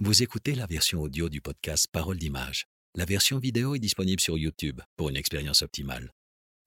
Vous 0.00 0.22
écoutez 0.22 0.54
la 0.54 0.66
version 0.66 1.00
audio 1.00 1.28
du 1.28 1.40
podcast 1.40 1.88
Parole 1.90 2.18
d'image. 2.18 2.66
La 2.94 3.04
version 3.04 3.40
vidéo 3.40 3.74
est 3.74 3.80
disponible 3.80 4.20
sur 4.20 4.38
YouTube 4.38 4.80
pour 4.96 5.08
une 5.08 5.16
expérience 5.16 5.62
optimale. 5.62 6.12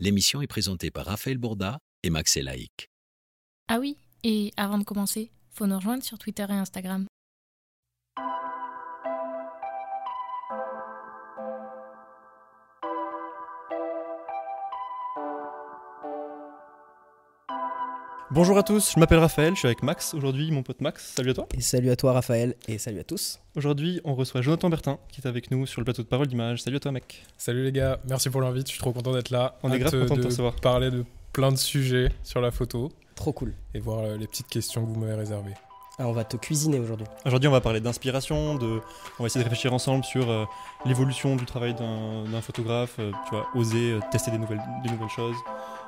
L'émission 0.02 0.42
est 0.42 0.48
présentée 0.48 0.92
par 0.92 1.06
Raphaël 1.06 1.38
Bourda 1.38 1.80
et 2.04 2.10
Max 2.10 2.36
Elaïc. 2.36 2.90
Ah 3.70 3.80
oui, 3.80 3.96
et 4.26 4.52
avant 4.58 4.78
de 4.80 4.84
commencer, 4.84 5.32
faut 5.50 5.66
nous 5.66 5.78
rejoindre 5.78 6.04
sur 6.04 6.20
Twitter 6.20 6.46
et 6.50 6.56
Instagram. 6.56 7.06
Bonjour 18.34 18.58
à 18.58 18.64
tous, 18.64 18.94
je 18.96 19.00
m'appelle 19.00 19.20
Raphaël, 19.20 19.56
je 19.56 19.60
suis 19.60 19.66
avec 19.66 19.84
Max 19.84 20.14
aujourd'hui, 20.14 20.52
mon 20.52 20.64
pote 20.64 20.80
Max. 20.80 21.16
Salut 21.18 21.32
à 21.32 21.34
toi. 21.34 21.48
Et 21.54 21.60
salut 21.60 21.90
à 21.90 21.98
toi 21.98 22.14
Raphaël, 22.14 22.56
et 22.70 22.78
salut 22.78 23.02
à 23.02 23.04
tous. 23.04 23.42
Aujourd'hui, 23.58 24.00
on 24.06 24.16
reçoit 24.16 24.42
Jonathan 24.42 24.70
Bertin 24.70 25.00
qui 25.10 25.20
est 25.20 25.28
avec 25.28 25.52
nous 25.52 25.66
sur 25.66 25.82
le 25.82 25.84
plateau 25.84 26.02
de 26.02 26.08
Parole 26.08 26.28
d'Image. 26.28 26.62
Salut 26.62 26.78
à 26.78 26.80
toi, 26.80 26.94
mec. 26.94 27.26
Salut 27.38 27.66
les 27.66 27.74
gars, 27.74 28.00
merci 28.08 28.30
pour 28.30 28.40
l'invite, 28.40 28.68
je 28.68 28.72
suis 28.72 28.80
trop 28.80 28.94
content 28.94 29.12
d'être 29.12 29.32
là. 29.32 29.58
On 29.64 29.72
est 29.74 29.80
grave 29.80 29.92
content 29.92 30.16
de 30.16 30.22
te 30.22 30.28
recevoir. 30.28 30.56
parler 30.56 30.92
de 30.92 31.04
plein 31.34 31.52
de 31.52 31.58
sujets 31.58 32.10
sur 32.24 32.40
la 32.40 32.52
photo 32.52 32.90
Trop 33.16 33.34
cool. 33.34 33.54
et 33.74 33.82
voir 33.82 34.00
euh, 34.00 34.16
les 34.16 34.28
petites 34.28 34.48
questions 34.48 34.86
que 34.86 34.94
vous 34.94 35.00
m'avez 35.02 35.16
réservées. 35.16 35.54
Ah, 36.00 36.08
on 36.08 36.14
va 36.14 36.24
te 36.24 36.38
cuisiner 36.38 36.80
aujourd'hui. 36.80 37.06
Aujourd'hui, 37.26 37.48
on 37.48 37.52
va 37.52 37.62
parler 37.62 37.80
d'inspiration, 37.80 38.56
de... 38.56 38.82
on 39.20 39.24
va 39.24 39.28
essayer 39.28 39.44
de 39.44 39.50
réfléchir 39.50 39.74
ensemble 39.74 40.04
sur 40.04 40.32
euh, 40.32 40.46
l'évolution 40.86 41.36
du 41.36 41.46
travail 41.46 41.76
d'un 41.76 42.24
d'un 42.24 42.42
photographe, 42.42 42.96
euh, 42.98 43.12
tu 43.26 43.36
vois, 43.36 43.48
oser 43.54 43.92
euh, 43.92 44.00
tester 44.12 44.32
des 44.32 44.40
nouvelles, 44.40 44.62
des 44.84 44.90
nouvelles 44.90 45.10
choses, 45.10 45.36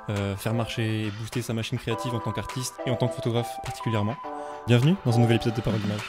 euh, 0.09 0.35
faire 0.35 0.53
marcher 0.53 1.07
et 1.07 1.12
booster 1.12 1.41
sa 1.41 1.53
machine 1.53 1.77
créative 1.77 2.13
en 2.13 2.20
tant 2.20 2.31
qu'artiste 2.31 2.75
et 2.85 2.91
en 2.91 2.95
tant 2.95 3.07
que 3.07 3.16
photographe 3.16 3.52
particulièrement. 3.63 4.16
Bienvenue 4.67 4.95
dans 5.05 5.17
un 5.17 5.21
nouvel 5.21 5.38
épisode 5.38 5.55
de 5.55 5.62
Parole 5.62 5.79
d'Image. 5.79 6.02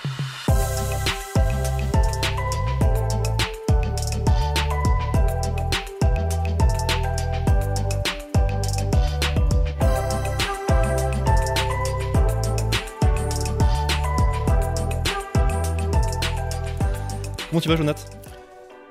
Comment 17.51 17.61
tu 17.61 17.69
vas, 17.69 17.77
Jonathan? 17.77 18.03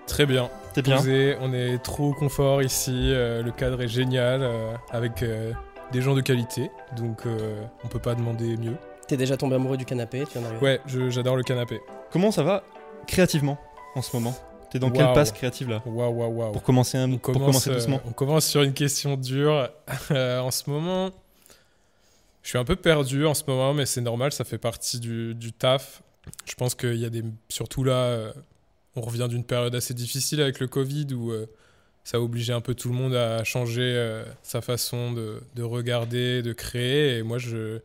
Très 0.07 0.25
bien. 0.25 0.49
T'es 0.73 0.81
bien 0.81 0.97
on 1.41 1.53
est 1.53 1.77
trop 1.83 2.09
au 2.09 2.13
confort 2.13 2.61
ici, 2.61 2.91
euh, 2.93 3.41
le 3.43 3.51
cadre 3.51 3.81
est 3.81 3.87
génial, 3.87 4.41
euh, 4.41 4.73
avec 4.91 5.21
euh, 5.23 5.51
des 5.91 6.01
gens 6.01 6.15
de 6.15 6.21
qualité, 6.21 6.71
donc 6.97 7.25
euh, 7.25 7.61
on 7.83 7.87
peut 7.87 7.99
pas 7.99 8.15
demander 8.15 8.57
mieux. 8.57 8.75
T'es 9.07 9.17
déjà 9.17 9.37
tombé 9.37 9.55
amoureux 9.55 9.77
du 9.77 9.85
canapé, 9.85 10.23
tu 10.31 10.39
d'arriver. 10.39 10.59
Ouais, 10.61 10.79
je- 10.87 11.09
j'adore 11.09 11.35
le 11.35 11.43
canapé. 11.43 11.79
Comment 12.11 12.31
ça 12.31 12.41
va 12.43 12.63
créativement 13.07 13.57
en 13.95 14.01
ce 14.01 14.15
moment? 14.15 14.33
T'es 14.71 14.79
dans 14.79 14.89
quelle 14.89 15.03
Waouh. 15.05 15.13
passe 15.13 15.31
créative 15.31 15.69
là? 15.69 15.83
Waouh, 15.85 16.11
waouh, 16.11 16.31
waouh. 16.31 16.51
Pour 16.51 16.63
commencer, 16.63 16.97
un... 16.97 17.09
Pour 17.11 17.21
commence, 17.21 17.39
commencer 17.45 17.69
euh, 17.69 17.73
doucement. 17.75 18.01
on 18.07 18.11
commence 18.11 18.45
sur 18.47 18.63
une 18.63 18.73
question 18.73 19.15
dure. 19.17 19.69
Euh, 20.11 20.39
en 20.39 20.49
ce 20.49 20.67
moment, 20.69 21.11
je 22.41 22.49
suis 22.49 22.57
un 22.57 22.63
peu 22.65 22.75
perdu 22.75 23.25
en 23.27 23.33
ce 23.35 23.43
moment, 23.47 23.73
mais 23.75 23.85
c'est 23.85 24.01
normal, 24.01 24.31
ça 24.31 24.43
fait 24.43 24.57
partie 24.57 24.99
du, 24.99 25.35
du 25.35 25.53
taf. 25.53 26.01
Je 26.45 26.55
pense 26.55 26.73
qu'il 26.73 26.95
y 26.95 27.05
a 27.05 27.09
des. 27.09 27.23
Surtout 27.49 27.83
là, 27.83 27.93
euh, 27.93 28.33
on 28.95 29.01
revient 29.01 29.27
d'une 29.29 29.43
période 29.43 29.73
assez 29.75 29.93
difficile 29.93 30.41
avec 30.41 30.59
le 30.59 30.67
Covid 30.67 31.07
où 31.13 31.31
euh, 31.31 31.47
ça 32.03 32.17
a 32.17 32.19
obligé 32.19 32.53
un 32.53 32.61
peu 32.61 32.75
tout 32.75 32.89
le 32.89 32.95
monde 32.95 33.15
à 33.15 33.43
changer 33.43 33.81
euh, 33.95 34.23
sa 34.43 34.61
façon 34.61 35.13
de, 35.13 35.41
de 35.55 35.63
regarder, 35.63 36.41
de 36.41 36.53
créer. 36.53 37.17
Et 37.17 37.23
moi, 37.23 37.37
je. 37.37 37.79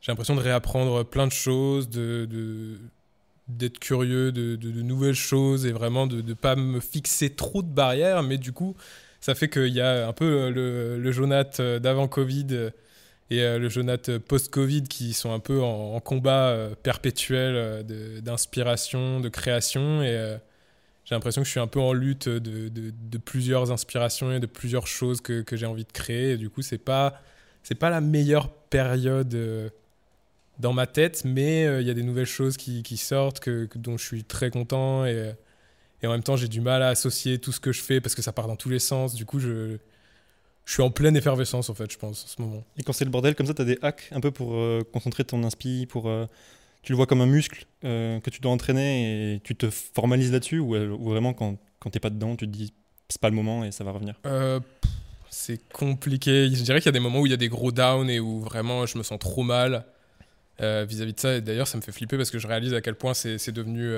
J'ai 0.00 0.12
l'impression 0.12 0.36
de 0.36 0.40
réapprendre 0.42 1.02
plein 1.02 1.26
de 1.26 1.32
choses, 1.32 1.88
de, 1.88 2.28
d'être 3.48 3.78
curieux 3.78 4.32
de, 4.32 4.54
de- 4.54 4.82
nouvelles 4.82 5.14
choses 5.14 5.64
et 5.64 5.72
vraiment 5.72 6.06
de 6.06 6.20
ne 6.20 6.34
pas 6.34 6.56
me 6.56 6.78
fixer 6.78 7.30
trop 7.30 7.62
de 7.62 7.68
barrières. 7.68 8.22
Mais 8.22 8.36
du 8.36 8.52
coup, 8.52 8.76
ça 9.22 9.34
fait 9.34 9.48
qu'il 9.48 9.72
y 9.72 9.80
a 9.80 10.06
un 10.06 10.12
peu 10.12 10.24
euh, 10.26 10.50
le, 10.50 10.98
le 10.98 11.12
Jonath 11.12 11.60
d'avant 11.60 12.06
Covid 12.06 12.70
et 13.30 13.40
euh, 13.42 13.58
le 13.58 13.68
Jonath 13.68 14.10
euh, 14.10 14.18
post-Covid 14.18 14.82
qui 14.82 15.14
sont 15.14 15.32
un 15.32 15.38
peu 15.38 15.62
en, 15.62 15.98
combat 16.00 16.48
euh, 16.48 16.74
perpétuel 16.82 17.84
d'inspiration, 18.22 19.20
de, 19.20 19.28
création. 19.28 20.02
Et 20.02 20.38
j'ai 21.04 21.14
l'impression 21.14 21.42
que 21.42 21.46
je 21.46 21.50
suis 21.50 21.60
un 21.60 21.66
peu 21.66 21.80
en 21.80 21.92
lutte 21.92 22.28
de, 22.28 23.18
plusieurs 23.18 23.72
inspirations 23.72 24.32
et 24.32 24.40
de 24.40 24.46
plusieurs 24.46 24.86
choses 24.86 25.20
que, 25.20 25.44
j'ai 25.52 25.66
envie 25.66 25.84
de 25.84 25.92
créer. 25.92 26.32
Et 26.32 26.36
du 26.36 26.50
coup, 26.50 26.62
c'est 26.62 26.78
pas, 26.78 27.20
c'est 27.62 27.74
pas 27.74 27.90
la 27.90 28.00
meilleure 28.00 28.50
période. 28.50 29.72
dans 30.58 30.72
ma 30.72 30.86
tête, 30.86 31.22
mais 31.24 31.64
il 31.80 31.86
y 31.86 31.90
a 31.90 31.94
des 31.94 32.02
nouvelles 32.02 32.26
choses 32.26 32.56
qui, 32.56 32.96
sortent 32.96 33.40
que, 33.40 33.68
dont 33.74 33.96
je 33.96 34.04
suis 34.04 34.24
très 34.24 34.50
content 34.50 35.04
et, 35.06 35.32
et 36.02 36.06
en 36.06 36.10
même 36.10 36.22
temps 36.22 36.36
j'ai 36.36 36.48
du 36.48 36.60
mal 36.60 36.82
à 36.82 36.88
associer 36.88 37.38
tout 37.38 37.50
ce 37.50 37.60
que 37.60 37.72
je 37.72 37.80
fais 37.80 38.00
parce 38.00 38.14
que 38.14 38.22
ça 38.22 38.32
part 38.32 38.46
dans 38.46 38.56
tous 38.56 38.68
les 38.68 38.78
sens. 38.78 39.14
Du 39.14 39.24
coup, 39.24 39.40
je, 39.40 39.78
je 40.64 40.72
suis 40.72 40.82
en 40.82 40.90
pleine 40.90 41.16
effervescence 41.16 41.68
en 41.68 41.74
fait, 41.74 41.90
je 41.90 41.98
pense, 41.98 42.24
en 42.24 42.26
ce 42.26 42.42
moment. 42.42 42.64
Et 42.76 42.82
quand 42.82 42.92
c'est 42.92 43.04
le 43.04 43.10
bordel 43.10 43.34
comme 43.34 43.46
ça, 43.46 43.54
t'as 43.54 43.64
des 43.64 43.78
hacks 43.82 44.08
un 44.12 44.20
peu 44.20 44.30
pour 44.30 44.54
euh, 44.54 44.80
concentrer 44.92 45.24
ton 45.24 45.42
inspi, 45.44 45.86
pour 45.86 46.08
euh, 46.08 46.26
tu 46.82 46.92
le 46.92 46.96
vois 46.96 47.06
comme 47.06 47.20
un 47.20 47.26
muscle 47.26 47.66
euh, 47.84 48.18
que 48.20 48.30
tu 48.30 48.40
dois 48.40 48.50
entraîner 48.52 49.34
et 49.34 49.40
tu 49.40 49.54
te 49.54 49.68
formalises 49.68 50.32
là-dessus 50.32 50.58
ou, 50.58 50.74
ou 50.74 51.10
vraiment 51.10 51.34
quand, 51.34 51.58
quand 51.80 51.90
t'es 51.90 52.00
pas 52.00 52.10
dedans, 52.10 52.36
tu 52.36 52.46
te 52.46 52.50
dis 52.50 52.72
c'est 53.08 53.20
pas 53.20 53.28
le 53.28 53.36
moment 53.36 53.64
et 53.64 53.72
ça 53.72 53.84
va 53.84 53.92
revenir? 53.92 54.14
C'est 55.28 55.68
compliqué. 55.68 56.48
Je 56.50 56.62
dirais 56.62 56.78
qu'il 56.80 56.86
y 56.86 56.88
a 56.88 56.92
des 56.92 57.00
moments 57.00 57.20
où 57.20 57.26
il 57.26 57.30
y 57.30 57.34
a 57.34 57.38
des 57.38 57.48
gros 57.48 57.72
downs 57.72 58.08
et 58.08 58.20
où 58.20 58.40
vraiment 58.40 58.86
je 58.86 58.96
me 58.96 59.02
sens 59.02 59.18
trop 59.18 59.42
mal 59.42 59.84
vis-à-vis 60.58 61.12
de 61.12 61.20
ça. 61.20 61.34
Et 61.34 61.40
d'ailleurs, 61.40 61.66
ça 61.66 61.76
me 61.76 61.82
fait 61.82 61.92
flipper 61.92 62.16
parce 62.16 62.30
que 62.30 62.38
je 62.38 62.46
réalise 62.46 62.72
à 62.72 62.80
quel 62.80 62.94
point 62.94 63.12
c'est 63.12 63.50
devenu 63.50 63.92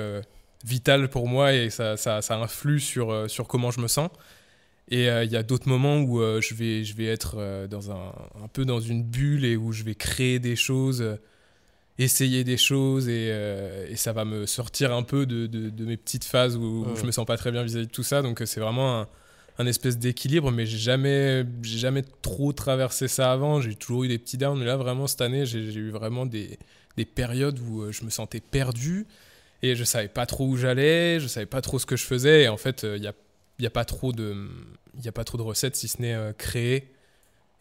vital 0.65 1.09
pour 1.09 1.27
moi 1.27 1.53
et 1.53 1.69
ça, 1.69 1.95
ça, 1.95 2.21
ça 2.21 2.35
influe 2.35 2.79
sur, 2.79 3.29
sur 3.29 3.47
comment 3.47 3.71
je 3.71 3.79
me 3.79 3.87
sens. 3.87 4.09
Et 4.89 5.09
euh, 5.09 5.23
il 5.25 5.31
y 5.31 5.35
a 5.35 5.43
d'autres 5.43 5.67
moments 5.67 5.97
où 5.99 6.21
euh, 6.21 6.39
je, 6.41 6.53
vais, 6.53 6.83
je 6.85 6.95
vais 6.95 7.05
être 7.05 7.35
euh, 7.37 7.67
dans 7.67 7.91
un, 7.91 8.13
un 8.41 8.47
peu 8.47 8.63
dans 8.63 8.79
une 8.79 9.03
bulle 9.03 9.43
et 9.43 9.57
où 9.57 9.73
je 9.73 9.83
vais 9.83 9.95
créer 9.95 10.39
des 10.39 10.55
choses, 10.55 11.17
essayer 11.99 12.43
des 12.43 12.57
choses 12.57 13.09
et, 13.09 13.27
et 13.89 13.95
ça 13.95 14.13
va 14.13 14.23
me 14.23 14.45
sortir 14.45 14.93
un 14.93 15.03
peu 15.03 15.25
de, 15.25 15.47
de- 15.47 15.69
de 15.69 15.85
mes 15.85 15.97
petites 15.97 16.23
phases 16.25 16.55
où, 16.55 16.85
où 16.85 16.95
je 16.95 17.05
me 17.05 17.11
sens 17.11 17.25
pas 17.25 17.37
très 17.37 17.51
bien 17.51 17.63
vis-à-vis 17.63 17.87
de 17.87 17.91
tout 17.91 18.03
ça. 18.03 18.21
Donc 18.21 18.41
c'est 18.45 18.59
vraiment 18.59 19.01
un, 19.01 19.07
un 19.57 19.65
espèce 19.65 19.97
d'équilibre, 19.97 20.51
mais 20.51 20.65
j'ai 20.67 20.77
jamais, 20.77 21.43
j'ai 21.63 21.79
jamais 21.79 22.03
trop 22.21 22.53
traversé 22.53 23.07
ça 23.07 23.31
avant. 23.31 23.59
J'ai 23.61 23.73
toujours 23.75 24.03
eu 24.03 24.07
des 24.07 24.19
petits 24.19 24.37
downs, 24.37 24.59
mais 24.59 24.65
là 24.65 24.77
vraiment 24.77 25.07
cette 25.07 25.21
année, 25.21 25.45
j'ai 25.45 25.59
eu 25.59 25.89
vraiment 25.89 26.25
des, 26.27 26.59
des 26.95 27.05
périodes 27.05 27.59
où 27.59 27.91
je 27.91 28.03
me 28.05 28.09
sentais 28.11 28.39
perdu 28.41 29.07
et 29.63 29.75
je 29.75 29.83
savais 29.83 30.07
pas 30.07 30.27
trop 30.27 30.45
où 30.47 30.55
j'allais, 30.55 31.19
je 31.19 31.25
savais 31.27 31.47
pas 31.47 31.61
trop 31.61 31.79
ce 31.79 31.87
que 31.87 31.95
je 31.97 32.03
faisais. 32.05 32.43
Et 32.43 32.47
en 32.47 32.57
fait, 32.57 32.83
il 32.95 33.01
n'y 33.01 33.07
a, 33.07 33.13
y 33.59 33.65
a 33.65 33.71
pas 33.71 33.85
trop 33.85 34.11
de, 34.11 34.47
il 34.99 35.07
a 35.07 35.11
pas 35.11 35.23
trop 35.23 35.37
de 35.37 35.43
recettes 35.43 35.75
si 35.75 35.87
ce 35.87 36.01
n'est 36.01 36.13
euh, 36.13 36.33
créer 36.33 36.91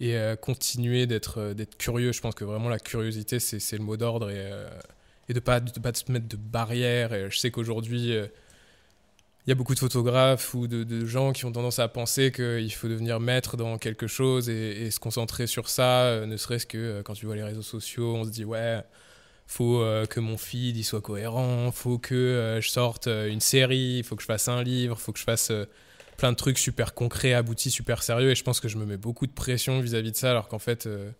et 0.01 0.17
euh, 0.17 0.37
continuer 0.37 1.07
d'être, 1.07 1.39
euh, 1.39 1.55
d'être 1.55 1.77
curieux. 1.77 2.12
Je 2.12 2.21
pense 2.21 2.34
que 2.34 2.45
vraiment 2.45 2.69
la 2.69 2.79
curiosité, 2.79 3.39
c'est, 3.39 3.77
le 3.77 3.84
mot 3.84 3.97
d'ordre 3.97 4.31
et, 4.31 4.51
et 5.29 5.34
de 5.34 5.41
pas, 5.41 5.61
de 5.61 5.81
pas 5.81 5.93
se 5.95 6.11
mettre 6.11 6.29
de 6.29 6.37
barrières. 6.37 7.31
Je 7.31 7.39
sais 7.39 7.51
qu'aujourd'hui. 7.51 8.11
il 8.11 9.49
y 9.49 9.53
a 9.53 9.55
beaucoup 9.55 9.75
de 9.75 9.79
photographes 9.79 10.55
ou 10.55 10.67
de, 10.67 11.07
gens 11.07 11.33
qui 11.33 11.45
ont 11.45 11.53
tendance 11.53 11.79
à 11.79 11.89
penser 11.89 12.33
qu'il 12.33 12.73
faut 12.73 12.89
devenir 12.89 13.21
maître 13.21 13.57
dans 13.57 13.78
quelque 13.78 14.07
chose 14.07 14.49
et, 14.49 14.91
se 14.91 15.01
concentrer 15.01 15.47
sur 15.47 15.69
ça, 15.69 16.27
ne 16.27 16.37
serait-ce 16.37 16.67
que 16.67 17.03
quand 17.03 17.15
tu 17.15 17.27
vois 17.27 17.37
les 17.37 17.45
réseaux 17.45 17.63
sociaux, 17.63 18.17
on 18.17 18.25
se 18.25 18.31
dit 18.31 18.45
ouais, 18.45 18.83
faut 19.47 19.78
que 20.11 20.21
mon 20.21 20.37
feed 20.37 20.77
il 20.77 20.84
soit 20.84 21.01
cohérent, 21.01 21.71
faut 21.73 21.99
que 21.99 22.59
je 22.61 22.69
sorte 22.69 23.07
une 23.07 23.41
série, 23.41 24.03
faut 24.03 24.17
que 24.17 24.23
je 24.23 24.27
fasse 24.27 24.49
un 24.49 24.63
livre, 24.63 24.99
faut 24.99 25.13
que 25.13 25.19
je 25.19 25.25
fasse 25.25 25.53
plein 26.16 26.32
de 26.32 26.37
trucs 26.37 26.59
super 26.59 26.94
concrets, 26.94 27.32
aboutis, 27.34 27.71
super 27.71 28.03
sérieux 28.03 28.31
et 28.31 28.34
je 28.34 28.43
pense 28.44 28.60
que 28.60 28.69
je 28.69 28.77
me 28.78 28.84
mets 28.87 28.97
beaucoup 28.97 29.27
de 29.27 29.32
pression 29.32 29.81
vis-à-vis 29.81 30.12
de 30.12 30.16
ça 30.16 30.31
alors 30.31 30.49
qu'en 30.49 30.59
fait 30.59 30.87
euh, 30.87 31.10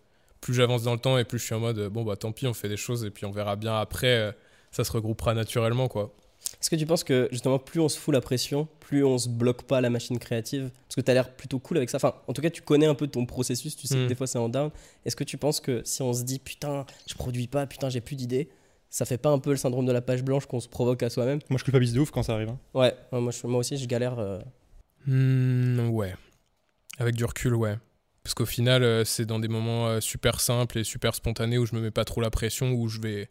plus 0.41 0.53
j'avance 0.53 0.83
dans 0.83 0.93
le 0.93 0.99
temps 0.99 1.17
et 1.17 1.23
plus 1.23 1.39
je 1.39 1.45
suis 1.45 1.55
en 1.55 1.59
mode 1.59 1.77
euh, 1.79 1.89
bon 1.89 2.03
bah 2.03 2.15
tant 2.15 2.31
pis 2.31 2.47
on 2.47 2.53
fait 2.53 2.69
des 2.69 2.77
choses 2.77 3.03
et 3.05 3.09
puis 3.11 3.25
on 3.25 3.31
verra 3.31 3.55
bien 3.55 3.79
après 3.79 4.07
euh, 4.17 4.31
ça 4.71 4.83
se 4.83 4.91
regroupera 4.91 5.33
naturellement 5.33 5.87
quoi. 5.87 6.13
Est-ce 6.61 6.69
que 6.69 6.75
tu 6.75 6.85
penses 6.85 7.03
que 7.03 7.27
justement, 7.31 7.57
plus 7.59 7.79
on 7.81 7.89
se 7.89 7.97
fout 7.99 8.13
la 8.13 8.21
pression, 8.21 8.67
plus 8.79 9.03
on 9.03 9.17
se 9.17 9.27
bloque 9.27 9.63
pas 9.63 9.81
la 9.81 9.89
machine 9.89 10.17
créative? 10.19 10.69
Parce 10.87 10.95
que 10.95 11.01
tu 11.01 11.11
as 11.11 11.13
l'air 11.13 11.31
plutôt 11.35 11.59
cool 11.59 11.77
avec 11.77 11.89
ça. 11.89 11.97
Enfin, 11.97 12.13
en 12.27 12.31
tout 12.33 12.41
cas, 12.41 12.49
tu 12.51 12.61
connais 12.61 12.85
un 12.85 12.93
peu 12.95 13.07
ton 13.07 13.25
processus, 13.25 13.75
tu 13.75 13.85
sais 13.87 13.95
que 13.95 14.05
Mm. 14.05 14.07
des 14.07 14.15
fois 14.15 14.27
c'est 14.27 14.37
en 14.37 14.47
down. 14.47 14.69
Est-ce 15.03 15.15
que 15.15 15.23
tu 15.25 15.37
penses 15.37 15.59
que 15.59 15.81
si 15.83 16.01
on 16.03 16.13
se 16.13 16.23
dit 16.23 16.39
putain, 16.39 16.85
je 17.09 17.15
produis 17.15 17.47
pas, 17.47 17.65
putain, 17.65 17.89
j'ai 17.89 18.01
plus 18.01 18.15
d'idées, 18.15 18.49
ça 18.89 19.03
fait 19.05 19.17
pas 19.17 19.29
un 19.31 19.39
peu 19.39 19.49
le 19.49 19.57
syndrome 19.57 19.85
de 19.87 19.91
la 19.91 20.01
page 20.01 20.23
blanche 20.23 20.45
qu'on 20.45 20.59
se 20.61 20.69
provoque 20.69 21.03
à 21.03 21.09
soi-même? 21.09 21.39
Moi 21.49 21.57
je 21.57 21.63
culpabilise 21.63 21.93
de 21.95 21.99
ouf 21.99 22.11
quand 22.11 22.23
ça 22.23 22.33
arrive. 22.35 22.49
hein. 22.49 22.59
Ouais, 22.75 22.93
ouais, 23.11 23.19
moi, 23.19 23.31
je- 23.31 23.47
moi 23.47 23.59
aussi, 23.59 23.75
je 23.77 23.85
galère. 23.87 24.17
euh, 24.19 24.39
Hmm, 25.07 25.89
ouais. 25.89 26.15
Avec 26.99 27.15
du 27.15 27.25
recul, 27.25 27.55
ouais. 27.55 27.77
Parce 28.23 28.33
qu'au 28.33 28.45
final, 28.45 28.83
euh, 28.83 29.05
c'est 29.05 29.25
dans 29.25 29.39
des 29.39 29.47
moments 29.47 29.87
euh, 29.87 30.01
super 30.01 30.41
simples 30.41 30.79
et 30.79 30.83
super 30.83 31.15
spontanés 31.15 31.57
où 31.57 31.65
je 31.65 31.75
me 31.75 31.81
mets 31.81 31.91
pas 31.91 32.03
trop 32.05 32.21
la 32.21 32.29
pression, 32.29 32.73
où 32.73 32.89
je 32.89 32.99
vais, 32.99 33.29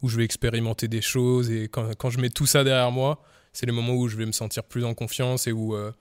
où 0.00 0.08
je 0.08 0.16
vais 0.16 0.24
expérimenter 0.24 0.88
des 0.88 1.02
choses. 1.02 1.50
Et 1.50 1.68
quand, 1.68 1.94
quand 1.96 2.10
je 2.10 2.18
mets 2.18 2.30
tout 2.30 2.46
ça 2.46 2.64
derrière 2.64 2.90
moi, 2.90 3.22
c'est 3.52 3.66
les 3.66 3.72
moments 3.72 3.94
où 3.94 4.08
je 4.08 4.16
vais 4.16 4.24
me 4.24 4.32
sentir 4.32 4.64
plus 4.64 4.84
en 4.84 4.94
confiance 4.94 5.46
et 5.46 5.52
où, 5.52 5.74
euh, 5.74 5.92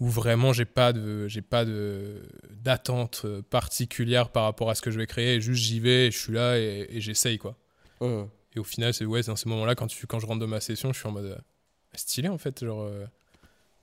où 0.00 0.08
vraiment 0.08 0.52
j'ai 0.52 0.64
pas 0.64 0.92
de, 0.92 1.28
j'ai 1.28 1.42
pas 1.42 1.64
de 1.64 2.22
d'attente 2.50 3.24
particulière 3.50 4.30
par 4.30 4.42
rapport 4.44 4.68
à 4.68 4.74
ce 4.74 4.82
que 4.82 4.90
je 4.90 4.98
vais 4.98 5.06
créer. 5.06 5.40
Juste 5.40 5.62
j'y 5.62 5.78
vais, 5.78 6.08
et 6.08 6.10
je 6.10 6.18
suis 6.18 6.32
là 6.32 6.58
et, 6.58 6.88
et 6.90 7.00
j'essaye 7.00 7.38
quoi. 7.38 7.56
hum. 8.00 8.28
Et 8.54 8.58
au 8.58 8.64
final, 8.64 8.92
c'est 8.92 9.04
ouais, 9.06 9.22
dans 9.22 9.36
ces 9.36 9.48
moments-là, 9.48 9.74
quand, 9.74 9.86
tu, 9.86 10.06
quand 10.06 10.18
je 10.18 10.26
rentre 10.26 10.40
de 10.40 10.46
ma 10.46 10.60
session, 10.60 10.92
je 10.92 10.98
suis 10.98 11.08
en 11.08 11.12
mode 11.12 11.24
euh, 11.24 11.38
stylé 11.94 12.28
en 12.28 12.36
fait. 12.38 12.64
Genre, 12.64 12.82
euh, 12.82 13.06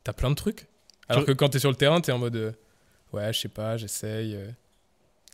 t'as 0.10 0.14
plein 0.14 0.30
de 0.30 0.36
trucs. 0.36 0.68
Alors 1.08 1.26
que 1.26 1.32
quand 1.32 1.50
t'es 1.50 1.60
sur 1.60 1.70
le 1.70 1.76
terrain, 1.76 2.02
t'es 2.02 2.12
en 2.12 2.18
mode 2.20 2.36
euh, 2.36 2.52
ouais, 3.14 3.32
je 3.34 3.40
sais 3.42 3.48
pas, 3.48 3.78
j'essaye. 3.78 4.36
euh. 4.36 4.50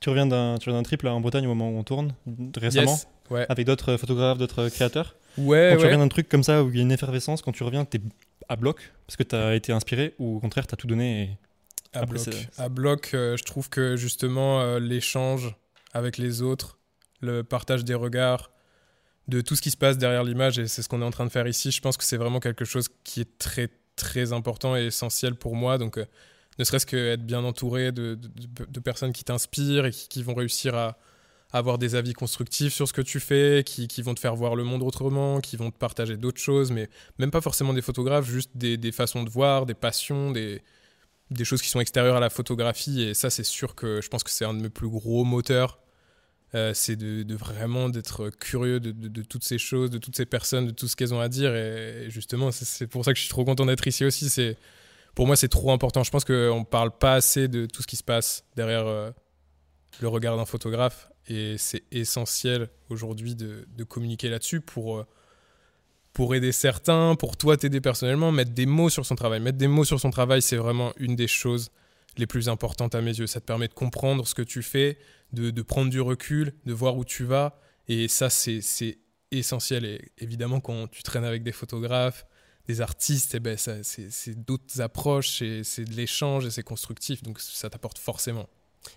Tu 0.01 0.09
reviens 0.09 0.25
d'un 0.27 0.57
tu 0.57 0.69
reviens 0.69 0.79
d'un 0.79 0.83
trip 0.83 1.01
là 1.03 1.13
en 1.13 1.21
Bretagne 1.21 1.45
au 1.45 1.49
moment 1.53 1.69
où 1.69 1.77
on 1.77 1.83
tourne 1.83 2.13
récemment 2.57 2.91
Yes. 2.91 3.07
Ouais. 3.31 3.45
avec 3.49 3.65
d'autres 3.65 3.97
photographes, 3.97 4.37
d'autres 4.37 4.69
créateurs. 4.69 5.15
Ouais, 5.37 5.69
quand 5.71 5.77
tu 5.77 5.81
ouais. 5.81 5.87
reviens 5.91 5.97
d'un 5.99 6.07
truc 6.09 6.29
comme 6.29 6.43
ça 6.43 6.63
où 6.63 6.69
il 6.69 6.75
y 6.75 6.79
a 6.79 6.83
une 6.83 6.91
effervescence, 6.91 7.41
quand 7.41 7.51
tu 7.51 7.63
reviens, 7.63 7.83
t'es 7.85 7.99
à 8.49 8.55
bloc 8.55 8.93
parce 9.07 9.17
que 9.17 9.23
t'as 9.23 9.55
été 9.55 9.71
inspiré 9.73 10.13
ou 10.19 10.37
au 10.37 10.39
contraire 10.39 10.67
t'as 10.67 10.75
tout 10.77 10.87
donné. 10.87 11.23
Et... 11.23 11.97
À 11.97 12.01
Après, 12.01 12.11
bloc, 12.15 12.23
c'est- 12.23 12.61
à 12.61 12.69
bloc 12.69 13.11
euh, 13.13 13.35
je 13.37 13.43
trouve 13.43 13.69
que 13.69 13.95
justement 13.95 14.61
euh, 14.61 14.79
l'échange 14.79 15.55
avec 15.93 16.17
les 16.17 16.41
autres, 16.41 16.77
le 17.21 17.43
partage 17.43 17.83
des 17.85 17.95
regards, 17.95 18.51
de 19.27 19.41
tout 19.41 19.55
ce 19.55 19.61
qui 19.61 19.71
se 19.71 19.77
passe 19.77 19.97
derrière 19.97 20.23
l'image, 20.23 20.59
et 20.59 20.67
c'est 20.67 20.81
ce 20.83 20.89
qu'on 20.89 21.01
est 21.01 21.05
en 21.05 21.11
train 21.11 21.25
de 21.25 21.31
faire 21.31 21.47
ici, 21.47 21.71
je 21.71 21.81
pense 21.81 21.95
que 21.97 22.03
c'est 22.03 22.17
vraiment 22.17 22.39
quelque 22.39 22.65
chose 22.65 22.89
qui 23.03 23.21
est 23.21 23.37
très 23.39 23.69
très 23.95 24.33
important 24.33 24.75
et 24.75 24.85
essentiel 24.85 25.35
pour 25.35 25.55
moi. 25.55 25.77
Donc 25.77 25.97
euh, 25.97 26.05
ne 26.59 26.63
serait-ce 26.63 26.85
qu'être 26.85 27.25
bien 27.25 27.43
entouré 27.43 27.91
de, 27.91 28.17
personnes 28.83 29.13
qui 29.13 29.23
t'inspirent 29.23 29.85
et 29.85 29.91
qui, 29.91 30.07
qui 30.07 30.23
vont 30.23 30.33
réussir 30.33 30.75
à, 30.75 30.97
à 31.51 31.57
avoir 31.57 31.77
des 31.77 31.95
avis 31.95 32.13
constructifs 32.13 32.73
sur 32.73 32.87
ce 32.87 32.93
que 32.93 33.01
tu 33.01 33.19
fais, 33.19 33.63
qui, 33.65 33.87
qui 33.87 34.01
vont 34.01 34.13
te 34.13 34.19
faire 34.19 34.35
voir 34.35 34.55
le 34.55 34.63
monde 34.63 34.83
autrement, 34.83 35.41
qui 35.41 35.57
vont 35.57 35.71
te 35.71 35.77
partager 35.77 36.17
d'autres 36.17 36.41
choses, 36.41 36.71
mais 36.71 36.89
même 37.17 37.31
pas 37.31 37.41
forcément 37.41 37.73
des 37.73 37.81
photographes, 37.81 38.25
juste 38.25 38.51
des, 38.55 38.77
des 38.77 38.91
façons 38.91 39.23
de 39.23 39.29
voir, 39.29 39.65
des 39.65 39.73
passions, 39.73 40.31
des, 40.31 40.61
des 41.31 41.45
choses 41.45 41.61
qui 41.61 41.69
sont 41.69 41.79
extérieures 41.79 42.17
à 42.17 42.19
la 42.19 42.29
photographie. 42.29 43.01
Et 43.01 43.13
ça, 43.13 43.29
c'est 43.29 43.43
sûr 43.43 43.75
que 43.75 44.01
je 44.01 44.09
pense 44.09 44.23
que 44.23 44.29
c'est 44.29 44.45
un 44.45 44.53
de 44.53 44.61
mes 44.61 44.69
plus 44.69 44.89
gros 44.89 45.23
moteurs. 45.23 45.79
Euh, 46.55 46.73
c'est 46.73 46.95
de, 46.95 47.35
vraiment 47.35 47.89
d'être 47.89 48.29
curieux 48.29 48.79
de, 48.79 49.21
toutes 49.23 49.43
ces 49.43 49.57
choses, 49.57 49.89
de 49.89 49.97
toutes 49.97 50.15
ces 50.15 50.25
personnes, 50.25 50.67
de 50.67 50.71
tout 50.71 50.87
ce 50.87 50.95
qu'elles 50.95 51.13
ont 51.13 51.19
à 51.19 51.27
dire. 51.27 51.53
Et, 51.53 52.05
justement, 52.09 52.51
c'est- 52.51 52.87
pour 52.87 53.03
ça 53.03 53.11
que 53.11 53.17
je 53.17 53.23
suis 53.23 53.29
trop 53.29 53.43
content 53.43 53.65
d'être 53.65 53.85
ici 53.87 54.05
aussi. 54.05 54.29
C'est 54.29 54.57
pour 55.15 55.27
moi, 55.27 55.35
c'est 55.35 55.49
trop 55.49 55.71
important. 55.71 56.03
Je 56.03 56.11
pense 56.11 56.23
qu'on 56.23 56.59
ne 56.59 56.65
parle 56.65 56.91
pas 56.97 57.15
assez 57.15 57.47
de 57.47 57.65
tout 57.65 57.81
ce 57.81 57.87
qui 57.87 57.97
se 57.97 58.03
passe 58.03 58.45
derrière 58.55 58.87
euh, 58.87 59.11
le 60.01 60.07
regard 60.07 60.37
d'un 60.37 60.45
photographe. 60.45 61.09
Et 61.27 61.57
c'est 61.57 61.83
essentiel 61.91 62.69
aujourd'hui 62.89 63.35
de, 63.35 63.67
de 63.75 63.83
communiquer 63.83 64.29
là-dessus 64.29 64.61
pour, 64.61 64.99
euh, 64.99 65.05
pour 66.13 66.35
aider 66.35 66.51
certains, 66.53 67.15
pour 67.15 67.35
toi 67.35 67.57
t'aider 67.57 67.81
personnellement, 67.81 68.31
mettre 68.31 68.51
des 68.51 68.65
mots 68.65 68.89
sur 68.89 69.05
son 69.05 69.15
travail. 69.15 69.41
Mettre 69.41 69.57
des 69.57 69.67
mots 69.67 69.85
sur 69.85 69.99
son 69.99 70.11
travail, 70.11 70.41
c'est 70.41 70.57
vraiment 70.57 70.93
une 70.97 71.15
des 71.17 71.27
choses 71.27 71.71
les 72.17 72.27
plus 72.27 72.49
importantes 72.49 72.95
à 72.95 73.01
mes 73.01 73.17
yeux. 73.17 73.27
Ça 73.27 73.39
te 73.39 73.45
permet 73.45 73.67
de 73.67 73.73
comprendre 73.73 74.27
ce 74.27 74.35
que 74.35 74.41
tu 74.41 74.61
fais, 74.63 74.97
de, 75.33 75.51
de 75.51 75.61
prendre 75.61 75.89
du 75.89 76.01
recul, 76.01 76.53
de 76.65 76.73
voir 76.73 76.97
où 76.97 77.05
tu 77.05 77.23
vas. 77.23 77.59
Et 77.87 78.07
ça, 78.07 78.29
c'est 78.29 78.61
essentiel. 79.31 79.85
Et 79.85 80.11
évidemment, 80.17 80.59
quand 80.59 80.87
tu 80.87 81.03
traînes 81.03 81.25
avec 81.25 81.43
des 81.43 81.51
photographes, 81.51 82.25
des 82.67 82.81
artistes, 82.81 83.35
eh 83.35 83.39
ben, 83.39 83.57
c'est 83.57 84.45
d'autres 84.45 84.81
approches, 84.81 85.41
et 85.41 85.63
c'est 85.63 85.85
de 85.85 85.93
l'échange 85.93 86.45
et 86.45 86.51
c'est 86.51 86.63
constructif. 86.63 87.21
Donc 87.21 87.39
ça 87.39 87.69
t'apporte 87.69 87.99
forcément. 87.99 88.49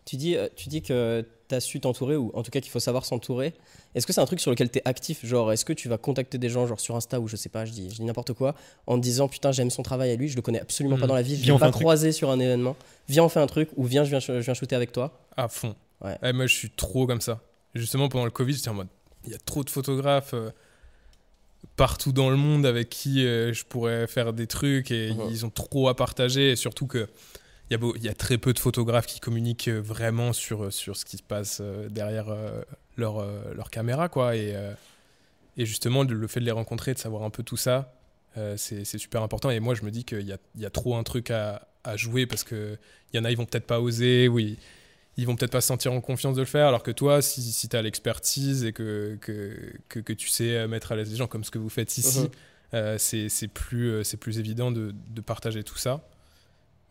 Tu 0.05 0.17
dis, 0.17 0.37
euh, 0.37 0.49
tu 0.57 0.69
dis 0.69 0.83
que 0.83 1.25
tu 1.49 1.55
as 1.55 1.61
su 1.61 1.81
t'entourer, 1.81 2.17
ou 2.17 2.31
en 2.35 2.43
tout 2.43 2.51
cas 2.51 2.61
qu'il 2.61 2.71
faut 2.71 2.81
savoir 2.81 3.05
s'entourer. 3.07 3.55
Est-ce 3.95 4.07
que 4.07 4.13
c'est 4.13 4.21
un 4.21 4.27
truc 4.27 4.39
sur 4.41 4.51
lequel 4.51 4.71
tu 4.71 4.79
es 4.79 4.83
actif? 4.85 5.25
Genre, 5.25 5.51
est-ce 5.53 5.65
que 5.65 5.73
tu 5.73 5.89
vas 5.89 5.97
contacter 5.97 6.37
des 6.39 6.51
gens, 6.51 6.67
genre 6.67 6.79
sur 6.81 6.95
Insta, 6.95 7.21
ou 7.21 7.27
je 7.29 7.37
sais 7.37 7.49
pas, 7.49 7.65
je 7.65 7.73
dis, 7.73 7.89
je 7.91 7.95
dis 7.97 8.05
n'importe 8.05 8.33
quoi, 8.35 8.55
en 8.87 8.97
te 8.97 9.03
disant 9.03 9.29
putain, 9.29 9.51
j'aime 9.53 9.71
son 9.71 9.83
travail 9.83 10.11
à 10.11 10.17
lui, 10.17 10.29
je 10.29 10.37
le 10.37 10.43
connais 10.43 10.61
absolument 10.61 10.97
pas 10.99 11.05
Mm. 11.07 11.09
dans 11.09 11.15
la 11.15 11.23
vie, 11.23 11.37
je 11.37 11.43
Viens, 11.43 11.55
l'ai 11.55 11.61
pas 11.61 11.71
croisé 11.71 12.13
sur 12.13 12.31
un 12.31 12.39
événement. 12.39 12.77
Viens, 13.09 13.25
on 13.25 13.29
fait 13.31 13.41
un 13.41 13.47
truc, 13.47 13.71
ou 13.77 13.85
viens, 13.85 14.05
je 14.05 14.11
viens, 14.11 14.21
je 14.21 14.33
viens 14.33 14.55
shooter 14.55 14.77
avec 14.77 14.93
toi. 14.93 15.19
À 15.37 15.49
fond. 15.49 15.75
Ouais. 16.05 16.17
Eh, 16.23 16.33
moi, 16.33 16.47
je 16.47 16.55
suis 16.55 16.71
trop 16.71 17.07
comme 17.07 17.21
ça. 17.23 17.41
Justement, 17.75 18.09
pendant 18.09 18.25
le 18.27 18.31
Covid, 18.31 18.53
j'étais 18.55 18.69
en 18.69 18.75
mode, 18.75 18.89
il 19.25 19.33
y 19.33 19.35
a 19.35 19.39
trop 19.39 19.65
de 19.65 19.71
photographes 19.71 20.35
euh, 20.35 20.51
partout 21.77 22.13
dans 22.13 22.31
le 22.31 22.37
monde 22.37 22.67
avec 22.67 22.89
qui 22.89 23.25
euh, 23.25 23.53
je 23.53 23.65
pourrais 23.65 24.07
faire 24.07 24.33
des 24.33 24.47
trucs 24.47 24.91
et 24.91 25.13
Mhm. 25.13 25.29
ils 25.31 25.47
ont 25.47 25.51
trop 25.51 25.89
à 25.89 25.97
partager. 25.97 26.53
Et 26.53 26.57
surtout 26.57 26.87
que 26.87 27.09
il 27.71 27.73
y, 27.73 27.75
a 27.75 27.79
beau- 27.79 27.95
il 27.97 28.05
y 28.05 28.09
a 28.09 28.15
très 28.15 28.39
peu 28.39 28.53
de 28.53 28.59
photographes 28.59 29.07
qui 29.07 29.21
communiquent 29.21 29.69
euh, 29.69 29.81
vraiment 29.81 30.33
sur, 30.33 30.73
sur 30.73 30.97
ce 30.97 31.05
qui 31.05 31.17
se 31.19 31.23
passe 31.23 31.59
euh, 31.61 31.89
derrière 31.89 32.29
euh, 32.29 32.63
leur, 32.97 33.19
euh, 33.19 33.55
leur 33.55 33.71
caméra. 33.71 34.09
Quoi. 34.09 34.37
Et, 34.37 34.55
euh, 34.55 34.73
et 35.57 35.67
justement, 35.67 36.03
le, 36.03 36.27
fait 36.27 36.41
de 36.41 36.45
les 36.45 36.51
rencontrer, 36.51 36.95
de 36.95 36.99
savoir 36.99 37.23
un 37.25 37.31
peu 37.31 37.43
tout 37.43 37.57
ça, 37.57 37.95
euh, 38.37 38.57
c'est 38.57 38.85
super 38.85 39.23
important. 39.23 39.51
Et 39.51 39.61
moi, 39.61 39.75
je 39.75 39.83
me 39.83 39.91
dis 39.91 40.05
qu'il 40.05 40.27
y 40.27 40.33
a, 40.33 40.39
il 40.55 40.61
y 40.63 40.67
a 40.67 40.71
trop 40.71 40.97
un 40.97 41.03
truc 41.03 41.31
à, 41.31 41.67
à 41.85 41.97
jouer 41.97 42.27
parce 42.27 42.45
qu'il 42.45 42.79
y 43.15 43.19
en 43.19 43.25
a, 43.25 43.31
ils 43.31 43.37
vont 43.37 43.47
peut-être 43.47 43.67
pas 43.67 43.81
oser, 43.81 44.29
oui 44.29 44.59
ils 45.19 45.27
vont 45.27 45.35
peut-être 45.35 45.51
pas 45.51 45.61
se 45.61 45.67
sentir 45.67 45.93
en 45.93 46.01
confiance 46.01 46.37
de 46.37 46.43
le 46.43 46.47
faire, 46.47 46.69
alors 46.69 46.85
que 46.85 46.93
toi, 46.93 47.21
si, 47.23 47.43
si 47.43 47.69
tu 47.69 47.77
as 47.77 47.83
l'expertise 47.83 48.65
et 48.65 48.73
que, 48.73 49.19
que, 49.21 49.73
que, 49.89 49.99
que 49.99 50.13
tu 50.13 50.29
sais 50.29 50.57
euh, 50.57 50.69
mettre 50.69 50.93
à 50.93 50.97
l'aise 50.97 51.11
les 51.11 51.17
gens 51.17 51.27
comme 51.27 51.43
ce 51.43 51.51
que 51.51 51.59
vous 51.59 51.69
faites 51.69 51.99
ici, 51.99 52.31
euh, 52.73 52.97
c'est 52.99 53.49
plus, 53.49 53.91
euh, 53.91 54.03
évident 54.39 54.71
de, 54.71 54.95
de 55.11 55.21
partager 55.21 55.65
tout 55.65 55.77
ça. 55.77 56.09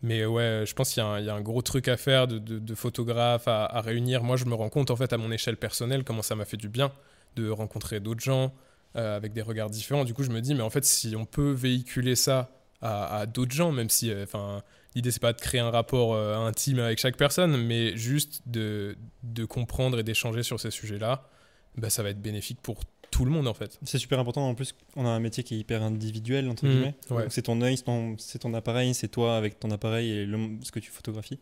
Mais 0.02 0.24
ouais, 0.24 0.64
je 0.66 0.74
pense 0.74 0.92
qu'il 0.92 1.02
y, 1.02 1.24
y 1.24 1.28
a 1.28 1.34
un 1.34 1.40
gros 1.40 1.62
truc 1.62 1.88
à 1.88 1.96
faire 1.96 2.28
de, 2.28 2.38
de, 2.38 2.74
photographes 2.74 3.48
à, 3.48 3.80
réunir. 3.80 4.22
Moi, 4.22 4.36
je 4.36 4.44
me 4.44 4.54
rends 4.54 4.68
compte, 4.68 4.90
en 4.90 4.96
fait, 4.96 5.12
à 5.12 5.18
mon 5.18 5.32
échelle 5.32 5.56
personnelle, 5.56 6.04
comment 6.04 6.22
ça 6.22 6.36
m'a 6.36 6.44
fait 6.44 6.56
du 6.56 6.68
bien 6.68 6.92
de 7.36 7.50
rencontrer 7.50 8.00
d'autres 8.00 8.20
gens 8.20 8.52
euh, 8.96 9.16
avec 9.16 9.32
des 9.32 9.42
regards 9.42 9.70
différents. 9.70 10.04
Du 10.04 10.14
coup, 10.14 10.22
je 10.22 10.30
me 10.30 10.40
dis, 10.40 10.54
mais 10.54 10.62
en 10.62 10.70
fait, 10.70 10.84
si 10.84 11.14
on 11.16 11.24
peut 11.24 11.50
véhiculer 11.50 12.16
ça 12.16 12.50
à, 12.80 13.26
d'autres 13.26 13.52
gens, 13.52 13.72
même 13.72 13.90
si, 13.90 14.10
euh, 14.10 14.22
enfin, 14.22 14.62
l'idée 14.94 15.10
c'est 15.10 15.20
pas 15.20 15.32
de 15.32 15.40
créer 15.40 15.60
un 15.60 15.70
rapport 15.70 16.14
euh, 16.14 16.36
intime 16.36 16.78
avec 16.78 16.98
chaque 16.98 17.16
personne, 17.16 17.56
mais 17.56 17.96
juste 17.96 18.42
de, 18.46 18.96
de 19.24 19.44
comprendre 19.44 19.98
et 19.98 20.04
d'échanger 20.04 20.44
sur 20.44 20.60
ces 20.60 20.70
sujets-là, 20.70 21.28
bah, 21.76 21.90
ça 21.90 22.04
va 22.04 22.10
être 22.10 22.22
bénéfique 22.22 22.60
pour 22.62 22.84
tout 23.10 23.24
le 23.24 23.30
monde 23.30 23.48
en 23.48 23.54
fait. 23.54 23.78
C'est 23.84 23.98
super 23.98 24.18
important. 24.18 24.48
En 24.48 24.54
plus, 24.54 24.74
on 24.96 25.04
a 25.06 25.08
un 25.08 25.20
métier 25.20 25.42
qui 25.44 25.54
est 25.54 25.58
hyper 25.58 25.82
individuel, 25.82 26.48
entre 26.48 26.64
Mhm, 26.66 26.70
guillemets. 26.70 26.94
ouais. 27.10 27.26
C'est 27.30 27.42
ton 27.42 27.60
œil, 27.62 27.76
c'est 28.18 28.38
ton, 28.38 28.54
appareil, 28.54 28.94
c'est 28.94 29.08
toi 29.08 29.36
avec 29.36 29.58
ton 29.60 29.70
appareil 29.70 30.10
et 30.10 30.26
le- 30.26 30.58
ce 30.62 30.70
que 30.72 30.80
tu 30.80 30.90
photographies. 30.90 31.40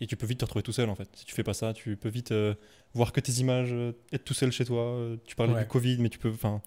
Et 0.00 0.06
tu 0.06 0.16
peux 0.16 0.26
vite 0.26 0.38
te 0.40 0.44
retrouver 0.44 0.62
tout 0.62 0.72
seul, 0.72 0.90
en 0.90 0.94
fait. 0.94 1.08
Si 1.14 1.24
tu 1.24 1.34
fais 1.34 1.42
pas 1.42 1.54
ça, 1.54 1.72
tu 1.72 1.96
peux 1.96 2.10
vite 2.10 2.30
euh, 2.32 2.54
voir 2.92 3.12
que 3.12 3.20
tes 3.20 3.32
images, 3.40 3.72
euh, 3.72 3.92
être 4.12 4.24
tout 4.24 4.34
seul 4.34 4.52
chez 4.52 4.64
toi. 4.66 4.82
Euh, 4.82 5.16
tu 5.26 5.34
parlais 5.36 5.54
Ouais. 5.54 5.62
du 5.62 5.68
Covid, 5.68 5.96
mais 6.00 6.10
tu 6.10 6.18
peux. 6.18 6.30
Enfin. 6.30 6.60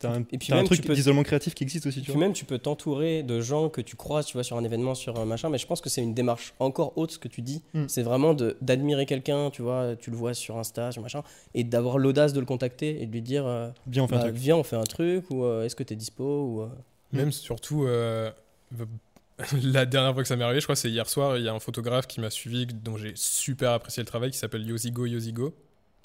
T'as 0.00 0.10
un, 0.14 0.20
Et 0.30 0.38
puis 0.38 0.52
un 0.52 0.62
truc 0.62 0.88
d'isolement 0.88 1.24
créatif 1.24 1.54
qui 1.54 1.64
existe 1.64 1.86
aussi, 1.86 1.98
Et 1.98 2.02
tu 2.02 2.06
puis 2.06 2.12
vois. 2.12 2.20
même, 2.20 2.32
tu 2.32 2.44
peux 2.44 2.58
t'entourer 2.58 3.24
de 3.24 3.40
gens 3.40 3.68
que 3.68 3.80
tu 3.80 3.96
croises, 3.96 4.26
tu 4.26 4.34
vois, 4.34 4.44
sur 4.44 4.56
un 4.56 4.62
événement, 4.62 4.94
sur 4.94 5.18
un 5.18 5.24
machin. 5.24 5.48
Mais 5.50 5.58
je 5.58 5.66
pense 5.66 5.80
que 5.80 5.88
c'est 5.90 6.02
une 6.02 6.14
démarche 6.14 6.54
encore 6.60 6.92
haute, 6.96 7.10
ce 7.10 7.18
que 7.18 7.26
tu 7.26 7.42
dis. 7.42 7.62
Mm. 7.74 7.84
C'est 7.88 8.02
vraiment 8.04 8.32
d'admirer 8.60 9.06
quelqu'un, 9.06 9.50
tu 9.50 9.62
vois, 9.62 9.96
tu 9.96 10.10
le 10.10 10.16
vois 10.16 10.34
sur 10.34 10.56
Insta, 10.56 10.92
sur 10.92 11.02
machin, 11.02 11.22
et 11.54 11.64
d'avoir 11.64 11.98
l'audace 11.98 12.32
de 12.32 12.38
le 12.40 12.46
contacter 12.46 13.02
et 13.02 13.06
de 13.06 13.12
lui 13.12 13.22
dire, 13.22 13.44
euh, 13.46 13.70
Bien, 13.86 14.04
on 14.04 14.06
fait 14.08 14.14
un 14.14 14.18
bah, 14.18 14.24
truc. 14.26 14.36
viens, 14.36 14.56
on 14.56 14.62
fait 14.62 14.76
un 14.76 14.84
truc, 14.84 15.28
ou 15.30 15.44
euh, 15.44 15.64
est-ce 15.64 15.74
que 15.74 15.82
t'es 15.82 15.96
dispo, 15.96 16.22
ou. 16.44 16.62
euh, 16.62 16.68
Même 17.12 17.32
surtout, 17.32 17.84
euh, 17.84 18.30
la 19.62 19.86
dernière 19.86 20.12
fois 20.14 20.22
que 20.22 20.28
ça 20.28 20.36
m'est 20.36 20.44
arrivé, 20.44 20.60
je 20.60 20.66
crois 20.66 20.76
c'est 20.76 20.90
hier 20.90 21.08
soir, 21.08 21.38
il 21.38 21.44
y 21.44 21.48
a 21.48 21.52
un 21.54 21.60
photographe 21.60 22.06
qui 22.06 22.20
m'a 22.20 22.30
suivi, 22.30 22.66
dont 22.66 22.96
j'ai 22.96 23.12
super 23.14 23.70
apprécié 23.72 24.02
le 24.02 24.06
travail, 24.06 24.30
qui 24.30 24.38
s'appelle 24.38 24.66
Yosigo 24.66 25.06
Yosigo. 25.06 25.54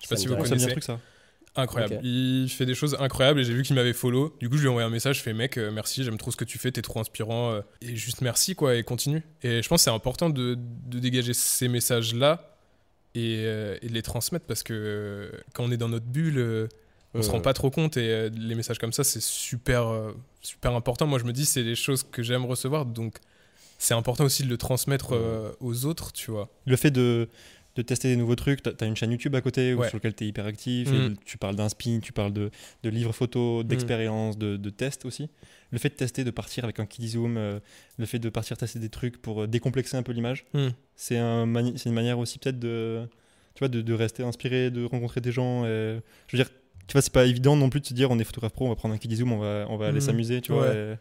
Je 0.02 0.08
sais 0.08 0.16
pas 0.16 0.16
si 0.20 0.28
vous 0.28 0.36
dit 0.36 0.42
Ça 0.48 0.56
me 0.56 0.60
dit 0.60 0.64
un 0.64 0.68
connaissez. 0.68 0.72
truc, 0.72 0.84
ça. 0.84 1.00
Incroyable. 1.56 2.00
Il 2.04 2.50
fait 2.50 2.66
des 2.66 2.74
choses 2.74 2.98
incroyables 3.00 3.40
et 3.40 3.44
j'ai 3.44 3.54
vu 3.54 3.62
qu'il 3.64 3.76
m'avait 3.76 3.94
follow. 3.94 4.36
Du 4.40 4.50
coup, 4.50 4.56
je 4.58 4.62
lui 4.62 4.68
ai 4.68 4.70
envoyé 4.70 4.88
un 4.88 4.92
message. 4.92 5.18
Je 5.18 5.22
fais, 5.22 5.34
mec, 5.34 5.58
euh, 5.58 5.72
merci, 5.72 6.04
j'aime 6.04 6.18
trop 6.18 6.32
ce 6.32 6.36
que 6.38 6.46
tu 6.46 6.58
fais, 6.58 6.72
t'es 6.72 6.82
trop 6.82 7.00
inspirant. 7.00 7.52
euh, 7.54 7.62
et 7.82 7.96
juste 7.96 8.22
merci, 8.22 8.56
quoi, 8.56 8.76
et 8.76 8.84
continue. 8.84 9.22
Et 9.44 9.62
je 9.62 9.70
pense 9.70 9.82
que 9.82 9.84
c'est 9.84 9.90
important 9.92 10.30
de, 10.32 10.58
de 10.58 11.00
dégager 11.00 11.34
ces 11.34 11.68
messages-là 11.68 12.58
et, 13.14 13.44
euh, 13.46 13.78
et 13.84 13.88
de 13.88 13.94
les 13.94 14.02
transmettre 14.02 14.46
parce 14.46 14.64
que 14.64 15.32
quand 15.54 15.64
on 15.64 15.72
est 15.72 15.78
dans 15.78 15.90
notre 15.90 16.06
bulle, 16.08 16.70
on 17.14 17.22
se 17.22 17.28
Ouais, 17.28 17.32
rend 17.32 17.38
ouais. 17.38 17.44
pas 17.44 17.54
trop 17.54 17.70
compte 17.70 17.98
et 17.98 18.32
les 18.32 18.56
messages 18.56 18.80
comme 18.80 18.92
ça, 18.94 19.04
c'est 19.04 19.22
super, 19.22 19.86
super 20.42 20.74
important. 20.74 21.06
Moi, 21.06 21.20
je 21.20 21.26
me 21.26 21.34
dis, 21.34 21.46
c'est 21.46 21.64
des 21.64 21.76
choses 21.76 22.02
que 22.02 22.24
j'aime 22.24 22.46
recevoir. 22.46 22.88
Donc, 22.88 23.18
c'est 23.78 23.94
important 23.94 24.24
aussi 24.24 24.42
de 24.44 24.50
le 24.50 24.58
transmettre 24.58 25.14
aux 25.60 25.86
autres, 25.86 26.12
tu 26.14 26.32
vois. 26.32 26.50
Le 26.66 26.76
fait 26.76 26.90
de, 26.90 27.30
de 27.76 27.82
tester 27.82 28.08
des 28.10 28.16
nouveaux 28.16 28.36
trucs, 28.36 28.62
t'as 28.62 28.72
as 28.82 28.86
une 28.86 28.96
chaîne 28.96 29.12
YouTube 29.12 29.34
à 29.36 29.42
côté 29.42 29.74
Ouais. 29.74 29.88
sur 29.90 29.98
laquelle 29.98 30.14
tu 30.14 30.24
es 30.26 30.28
hyper 30.28 30.46
actif, 30.46 30.90
et 30.94 31.14
tu 31.26 31.38
parles 31.38 31.56
d'un 31.56 31.70
spin, 31.70 32.00
tu 32.02 32.12
parles 32.14 32.32
de, 32.34 32.52
de 32.84 32.90
livres 32.90 33.14
photos, 33.14 33.66
d'expériences, 33.66 34.38
de, 34.38 34.58
de 34.58 34.70
tests 34.70 35.06
aussi. 35.06 35.30
Le 35.72 35.80
fait 35.80 35.90
de 35.90 35.96
tester, 35.96 36.24
de 36.24 36.30
partir 36.32 36.64
avec 36.66 36.80
un 36.80 36.86
kit 36.86 37.08
zoom, 37.08 37.36
euh, 37.38 37.60
le 37.98 38.06
fait 38.06 38.20
de 38.20 38.30
partir 38.30 38.58
tester 38.58 38.78
des 38.80 38.90
trucs 38.90 39.20
pour 39.22 39.44
euh, 39.44 39.48
décomplexer 39.48 39.98
un 39.98 40.04
peu 40.04 40.12
l'image, 40.12 40.46
Mhm. 40.54 40.72
c'est 40.96 41.18
un 41.18 41.48
mani- 41.48 41.74
une 41.86 41.94
manière 41.94 42.20
aussi 42.20 42.38
peut-être 42.38 42.60
de, 42.60 43.08
tu 43.56 43.60
vois, 43.60 43.70
de, 43.70 43.82
de 43.82 43.94
rester 43.94 44.22
inspiré, 44.24 44.70
de 44.70 44.86
rencontrer 44.86 45.20
des 45.22 45.32
gens. 45.32 45.66
et- 45.66 46.00
je 46.28 46.38
veux 46.38 46.44
dire, 46.44 46.52
tu 46.86 46.94
vois, 46.94 47.02
c'est 47.02 47.14
pas 47.14 47.26
évident 47.26 47.56
non 47.56 47.70
plus 47.72 47.80
de 47.80 47.86
se 47.88 47.94
dire 47.96 48.12
on 48.12 48.20
est 48.20 48.24
photographe 48.24 48.54
pro, 48.54 48.66
on 48.66 48.70
va 48.70 48.76
prendre 48.76 48.94
un 48.94 48.98
kit 49.00 49.14
zoom, 49.16 49.32
on 49.32 49.40
va, 49.40 49.66
on 49.70 49.78
va 49.78 49.88
aller 49.88 50.02
s'amuser, 50.02 50.42
tu 50.42 50.52
Ouais. 50.52 50.58
vois. 50.60 50.74
et 50.76 50.96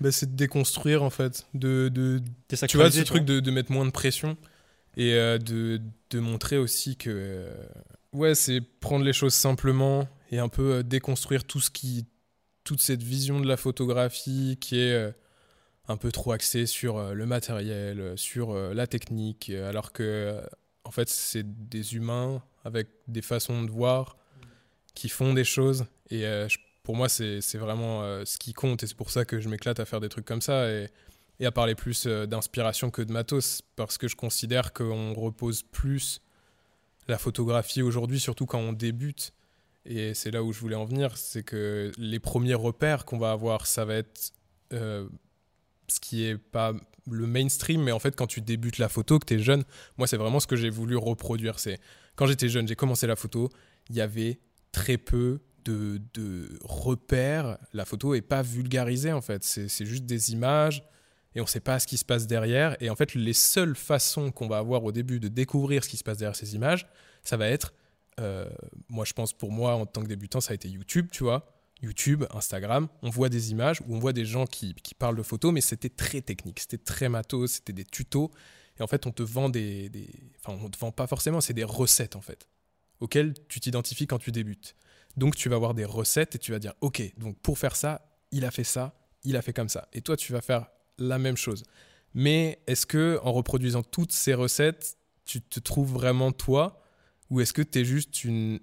Bah, 0.00 0.10
c'est 0.10 0.30
de 0.32 0.36
déconstruire, 0.36 1.02
en 1.02 1.10
fait, 1.10 1.46
de, 1.54 1.88
de, 1.92 2.20
tu 2.66 2.76
vois, 2.78 2.90
ce 2.90 2.98
tu 2.98 3.04
truc 3.04 3.24
de, 3.24 3.40
de 3.40 3.50
mettre 3.50 3.70
moins 3.72 3.84
de 3.84 3.90
pression 3.90 4.36
et 4.96 5.14
euh, 5.14 5.38
de, 5.38 5.80
de 6.10 6.20
montrer 6.20 6.56
aussi 6.56 6.96
que. 6.96 7.10
euh, 7.10 7.66
ouais, 8.12 8.34
c'est 8.34 8.60
prendre 8.60 9.04
les 9.04 9.12
choses 9.12 9.34
simplement 9.34 10.08
et 10.30 10.38
un 10.38 10.48
peu 10.48 10.74
euh, 10.74 10.82
déconstruire 10.82 11.44
tout 11.44 11.60
ce 11.60 11.70
qui. 11.70 12.06
toute 12.64 12.80
cette 12.80 13.02
vision 13.02 13.40
de 13.40 13.46
la 13.46 13.56
photographie 13.56 14.56
qui 14.60 14.78
est 14.78 15.14
un 15.86 15.96
peu 15.98 16.10
trop 16.10 16.32
axée 16.32 16.66
sur 16.66 17.14
le 17.14 17.26
matériel, 17.26 18.14
sur 18.16 18.54
la 18.54 18.86
technique, 18.86 19.50
alors 19.50 19.92
que, 19.92 20.40
en 20.84 20.90
fait, 20.90 21.10
c'est 21.10 21.44
des 21.68 21.94
humains 21.94 22.42
avec 22.64 22.88
des 23.06 23.20
façons 23.20 23.62
de 23.64 23.70
voir 23.70 24.16
qui 24.94 25.10
font 25.10 25.34
des 25.34 25.44
choses. 25.44 25.84
Et 26.10 26.24
pour 26.84 26.96
moi, 26.96 27.10
c'est 27.10 27.58
vraiment 27.58 28.24
ce 28.24 28.38
qui 28.38 28.54
compte. 28.54 28.82
Et 28.82 28.86
c'est 28.86 28.96
pour 28.96 29.10
ça 29.10 29.26
que 29.26 29.40
je 29.40 29.50
m'éclate 29.50 29.78
à 29.78 29.84
faire 29.84 30.00
des 30.00 30.08
trucs 30.08 30.24
comme 30.24 30.40
ça 30.40 30.66
et 31.40 31.46
à 31.46 31.52
parler 31.52 31.74
plus 31.74 32.06
euh, 32.06 32.26
d'inspiration 32.26 32.90
que 32.90 33.02
de 33.02 33.12
matos. 33.12 33.62
Parce 33.76 33.98
que 33.98 34.08
je 34.08 34.16
considère 34.16 34.72
qu'on 34.72 35.12
repose 35.14 35.62
plus 35.62 36.20
la 37.08 37.18
photographie 37.18 37.82
aujourd'hui, 37.82 38.20
surtout 38.20 38.46
quand 38.46 38.58
on 38.58 38.72
débute. 38.72 39.32
Et 39.84 40.14
c'est 40.14 40.30
là 40.30 40.42
où 40.42 40.52
je 40.52 40.60
voulais 40.60 40.76
en 40.76 40.84
venir. 40.84 41.16
C'est 41.16 41.42
que 41.42 41.92
les 41.98 42.18
premiers 42.18 42.54
repères 42.54 43.04
qu'on 43.04 43.18
va 43.18 43.32
avoir, 43.32 43.66
ça 43.66 43.84
va 43.84 43.96
être 43.96 44.32
euh, 44.72 45.06
ce 45.88 46.00
qui 46.00 46.24
est 46.24 46.38
pas 46.38 46.72
le 47.10 47.26
mainstream, 47.26 47.82
mais 47.82 47.92
en 47.92 47.98
fait, 47.98 48.16
quand 48.16 48.26
tu 48.26 48.40
débutes 48.40 48.78
la 48.78 48.88
photo, 48.88 49.18
que 49.18 49.26
tu 49.26 49.34
es 49.34 49.38
jeune, 49.38 49.64
moi, 49.98 50.06
c'est 50.06 50.16
vraiment 50.16 50.40
ce 50.40 50.46
que 50.46 50.56
j'ai 50.56 50.70
voulu 50.70 50.96
reproduire. 50.96 51.58
C'est 51.58 51.78
quand 52.16 52.26
j'étais 52.26 52.48
jeune, 52.48 52.66
j'ai 52.66 52.76
commencé 52.76 53.06
la 53.06 53.16
photo, 53.16 53.50
il 53.90 53.96
y 53.96 54.00
avait 54.00 54.40
très 54.72 54.96
peu 54.96 55.40
de, 55.66 56.00
de 56.14 56.58
repères. 56.62 57.58
La 57.74 57.84
photo 57.84 58.14
est 58.14 58.22
pas 58.22 58.40
vulgarisée, 58.40 59.12
en 59.12 59.20
fait. 59.20 59.44
C'est 59.44 59.68
c'est 59.68 59.84
juste 59.84 60.06
des 60.06 60.32
images 60.32 60.82
et 61.34 61.40
on 61.40 61.46
sait 61.46 61.60
pas 61.60 61.78
ce 61.78 61.86
qui 61.86 61.96
se 61.96 62.04
passe 62.04 62.26
derrière. 62.26 62.76
Et 62.82 62.90
en 62.90 62.96
fait, 62.96 63.14
les 63.14 63.32
seules 63.32 63.74
façons 63.76 64.30
qu'on 64.30 64.46
va 64.48 64.58
avoir 64.58 64.84
au 64.84 64.92
début 64.92 65.20
de 65.20 65.28
découvrir 65.28 65.82
ce 65.84 65.88
qui 65.88 65.96
se 65.96 66.04
passe 66.04 66.18
derrière 66.18 66.36
ces 66.36 66.54
images, 66.54 66.86
ça 67.22 67.36
va 67.36 67.48
être, 67.48 67.74
euh, 68.20 68.48
moi, 68.88 69.04
je 69.04 69.12
pense 69.12 69.32
pour 69.32 69.50
moi, 69.50 69.74
en 69.74 69.86
tant 69.86 70.02
que 70.02 70.08
débutant, 70.08 70.40
ça 70.40 70.52
a 70.52 70.54
été 70.54 70.68
YouTube, 70.68 71.08
tu 71.10 71.24
vois. 71.24 71.50
YouTube, 71.82 72.24
Instagram, 72.32 72.88
on 73.02 73.10
voit 73.10 73.28
des 73.28 73.50
images 73.50 73.80
où 73.86 73.94
on 73.94 73.98
voit 73.98 74.12
des 74.12 74.24
gens 74.24 74.46
qui, 74.46 74.74
qui 74.74 74.94
parlent 74.94 75.16
de 75.16 75.22
photos, 75.22 75.52
mais 75.52 75.60
c'était 75.60 75.88
très 75.90 76.22
technique, 76.22 76.60
c'était 76.60 76.78
très 76.78 77.08
matos, 77.08 77.52
c'était 77.52 77.72
des 77.74 77.84
tutos. 77.84 78.30
Et 78.78 78.82
en 78.82 78.86
fait, 78.86 79.06
on 79.06 79.10
te 79.10 79.22
vend 79.22 79.48
des, 79.50 79.88
des- 79.90 80.08
Enfin, 80.44 80.58
on 80.64 80.68
te 80.70 80.78
vend 80.78 80.92
pas 80.92 81.06
forcément, 81.06 81.40
c'est 81.40 81.52
des 81.52 81.64
recettes 81.64 82.16
en 82.16 82.20
fait, 82.20 82.48
auxquelles 83.00 83.34
tu 83.48 83.60
t'identifies 83.60 84.06
quand 84.06 84.18
tu 84.18 84.30
débutes. 84.32 84.76
Donc, 85.16 85.36
tu 85.36 85.48
vas 85.48 85.56
avoir 85.56 85.74
des 85.74 85.84
recettes 85.84 86.36
et 86.36 86.38
tu 86.38 86.52
vas 86.52 86.58
dire, 86.58 86.74
OK, 86.80 87.02
donc 87.18 87.38
pour 87.40 87.58
faire 87.58 87.76
ça, 87.76 88.06
il 88.30 88.44
a 88.44 88.50
fait 88.50 88.64
ça, 88.64 88.94
il 89.24 89.36
a 89.36 89.42
fait 89.42 89.52
comme 89.52 89.68
ça. 89.68 89.88
Et 89.92 90.00
toi, 90.00 90.16
tu 90.16 90.32
vas 90.32 90.40
faire 90.40 90.68
la 90.98 91.18
même 91.18 91.36
chose. 91.36 91.64
Mais 92.14 92.60
est-ce 92.66 92.86
que 92.86 93.18
en 93.22 93.32
reproduisant 93.32 93.82
toutes 93.82 94.12
ces 94.12 94.34
recettes, 94.34 94.96
tu 95.24 95.40
te 95.40 95.60
trouves 95.60 95.92
vraiment 95.92 96.32
toi? 96.32 96.80
Ou 97.30 97.40
est-ce 97.40 97.52
que 97.52 97.62
tu 97.62 97.80
es 97.80 97.84
juste 97.84 98.24
une, 98.24 98.60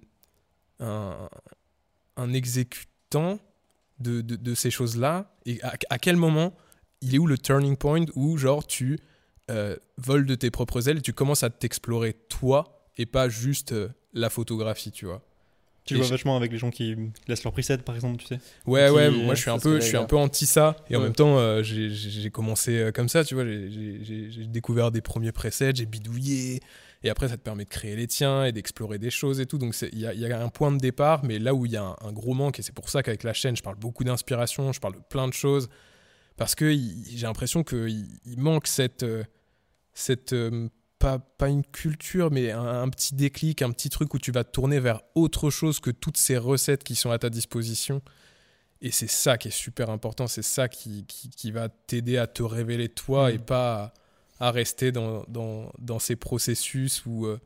un, 0.80 2.32
exécutant 2.32 3.38
de, 3.98 4.20
de, 4.20 4.54
ces 4.54 4.70
choses-là? 4.70 5.36
Et 5.44 5.62
à, 5.62 5.74
à 5.90 5.98
quel 5.98 6.16
moment, 6.16 6.54
il 7.02 7.14
est 7.14 7.18
où 7.18 7.26
le 7.26 7.36
turning 7.36 7.76
point 7.76 8.06
où, 8.14 8.38
genre, 8.38 8.66
tu 8.66 8.98
euh, 9.50 9.76
voles 9.98 10.24
de 10.24 10.34
tes 10.34 10.50
propres 10.50 10.88
ailes 10.88 10.98
et 10.98 11.02
tu 11.02 11.12
commences 11.12 11.42
à 11.42 11.50
t'explorer 11.50 12.14
toi 12.14 12.88
et 12.96 13.06
pas 13.06 13.28
juste 13.28 13.72
euh, 13.72 13.88
la 14.12 14.30
photographie, 14.30 14.92
tu 14.92 15.06
vois? 15.06 15.22
Tu 15.84 15.94
Et 15.94 15.96
le 15.96 15.98
vois 16.02 16.06
je- 16.06 16.12
vachement 16.12 16.36
avec 16.36 16.52
les 16.52 16.58
gens 16.58 16.70
qui 16.70 16.94
laissent 17.26 17.42
leur 17.42 17.52
preset, 17.52 17.78
par 17.78 17.94
exemple, 17.96 18.18
tu 18.18 18.26
sais. 18.28 18.38
Ouais, 18.66 18.86
Qui- 18.86 18.92
ouais, 18.94 19.10
moi 19.10 19.34
je 19.34 19.40
suis 19.40 19.50
un 19.50 19.58
peu, 19.58 19.80
je 19.80 19.86
suis 19.86 19.96
un 19.96 20.04
peu 20.04 20.16
anti 20.16 20.46
ça. 20.46 20.76
Et 20.88 20.94
en 20.96 21.00
même 21.00 21.12
temps, 21.14 21.38
euh, 21.38 21.62
j'ai- 21.62 22.30
commencé 22.30 22.78
euh, 22.78 22.92
comme 22.92 23.08
ça, 23.08 23.24
tu 23.24 23.34
vois. 23.34 23.44
j'ai- 23.44 24.46
découvert 24.46 24.90
des 24.92 25.00
premiers 25.00 25.32
presets, 25.32 25.72
j'ai 25.74 25.86
bidouillé. 25.86 26.60
Et 27.04 27.10
après, 27.10 27.26
ça 27.28 27.36
te 27.36 27.42
permet 27.42 27.64
de 27.64 27.68
créer 27.68 27.96
les 27.96 28.06
tiens 28.06 28.44
et 28.44 28.52
d'explorer 28.52 28.98
des 29.00 29.10
choses 29.10 29.40
et 29.40 29.46
tout. 29.46 29.58
Donc 29.58 29.74
il 29.92 29.98
y 29.98 30.06
a, 30.06 30.14
il 30.14 30.20
y 30.20 30.32
a 30.32 30.40
un 30.40 30.48
point 30.50 30.70
de 30.70 30.78
départ, 30.78 31.24
mais 31.24 31.40
là 31.40 31.52
où 31.52 31.66
il 31.66 31.72
y 31.72 31.76
a 31.76 31.82
un, 31.82 31.96
un 32.00 32.12
gros 32.12 32.32
manque, 32.34 32.60
et 32.60 32.62
c'est 32.62 32.74
pour 32.74 32.88
ça 32.88 33.02
qu'avec 33.02 33.24
la 33.24 33.32
chaîne, 33.32 33.56
je 33.56 33.62
parle 33.62 33.74
beaucoup 33.76 34.04
d'inspiration, 34.04 34.72
je 34.72 34.78
parle 34.78 34.94
de 34.94 35.00
plein 35.08 35.26
de 35.26 35.32
choses. 35.32 35.68
Parce 36.36 36.54
que 36.54 36.70
j'ai 36.72 37.26
l'impression 37.26 37.64
qu'il 37.64 38.06
il 38.24 38.38
manque 38.38 38.68
cette. 38.68 39.02
euh, 39.02 39.24
cette 39.94 40.32
euh, 40.32 40.68
pas, 41.02 41.18
pas 41.18 41.48
une 41.48 41.64
culture, 41.64 42.30
mais 42.30 42.52
un, 42.52 42.64
un 42.82 42.88
petit 42.88 43.16
déclic, 43.16 43.60
un 43.60 43.72
petit 43.72 43.90
truc 43.90 44.14
où 44.14 44.20
tu 44.20 44.30
vas 44.30 44.44
te 44.44 44.52
tourner 44.52 44.78
vers 44.78 45.00
autre 45.16 45.50
chose 45.50 45.80
que 45.80 45.90
toutes 45.90 46.16
ces 46.16 46.38
recettes 46.38 46.84
qui 46.84 46.94
sont 46.94 47.10
à 47.10 47.18
ta 47.18 47.28
disposition. 47.28 48.02
Et 48.80 48.92
c'est 48.92 49.10
ça 49.10 49.36
qui 49.36 49.48
est 49.48 49.56
super 49.66 49.90
important, 49.90 50.28
c'est 50.28 50.42
ça 50.44 50.68
qui, 50.68 51.04
qui, 51.06 51.28
qui 51.28 51.50
va 51.50 51.68
t'aider 51.68 52.18
à 52.18 52.28
te 52.28 52.44
révéler 52.44 52.88
toi 52.88 53.30
Mm. 53.32 53.34
et 53.34 53.38
pas 53.38 53.94
à, 54.38 54.46
à 54.46 54.50
rester 54.52 54.92
dans, 54.92 55.24
dans, 55.26 55.72
dans 55.80 55.98
ces 55.98 56.14
processus 56.14 57.04
où, 57.04 57.26
euh, 57.26 57.40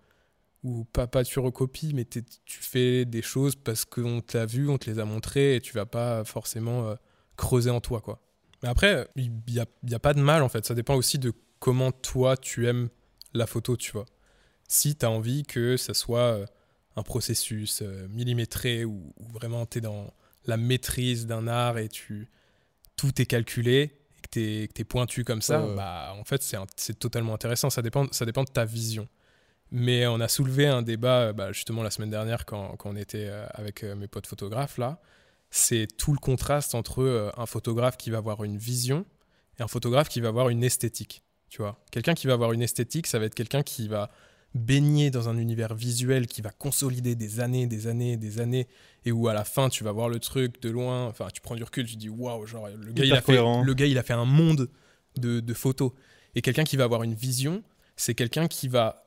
où 0.63 0.85
pas, 0.85 1.07
pas 1.07 1.25
tu 1.25 1.39
recopies, 1.39 1.93
mais 1.95 2.05
tu 2.05 2.61
fais 2.61 3.07
des 3.07 3.23
choses 3.23 3.57
parce 3.57 3.87
qu'on 3.87 4.21
te 4.21 4.37
l'a 4.37 4.45
vu, 4.45 4.69
on 4.69 4.77
te 4.77 4.91
les 4.91 4.99
a 4.99 5.07
montrées 5.07 5.57
et 5.57 5.61
tu 5.63 5.73
vas 5.73 5.87
pas 5.87 6.25
forcément 6.25 6.89
euh, 6.89 6.95
creuser 7.39 7.71
en 7.71 7.81
toi. 7.81 8.03
quoi. 8.03 8.21
Mais 8.63 8.69
après, 8.69 9.09
il 9.17 9.33
n'y 9.49 9.61
a, 9.61 9.67
il 9.83 9.91
y 9.91 9.95
a 9.95 9.99
pas 9.99 10.13
de 10.13 10.21
mal 10.21 10.43
en 10.43 10.51
fait, 10.51 10.67
ça 10.67 10.75
dépend 10.75 10.95
aussi 10.95 11.19
de 11.19 11.33
comment 11.59 11.91
toi 11.91 12.37
tu 12.37 12.67
aimes 12.69 12.91
la 13.35 13.47
photo, 13.47 13.77
tu 13.77 13.93
vois. 13.93 14.07
Si 14.69 14.97
tu 14.97 15.05
as 15.07 15.11
envie 15.11 15.45
que 15.45 15.77
ça 15.77 15.95
soit 15.95 16.19
euh, 16.21 16.47
un 16.97 17.03
processus 17.03 17.83
euh, 17.83 18.09
millimétré 18.09 18.85
où, 18.85 19.13
où 19.19 19.29
vraiment 19.33 19.67
tu 19.67 19.79
es 19.79 19.81
dans 19.81 20.13
la 20.47 20.57
maîtrise 20.57 21.27
d'un 21.27 21.47
art 21.49 21.79
et 21.79 21.89
tu 21.89 22.29
tout 22.97 23.21
est 23.21 23.27
calculé 23.27 23.99
et 24.17 24.21
que 24.23 24.29
tu 24.31 24.81
es, 24.81 24.85
pointu 24.85 25.25
comme 25.25 25.43
ça, 25.43 25.61
Ouais, 25.61 25.69
ouais. 25.71 25.77
bah 25.77 26.15
en 26.19 26.25
fait 26.25 26.43
c'est 26.77 26.99
totalement 26.99 27.35
intéressant, 27.35 27.69
ça 27.69 27.83
dépend, 27.83 28.07
ça 28.11 28.25
dépend 28.25 28.45
de 28.45 28.51
ta 28.51 28.65
vision. 28.65 29.09
Mais 29.73 30.07
on 30.07 30.21
a 30.21 30.29
soulevé 30.29 30.67
un 30.67 30.83
débat 30.83 31.21
euh, 31.21 31.33
bah, 31.33 31.53
justement 31.53 31.83
la 31.83 31.91
semaine 31.91 32.11
dernière 32.11 32.47
quand, 32.47 32.77
quand 32.77 32.91
on 32.91 32.97
était 32.97 33.29
avec 33.51 33.83
mes 33.83 34.09
potes 34.09 34.27
photographes 34.27 34.79
là, 34.79 35.01
c'est 35.51 35.87
tout 35.97 36.13
le 36.13 36.19
contraste 36.19 36.75
entre 36.75 37.33
un 37.37 37.47
photographe 37.47 37.97
qui 37.97 38.11
va 38.11 38.19
avoir 38.19 38.43
une 38.45 38.57
vision 38.57 39.05
et 39.59 39.63
un 39.63 39.69
photographe 39.69 40.09
qui 40.09 40.21
va 40.21 40.29
avoir 40.29 40.49
une 40.49 40.65
esthétique. 40.65 41.23
Tu 41.49 41.63
vois, 41.63 41.79
quelqu'un 41.91 42.15
qui 42.15 42.27
va 42.27 42.33
avoir 42.33 42.53
une 42.53 42.63
esthétique, 42.63 43.07
ça 43.07 43.19
va 43.19 43.27
être 43.27 43.35
quelqu'un 43.35 43.63
qui 43.63 43.89
va 43.89 44.11
baigner 44.55 45.11
dans 45.11 45.29
un 45.29 45.37
univers 45.37 45.75
visuel 45.75 46.27
qui 46.27 46.41
va 46.41 46.51
consolider 46.51 47.15
des 47.15 47.41
années, 47.41 47.67
des 47.67 47.87
années, 47.87 48.17
des 48.17 48.41
années, 48.41 48.69
et 49.05 49.13
où 49.13 49.29
à 49.29 49.35
la 49.35 49.45
fin 49.45 49.69
tu 49.69 49.85
vas 49.85 49.93
voir 49.93 50.09
le 50.09 50.19
truc 50.19 50.61
de 50.63 50.71
loin. 50.71 51.07
Enfin, 51.07 51.29
tu 51.33 51.41
prends 51.41 51.55
du 51.55 51.63
recul, 51.63 51.87
tu 51.87 51.97
dis 51.97 52.09
waouh, 52.09 52.47
genre 52.47 52.69
le 52.69 52.93
gars, 52.93 53.05
il 53.05 53.13
a 53.13 53.21
fait, 53.21 53.37
le 53.37 53.75
gars 53.75 53.87
il 53.87 53.99
a 53.99 54.03
fait 54.03 54.15
un 54.15 54.25
monde 54.25 54.71
de, 55.17 55.41
de 55.41 55.55
photos. 55.55 55.93
Et 56.35 56.43
quelqu'un 56.43 56.65
qui 56.65 56.77
va 56.77 56.85
avoir 56.85 57.03
une 57.03 57.15
vision, 57.15 57.63
c'est 57.97 58.15
quelqu'un 58.15 58.49
qui 58.49 58.69
va, 58.69 59.05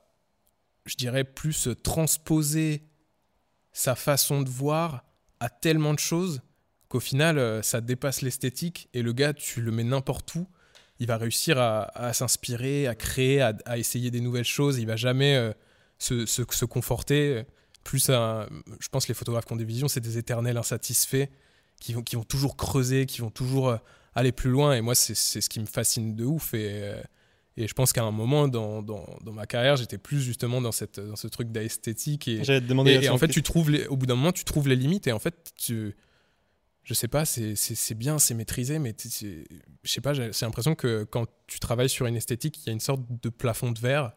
je 0.86 0.96
dirais, 0.96 1.24
plus 1.24 1.70
transposer 1.84 2.84
sa 3.72 3.96
façon 3.96 4.42
de 4.42 4.50
voir 4.50 5.06
à 5.40 5.50
tellement 5.50 5.94
de 5.94 6.00
choses 6.00 6.42
qu'au 6.88 7.00
final, 7.00 7.38
euh, 7.38 7.62
ça 7.62 7.82
dépasse 7.82 8.22
l'esthétique 8.22 8.90
et 8.94 9.02
le 9.02 9.14
gars, 9.14 9.34
tu 9.34 9.62
le 9.62 9.72
mets 9.72 9.84
n'importe 9.84 10.34
où, 10.36 10.48
il 11.00 11.08
va 11.08 11.18
réussir 11.18 11.58
à, 11.58 11.84
à 11.98 12.14
s'inspirer, 12.14 12.88
à 12.88 12.96
créer, 12.96 13.42
à, 13.42 13.54
à 13.66 13.78
essayer 13.78 14.12
des 14.12 14.22
nouvelles 14.22 14.44
choses. 14.46 14.80
Il 14.80 14.86
va 14.86 14.96
jamais 14.96 15.36
euh, 15.36 15.52
se, 15.98 16.26
se- 16.26 16.44
se 16.50 16.66
conforter. 16.66 17.44
Plus, 17.84 18.10
à- 18.10 18.48
je 18.80 18.88
pense, 18.90 19.06
que 19.06 19.10
les 19.10 19.14
photographes 19.16 19.46
qui 19.46 19.54
ont 19.54 19.58
des 19.58 19.66
visions, 19.66 19.88
c'est 19.88 20.02
des 20.02 20.18
éternels 20.18 20.58
insatisfaits 20.58 21.28
qui 21.80 21.94
vont, 21.94 22.02
qui 22.02 22.16
vont 22.18 22.24
toujours 22.24 22.58
creuser, 22.58 23.06
qui 23.06 23.22
vont 23.22 23.30
toujours 23.32 23.70
euh, 23.70 23.78
aller 24.14 24.32
plus 24.34 24.50
loin. 24.50 24.74
Et 24.76 24.82
moi, 24.82 24.96
c'est 24.96 25.16
ce 25.16 25.48
qui 25.50 25.60
me 25.62 25.66
fascine 25.66 26.16
de 26.16 26.26
ouf. 26.26 26.54
Et, 26.54 26.68
euh, 26.84 27.02
et 27.56 27.68
je 27.68 27.74
pense 27.74 27.94
qu'à 27.94 28.04
un 28.04 28.12
moment 28.12 28.48
dans, 28.50 28.82
dans, 28.82 29.06
dans 29.24 29.32
ma 29.34 29.46
carrière, 29.46 29.78
j'étais 29.78 29.98
plus 29.98 30.22
justement 30.22 30.62
dans, 30.62 30.72
cette, 30.74 31.00
dans 31.00 31.16
ce 31.16 31.28
truc 31.28 31.52
d'esthétique. 31.52 32.28
Et, 32.28 32.44
et, 32.92 32.96
et 33.06 33.10
en 33.10 33.18
fait, 33.18 33.28
tu 33.34 33.44
trouves 33.44 33.70
les, 33.72 33.88
au 33.88 33.96
bout 33.96 34.06
d'un 34.06 34.16
moment, 34.16 34.32
tu 34.34 34.44
trouves 34.44 34.68
les 34.68 34.76
limites 34.76 35.08
et 35.08 35.12
en 35.14 35.20
fait, 35.20 35.36
tu, 35.58 35.96
je 36.90 36.96
sais 36.96 37.08
pas, 37.08 37.24
c'est 37.24 37.94
bien, 37.94 38.18
c'est 38.18 38.34
maîtrisé, 38.34 38.80
mais 38.80 38.96
je 39.00 39.92
sais 39.92 40.02
pas, 40.02 40.14
j'ai 40.14 40.32
l'impression 40.42 40.74
que 40.74 41.04
quand 41.04 41.28
tu 41.46 41.60
travailles 41.60 41.88
sur 41.88 42.08
une 42.08 42.16
esthétique, 42.16 42.58
il 42.64 42.66
y 42.66 42.70
a 42.72 42.74
une 42.74 42.80
sorte 42.80 43.02
de 43.22 43.30
plafond 43.30 43.72
de 43.72 43.78
verre. 43.78 44.14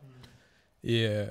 Et, 0.84 1.04
euh, 1.06 1.26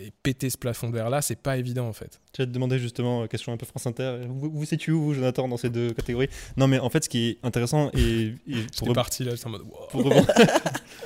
et 0.00 0.10
péter 0.24 0.50
ce 0.50 0.58
plafond 0.58 0.88
de 0.88 0.94
verre 0.94 1.10
là, 1.10 1.22
c'est 1.22 1.40
pas 1.40 1.58
évident 1.58 1.86
en 1.86 1.92
fait. 1.92 2.20
J'allais 2.36 2.48
te 2.48 2.52
demander 2.52 2.80
justement, 2.80 3.22
euh, 3.22 3.26
question 3.28 3.52
un 3.52 3.56
peu 3.56 3.64
France 3.64 3.86
Inter, 3.86 4.22
vous, 4.26 4.50
vous 4.50 4.64
situez 4.64 4.90
où, 4.90 5.00
vous, 5.00 5.14
Jonathan, 5.14 5.46
dans 5.46 5.58
ces 5.58 5.70
deux 5.70 5.92
catégories? 5.92 6.28
Non, 6.56 6.66
mais 6.66 6.80
en 6.80 6.90
fait, 6.90 7.04
ce 7.04 7.08
qui 7.08 7.28
est 7.28 7.38
intéressant, 7.44 7.90
et, 7.92 8.34
et 8.48 8.66
pour, 8.78 8.92
parti 8.94 9.22
là, 9.22 9.34
en 9.44 9.50
mode 9.50 9.62
wow. 9.62 9.86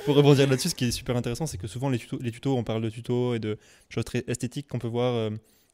pour, 0.05 0.15
rebondir, 0.15 0.47
là-dessus, 0.47 0.69
ce 0.69 0.75
qui 0.75 0.85
est 0.85 0.91
super 0.91 1.15
intéressant, 1.15 1.45
c'est 1.45 1.57
que 1.57 1.67
souvent 1.67 1.89
les 1.89 1.99
tutos, 1.99 2.17
les 2.19 2.31
tutos, 2.31 2.57
on 2.57 2.63
parle 2.63 2.81
de 2.81 2.89
tutos 2.89 3.35
et 3.35 3.39
de 3.39 3.59
choses 3.89 4.05
très 4.05 4.23
esthétiques 4.25 4.67
qu'on 4.67 4.79
peut 4.79 4.87
voir, 4.87 5.13
euh, 5.13 5.29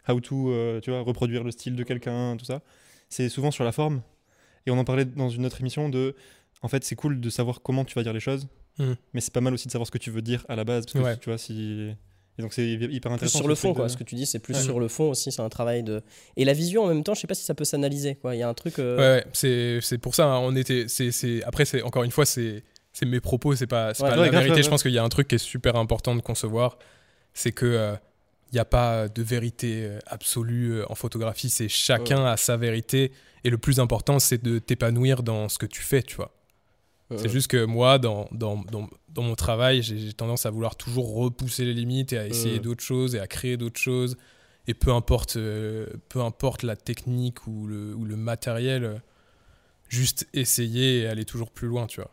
how 0.10 0.20
to, 0.20 0.52
euh, 0.52 0.82
tu 0.82 0.90
vois, 0.90 1.02
reproduire 1.02 1.46
le 1.46 1.52
style 1.52 1.78
de 1.78 1.84
quelqu'un, 1.84 2.36
tout 2.36 2.46
ça. 2.46 2.62
C'est 3.10 3.30
souvent 3.30 3.52
sur 3.52 3.64
la 3.64 3.72
forme. 3.72 4.02
Et 4.66 4.72
on 4.72 4.78
en 4.78 4.84
parlait 4.84 5.06
dans 5.06 5.30
une 5.30 5.46
autre 5.46 5.62
émission 5.62 5.90
de, 5.90 6.16
en 6.62 6.68
fait, 6.68 6.84
c'est 6.84 6.96
cool 6.96 7.22
de 7.22 7.30
savoir 7.30 7.62
comment 7.62 7.86
tu 7.86 7.96
vas 7.96 8.04
dire 8.04 8.14
les 8.14 8.20
choses, 8.20 8.48
Mhm. 8.80 8.96
mais 9.14 9.22
c'est 9.22 9.34
pas 9.34 9.42
mal 9.42 9.54
aussi 9.54 9.68
de 9.68 9.72
savoir 9.72 9.88
ce 9.88 9.92
que 9.92 9.98
tu 9.98 10.12
veux 10.12 10.22
dire 10.22 10.46
à 10.50 10.56
la 10.56 10.64
base, 10.66 10.86
parce 10.86 10.94
que 10.94 11.00
Ouais. 11.00 11.18
tu 11.18 11.30
vois, 11.30 11.38
si. 11.38 11.94
Et 12.40 12.44
donc 12.44 12.54
c'est 12.54 12.68
hyper 12.70 12.90
Plus 13.10 13.16
intéressant. 13.16 13.40
sur 13.40 13.48
le 13.48 13.56
fond, 13.56 13.74
quoi. 13.74 13.86
de- 13.86 13.90
Ce 13.90 13.98
que 13.98 14.04
tu 14.04 14.14
dis, 14.14 14.28
c'est 14.28 14.38
plus 14.38 14.54
Ouais. 14.56 14.62
sur 14.62 14.80
le 14.80 14.88
fond 14.88 15.10
aussi. 15.10 15.32
C'est 15.32 15.42
un 15.42 15.50
travail 15.50 15.82
de. 15.82 16.04
Et 16.36 16.46
la 16.46 16.54
vision, 16.54 16.84
en 16.84 16.88
même 16.88 17.04
temps, 17.04 17.16
je 17.16 17.22
sais 17.22 17.26
pas 17.28 17.34
si 17.34 17.44
ça 17.44 17.56
peut 17.56 17.66
s'analyser, 17.66 18.14
quoi. 18.16 18.36
Il 18.36 18.40
y 18.40 18.44
a 18.44 18.50
un 18.50 18.54
truc. 18.54 18.78
euh, 18.78 18.96
Ouais, 18.98 19.26
ouais, 19.26 19.32
c'est 19.34 19.80
c'est 19.82 19.98
pour 19.98 20.14
ça. 20.14 20.26
hein, 20.28 20.38
on 20.44 20.56
était, 20.56 20.88
c'est 20.88 21.10
c'est- 21.12 21.42
après 21.44 21.66
c'est 21.66 21.82
encore 21.82 22.04
une 22.04 22.12
fois 22.12 22.26
c'est 22.28 22.64
c'est 22.94 23.08
mes 23.08 23.20
propos, 23.22 23.56
c'est 23.56 23.66
pas 23.68 23.94
c'est 23.96 24.04
Ouais. 24.04 24.10
pas 24.10 24.20
Ouais, 24.20 24.30
la 24.32 24.42
vérité. 24.42 24.62
Je 24.62 24.70
pense 24.70 24.84
qu'il 24.84 24.92
y 24.92 25.00
a 25.00 25.04
un 25.04 25.10
truc 25.10 25.28
qui 25.30 25.36
est 25.36 25.40
super 25.40 25.78
important 25.78 26.16
de 26.16 26.22
concevoir, 26.22 26.78
c'est 27.34 27.52
que 27.52 27.96
il 28.52 28.56
n'y 28.56 28.60
a 28.60 28.66
pas 28.66 29.08
de 29.10 29.22
vérité 29.24 29.84
euh, 29.86 30.00
absolue 30.08 30.74
euh, 30.74 30.92
en 30.92 30.96
photographie. 30.96 31.50
C'est 31.50 31.68
chacun 31.70 32.26
a 32.26 32.38
sa 32.38 32.58
vérité 32.58 33.12
et 33.44 33.50
le 33.50 33.58
plus 33.58 33.80
important 33.80 34.20
c'est 34.20 34.42
de 34.42 34.60
t'épanouir 34.60 35.24
dans 35.24 35.50
ce 35.50 35.58
que 35.58 35.66
tu 35.66 35.82
fais, 35.82 36.02
tu 36.04 36.16
vois. 36.16 36.34
C'est 37.16 37.30
juste 37.30 37.48
que 37.48 37.64
moi, 37.64 38.00
dans, 38.00 38.28
dans, 38.34 38.58
dans, 38.64 38.90
dans 39.08 39.22
mon 39.22 39.36
travail, 39.36 39.82
j'ai 39.82 40.12
tendance 40.12 40.46
à 40.46 40.50
vouloir 40.50 40.76
toujours 40.76 41.16
repousser 41.16 41.64
les 41.64 41.74
limites 41.74 42.12
et 42.12 42.18
à 42.18 42.28
essayer 42.28 42.60
d'autres 42.60 42.84
choses 42.84 43.16
et 43.16 43.20
à 43.20 43.28
créer 43.28 43.56
d'autres 43.56 43.80
choses 43.80 44.18
Et 44.68 44.74
peu 44.74 44.92
importe, 44.92 45.38
euh, 45.38 45.88
peu 46.10 46.20
importe 46.20 46.64
la 46.64 46.76
technique 46.76 47.48
ou 47.48 47.66
le, 47.66 47.96
ou 47.96 48.04
le 48.04 48.18
matériel, 48.18 49.02
juste 49.88 50.28
essayer 50.34 51.04
et 51.04 51.08
aller 51.08 51.24
toujours 51.24 51.50
plus 51.50 51.70
loin, 51.70 51.88
tu 51.88 52.02
vois. 52.02 52.12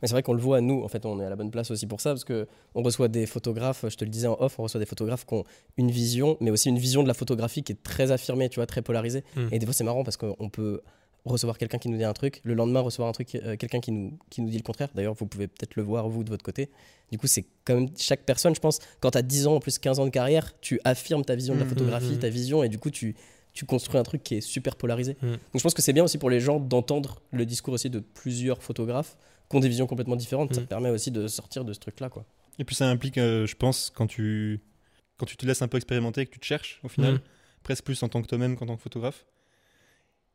Mais 0.00 0.08
c'est 0.08 0.14
vrai 0.14 0.22
qu'on 0.22 0.32
le 0.32 0.40
voit, 0.40 0.60
nous, 0.60 0.82
en 0.82 0.88
fait, 0.88 1.04
on 1.06 1.20
est 1.20 1.24
à 1.24 1.30
la 1.30 1.36
bonne 1.36 1.50
place 1.50 1.70
aussi 1.70 1.86
pour 1.86 2.00
ça, 2.00 2.10
parce 2.10 2.24
que 2.24 2.46
on 2.74 2.82
reçoit 2.82 3.08
des 3.08 3.26
photographes, 3.26 3.84
je 3.88 3.96
te 3.96 4.04
le 4.04 4.10
disais 4.10 4.26
en 4.26 4.36
off, 4.40 4.58
on 4.58 4.62
reçoit 4.62 4.80
des 4.80 4.86
photographes 4.86 5.26
qui 5.26 5.34
ont 5.34 5.44
une 5.76 5.90
vision, 5.90 6.36
mais 6.40 6.50
aussi 6.50 6.68
une 6.68 6.78
vision 6.78 7.02
de 7.02 7.08
la 7.08 7.14
photographie 7.14 7.62
qui 7.62 7.72
est 7.72 7.82
très 7.82 8.10
affirmée, 8.10 8.48
tu 8.48 8.56
vois, 8.56 8.66
très 8.66 8.82
polarisée. 8.82 9.24
Mm. 9.36 9.48
Et 9.52 9.58
des 9.58 9.66
fois, 9.66 9.74
c'est 9.74 9.84
marrant 9.84 10.04
parce 10.04 10.16
qu'on 10.16 10.48
peut 10.48 10.80
recevoir 11.24 11.58
quelqu'un 11.58 11.78
qui 11.78 11.88
nous 11.88 11.98
dit 11.98 12.04
un 12.04 12.12
truc, 12.12 12.40
le 12.44 12.54
lendemain 12.54 12.80
recevoir 12.80 13.08
un 13.08 13.12
truc, 13.12 13.34
euh, 13.34 13.56
quelqu'un 13.56 13.80
qui 13.80 13.92
nous, 13.92 14.18
qui 14.30 14.40
nous 14.40 14.48
dit 14.48 14.56
le 14.56 14.62
contraire. 14.62 14.88
D'ailleurs, 14.94 15.14
vous 15.14 15.26
pouvez 15.26 15.48
peut-être 15.48 15.76
le 15.76 15.82
voir, 15.82 16.08
vous, 16.08 16.24
de 16.24 16.30
votre 16.30 16.44
côté. 16.44 16.70
Du 17.12 17.18
coup, 17.18 17.26
c'est 17.26 17.44
quand 17.64 17.74
même 17.74 17.88
chaque 17.98 18.24
personne, 18.24 18.54
je 18.54 18.60
pense, 18.60 18.78
quand 19.00 19.10
tu 19.10 19.18
as 19.18 19.22
10 19.22 19.46
ans, 19.46 19.56
en 19.56 19.60
plus 19.60 19.78
15 19.78 19.98
ans 19.98 20.06
de 20.06 20.10
carrière, 20.10 20.58
tu 20.60 20.80
affirmes 20.84 21.24
ta 21.24 21.34
vision 21.34 21.54
de 21.54 21.60
la 21.60 21.66
Mm, 21.66 21.68
photographie, 21.68 22.12
mm, 22.12 22.16
mm. 22.16 22.20
ta 22.20 22.28
vision, 22.28 22.62
et 22.62 22.68
du 22.68 22.78
coup, 22.78 22.90
tu, 22.90 23.14
tu 23.52 23.66
construis 23.66 23.98
un 23.98 24.02
truc 24.02 24.22
qui 24.22 24.36
est 24.36 24.40
super 24.40 24.76
polarisé. 24.76 25.16
Donc 25.22 25.38
je 25.54 25.60
pense 25.60 25.74
que 25.74 25.82
c'est 25.82 25.92
bien 25.92 26.04
aussi 26.04 26.18
pour 26.18 26.30
les 26.30 26.40
gens 26.40 26.60
d'entendre 26.60 27.20
le 27.32 27.44
discours 27.44 27.74
aussi 27.74 27.90
de 27.90 27.98
plusieurs 27.98 28.62
photographes 28.62 29.16
qui 29.50 29.56
ont 29.56 29.60
des 29.60 29.68
visions 29.68 29.86
complètement 29.86 30.16
différentes. 30.16 30.54
Ça 30.54 30.60
Mm. 30.60 30.64
te 30.64 30.68
permet 30.68 30.90
aussi 30.90 31.10
de 31.10 31.26
sortir 31.28 31.64
de 31.64 31.72
ce 31.72 31.80
truc-là, 31.80 32.08
quoi. 32.08 32.24
Et 32.58 32.64
puis 32.64 32.74
ça 32.76 32.88
implique, 32.88 33.18
euh, 33.18 33.46
je 33.46 33.56
pense, 33.56 33.90
quand 33.94 34.06
tu, 34.06 34.60
quand 35.18 35.26
tu 35.26 35.36
te 35.36 35.44
laisses 35.44 35.60
un 35.62 35.68
peu 35.68 35.76
expérimenter 35.76 36.22
et 36.22 36.26
que 36.26 36.30
tu 36.32 36.38
te 36.40 36.46
cherches, 36.46 36.80
au 36.84 36.88
final, 36.88 37.14
Mm. 37.16 37.20
presque 37.62 37.84
plus 37.84 38.02
en 38.02 38.08
tant 38.08 38.22
que 38.22 38.26
toi-même 38.28 38.56
qu'en 38.56 38.66
tant 38.66 38.76
que 38.76 38.82
photographe, 38.82 39.26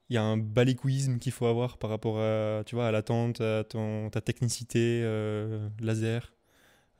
il 0.10 0.14
y 0.16 0.18
a 0.18 0.24
un 0.24 0.38
baléquisme 0.38 1.18
qu'il 1.18 1.32
faut 1.32 1.48
avoir 1.48 1.78
par 1.78 1.90
rapport 1.90 2.20
à, 2.20 2.64
tu 2.66 2.76
vois, 2.76 2.88
à 2.88 2.92
l'attente, 2.92 3.42
à 3.42 3.64
ton, 3.64 4.10
ta 4.12 4.22
technicité 4.22 5.02
euh, 5.04 5.68
laser. 5.80 6.32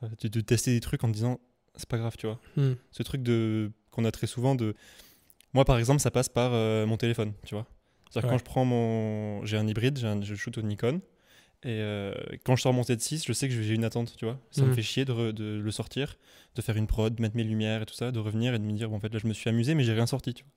Euh, 0.02 0.08
de, 0.22 0.28
de 0.28 0.40
tester 0.40 0.72
des 0.72 0.80
trucs 0.80 1.02
en 1.04 1.08
te 1.08 1.12
disant, 1.14 1.38
c'est 1.76 1.88
pas 1.88 1.98
grave, 1.98 2.16
tu 2.18 2.26
vois. 2.26 2.38
Mm. 2.56 2.72
Ce 2.90 3.02
truc 3.02 3.22
de 3.22 3.70
qu'on 3.90 4.04
a 4.04 4.10
très 4.10 4.26
souvent 4.26 4.54
de... 4.54 4.74
Moi, 5.54 5.64
par 5.64 5.78
exemple, 5.78 6.00
ça 6.00 6.10
passe 6.10 6.28
par 6.28 6.50
euh, 6.52 6.84
mon 6.86 6.96
téléphone, 6.98 7.32
tu 7.46 7.54
vois. 7.54 7.66
C'est-à-dire 8.10 8.28
Ouais. 8.30 8.34
quand 8.34 8.38
je 8.38 8.44
prends 8.44 8.64
mon... 8.66 9.44
J'ai 9.46 9.56
un 9.56 9.66
hybride, 9.66 9.98
un- 10.04 10.20
je 10.22 10.34
shoot 10.34 10.56
au 10.58 10.62
Nikon. 10.62 11.00
Et 11.62 11.80
euh, 11.80 12.12
quand 12.44 12.54
je 12.56 12.62
sors 12.62 12.72
mon 12.72 12.82
Z6, 12.82 13.24
je 13.26 13.32
sais 13.32 13.48
que 13.48 13.54
j'ai 13.62 13.74
une 13.74 13.84
attente, 13.84 14.14
tu 14.16 14.24
vois. 14.24 14.38
Ça 14.50 14.62
me 14.62 14.68
Mhm. 14.68 14.74
fait 14.74 14.82
chier 14.82 15.04
de, 15.04 15.12
re- 15.12 15.32
de 15.32 15.58
le 15.62 15.70
sortir, 15.70 16.16
de 16.54 16.62
faire 16.62 16.76
une 16.76 16.86
prod, 16.86 17.14
de 17.14 17.20
mettre 17.22 17.36
mes 17.36 17.44
lumières 17.44 17.82
et 17.82 17.86
tout 17.86 17.94
ça, 17.94 18.12
de 18.12 18.18
revenir 18.18 18.54
et 18.54 18.58
de 18.58 18.64
me 18.64 18.72
dire, 18.72 18.88
bon, 18.90 18.96
en 18.96 19.00
fait, 19.00 19.12
là, 19.12 19.18
je 19.20 19.26
me 19.26 19.32
suis 19.32 19.48
amusé, 19.50 19.74
mais 19.74 19.82
j'ai 19.84 19.92
rien 19.94 20.06
sorti, 20.06 20.34
tu 20.34 20.44
vois. 20.44 20.52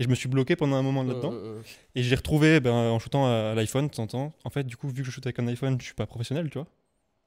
Et 0.00 0.04
je 0.04 0.08
me 0.08 0.14
suis 0.14 0.28
bloqué 0.28 0.54
pendant 0.56 0.76
un 0.76 0.82
moment 0.82 1.02
là-dedans. 1.02 1.32
Mm, 1.32 1.36
mm, 1.36 1.58
mm. 1.58 1.62
Et 1.96 2.02
j'ai 2.04 2.14
retrouvé, 2.14 2.60
ben, 2.60 2.72
en 2.72 2.98
shootant 3.00 3.26
à, 3.26 3.50
à 3.50 3.54
l'iPhone, 3.54 3.88
de 3.88 3.92
temps 3.92 4.32
en 4.44 4.50
fait, 4.50 4.64
du 4.64 4.76
coup, 4.76 4.88
vu 4.88 5.02
que 5.02 5.04
je 5.04 5.10
shoot 5.10 5.26
avec 5.26 5.38
un 5.40 5.46
iPhone, 5.48 5.76
je 5.80 5.84
suis 5.86 5.94
pas 5.94 6.06
professionnel, 6.06 6.48
tu 6.50 6.58
vois. 6.58 6.68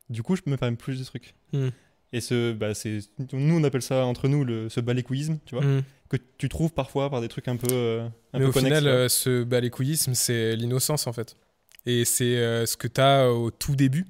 Du 0.10 0.24
coup, 0.24 0.36
je 0.36 0.42
me 0.48 0.56
permets 0.58 0.78
plus 0.78 0.98
de 1.00 1.04
trucs. 1.04 1.36
Mm. 1.54 1.68
Et 2.14 2.22
ce, 2.22 2.54
bah, 2.54 2.74
c'est, 2.74 3.00
nous, 3.34 3.56
on 3.60 3.64
appelle 3.64 3.82
ça 3.82 4.06
entre 4.06 4.28
nous 4.30 4.44
le, 4.46 4.68
ce 4.70 4.80
baléquisme, 4.80 5.38
tu 5.46 5.56
vois, 5.56 5.64
Mm. 5.66 5.84
que 6.10 6.18
tu 6.38 6.50
trouves 6.50 6.74
parfois 6.74 7.10
par 7.10 7.22
des 7.22 7.28
trucs 7.28 7.48
un 7.50 7.56
peu, 7.58 7.68
euh, 7.72 8.08
un 8.34 8.40
Mais 8.40 8.46
peu 8.46 8.50
au 8.50 8.52
connexes, 8.54 8.80
final, 8.80 8.84
tu 8.84 8.90
euh, 8.90 9.10
ce 9.10 9.44
balécouillisme, 9.44 10.14
c'est 10.14 10.56
l'innocence 10.56 11.08
en 11.08 11.14
fait. 11.14 11.36
Et 11.86 12.06
c'est 12.06 12.38
euh, 12.38 12.66
ce 12.66 12.78
que 12.78 12.88
tu 12.88 13.02
as 13.02 13.32
au 13.32 13.52
tout 13.52 13.76
début. 13.76 14.06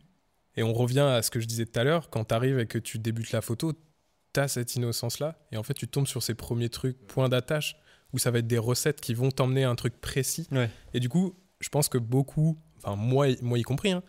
Et 0.57 0.63
on 0.63 0.73
revient 0.73 0.99
à 0.99 1.21
ce 1.21 1.31
que 1.31 1.39
je 1.39 1.45
disais 1.45 1.65
tout 1.65 1.79
à 1.79 1.83
l'heure, 1.83 2.09
quand 2.09 2.25
tu 2.25 2.33
arrives 2.33 2.59
et 2.59 2.65
que 2.67 2.77
tu 2.77 2.99
débutes 2.99 3.31
la 3.31 3.41
photo, 3.41 3.73
tu 4.33 4.39
as 4.39 4.47
cette 4.49 4.75
innocence-là. 4.75 5.39
Et 5.51 5.57
en 5.57 5.63
fait, 5.63 5.73
tu 5.73 5.87
tombes 5.87 6.07
sur 6.07 6.21
ces 6.21 6.33
premiers 6.35 6.69
trucs, 6.69 6.97
points 7.07 7.29
d'attache, 7.29 7.77
où 8.13 8.19
ça 8.19 8.31
va 8.31 8.39
être 8.39 8.47
des 8.47 8.57
recettes 8.57 8.99
qui 8.99 9.13
vont 9.13 9.31
t'emmener 9.31 9.63
à 9.63 9.69
un 9.69 9.75
truc 9.75 9.99
précis. 10.01 10.47
Ouais. 10.51 10.69
Et 10.93 10.99
du 10.99 11.07
coup, 11.07 11.35
je 11.61 11.69
pense 11.69 11.87
que 11.87 11.97
beaucoup, 11.97 12.57
enfin 12.83 12.97
moi, 12.97 13.27
moi 13.41 13.57
y 13.57 13.63
compris, 13.63 13.91
hein, 13.91 14.03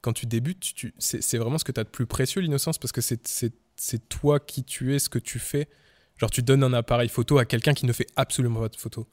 quand 0.00 0.12
tu 0.12 0.26
débutes, 0.26 0.60
tu, 0.74 0.94
c'est 0.98 1.38
vraiment 1.38 1.58
ce 1.58 1.64
que 1.64 1.72
tu 1.72 1.80
as 1.80 1.84
de 1.84 1.88
plus 1.88 2.06
précieux, 2.06 2.40
l'innocence, 2.40 2.78
parce 2.78 2.92
que 2.92 3.00
c'est- 3.00 3.58
toi 4.08 4.38
qui 4.38 4.62
tu 4.62 4.94
es, 4.94 4.98
ce 5.00 5.08
que 5.08 5.18
tu 5.18 5.38
fais. 5.40 5.68
Genre, 6.18 6.30
tu 6.30 6.42
donnes 6.42 6.62
un 6.62 6.72
appareil 6.72 7.08
photo 7.08 7.38
à 7.38 7.44
quelqu'un 7.44 7.72
qui 7.74 7.86
ne 7.86 7.92
fait 7.92 8.06
absolument 8.14 8.60
pas 8.60 8.68
de 8.68 8.76
photos. 8.76 9.06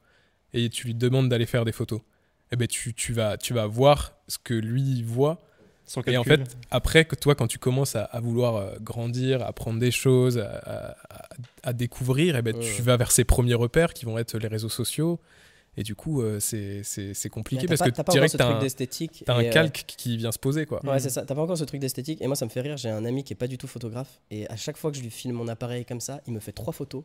Et 0.53 0.69
tu 0.69 0.85
lui 0.87 0.93
demandes 0.95 1.29
d'aller 1.29 1.45
faire 1.47 1.65
des 1.65 1.71
photos. 1.71 2.01
Eh 2.51 2.55
ben, 2.55 2.67
tu, 2.67 2.93
tu, 2.93 3.13
vas, 3.13 3.37
tu 3.37 3.53
vas 3.53 3.67
voir 3.67 4.13
ce 4.27 4.37
que 4.43 4.53
lui 4.53 5.03
voit. 5.03 5.39
Sans 5.85 6.03
Et 6.05 6.17
en 6.17 6.23
fait, 6.23 6.41
après, 6.69 7.05
que 7.05 7.15
toi, 7.15 7.33
quand 7.33 7.47
tu 7.47 7.57
commences 7.57 7.95
à, 7.95 8.03
à 8.03 8.19
vouloir 8.19 8.55
euh, 8.57 8.75
grandir, 8.79 9.41
à 9.41 9.47
apprendre 9.47 9.79
des 9.79 9.89
choses, 9.91 10.37
à, 10.37 10.95
à- 11.63 11.73
découvrir, 11.73 12.35
eh 12.35 12.41
ben, 12.41 12.55
Ouais. 12.55 12.61
tu 12.75 12.81
vas 12.83 12.95
vers 12.97 13.11
ces 13.11 13.23
premiers 13.23 13.53
repères 13.55 13.93
qui 13.93 14.05
vont 14.05 14.17
être 14.17 14.37
les 14.37 14.47
réseaux 14.47 14.69
sociaux. 14.69 15.19
Et 15.77 15.83
du 15.83 15.95
coup, 15.95 16.21
euh, 16.21 16.39
c'est 16.39 16.81
c'est- 16.83 17.13
c'est 17.13 17.29
compliqué 17.29 17.65
parce 17.67 17.79
pas- 17.79 17.89
que 17.91 17.95
pas 18.01 18.11
direct, 18.11 18.15
encore 18.15 18.31
ce 18.31 18.37
t'as 18.37 18.43
truc 18.45 18.57
un, 18.57 18.59
d'esthétique. 18.59 19.23
t'as 19.25 19.35
un 19.35 19.43
euh, 19.45 19.49
calque 19.49 19.85
qui 19.87 20.17
vient 20.17 20.31
se 20.31 20.39
poser. 20.39 20.65
quoi. 20.65 20.83
Ouais, 20.85 20.99
c'est 20.99 21.09
ça. 21.09 21.23
T'as 21.25 21.35
pas 21.35 21.41
encore 21.41 21.57
ce 21.57 21.63
truc 21.63 21.79
d'esthétique. 21.79 22.21
Et 22.21 22.27
moi, 22.27 22.35
ça 22.35 22.45
me 22.45 22.49
fait 22.49 22.61
rire. 22.61 22.75
J'ai 22.77 22.89
un 22.89 23.05
ami 23.05 23.23
qui 23.23 23.33
est 23.33 23.35
pas 23.35 23.47
du 23.47 23.57
tout 23.57 23.67
photographe. 23.67 24.19
Et 24.29 24.47
à 24.49 24.55
chaque 24.57 24.77
fois 24.77 24.91
que 24.91 24.97
je 24.97 25.01
lui 25.03 25.09
filme 25.11 25.35
mon 25.35 25.47
appareil 25.47 25.85
comme 25.85 26.01
ça, 26.01 26.21
il 26.27 26.33
me 26.33 26.39
fait 26.39 26.51
trois 26.51 26.73
photos. 26.73 27.03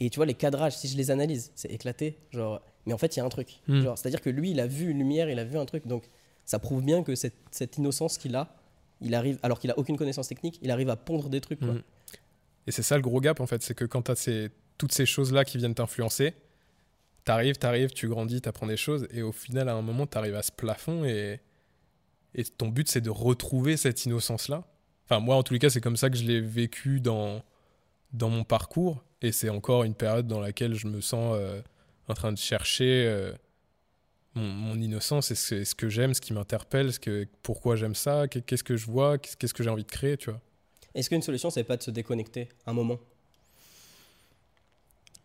Et 0.00 0.10
tu 0.10 0.16
vois, 0.16 0.26
les 0.26 0.34
cadrages, 0.34 0.76
si 0.76 0.88
je 0.88 0.96
les 0.96 1.10
analyse, 1.10 1.50
c'est 1.54 1.70
éclaté. 1.70 2.18
Genre... 2.30 2.60
Mais 2.88 2.94
en 2.94 2.98
fait, 2.98 3.14
il 3.14 3.18
y 3.18 3.22
a 3.22 3.24
un 3.24 3.28
truc. 3.28 3.60
Mm. 3.68 3.82
Genre, 3.82 3.98
C'est-à-dire 3.98 4.22
que 4.22 4.30
lui, 4.30 4.50
il 4.50 4.60
a 4.60 4.66
vu 4.66 4.90
une 4.90 4.98
lumière, 4.98 5.28
il 5.28 5.38
a 5.38 5.44
vu 5.44 5.58
un 5.58 5.66
truc. 5.66 5.86
Donc, 5.86 6.08
ça 6.46 6.58
prouve 6.58 6.82
bien 6.82 7.02
que 7.02 7.14
cette, 7.14 7.36
cette 7.50 7.76
innocence 7.76 8.16
qu'il 8.16 8.34
a, 8.34 8.56
il 9.02 9.14
arrive, 9.14 9.38
alors 9.42 9.60
qu'il 9.60 9.70
a 9.70 9.78
aucune 9.78 9.98
connaissance 9.98 10.26
technique, 10.28 10.58
il 10.62 10.70
arrive 10.70 10.88
à 10.88 10.96
pondre 10.96 11.28
des 11.28 11.42
trucs. 11.42 11.60
Quoi. 11.60 11.74
Mm. 11.74 11.82
Et 12.66 12.70
c'est 12.72 12.82
ça 12.82 12.96
le 12.96 13.02
gros 13.02 13.20
gap 13.20 13.40
en 13.40 13.46
fait, 13.46 13.62
c'est 13.62 13.74
que 13.74 13.84
quand 13.84 14.02
tu 14.02 14.10
as 14.10 14.48
toutes 14.78 14.92
ces 14.92 15.06
choses-là 15.06 15.44
qui 15.44 15.58
viennent 15.58 15.74
t'influencer, 15.74 16.34
t'arrives, 17.24 17.56
t'arrives, 17.56 17.90
tu 17.90 18.08
grandis, 18.08 18.40
t'apprends 18.40 18.66
des 18.66 18.78
choses, 18.78 19.06
et 19.12 19.20
au 19.20 19.32
final, 19.32 19.68
à 19.68 19.74
un 19.74 19.82
moment, 19.82 20.06
t'arrives 20.06 20.34
à 20.34 20.42
ce 20.42 20.50
plafond, 20.50 21.04
et, 21.04 21.40
et 22.34 22.44
ton 22.44 22.68
but, 22.68 22.88
c'est 22.88 23.02
de 23.02 23.10
retrouver 23.10 23.76
cette 23.76 24.06
innocence-là. 24.06 24.64
Enfin, 25.04 25.20
moi, 25.20 25.36
en 25.36 25.42
tous 25.42 25.52
les 25.52 25.58
cas, 25.58 25.68
c'est 25.68 25.82
comme 25.82 25.96
ça 25.98 26.08
que 26.08 26.16
je 26.16 26.24
l'ai 26.24 26.40
vécu 26.40 27.00
dans, 27.00 27.42
dans 28.14 28.30
mon 28.30 28.44
parcours, 28.44 29.04
et 29.20 29.32
c'est 29.32 29.50
encore 29.50 29.84
une 29.84 29.94
période 29.94 30.26
dans 30.26 30.40
laquelle 30.40 30.74
je 30.74 30.86
me 30.86 31.02
sens 31.02 31.36
euh, 31.38 31.60
en 32.08 32.14
train 32.14 32.32
de 32.32 32.38
chercher 32.38 33.04
euh, 33.06 33.32
mon, 34.34 34.42
mon 34.48 34.80
innocence, 34.80 35.30
et 35.30 35.34
ce, 35.34 35.64
ce 35.64 35.74
que 35.74 35.88
j'aime, 35.88 36.14
ce 36.14 36.20
qui 36.20 36.32
m'interpelle, 36.32 36.92
ce 36.92 37.00
que, 37.00 37.26
pourquoi 37.42 37.76
j'aime 37.76 37.94
ça, 37.94 38.28
qu'est- 38.28 38.42
qu'est-ce 38.42 38.64
que 38.64 38.76
je 38.76 38.86
vois, 38.86 39.18
qu'est- 39.18 39.36
qu'est-ce 39.36 39.54
que 39.54 39.62
j'ai 39.62 39.70
envie 39.70 39.84
de 39.84 39.90
créer, 39.90 40.16
tu 40.16 40.30
vois. 40.30 40.40
Est-ce 40.94 41.08
qu'une 41.10 41.22
solution, 41.22 41.50
c'est 41.50 41.64
pas 41.64 41.76
de 41.76 41.82
se 41.82 41.90
déconnecter 41.90 42.48
un 42.66 42.72
moment? 42.72 42.98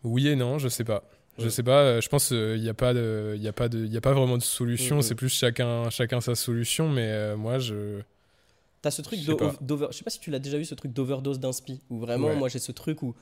Oui 0.02 0.28
et 0.28 0.36
non, 0.36 0.58
je 0.58 0.68
sais 0.68 0.84
pas. 0.84 1.04
Je 1.38 1.48
sais 1.48 1.64
pas, 1.64 1.80
euh, 1.80 2.00
je 2.00 2.08
pense 2.08 2.28
qu'il 2.28 2.60
n'y 2.60 2.68
a, 2.68 2.74
pas 2.74 2.94
de- 2.94 3.36
y 3.40 3.48
a, 3.48 3.52
pas 3.52 3.68
de- 3.68 3.86
y 3.86 3.96
a 3.96 4.00
pas 4.00 4.12
vraiment 4.12 4.38
de 4.38 4.42
solution, 4.42 4.96
Mhm. 4.96 5.02
c'est 5.02 5.14
plus 5.16 5.28
chacun, 5.30 5.90
chacun 5.90 6.20
sa 6.20 6.36
solution, 6.36 6.88
mais 6.88 7.08
euh, 7.08 7.36
moi 7.36 7.58
je. 7.58 8.00
T'as 8.82 8.92
ce 8.92 9.02
truc 9.02 9.18
d'over. 9.24 9.86
Je 9.90 9.96
sais 9.96 10.04
pas 10.04 10.10
si 10.10 10.20
tu 10.20 10.30
l'as 10.30 10.38
déjà 10.38 10.58
vu, 10.58 10.64
ce 10.64 10.74
truc 10.76 10.92
d'overdose 10.92 11.40
d'inspi. 11.40 11.80
Où 11.90 11.98
vraiment, 11.98 12.28
Ouais. 12.28 12.36
moi, 12.36 12.48
j'ai 12.50 12.58
ce 12.60 12.70
truc 12.70 13.02
où, 13.02 13.14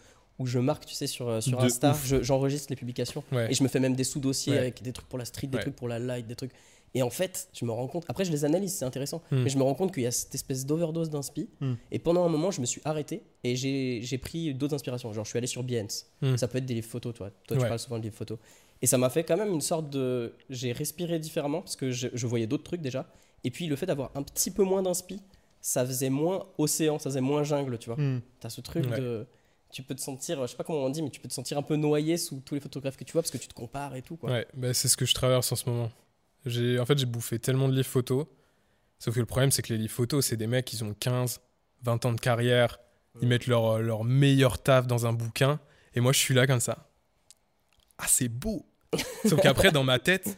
où 0.42 0.46
je 0.46 0.58
marque, 0.58 0.84
tu 0.86 0.94
sais, 0.94 1.06
sur, 1.06 1.28
euh, 1.28 1.40
sur 1.40 1.58
De 1.58 1.64
Insta, 1.64 1.94
je- 2.04 2.22
j'enregistre 2.22 2.66
les 2.70 2.76
publications. 2.76 3.22
Ouais. 3.32 3.50
Et 3.50 3.54
je 3.54 3.62
me 3.62 3.68
fais 3.68 3.80
même 3.80 3.94
des 3.94 4.04
sous-dossiers 4.04 4.52
Ouais. 4.52 4.58
avec 4.58 4.82
des 4.82 4.92
trucs 4.92 5.08
pour 5.08 5.18
la 5.18 5.24
street, 5.24 5.46
des 5.46 5.56
Ouais. 5.56 5.62
trucs 5.62 5.76
pour 5.76 5.88
la 5.88 5.98
light, 5.98 6.26
des 6.26 6.34
trucs. 6.36 6.52
Et 6.94 7.02
en 7.02 7.08
fait, 7.08 7.48
je 7.54 7.64
me 7.64 7.70
rends 7.70 7.86
compte. 7.86 8.04
Après, 8.08 8.24
je 8.24 8.30
les 8.30 8.44
analyse, 8.44 8.74
c'est 8.74 8.84
intéressant. 8.84 9.22
Hmm. 9.30 9.44
Mais 9.44 9.48
je 9.48 9.56
me 9.56 9.62
rends 9.62 9.72
compte 9.74 9.94
qu'il 9.94 10.02
y 10.02 10.06
a 10.06 10.10
cette 10.10 10.34
espèce 10.34 10.66
d'overdose 10.66 11.08
d'inspi. 11.08 11.48
Hmm. 11.60 11.74
Et 11.90 11.98
pendant 11.98 12.22
un 12.24 12.28
moment, 12.28 12.50
je 12.50 12.60
me 12.60 12.66
suis 12.66 12.82
arrêté 12.84 13.22
et 13.44 13.56
j'ai 13.56 14.18
pris 14.18 14.52
d'autres 14.52 14.74
inspirations. 14.74 15.10
Genre, 15.12 15.24
je 15.24 15.30
suis 15.30 15.38
allé 15.38 15.46
sur 15.46 15.62
Behance. 15.62 16.06
Hmm. 16.20 16.36
Ça 16.36 16.48
peut 16.48 16.58
être 16.58 16.66
des 16.66 16.74
livres 16.74 16.86
photos, 16.90 17.14
toi. 17.14 17.30
Toi, 17.48 17.56
tu 17.56 17.62
parles 17.66 17.78
souvent 17.78 17.96
de 17.98 18.02
livres 18.02 18.14
photos. 18.16 18.38
Et 18.82 18.86
ça 18.86 18.98
m'a 18.98 19.08
fait 19.08 19.24
quand 19.24 19.36
même 19.38 19.52
une 19.54 19.60
sorte 19.62 19.88
de. 19.88 20.34
J'ai 20.50 20.72
respiré 20.72 21.18
différemment 21.18 21.62
parce 21.62 21.76
que 21.76 21.90
je, 21.92 22.08
je 22.12 22.26
voyais 22.26 22.46
d'autres 22.46 22.64
trucs 22.64 22.82
déjà. 22.82 23.06
Et 23.44 23.50
puis, 23.50 23.66
le 23.68 23.76
fait 23.76 23.86
d'avoir 23.86 24.10
un 24.14 24.22
petit 24.22 24.50
peu 24.50 24.62
moins 24.64 24.82
d'inspi, 24.82 25.22
ça 25.62 25.86
faisait 25.86 26.10
moins 26.10 26.44
océan, 26.58 26.98
ça 26.98 27.08
faisait 27.08 27.20
moins 27.22 27.42
jungle, 27.44 27.78
tu 27.78 27.88
vois. 27.88 27.96
T'as 28.40 28.50
ce 28.50 28.60
truc 28.60 28.84
de. 28.90 29.24
Tu 29.72 29.82
peux 29.82 29.94
te 29.94 30.00
sentir, 30.00 30.40
je 30.42 30.46
sais 30.48 30.56
pas 30.56 30.64
comment 30.64 30.84
on 30.84 30.90
dit, 30.90 31.02
mais 31.02 31.10
tu 31.10 31.18
peux 31.20 31.28
te 31.28 31.34
sentir 31.34 31.56
un 31.58 31.62
peu 31.62 31.76
noyé 31.76 32.16
sous 32.18 32.40
tous 32.40 32.54
les 32.54 32.60
photographes 32.60 32.96
que 32.96 33.04
tu 33.04 33.12
vois 33.12 33.22
parce 33.22 33.30
que 33.32 33.38
tu 33.38 33.48
te 33.48 33.54
compares 33.54 33.96
et 33.96 34.02
tout. 34.02 34.16
Quoi. 34.16 34.30
Ouais, 34.30 34.46
bah, 34.54 34.74
c'est 34.74 34.86
ce 34.88 34.96
que 34.96 35.06
je 35.06 35.14
traverse 35.14 35.50
en 35.50 35.56
ce 35.56 35.68
moment. 35.68 35.90
J'ai, 36.46 36.78
en 36.78 36.84
fait, 36.86 36.98
j'ai 36.98 37.06
bouffé 37.06 37.38
tellement 37.38 37.68
de 37.68 37.74
livres 37.74 37.88
photos, 37.88 38.26
sauf 38.98 39.14
que 39.14 39.20
le 39.20 39.26
problème, 39.26 39.50
c'est 39.50 39.62
que 39.62 39.72
les 39.72 39.78
livres 39.78 39.92
photos, 39.94 40.26
c'est 40.26 40.36
des 40.36 40.46
mecs, 40.46 40.72
ils 40.72 40.84
ont 40.84 40.92
15, 40.92 41.40
20 41.82 42.04
ans 42.04 42.12
de 42.12 42.20
carrière, 42.20 42.78
ils 43.20 43.28
mettent 43.28 43.46
leur, 43.46 43.78
leur 43.80 44.04
meilleur 44.04 44.62
taf 44.62 44.86
dans 44.86 45.06
un 45.06 45.12
bouquin, 45.12 45.58
et 45.94 46.00
moi, 46.00 46.12
je 46.12 46.18
suis 46.18 46.34
là 46.34 46.46
comme 46.46 46.60
ça. 46.60 46.88
Ah, 47.98 48.06
c'est 48.08 48.28
beau 48.28 48.66
Sauf 49.26 49.40
qu'après, 49.40 49.70
dans 49.70 49.84
ma 49.84 49.98
tête, 49.98 50.36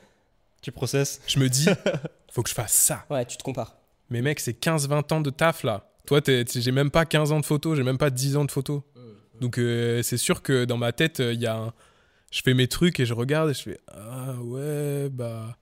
Tu 0.62 0.70
processes. 0.70 1.20
je 1.27 1.38
me 1.40 1.49
dis, 1.49 1.66
faut 2.31 2.42
que 2.44 2.49
je 2.51 2.55
fasse 2.55 2.73
ça. 2.75 3.05
Ouais, 3.11 3.25
tu 3.27 3.37
te 3.37 3.42
compares. 3.42 3.77
Mais 4.11 4.23
mec, 4.23 4.38
c'est 4.38 4.53
15-20 4.61 5.12
ans 5.12 5.20
de 5.20 5.31
taf 5.31 5.64
là. 5.64 5.90
Toi, 6.07 6.20
t'es- 6.20 6.44
t'es- 6.44 6.61
j'ai 6.61 6.70
même 6.73 6.90
pas 6.90 7.07
15 7.07 7.33
ans 7.33 7.40
de 7.40 7.47
photos, 7.47 7.77
j'ai 7.77 7.83
même 7.83 7.97
pas 7.99 8.11
10 8.11 8.37
ans 8.37 8.44
de 8.44 8.51
photos. 8.51 8.83
Donc 9.40 9.59
euh, 9.59 10.03
c'est 10.03 10.16
sûr 10.16 10.42
que 10.42 10.64
dans 10.64 10.77
ma 10.77 10.92
tête, 10.92 11.18
il 11.20 11.40
y 11.40 11.47
a 11.47 11.57
un... 11.57 11.73
Je 12.33 12.42
fais 12.42 12.55
mes 12.55 12.66
trucs 12.68 12.99
et 13.01 13.07
je 13.07 13.14
regarde 13.14 13.51
et 13.51 13.55
je 13.55 13.62
fais 13.62 13.81
Ah 13.88 14.35
ouais, 14.42 15.09
bah... 15.11 15.57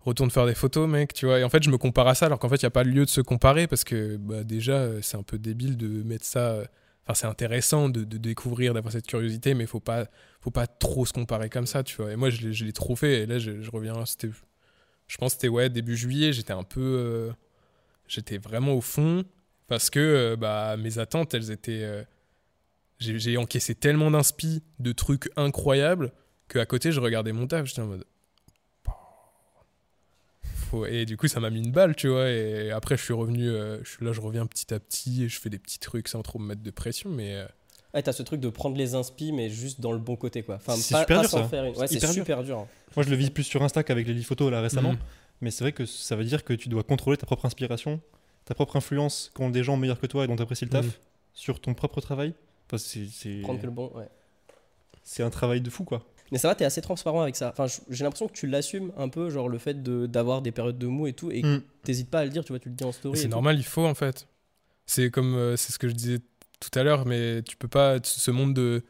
Retourne 0.00 0.30
faire 0.32 0.46
des 0.46 0.54
photos, 0.54 0.88
mec, 0.88 1.14
tu 1.14 1.26
vois. 1.26 1.38
Et 1.38 1.44
en 1.44 1.48
fait, 1.48 1.62
je 1.62 1.70
me 1.70 1.78
compare 1.78 2.08
à 2.08 2.14
ça 2.16 2.26
alors 2.26 2.38
qu'en 2.40 2.48
fait, 2.48 2.56
il 2.56 2.64
n'y 2.64 2.68
a 2.68 2.70
pas 2.70 2.82
lieu 2.84 3.04
de 3.04 3.10
se 3.10 3.20
comparer 3.20 3.68
parce 3.68 3.84
que 3.84 4.16
bah, 4.16 4.42
déjà, 4.44 4.72
euh, 4.74 4.98
c'est 5.02 5.16
un 5.16 5.22
peu 5.22 5.38
débile 5.38 5.76
de 5.76 6.02
mettre 6.02 6.24
ça... 6.26 6.52
euh, 6.52 6.64
Enfin, 7.04 7.14
c'est 7.14 7.26
intéressant 7.26 7.88
de, 7.88 8.04
découvrir, 8.04 8.74
d'avoir 8.74 8.92
cette 8.92 9.06
curiosité, 9.08 9.54
mais 9.54 9.66
faut 9.66 9.80
pas, 9.80 10.06
faut 10.40 10.52
pas 10.52 10.68
trop 10.68 11.04
se 11.06 11.12
comparer 11.12 11.48
comme 11.50 11.66
ça, 11.66 11.82
tu 11.82 11.96
vois. 11.96 12.12
Et 12.12 12.16
moi, 12.16 12.30
je 12.30 12.64
l'ai- 12.64 12.72
trop 12.72 12.94
fait 12.96 13.22
et 13.22 13.26
là, 13.26 13.38
je, 13.40 13.52
reviens... 13.72 14.04
C'était... 14.06 14.30
Je 15.08 15.16
pense 15.18 15.32
que 15.34 15.40
c'était 15.40 15.48
ouais, 15.48 15.68
début 15.68 15.96
juillet, 15.96 16.32
j'étais 16.32 16.52
un 16.52 16.62
peu... 16.64 16.80
euh, 16.80 17.32
J'étais 18.08 18.38
vraiment 18.38 18.74
au 18.74 18.80
fond 18.80 19.24
parce 19.68 19.90
que 19.90 20.00
euh, 20.00 20.36
bah, 20.36 20.76
mes 20.76 20.98
attentes, 20.98 21.34
elles 21.34 21.50
étaient... 21.50 22.04
j'ai 23.02 23.36
encaissé 23.36 23.74
tellement 23.74 24.10
d'inspi, 24.10 24.62
de 24.78 24.92
trucs 24.92 25.30
incroyables, 25.36 26.12
qu'à 26.48 26.66
côté, 26.66 26.92
je 26.92 27.00
regardais 27.00 27.32
mon 27.32 27.46
taf, 27.46 27.66
j'étais 27.66 27.82
en 27.82 27.86
mode. 27.86 28.04
Faut- 30.44 30.86
Et 30.86 31.04
du 31.04 31.16
coup, 31.16 31.28
ça 31.28 31.40
m'a 31.40 31.50
mis 31.50 31.62
une 31.62 31.72
balle, 31.72 31.94
tu 31.94 32.08
vois. 32.08 32.30
Et 32.30 32.70
après, 32.70 32.96
je 32.96 33.02
suis 33.02 33.12
revenu. 33.12 33.48
euh, 33.50 33.82
je 33.84 33.90
suis 33.90 34.04
là, 34.04 34.12
je 34.12 34.20
reviens 34.20 34.46
petit 34.46 34.72
à 34.72 34.80
petit 34.80 35.24
et 35.24 35.28
je 35.28 35.38
fais 35.40 35.50
des 35.50 35.58
petits 35.58 35.78
trucs 35.78 36.08
sans 36.08 36.22
trop 36.22 36.38
me 36.38 36.46
mettre 36.46 36.62
de 36.62 36.70
pression. 36.70 37.10
Mais 37.10 37.34
euh, 37.34 37.46
Ouais, 37.94 38.02
t'as 38.02 38.12
ce 38.12 38.22
truc 38.22 38.40
de 38.40 38.48
prendre 38.48 38.76
les 38.76 38.94
inspi, 38.94 39.32
mais 39.32 39.50
juste 39.50 39.80
dans 39.82 39.92
le 39.92 39.98
bon 39.98 40.16
côté, 40.16 40.42
quoi. 40.42 40.54
Enfin, 40.54 40.74
C'est 40.76 40.94
super 40.94 41.06
pas 41.06 41.20
dur, 41.20 41.30
sans 41.30 41.42
ça. 41.42 41.48
faire 41.48 41.64
une- 41.64 41.76
Ouais, 41.76 41.86
C'est 41.86 41.98
dur. 41.98 42.08
super 42.08 42.42
dur. 42.42 42.58
hein. 42.60 42.68
Moi, 42.96 43.04
je 43.04 43.10
le 43.10 43.16
vis 43.16 43.30
plus 43.30 43.42
sur 43.44 43.62
Insta 43.62 43.82
qu'avec 43.82 44.06
les 44.06 44.22
photos 44.22 44.50
là 44.50 44.62
récemment. 44.62 44.92
mhm. 44.92 44.98
Mais 45.42 45.50
c'est 45.50 45.62
vrai 45.64 45.72
que 45.72 45.84
ça 45.84 46.16
veut 46.16 46.24
dire 46.24 46.42
que 46.44 46.54
tu 46.54 46.68
dois 46.70 46.84
contrôler 46.84 47.16
ta 47.18 47.26
propre 47.26 47.44
inspiration, 47.44 48.00
ta 48.46 48.54
propre 48.54 48.76
influence 48.76 49.30
quand 49.34 49.50
des 49.50 49.62
gens 49.64 49.76
meilleurs 49.76 50.00
que 50.00 50.06
toi 50.06 50.24
et 50.24 50.26
dont 50.26 50.36
tu 50.36 50.42
apprécies 50.42 50.64
le 50.64 50.70
taf 50.70 50.86
Mhm. 50.86 50.92
sur 51.34 51.60
ton 51.60 51.74
propre 51.74 52.00
travail. 52.00 52.32
C'est, 52.78 53.06
c'est... 53.06 53.40
Prendre 53.42 53.60
que 53.60 53.66
le 53.66 53.72
bon, 53.72 53.90
ouais. 53.94 54.08
c'est 55.04 55.22
un 55.22 55.30
travail 55.30 55.60
de 55.60 55.70
fou 55.70 55.84
quoi. 55.84 56.04
Mais 56.30 56.38
ça 56.38 56.48
va, 56.48 56.54
t'es 56.54 56.64
assez 56.64 56.80
transparent 56.80 57.20
avec 57.20 57.36
ça. 57.36 57.50
Enfin, 57.56 57.66
j'ai 57.90 58.04
l'impression 58.04 58.26
que 58.26 58.32
tu 58.32 58.46
l'assumes 58.46 58.90
un 58.96 59.08
peu, 59.10 59.28
genre 59.28 59.48
le 59.50 59.58
fait 59.58 59.82
de- 59.82 60.06
d'avoir 60.06 60.40
des 60.40 60.50
périodes 60.50 60.78
de 60.78 60.86
mou 60.86 61.06
et 61.06 61.12
tout, 61.12 61.30
et 61.30 61.42
Mm. 61.42 61.62
t'hésites 61.84 62.08
pas 62.08 62.20
à 62.20 62.24
le 62.24 62.30
dire, 62.30 62.42
tu 62.44 62.52
vois, 62.52 62.58
tu 62.58 62.70
le 62.70 62.74
dis 62.74 62.84
en 62.84 62.92
story. 62.92 63.18
C'est 63.18 63.24
tout. 63.24 63.30
normal, 63.30 63.58
il 63.58 63.64
faut 63.64 63.84
en 63.86 63.94
fait. 63.94 64.26
C'est 64.86 65.10
comme 65.10 65.34
euh, 65.34 65.56
c'est 65.56 65.72
ce 65.72 65.78
que 65.78 65.88
je 65.88 65.92
disais 65.94 66.18
tout 66.60 66.70
à 66.78 66.82
l'heure, 66.84 67.04
mais 67.06 67.42
tu 67.42 67.56
peux 67.56 67.68
pas 67.68 67.98
ce 68.02 68.30
monde 68.30 68.54
de 68.54 68.82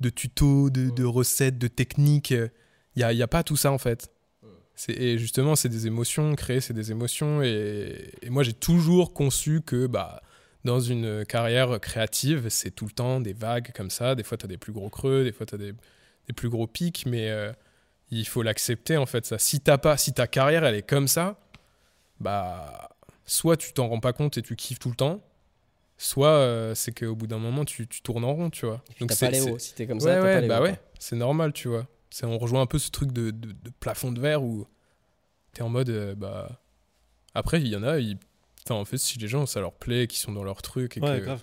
de 0.00 0.08
tutos, 0.10 0.70
de, 0.70 0.88
de 0.90 1.04
recettes, 1.04 1.58
de 1.58 1.68
techniques. 1.68 2.30
Il 2.30 2.50
y 2.96 3.02
a, 3.04 3.12
y 3.12 3.22
a 3.22 3.28
pas 3.28 3.42
tout 3.44 3.56
ça 3.56 3.70
en 3.70 3.78
fait. 3.78 4.10
C'est- 4.74 4.92
Et 4.98 5.18
justement, 5.18 5.54
c'est 5.56 5.68
des 5.68 5.86
émotions, 5.86 6.34
créer, 6.34 6.60
c'est 6.62 6.72
des 6.72 6.90
émotions. 6.90 7.42
Et, 7.42 8.10
et 8.22 8.30
moi, 8.30 8.42
j'ai 8.42 8.54
toujours 8.54 9.12
conçu 9.12 9.60
que 9.60 9.86
bah, 9.86 10.22
dans 10.64 10.80
une 10.80 11.24
carrière 11.24 11.80
créative, 11.80 12.48
c'est 12.50 12.70
tout 12.70 12.84
le 12.84 12.92
temps 12.92 13.20
des 13.20 13.32
vagues 13.32 13.72
comme 13.74 13.90
ça. 13.90 14.14
Des 14.14 14.22
fois, 14.22 14.36
tu 14.36 14.44
as 14.44 14.48
des 14.48 14.58
plus 14.58 14.72
gros 14.72 14.90
creux, 14.90 15.24
des 15.24 15.32
fois, 15.32 15.46
tu 15.46 15.54
as 15.54 15.58
des, 15.58 15.72
des 16.26 16.32
plus 16.34 16.48
gros 16.48 16.66
pics, 16.66 17.06
mais 17.06 17.30
euh, 17.30 17.52
il 18.10 18.26
faut 18.26 18.42
l'accepter 18.42 18.96
en 18.96 19.06
fait. 19.06 19.24
Ça. 19.24 19.38
Si, 19.38 19.60
t'as 19.60 19.78
pas, 19.78 19.96
si 19.96 20.12
ta 20.12 20.26
carrière, 20.26 20.64
elle 20.64 20.74
est 20.74 20.82
comme 20.86 21.08
ça, 21.08 21.38
bah, 22.20 22.90
soit 23.24 23.56
tu 23.56 23.72
t'en 23.72 23.88
rends 23.88 24.00
pas 24.00 24.12
compte 24.12 24.36
et 24.36 24.42
tu 24.42 24.54
kiffes 24.56 24.78
tout 24.78 24.90
le 24.90 24.96
temps, 24.96 25.22
soit 25.96 26.28
euh, 26.28 26.74
c'est 26.74 26.92
qu'au 26.92 27.14
bout 27.14 27.26
d'un 27.26 27.38
moment, 27.38 27.64
tu, 27.64 27.86
tu 27.86 28.02
tournes 28.02 28.24
en 28.24 28.34
rond, 28.34 28.50
tu 28.50 28.66
vois. 28.66 28.82
Et 28.90 28.94
puis 28.94 29.06
pas 29.06 29.30
les 29.30 29.40
hauts. 29.40 29.58
Si 29.58 29.74
t'es 29.74 29.86
comme 29.86 30.00
ça, 30.00 30.20
ouais, 30.20 30.34
pas 30.34 30.40
les 30.40 30.48
bah 30.48 30.60
hauts, 30.60 30.64
ouais, 30.64 30.80
c'est 30.98 31.16
normal, 31.16 31.52
tu 31.52 31.68
vois. 31.68 31.86
On 32.22 32.38
rejoint 32.38 32.60
un 32.60 32.66
peu 32.66 32.78
ce 32.78 32.90
truc 32.90 33.12
de, 33.12 33.30
de- 33.30 33.52
de 33.52 33.70
plafond 33.80 34.12
de 34.12 34.20
verre 34.20 34.42
où 34.42 34.66
t'es 35.52 35.62
en 35.62 35.68
mode, 35.68 35.88
euh, 35.90 36.14
bah. 36.14 36.60
Après, 37.34 37.60
il 37.60 37.68
y 37.68 37.76
en 37.76 37.84
a, 37.84 37.98
ils... 37.98 38.18
en 38.68 38.84
fait, 38.84 38.98
si 38.98 39.18
les 39.18 39.28
gens, 39.28 39.46
ça 39.46 39.60
leur 39.60 39.72
plaît, 39.72 40.06
qu'ils 40.06 40.18
sont 40.20 40.32
dans 40.32 40.44
leur 40.44 40.62
truc 40.62 40.96
et 40.96 41.00
Ouais, 41.00 41.18
que 41.18 41.24
grave. 41.24 41.42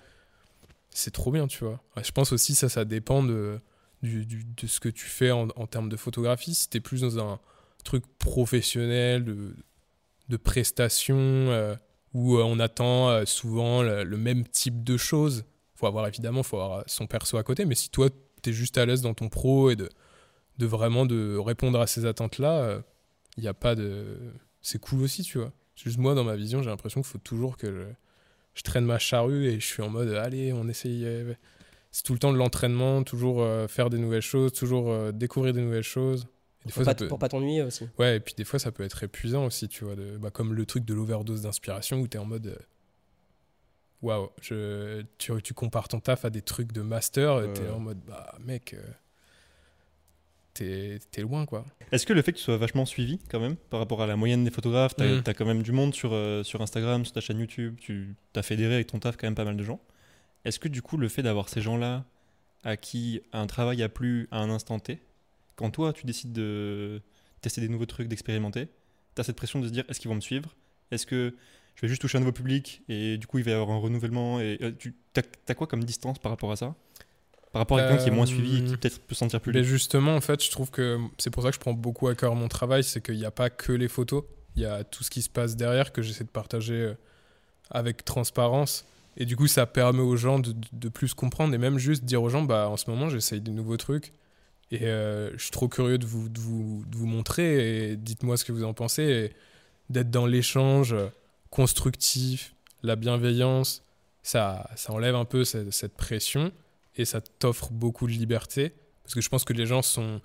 c'est 0.90 1.12
trop 1.12 1.32
bien, 1.32 1.48
tu 1.48 1.64
vois. 1.64 1.82
Ouais, 1.96 2.04
je 2.04 2.12
pense 2.12 2.32
aussi, 2.32 2.56
ça, 2.56 2.70
ça 2.70 2.86
dépend 2.86 3.24
de, 3.24 3.60
du, 4.04 4.26
du- 4.26 4.44
de 4.46 4.68
ce 4.68 4.80
que 4.80 4.90
tu 4.90 5.06
fais 5.06 5.32
en, 5.32 5.48
en 5.56 5.68
termes 5.68 5.90
de 5.90 5.98
photographie. 5.98 6.54
Si 6.54 6.70
t'es 6.70 6.80
plus 6.80 7.02
dans 7.02 7.20
un 7.20 7.40
truc 7.84 8.04
professionnel, 8.18 9.26
de, 9.26 9.56
de 10.30 10.38
prestations, 10.38 11.18
euh, 11.18 11.76
où 12.14 12.38
euh, 12.38 12.44
on 12.44 12.60
attend 12.60 13.10
euh, 13.10 13.26
souvent 13.26 13.82
le, 13.84 14.04
le 14.04 14.18
même 14.18 14.46
type 14.48 14.84
de 14.84 14.98
choses, 14.98 15.44
faut 15.76 15.88
avoir 15.88 16.08
évidemment, 16.08 16.44
faut 16.44 16.60
avoir 16.60 16.84
son 16.88 17.08
perso 17.08 17.38
à 17.38 17.44
côté, 17.44 17.66
mais 17.66 17.76
si 17.76 17.90
toi, 17.90 18.10
t'es 18.42 18.54
juste 18.54 18.78
à 18.78 18.86
l'aise 18.86 19.02
dans 19.02 19.14
ton 19.14 19.30
pro 19.30 19.70
et 19.70 19.76
de, 19.76 19.90
de 20.58 20.66
vraiment 20.66 21.06
de 21.06 21.38
répondre 21.38 21.80
à 21.80 21.88
ces 21.88 22.06
attentes-là, 22.06 22.82
il 23.38 23.42
n'y 23.42 23.48
a 23.50 23.54
pas 23.54 23.76
de... 23.76 24.18
C'est 24.62 24.80
cool 24.80 25.02
aussi, 25.04 25.22
tu 25.24 25.38
vois. 25.38 25.54
Juste 25.84 25.98
moi, 26.00 26.16
dans 26.16 26.24
ma 26.24 26.36
vision, 26.36 26.62
j'ai 26.64 26.70
l'impression 26.70 27.02
qu'il 27.02 27.10
faut 27.10 27.18
toujours 27.20 27.56
que 27.58 27.68
je, 27.72 27.84
je 28.56 28.62
traîne 28.64 28.86
ma 28.86 29.00
charrue 29.00 29.46
et 29.46 29.60
je 29.60 29.66
suis 29.66 29.82
en 29.84 29.90
mode, 29.90 30.10
allez, 30.14 30.52
on 30.54 30.68
essaye... 30.68 31.06
euh, 31.06 31.34
C'est 31.92 32.04
tout 32.04 32.14
le 32.14 32.20
temps 32.20 32.34
de 32.34 32.38
l'entraînement, 32.38 33.04
toujours 33.04 33.42
euh, 33.42 33.68
faire 33.68 33.90
des 33.90 33.98
nouvelles 34.00 34.22
choses, 34.24 34.52
toujours 34.54 34.92
euh, 34.92 35.12
découvrir 35.12 35.54
des 35.54 35.62
nouvelles 35.62 35.84
choses. 35.84 36.24
Et 36.64 36.68
des 36.68 36.74
Pour 36.74 36.74
fois, 36.74 36.84
pas, 36.86 36.92
ça 36.92 36.96
peut- 36.96 37.08
pour 37.08 37.20
pas 37.20 37.30
t'ennuyer 37.30 37.62
aussi. 37.64 37.88
Ouais, 38.00 38.18
et 38.18 38.20
puis 38.20 38.34
des 38.36 38.44
fois, 38.44 38.58
ça 38.60 38.72
peut 38.72 38.84
être 38.84 39.04
épuisant 39.04 39.46
aussi, 39.46 39.68
tu 39.70 39.86
vois. 39.86 39.96
De, 39.96 40.18
bah, 40.18 40.32
comme 40.32 40.54
le 40.54 40.66
truc 40.66 40.84
de 40.84 40.94
l'overdose 40.96 41.44
d'inspiration 41.44 42.00
où 42.02 42.08
t'es 42.08 42.18
en 42.18 42.26
mode. 42.26 42.48
euh, 42.48 42.56
Waouh, 44.02 44.30
je- 44.42 45.02
tu, 45.18 45.32
tu 45.42 45.54
compares 45.56 45.88
ton 45.88 46.00
taf 46.00 46.24
à 46.26 46.30
des 46.30 46.42
trucs 46.44 46.72
de 46.72 46.82
master, 46.82 47.44
et 47.44 47.54
t'es 47.54 47.68
en 47.70 47.80
mode, 47.80 48.00
bah 48.06 48.36
mec, 48.40 48.74
euh, 48.74 48.82
t'es 50.58 51.22
loin 51.22 51.46
quoi. 51.46 51.66
Est-ce 51.92 52.06
que 52.06 52.14
le 52.14 52.22
fait 52.22 52.32
que 52.34 52.38
tu 52.38 52.44
sois 52.44 52.58
vachement 52.58 52.86
suivi 52.86 53.20
quand 53.30 53.40
même 53.40 53.56
par 53.56 53.80
rapport 53.80 54.02
à 54.02 54.08
la 54.08 54.16
moyenne 54.16 54.44
des 54.44 54.52
photographes, 54.52 54.96
t'as 54.96 55.06
Mm. 55.08 55.24
as 55.26 55.34
quand 55.34 55.46
même 55.46 55.64
du 55.64 55.72
monde 55.72 55.94
sur, 55.94 56.12
euh, 56.14 56.44
sur 56.44 56.62
Instagram, 56.62 57.06
sur 57.06 57.14
ta 57.14 57.22
chaîne 57.22 57.40
YouTube, 57.40 57.76
tu 57.80 58.16
t'as 58.34 58.42
fédéré 58.44 58.76
avec 58.76 58.88
ton 58.88 59.00
taf 59.00 59.18
quand 59.18 59.28
même 59.28 59.36
pas 59.36 59.46
mal 59.46 59.56
de 59.58 59.64
gens. 59.64 59.80
Est-ce 60.46 60.60
que 60.60 60.68
du 60.68 60.82
coup 60.82 60.98
le 60.98 61.08
fait 61.10 61.24
d'avoir 61.24 61.50
ces 61.50 61.62
gens-là 61.62 62.06
à 62.64 62.76
qui 62.78 63.22
un 63.34 63.48
travail 63.48 63.82
a 63.84 63.90
plu 63.90 64.28
à 64.32 64.40
un 64.40 64.50
instant 64.50 64.80
T, 64.80 65.00
quand 65.56 65.70
toi 65.72 65.94
tu 65.94 66.06
décides 66.06 66.34
de 66.34 67.02
tester 67.42 67.62
des 67.62 67.70
nouveaux 67.70 67.86
trucs, 67.86 68.08
d'expérimenter, 68.08 68.68
t'as 69.16 69.24
cette 69.24 69.36
pression 69.36 69.60
de 69.60 69.68
se 69.68 69.72
dire 69.72 69.84
est-ce 69.90 70.00
qu'ils 70.00 70.10
vont 70.10 70.16
me 70.16 70.22
suivre? 70.22 70.56
Est-ce 70.92 71.06
que 71.06 71.36
je 71.76 71.82
vais 71.82 71.88
juste 71.88 72.02
toucher 72.02 72.18
un 72.18 72.22
nouveau 72.22 72.32
public 72.34 72.82
et 72.90 73.18
du 73.18 73.28
coup 73.28 73.38
il 73.38 73.44
va 73.44 73.52
y 73.52 73.54
avoir 73.54 73.70
un 73.70 73.80
renouvellement 73.80 74.40
et 74.40 74.58
euh, 74.62 74.72
tu 74.78 74.96
t'as 75.14 75.22
as 75.48 75.54
quoi 75.56 75.68
comme 75.68 75.84
distance 75.84 76.18
par 76.20 76.32
rapport 76.32 76.52
à 76.52 76.56
ça? 76.56 76.76
Par 77.52 77.62
rapport 77.62 77.78
à 77.78 77.82
quelqu'un 77.82 78.04
qui 78.04 78.10
est 78.10 78.12
moins 78.12 78.26
suivi 78.26 78.58
et 78.58 78.64
qui 78.64 78.74
Euh, 78.74 78.78
peut-être 78.78 79.00
peut 79.00 79.16
se 79.16 79.20
sentir 79.20 79.42
plus 79.42 79.52
Mais 79.52 79.60
libre 79.60 79.70
justement, 79.70 80.16
en 80.16 80.22
fait, 80.22 80.44
je 80.44 80.52
trouve 80.52 80.70
que 80.70 81.00
c'est 81.18 81.30
pour 81.30 81.44
ça 81.44 81.50
que 81.50 81.56
je 81.56 81.60
prends 81.60 81.74
beaucoup 81.74 82.08
à 82.08 82.16
cœur 82.16 82.36
mon 82.36 82.48
travail, 82.48 82.84
c'est 82.84 83.02
qu'il 83.02 83.16
n'y 83.16 83.26
a 83.26 83.32
pas 83.32 83.50
que 83.50 83.72
les 83.72 83.88
photos, 83.88 84.24
il 84.56 84.64
y 84.64 84.66
a 84.66 84.84
tout 84.84 85.04
ce 85.04 85.10
qui 85.10 85.22
se 85.22 85.30
passe 85.30 85.56
derrière 85.56 85.92
que 85.92 86.02
j'essaie 86.02 86.24
de 86.24 86.30
partager 86.30 86.74
euh, 86.74 86.94
avec 87.72 88.04
transparence. 88.06 88.86
Et 89.16 89.26
du 89.26 89.36
coup, 89.36 89.48
ça 89.48 89.66
permet 89.66 90.02
aux 90.02 90.16
gens 90.16 90.40
de, 90.40 90.54
de 90.74 90.90
plus 90.90 91.14
comprendre 91.14 91.54
et 91.54 91.58
même 91.58 91.80
juste 91.80 92.04
dire 92.04 92.22
aux 92.22 92.30
gens, 92.30 92.44
bah, 92.44 92.70
en 92.70 92.78
ce 92.78 92.90
moment, 92.90 93.10
j'essaye 93.10 93.42
des 93.42 93.52
nouveaux 93.52 93.78
trucs. 93.78 94.14
Et 94.70 94.84
euh, 94.84 95.32
je 95.38 95.44
suis 95.44 95.52
trop 95.52 95.68
curieux 95.68 95.98
de 95.98 96.06
vous, 96.06 96.30
de 96.30 96.40
vous, 96.40 96.84
de 96.88 96.98
vous 96.98 97.08
montrer 97.08 97.92
et 97.92 97.96
dites-moi 97.96 98.38
ce 98.38 98.46
que 98.46 98.52
vous 98.52 98.64
en 98.64 98.74
pensez. 98.74 99.04
Et 99.04 99.34
d'être 99.90 100.12
dans 100.12 100.26
l'échange 100.26 100.94
constructif, 101.50 102.54
la 102.84 102.96
bienveillance, 102.96 103.82
ça, 104.22 104.70
ça 104.76 104.92
enlève 104.92 105.16
un 105.16 105.26
peu 105.26 105.46
cette, 105.46 105.72
cette 105.72 105.96
pression 105.96 106.52
et 106.98 107.06
ça 107.06 107.22
t'offre 107.22 107.72
beaucoup 107.72 108.08
de 108.08 108.12
liberté. 108.12 108.74
Parce 109.04 109.14
que 109.14 109.22
je 109.22 109.30
pense 109.30 109.46
que 109.46 109.54
les 109.54 109.66
gens 109.66 109.82
sont 109.82 110.20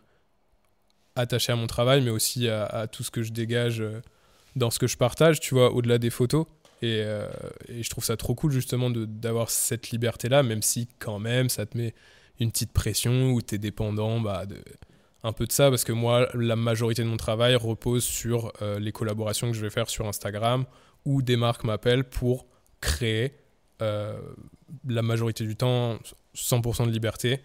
attachés 1.15 1.53
à 1.53 1.57
mon 1.57 1.67
travail, 1.67 2.01
mais 2.03 2.11
aussi 2.11 2.49
à, 2.49 2.87
tout 2.91 3.03
ce 3.03 3.11
que 3.11 3.23
je 3.23 3.33
dégage 3.33 3.81
euh, 3.81 4.01
dans 4.57 4.71
ce 4.71 4.79
que 4.79 4.87
je 4.87 4.97
partage, 4.97 5.41
tu 5.41 5.55
vois, 5.55 5.73
au-delà 5.73 5.99
des 5.99 6.11
photos. 6.11 6.47
Et, 6.81 7.01
euh, 7.03 7.29
je 7.69 7.89
trouve 7.89 8.05
ça 8.05 8.17
trop 8.17 8.35
cool 8.35 8.51
justement 8.51 8.91
d'avoir 8.91 9.51
cette 9.51 9.91
liberté-là, 9.91 10.43
même 10.43 10.63
si 10.63 10.89
quand 10.99 11.19
même 11.19 11.49
ça 11.49 11.67
te 11.67 11.77
met 11.77 11.95
une 12.41 12.51
petite 12.51 12.73
pression 12.73 13.31
où 13.31 13.41
tu 13.41 13.55
es 13.55 13.59
dépendant 13.59 14.21
bah, 14.21 14.45
un 15.23 15.33
peu 15.33 15.47
de 15.47 15.53
ça, 15.53 15.71
parce 15.71 15.85
que 15.85 15.93
moi, 15.93 16.29
la 16.35 16.57
majorité 16.57 17.05
de 17.05 17.09
mon 17.09 17.19
travail 17.19 17.55
repose 17.55 18.03
sur 18.03 18.53
euh, 18.63 18.81
les 18.81 18.91
collaborations 18.91 19.49
que 19.49 19.57
je 19.57 19.61
vais 19.61 19.71
faire 19.71 19.89
sur 19.89 20.09
Instagram, 20.09 20.65
où 21.05 21.23
des 21.23 21.37
marques 21.37 21.63
m'appellent 21.65 22.05
pour 22.05 22.47
créer 22.81 23.35
la 23.81 25.03
majorité 25.03 25.45
du 25.45 25.57
temps 25.57 25.99
100% 26.37 26.87
de 26.87 26.91
liberté. 26.91 27.41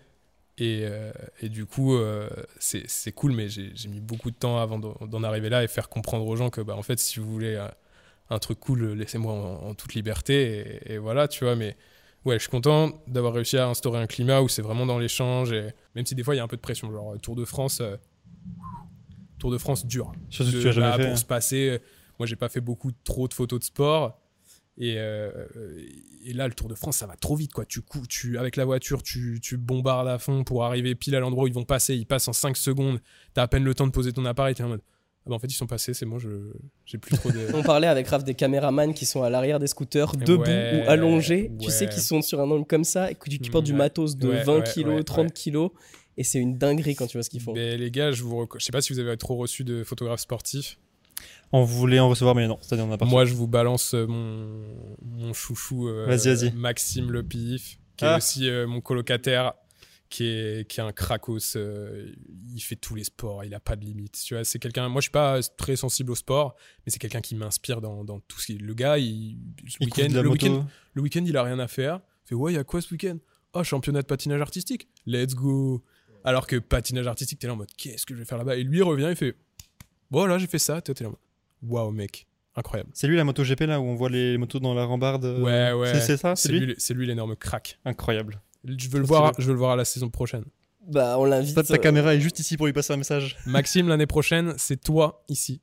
Et, 0.60 0.82
euh, 0.84 1.12
et 1.42 1.50
du 1.50 1.66
coup, 1.66 1.96
euh, 1.96 2.30
c'est 2.60 3.12
cool, 3.12 3.32
mais 3.32 3.48
j'ai 3.48 3.90
mis 3.90 4.00
beaucoup 4.00 4.32
de 4.32 4.36
temps 4.36 4.58
avant 4.58 4.80
d'en 4.80 5.24
arriver 5.24 5.50
là 5.50 5.64
et 5.64 5.68
faire 5.68 5.88
comprendre 5.88 6.26
aux 6.26 6.36
gens 6.36 6.50
que, 6.50 6.62
bah, 6.62 6.76
en 6.76 6.82
fait, 6.82 7.00
si 7.00 7.20
vous 7.20 7.32
voulez 7.32 7.56
un, 7.58 7.72
un 8.30 8.40
truc 8.40 8.60
cool, 8.60 8.94
laissez-moi 8.94 9.34
en, 9.34 9.70
en 9.70 9.74
toute 9.76 9.94
liberté. 9.94 10.82
Et, 10.86 10.94
et 10.94 10.98
voilà, 10.98 11.28
tu 11.28 11.44
vois. 11.44 11.56
Mais 11.56 11.76
ouais, 12.26 12.36
je 12.36 12.42
suis 12.42 12.50
content 12.50 12.92
d'avoir 13.08 13.34
réussi 13.34 13.58
à 13.58 13.68
instaurer 13.68 14.00
un 14.00 14.08
climat 14.08 14.42
où 14.42 14.48
c'est 14.48 14.62
vraiment 14.62 14.86
dans 14.86 15.00
l'échange. 15.00 15.52
Et 15.52 15.74
même 15.96 16.06
si 16.06 16.16
des 16.16 16.24
fois, 16.24 16.36
il 16.36 16.38
y 16.38 16.42
a 16.42 16.44
un 16.44 16.48
peu 16.48 16.58
de 16.58 16.62
pression, 16.62 16.92
genre 16.92 17.14
euh, 17.14 17.18
Tour 17.18 17.36
de 17.36 17.46
France, 17.46 17.80
euh, 17.82 17.96
Tour 19.40 19.52
de 19.52 19.58
France 19.58 19.86
dur. 19.86 20.12
Chose 20.30 20.52
que 20.52 20.62
tu 20.62 20.68
as 20.68 20.72
jamais 20.72 20.90
bah, 20.90 20.98
fait. 20.98 21.08
Pour 21.08 21.18
se 21.18 21.26
passer, 21.26 21.70
euh, 21.70 21.80
moi, 22.20 22.28
j'ai 22.28 22.36
pas 22.36 22.50
fait 22.50 22.62
beaucoup 22.62 22.92
trop 23.04 23.28
de 23.28 23.34
photos 23.34 23.60
de 23.60 23.66
sport. 23.66 24.20
Et, 24.80 24.96
euh, 24.98 25.32
et 26.24 26.34
là, 26.34 26.48
le 26.48 26.54
Tour 26.54 26.68
de 26.68 26.76
France, 26.76 26.98
ça 26.98 27.08
va 27.08 27.16
trop 27.16 27.36
vite, 27.36 27.52
quoi. 27.54 27.66
Tu, 27.66 27.82
tu 28.10 28.38
avec 28.38 28.56
la 28.56 28.66
voiture, 28.66 29.02
tu, 29.02 29.40
tu 29.42 29.58
bombardes 29.58 30.08
à 30.08 30.20
fond 30.20 30.44
pour 30.44 30.64
arriver 30.66 30.94
pile 30.94 31.16
à 31.16 31.20
l'endroit 31.20 31.46
où 31.46 31.48
ils 31.48 31.54
vont 31.54 31.64
passer. 31.64 31.96
Ils 31.96 32.06
passent 32.06 32.28
en 32.28 32.34
5 32.34 32.56
secondes. 32.56 33.00
T'as 33.34 33.44
à 33.44 33.48
peine 33.48 33.64
le 33.64 33.74
temps 33.74 33.88
de 33.88 33.92
poser 33.92 34.14
ton 34.14 34.24
appareil. 34.26 34.54
T'es 34.54 34.62
en 34.64 34.70
mode, 34.70 34.82
ah 35.26 35.30
bah, 35.30 35.36
en 35.36 35.40
fait, 35.40 35.48
ils 35.48 35.56
sont 35.56 35.66
passés. 35.66 35.96
C'est 35.96 36.06
moi, 36.06 36.20
je 36.20 36.30
j'ai 36.86 37.00
plus 37.00 37.18
trop 37.18 37.32
de. 37.32 37.40
On 37.56 37.64
parlait 37.64 37.88
avec 37.88 38.08
Raph 38.08 38.24
des 38.24 38.36
caméramans 38.36 38.94
qui 38.94 39.06
sont 39.08 39.24
à 39.24 39.30
l'arrière 39.32 39.58
des 39.60 39.66
scooters, 39.68 40.14
Ouais, 40.16 40.24
debout 40.24 40.44
ou 40.44 40.90
allongés. 40.90 41.52
Tu 41.60 41.72
sais 41.72 41.88
qu'ils 41.90 42.04
sont 42.04 42.22
sur 42.22 42.40
un 42.40 42.50
angle 42.52 42.66
comme 42.68 42.84
ça 42.84 43.10
et 43.10 43.16
que 43.16 43.30
tu, 43.30 43.40
tu 43.40 43.50
portes 43.50 43.66
du 43.66 43.72
Ouais. 43.72 43.78
matos 43.80 44.16
de 44.16 44.28
Ouais, 44.30 44.44
20 44.44 44.58
ouais, 44.60 44.64
kilos, 44.74 44.96
ouais, 44.98 45.04
30 45.04 45.26
ouais. 45.26 45.32
kilos. 45.32 45.72
Et 46.18 46.24
c'est 46.24 46.40
une 46.40 46.58
dinguerie 46.58 46.96
quand 46.96 47.06
tu 47.08 47.18
vois 47.18 47.24
ce 47.24 47.30
qu'ils 47.30 47.42
font. 47.42 47.54
Mais 47.54 47.78
les 47.78 47.90
gars, 47.92 48.12
je 48.12 48.24
vous 48.24 48.48
je 48.58 48.64
sais 48.64 48.72
pas 48.72 48.82
si 48.82 48.92
vous 48.94 49.00
avez 49.00 49.16
trop 49.18 49.36
reçu 49.38 49.64
de 49.64 49.84
photographes 49.84 50.22
sportifs. 50.22 50.78
On 51.54 51.64
voulait 51.64 52.00
en 52.00 52.10
recevoir, 52.10 52.36
mais 52.36 52.48
non, 52.48 52.58
c'est-à-dire 52.62 52.86
on 52.86 52.92
a 52.92 52.98
pas. 52.98 53.06
Moi, 53.06 53.26
je 53.26 53.34
vous 53.34 53.48
balance 53.48 53.94
euh, 53.94 54.06
mon, 54.06 54.98
mon 55.02 55.34
chouchou 55.34 55.88
euh. 55.88 56.06
Maxime 56.56 57.12
Le 57.12 57.24
Pif, 57.24 57.80
qui 57.96 58.06
Ah. 58.06 58.14
est 58.14 58.18
aussi 58.18 58.50
euh, 58.50 58.68
mon 58.68 58.82
colocataire, 58.82 59.54
qui 60.10 60.26
est, 60.26 60.68
qui 60.70 60.80
est 60.80 60.84
un 60.84 60.92
crackos. 60.92 61.56
euh, 61.56 62.12
il 62.54 62.60
fait 62.62 62.76
tous 62.76 62.96
les 62.96 63.04
sports, 63.06 63.46
il 63.46 63.54
a 63.54 63.60
pas 63.62 63.76
de 63.78 63.86
limite. 63.86 64.22
Tu 64.26 64.34
vois, 64.34 64.44
c'est 64.44 64.60
quelqu'un. 64.60 64.90
Moi, 64.90 65.00
je 65.00 65.06
suis 65.06 65.12
pas 65.12 65.42
très 65.58 65.76
sensible 65.78 66.12
au 66.12 66.16
sport, 66.16 66.56
mais 66.86 66.92
c'est 66.92 67.00
quelqu'un 67.00 67.22
qui 67.22 67.36
m'inspire 67.36 67.80
dans, 67.82 68.04
dans 68.04 68.20
tout 68.20 68.40
ce 68.40 68.48
qui. 68.48 68.58
Le 68.58 68.74
gars, 68.74 68.98
il, 68.98 69.38
la 69.80 70.22
le 70.22 70.30
week-end, 70.30 70.66
le 70.94 71.02
week-end, 71.02 71.24
il 71.26 71.38
a 71.38 71.44
rien 71.44 71.60
à 71.60 71.68
faire. 71.68 72.02
Il 72.26 72.30
fait 72.30 72.36
ouais, 72.36 72.52
il 72.52 72.56
y 72.56 72.60
a 72.60 72.64
quoi 72.66 72.82
ce 72.82 72.92
week-end? 72.94 73.18
Oh, 73.54 73.64
championnat 73.64 74.02
de 74.02 74.08
patinage 74.08 74.42
artistique, 74.42 74.90
let's 75.06 75.34
go. 75.34 75.82
Alors 76.26 76.46
que 76.46 76.58
patinage 76.58 77.08
artistique, 77.08 77.40
t'es 77.40 77.48
là 77.48 77.54
en 77.54 77.56
mode 77.56 77.72
Qu'est-ce 77.78 78.06
que 78.06 78.14
je 78.14 78.20
vais 78.20 78.26
faire 78.26 78.38
là-bas? 78.38 78.58
Et 78.58 78.64
lui, 78.64 78.80
il 78.80 78.84
revient, 78.84 79.08
il 79.10 79.16
fait 79.16 79.36
Voilà, 80.12 80.38
j'ai 80.38 80.48
fait 80.48 80.60
ça. 80.60 80.82
T'es 80.82 80.94
là 81.02 81.08
en 81.08 81.12
mode 81.12 81.20
Waouh, 81.64 81.92
mec, 81.92 82.28
incroyable. 82.56 82.90
C'est 82.94 83.08
lui 83.08 83.16
la 83.18 83.24
moto 83.24 83.44
GP 83.44 83.62
là 83.62 83.80
où 83.80 83.84
on 83.84 83.96
voit 83.96 84.10
les 84.10 84.38
motos 84.38 84.60
dans 84.60 84.74
la 84.74 84.86
rambarde 84.86 85.26
euh, 85.26 85.42
Ouais, 85.42 85.72
ouais. 85.74 86.00
C'est- 86.00 86.18
ça 86.18 86.36
C'est 86.36 86.52
lui, 86.52 86.60
lui, 86.60 86.76
c'est 86.78 86.94
lui 86.94 87.08
l'énorme 87.08 87.36
crack. 87.36 87.80
Incroyable. 87.86 88.42
Je 88.66 88.90
veux, 88.90 89.00
le 89.00 89.06
voir, 89.06 89.34
je 89.38 89.46
veux 89.48 89.54
le 89.54 89.60
voir 89.60 89.72
à 89.72 89.76
la 89.76 89.86
saison 89.86 90.10
prochaine. 90.10 90.44
Bah, 90.88 91.18
on 91.20 91.26
l'invite. 91.26 91.56
Ta, 91.56 91.74
euh, 91.74 91.78
caméra 91.78 92.16
est 92.16 92.20
juste 92.22 92.40
ici 92.40 92.58
pour 92.58 92.66
lui 92.66 92.74
passer 92.74 92.94
un 92.94 92.98
message. 92.98 93.38
Maxime, 93.46 93.88
l'année 93.88 94.08
prochaine, 94.08 94.54
c'est 94.58 94.82
toi 94.82 95.24
ici. 95.30 95.62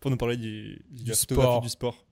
Pour 0.00 0.10
nous 0.10 0.16
parler 0.16 0.36
du, 0.36 0.82
sport. 1.12 1.60
du 1.60 1.68
sport. 1.68 2.06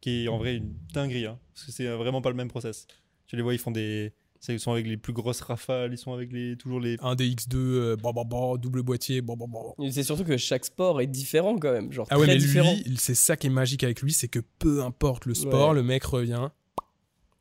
Qui 0.00 0.24
est 0.24 0.28
en 0.28 0.38
vrai 0.38 0.56
une 0.56 0.74
dinguerie. 0.94 1.26
hein, 1.26 1.38
parce 1.54 1.66
que 1.66 1.72
c'est 1.72 1.86
vraiment 1.88 2.22
pas 2.22 2.30
le 2.30 2.36
même 2.36 2.48
process. 2.48 2.86
Tu 3.26 3.36
les 3.36 3.42
vois, 3.42 3.52
ils 3.54 3.58
font 3.58 3.70
des. 3.72 4.12
C'est- 4.40 4.54
Ils 4.54 4.60
sont 4.60 4.72
avec 4.72 4.86
les 4.86 4.96
plus 4.96 5.12
grosses 5.12 5.40
rafales, 5.40 5.92
ils 5.92 5.98
sont 5.98 6.12
avec 6.12 6.32
les 6.32 6.56
toujours 6.56 6.80
les. 6.80 6.96
Un 7.00 7.14
DX2, 7.14 7.56
euh, 7.56 7.96
bah, 7.96 8.10
bah, 8.14 8.22
bah, 8.24 8.52
double 8.58 8.82
boîtier, 8.82 9.20
bah, 9.20 9.34
bah, 9.38 9.46
bah. 9.48 9.90
C'est 9.90 10.02
surtout 10.02 10.24
que 10.24 10.36
chaque 10.36 10.64
sport 10.64 11.00
est 11.00 11.06
différent 11.06 11.58
quand 11.58 11.72
même. 11.72 11.92
Genre, 11.92 12.06
Ah 12.10 12.18
ouais, 12.18 12.26
très 12.26 12.34
mais 12.34 12.40
différent. 12.40 12.74
lui, 12.86 12.96
c'est 12.98 13.14
ça 13.14 13.36
qui 13.36 13.48
est 13.48 13.50
magique 13.50 13.84
avec 13.84 14.00
lui, 14.02 14.12
c'est 14.12 14.28
que 14.28 14.40
peu 14.58 14.82
importe 14.82 15.26
le 15.26 15.34
sport, 15.34 15.70
Ouais. 15.70 15.74
le 15.76 15.82
mec 15.82 16.04
revient. 16.04 16.48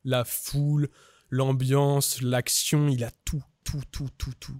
La 0.03 0.23
foule, 0.25 0.89
l'ambiance, 1.29 2.21
l'action, 2.21 2.87
il 2.87 3.03
a 3.03 3.11
tout, 3.25 3.43
tout, 3.63 3.81
tout, 3.91 4.07
tout, 4.17 4.33
tout. 4.39 4.57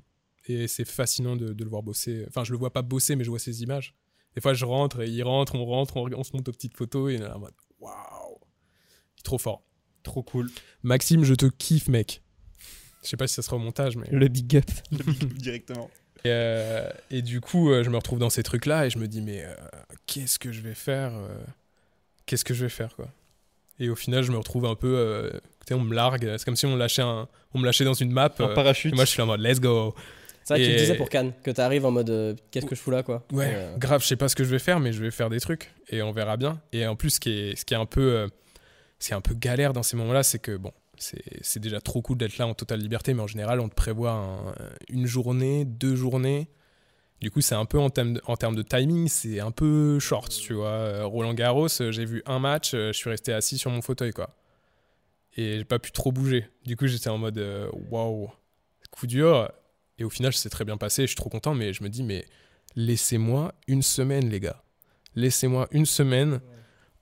Et 0.49 0.67
c'est 0.67 0.85
fascinant 0.85 1.35
de, 1.35 1.53
de 1.53 1.63
le 1.63 1.69
voir 1.69 1.83
bosser. 1.83 2.25
Enfin, 2.27 2.43
je 2.43 2.51
le 2.51 2.57
vois 2.57 2.71
pas 2.71 2.81
bosser, 2.81 3.15
mais 3.15 3.23
je 3.23 3.29
vois 3.29 3.39
ses 3.39 3.63
images. 3.63 3.93
Des 4.35 4.41
fois, 4.41 4.53
je 4.53 4.65
rentre 4.65 5.01
et 5.01 5.09
il 5.09 5.23
rentre, 5.23 5.55
on 5.55 5.65
rentre, 5.65 5.97
on, 5.97 6.09
on 6.13 6.23
se 6.23 6.31
monte 6.33 6.47
aux 6.47 6.51
petites 6.51 6.77
photos 6.77 7.11
et 7.11 7.17
on 7.17 7.21
est 7.21 7.27
là 7.27 7.35
en 7.35 7.39
mode 7.39 7.53
waouh, 7.79 8.37
il 9.15 9.19
est 9.19 9.23
trop 9.23 9.37
fort. 9.37 9.63
Trop 10.03 10.23
cool. 10.23 10.49
Maxime, 10.83 11.23
je 11.23 11.33
te 11.33 11.47
kiffe, 11.47 11.87
mec. 11.89 12.21
Je 13.03 13.09
sais 13.09 13.17
pas 13.17 13.27
si 13.27 13.35
ça 13.35 13.41
sera 13.41 13.55
au 13.55 13.59
montage, 13.59 13.95
mais. 13.95 14.07
Le 14.11 14.27
big 14.27 14.57
up. 14.57 14.65
Directement. 15.37 15.89
Et, 16.25 16.29
euh, 16.29 16.89
et 17.11 17.21
du 17.21 17.41
coup, 17.41 17.71
euh, 17.71 17.83
je 17.83 17.89
me 17.89 17.95
retrouve 17.95 18.19
dans 18.19 18.29
ces 18.29 18.43
trucs-là 18.43 18.85
et 18.85 18.89
je 18.89 18.97
me 18.97 19.07
dis, 19.07 19.21
mais 19.21 19.43
euh, 19.43 19.53
qu'est-ce 20.07 20.39
que 20.39 20.51
je 20.51 20.61
vais 20.61 20.73
faire 20.73 21.13
Qu'est-ce 22.25 22.43
que 22.43 22.53
je 22.53 22.63
vais 22.63 22.69
faire, 22.69 22.95
quoi 22.95 23.07
Et 23.79 23.89
au 23.89 23.95
final, 23.95 24.23
je 24.23 24.31
me 24.31 24.37
retrouve 24.37 24.65
un 24.65 24.75
peu. 24.75 24.95
euh, 24.97 25.29
tu 25.65 25.69
sais, 25.69 25.73
on 25.73 25.81
me 25.81 25.95
largue. 25.95 26.35
C'est 26.37 26.43
comme 26.45 26.55
si 26.55 26.65
on, 26.65 26.75
lâchait 26.75 27.01
un, 27.01 27.27
on 27.53 27.59
me 27.59 27.65
lâchait 27.65 27.85
dans 27.85 27.93
une 27.93 28.11
map. 28.11 28.33
En 28.39 28.43
euh, 28.49 28.53
parachute. 28.53 28.93
et 28.93 28.95
moi, 28.95 29.05
je 29.05 29.11
suis 29.11 29.21
en 29.21 29.27
mode, 29.27 29.39
let's 29.41 29.59
go. 29.59 29.95
C'est 30.43 30.53
vrai 30.53 30.61
que 30.61 30.65
tu 30.65 30.71
le 30.71 30.77
disais 30.77 30.95
pour 30.95 31.09
Cannes, 31.09 31.33
que 31.43 31.51
t'arrives 31.51 31.85
en 31.85 31.91
mode 31.91 32.09
euh, 32.09 32.33
qu'est-ce 32.51 32.65
que 32.65 32.73
je 32.73 32.79
fous 32.79 32.89
là 32.91 33.03
quoi. 33.03 33.25
Ouais, 33.33 33.51
euh, 33.53 33.75
grave, 33.77 34.01
je 34.01 34.07
sais 34.07 34.15
pas 34.15 34.29
ce 34.29 34.35
que 34.35 34.45
je 34.45 34.49
vais 34.49 34.59
faire, 34.59 34.79
mais 34.79 34.93
je 34.93 35.03
vais 35.03 35.11
faire 35.11 35.29
des 35.29 35.41
trucs 35.41 35.73
et 35.89 36.01
on 36.01 36.13
verra 36.13 36.37
bien. 36.37 36.61
Et 36.71 36.87
en 36.87 36.95
plus, 36.95 37.09
ce 37.11 37.19
qui 37.19 37.31
est, 37.31 37.55
ce 37.57 37.65
qui 37.65 37.73
est 37.73 37.77
un 37.77 37.85
peu, 37.85 38.13
euh, 38.13 38.27
c'est 38.97 39.13
un 39.13 39.19
peu 39.19 39.33
galère 39.33 39.73
dans 39.73 39.83
ces 39.83 39.97
moments-là, 39.97 40.23
c'est 40.23 40.39
que 40.39 40.55
bon, 40.55 40.71
c'est 40.99 41.59
déjà 41.59 41.79
trop 41.81 42.01
cool 42.01 42.17
d'être 42.17 42.37
là 42.37 42.47
en 42.47 42.53
totale 42.53 42.79
liberté, 42.79 43.13
mais 43.13 43.21
en 43.21 43.27
général, 43.27 43.59
on 43.59 43.69
te 43.69 43.75
prévoit 43.75 44.11
un- 44.11 44.53
une 44.89 45.05
journée, 45.05 45.65
deux 45.65 45.95
journées. 45.95 46.49
Du 47.21 47.31
coup, 47.31 47.41
c'est 47.41 47.55
un 47.55 47.65
peu 47.65 47.79
en 47.79 47.89
termes 47.89 48.13
de, 48.13 48.21
en 48.25 48.37
termes 48.37 48.55
de 48.55 48.61
timing, 48.61 49.07
c'est 49.07 49.39
un 49.39 49.49
peu 49.51 49.97
short, 49.99 50.31
tu 50.31 50.53
vois. 50.53 50.67
Euh, 50.69 51.05
Roland 51.05 51.33
Garros, 51.33 51.67
euh, 51.81 51.91
j'ai 51.91 52.05
vu 52.05 52.21
un 52.27 52.37
match, 52.39 52.73
euh, 52.75 52.91
je 52.93 52.97
suis 52.97 53.09
resté 53.09 53.33
assis 53.33 53.57
sur 53.57 53.71
mon 53.71 53.81
fauteuil, 53.81 54.11
quoi. 54.11 54.35
Et 55.35 55.57
j'ai 55.57 55.65
pas 55.65 55.79
pu 55.79 55.91
trop 55.91 56.11
bouger. 56.11 56.47
Du 56.65 56.75
coup, 56.77 56.85
j'étais 56.87 57.09
en 57.09 57.17
mode, 57.17 57.43
waouh, 57.91 58.29
coup 58.91 59.07
dur. 59.07 59.51
Et 59.99 60.03
au 60.03 60.09
final, 60.11 60.33
c'est 60.33 60.49
très 60.49 60.63
bien 60.65 60.77
passé, 60.77 61.03
je 61.03 61.07
suis 61.07 61.15
trop 61.15 61.29
content, 61.29 61.53
mais 61.55 61.73
je 61.73 61.83
me 61.83 61.89
dis, 61.89 62.03
mais 62.03 62.25
laissez-moi 62.75 63.53
une 63.67 63.81
semaine, 63.81 64.29
les 64.29 64.39
gars. 64.39 64.63
Laissez-moi 65.15 65.67
une 65.71 65.85
semaine, 65.87 66.39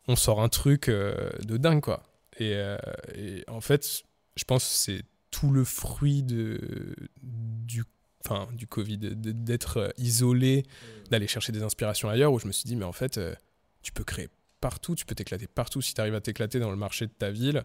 on 0.07 0.15
sort 0.15 0.41
un 0.41 0.47
truc 0.49 0.89
de 0.89 1.57
dingue, 1.57 1.81
quoi. 1.81 2.03
Et, 2.37 2.53
euh, 2.55 2.77
et 3.15 3.43
en 3.47 3.61
fait, 3.61 4.03
je 4.35 4.43
pense 4.43 4.63
que 4.63 4.73
c'est 4.73 5.03
tout 5.31 5.51
le 5.51 5.63
fruit 5.63 6.23
de, 6.23 6.95
du, 7.21 7.83
enfin, 8.25 8.47
du 8.53 8.67
Covid, 8.67 8.97
d'être 8.97 9.77
euh, 9.77 9.89
isolé, 9.97 10.63
d'aller 11.11 11.27
chercher 11.27 11.51
des 11.51 11.63
inspirations 11.63 12.09
ailleurs, 12.09 12.33
où 12.33 12.39
je 12.39 12.47
me 12.47 12.51
suis 12.51 12.65
dit, 12.65 12.75
mais 12.75 12.85
en 12.85 12.91
fait, 12.91 13.17
euh, 13.17 13.33
tu 13.81 13.91
peux 13.91 14.03
créer 14.03 14.29
partout, 14.61 14.95
tu 14.95 15.05
peux 15.05 15.15
t'éclater 15.15 15.47
partout. 15.47 15.81
Si 15.81 15.93
tu 15.93 16.01
arrives 16.01 16.15
à 16.15 16.21
t'éclater 16.21 16.59
dans 16.59 16.71
le 16.71 16.77
marché 16.77 17.07
de 17.07 17.11
ta 17.11 17.31
ville, 17.31 17.63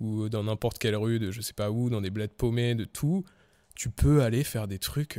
ou 0.00 0.28
dans 0.28 0.44
n'importe 0.44 0.78
quelle 0.78 0.96
rue 0.96 1.18
de 1.18 1.30
je 1.30 1.40
sais 1.40 1.52
pas 1.52 1.70
où, 1.70 1.90
dans 1.90 2.00
des 2.00 2.10
bleds 2.10 2.28
paumés, 2.28 2.74
de 2.74 2.84
tout, 2.84 3.24
tu 3.74 3.88
peux 3.88 4.22
aller 4.22 4.42
faire 4.44 4.66
des 4.66 4.78
trucs 4.78 5.18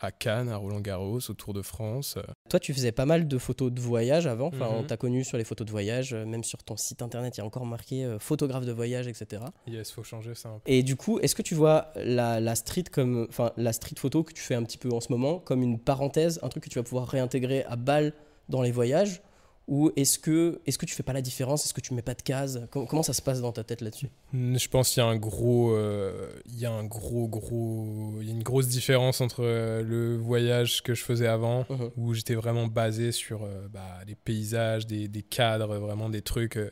à 0.00 0.10
Cannes, 0.12 0.48
à 0.48 0.56
Roland 0.56 0.80
Garros, 0.80 1.18
au 1.28 1.34
Tour 1.34 1.52
de 1.52 1.62
France. 1.62 2.16
Toi, 2.48 2.58
tu 2.60 2.72
faisais 2.74 2.92
pas 2.92 3.06
mal 3.06 3.28
de 3.28 3.38
photos 3.38 3.70
de 3.70 3.80
voyage 3.80 4.26
avant. 4.26 4.46
Enfin, 4.48 4.68
Mhm. 4.68 4.74
on 4.78 4.82
t'a 4.84 4.96
connu 4.96 5.24
sur 5.24 5.36
les 5.38 5.44
photos 5.44 5.66
de 5.66 5.70
voyage, 5.70 6.14
euh, 6.14 6.24
même 6.24 6.42
sur 6.44 6.62
ton 6.62 6.76
site 6.76 7.02
internet, 7.02 7.36
il 7.36 7.40
y 7.40 7.42
a 7.42 7.46
encore 7.46 7.66
marqué 7.66 8.04
euh, 8.04 8.18
photographe 8.18 8.64
de 8.64 8.72
voyage, 8.72 9.06
etc. 9.08 9.42
Yes, 9.66 9.90
faut 9.92 10.02
changer 10.02 10.34
ça 10.34 10.48
un 10.48 10.58
peu. 10.58 10.70
Et 10.70 10.82
du 10.82 10.96
coup, 10.96 11.18
est-ce 11.20 11.34
que 11.34 11.42
tu 11.42 11.54
vois 11.54 11.88
la, 11.96 12.40
la 12.40 12.54
street 12.54 12.84
comme, 12.90 13.26
enfin, 13.28 13.52
la 13.56 13.72
street 13.72 13.96
photo 13.98 14.22
que 14.24 14.32
tu 14.32 14.42
fais 14.42 14.54
un 14.54 14.62
petit 14.62 14.78
peu 14.78 14.90
en 14.90 15.00
ce 15.00 15.12
moment 15.12 15.38
comme 15.38 15.62
une 15.62 15.78
parenthèse, 15.78 16.40
un 16.42 16.48
truc 16.48 16.64
que 16.64 16.68
tu 16.70 16.78
vas 16.78 16.82
pouvoir 16.84 17.06
réintégrer 17.08 17.64
à 17.64 17.76
balle 17.76 18.12
dans 18.48 18.62
les 18.62 18.72
voyages 18.72 19.22
Ou 19.70 19.92
est-ce 19.94 20.18
que, 20.18 20.60
est-ce 20.66 20.76
que 20.78 20.84
tu 20.84 20.94
fais 20.96 21.04
pas 21.04 21.12
la 21.12 21.22
différence? 21.22 21.64
Est-ce 21.64 21.72
que 21.72 21.80
tu 21.80 21.94
mets 21.94 22.02
pas 22.02 22.14
de 22.14 22.22
cases 22.22 22.58
Com- 22.72 22.88
Comment 22.88 23.04
ça 23.04 23.12
se 23.12 23.22
passe 23.22 23.40
dans 23.40 23.52
ta 23.52 23.62
tête 23.62 23.82
là-dessus? 23.82 24.08
Je 24.34 24.68
pense 24.68 24.90
qu'il 24.90 25.00
y 25.00 25.06
a 25.06 25.08
un 25.08 25.14
gros, 25.16 25.70
euh, 25.70 26.28
il 26.46 26.58
y 26.58 26.66
a 26.66 26.72
un 26.72 26.82
gros, 26.82 27.28
gros, 27.28 28.16
il 28.20 28.26
y 28.26 28.30
a 28.30 28.34
une 28.34 28.42
grosse 28.42 28.66
différence 28.66 29.20
entre 29.20 29.44
euh, 29.44 29.82
le 29.84 30.16
voyage 30.16 30.82
que 30.82 30.92
je 30.94 31.04
faisais 31.04 31.28
avant, 31.28 31.66
Mhm. 31.70 31.90
où 31.96 32.14
j'étais 32.14 32.34
vraiment 32.34 32.66
basé 32.66 33.12
sur 33.12 33.44
euh, 33.44 33.68
bah, 33.72 34.00
des 34.06 34.16
paysages, 34.16 34.88
des, 34.88 35.06
des 35.06 35.22
cadres, 35.22 35.76
vraiment 35.78 36.10
des 36.10 36.22
trucs, 36.22 36.56
euh, 36.56 36.70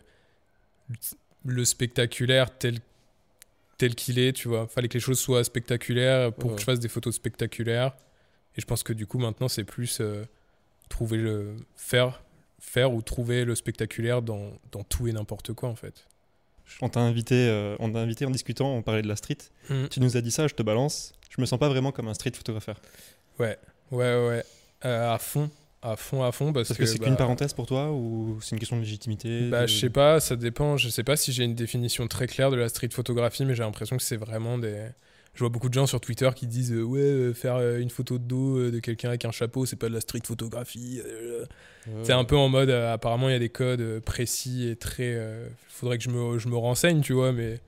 le 1.44 1.64
spectaculaire 1.64 2.56
tel 2.58 2.80
tel 3.78 3.94
qu'il 3.94 4.18
est, 4.18 4.32
tu 4.32 4.48
vois. 4.48 4.66
Fallait 4.66 4.88
que 4.88 4.94
les 4.94 5.00
choses 5.00 5.20
soient 5.20 5.44
spectaculaires 5.44 6.32
pour 6.32 6.54
que 6.54 6.60
je 6.60 6.64
fasse 6.64 6.80
des 6.80 6.88
photos 6.88 7.14
spectaculaires. 7.14 7.94
Et 8.56 8.60
je 8.60 8.66
pense 8.66 8.82
que 8.82 8.92
du 8.92 9.06
coup 9.06 9.18
maintenant 9.18 9.46
c'est 9.46 9.62
plus 9.62 10.02
trouver 10.88 11.18
le 11.18 11.54
faire, 11.76 12.24
faire 12.58 12.92
ou 12.92 13.02
trouver 13.02 13.44
le 13.44 13.54
spectaculaire 13.54 14.22
dans, 14.22 14.52
dans 14.72 14.82
tout 14.84 15.06
et 15.08 15.12
n'importe 15.12 15.52
quoi 15.52 15.68
en 15.68 15.76
fait. 15.76 16.06
On 16.82 16.88
t'a 16.90 17.00
invité, 17.00 17.34
euh, 17.48 17.76
on 17.78 17.90
t'a 17.92 17.98
invité 18.00 18.26
en 18.26 18.30
discutant, 18.30 18.74
on 18.74 18.82
parlait 18.82 19.00
de 19.02 19.08
la 19.08 19.16
street. 19.16 19.38
Mhm. 19.70 19.88
Tu 19.88 20.00
nous 20.00 20.16
as 20.16 20.20
dit 20.20 20.30
ça, 20.30 20.46
je 20.48 20.54
te 20.54 20.62
balance. 20.62 21.12
Je 21.30 21.40
me 21.40 21.46
sens 21.46 21.58
pas 21.58 21.68
vraiment 21.68 21.92
comme 21.92 22.08
un 22.08 22.14
street 22.14 22.32
photographeur. 22.34 22.80
Ouais, 23.38 23.56
ouais, 23.90 24.26
ouais. 24.28 24.44
Euh, 24.84 25.12
à 25.14 25.18
fond, 25.18 25.50
à 25.82 25.96
fond, 25.96 26.22
à 26.22 26.30
fond. 26.32 26.52
Parce, 26.52 26.68
Parce 26.68 26.78
que, 26.78 26.84
c'est 26.86 26.98
bah, 26.98 27.06
qu'une 27.06 27.16
parenthèse 27.16 27.54
pour 27.54 27.66
toi 27.66 27.90
ou 27.92 28.38
c'est 28.42 28.50
une 28.54 28.58
question 28.58 28.76
de 28.76 28.82
légitimité 28.82 29.48
Bah, 29.48 29.62
de- 29.62 29.66
je 29.66 29.76
sais 29.78 29.90
pas, 29.90 30.20
ça 30.20 30.36
dépend. 30.36 30.76
Je 30.76 30.88
sais 30.90 31.04
pas 31.04 31.16
si 31.16 31.32
j'ai 31.32 31.44
une 31.44 31.54
définition 31.54 32.06
très 32.06 32.26
claire 32.26 32.50
de 32.50 32.56
la 32.56 32.68
street 32.68 32.90
photographie, 32.92 33.44
mais 33.46 33.54
j'ai 33.54 33.62
l'impression 33.62 33.96
que 33.96 34.02
c'est 34.02 34.16
vraiment 34.16 34.58
des. 34.58 34.88
Je 35.38 35.44
vois 35.44 35.50
beaucoup 35.50 35.68
de 35.68 35.74
gens 35.74 35.86
sur 35.86 36.00
Twitter 36.00 36.28
qui 36.34 36.48
disent 36.48 36.72
euh, 36.72 36.82
ouais 36.82 36.98
euh, 36.98 37.32
faire 37.32 37.54
euh, 37.54 37.78
une 37.78 37.90
photo 37.90 38.18
de 38.18 38.24
dos 38.24 38.70
de 38.72 38.80
quelqu'un 38.80 39.10
avec 39.10 39.24
un 39.24 39.30
chapeau 39.30 39.66
c'est 39.66 39.76
pas 39.76 39.88
de 39.88 39.94
la 39.94 40.00
street 40.00 40.22
photographie. 40.24 41.00
C'est 42.02 42.12
un 42.12 42.24
peu 42.24 42.36
en 42.36 42.48
mode 42.48 42.70
apparemment 42.70 43.28
il 43.28 43.32
y 43.32 43.36
a 43.36 43.38
des 43.38 43.48
codes 43.48 44.00
précis 44.00 44.66
et 44.66 44.74
très. 44.74 45.16
faudrait 45.68 45.96
que 45.96 46.02
je 46.02 46.10
me, 46.10 46.38
je 46.40 46.48
me 46.48 46.56
renseigne 46.56 47.02
tu 47.02 47.12
vois 47.12 47.30
mais 47.32 47.60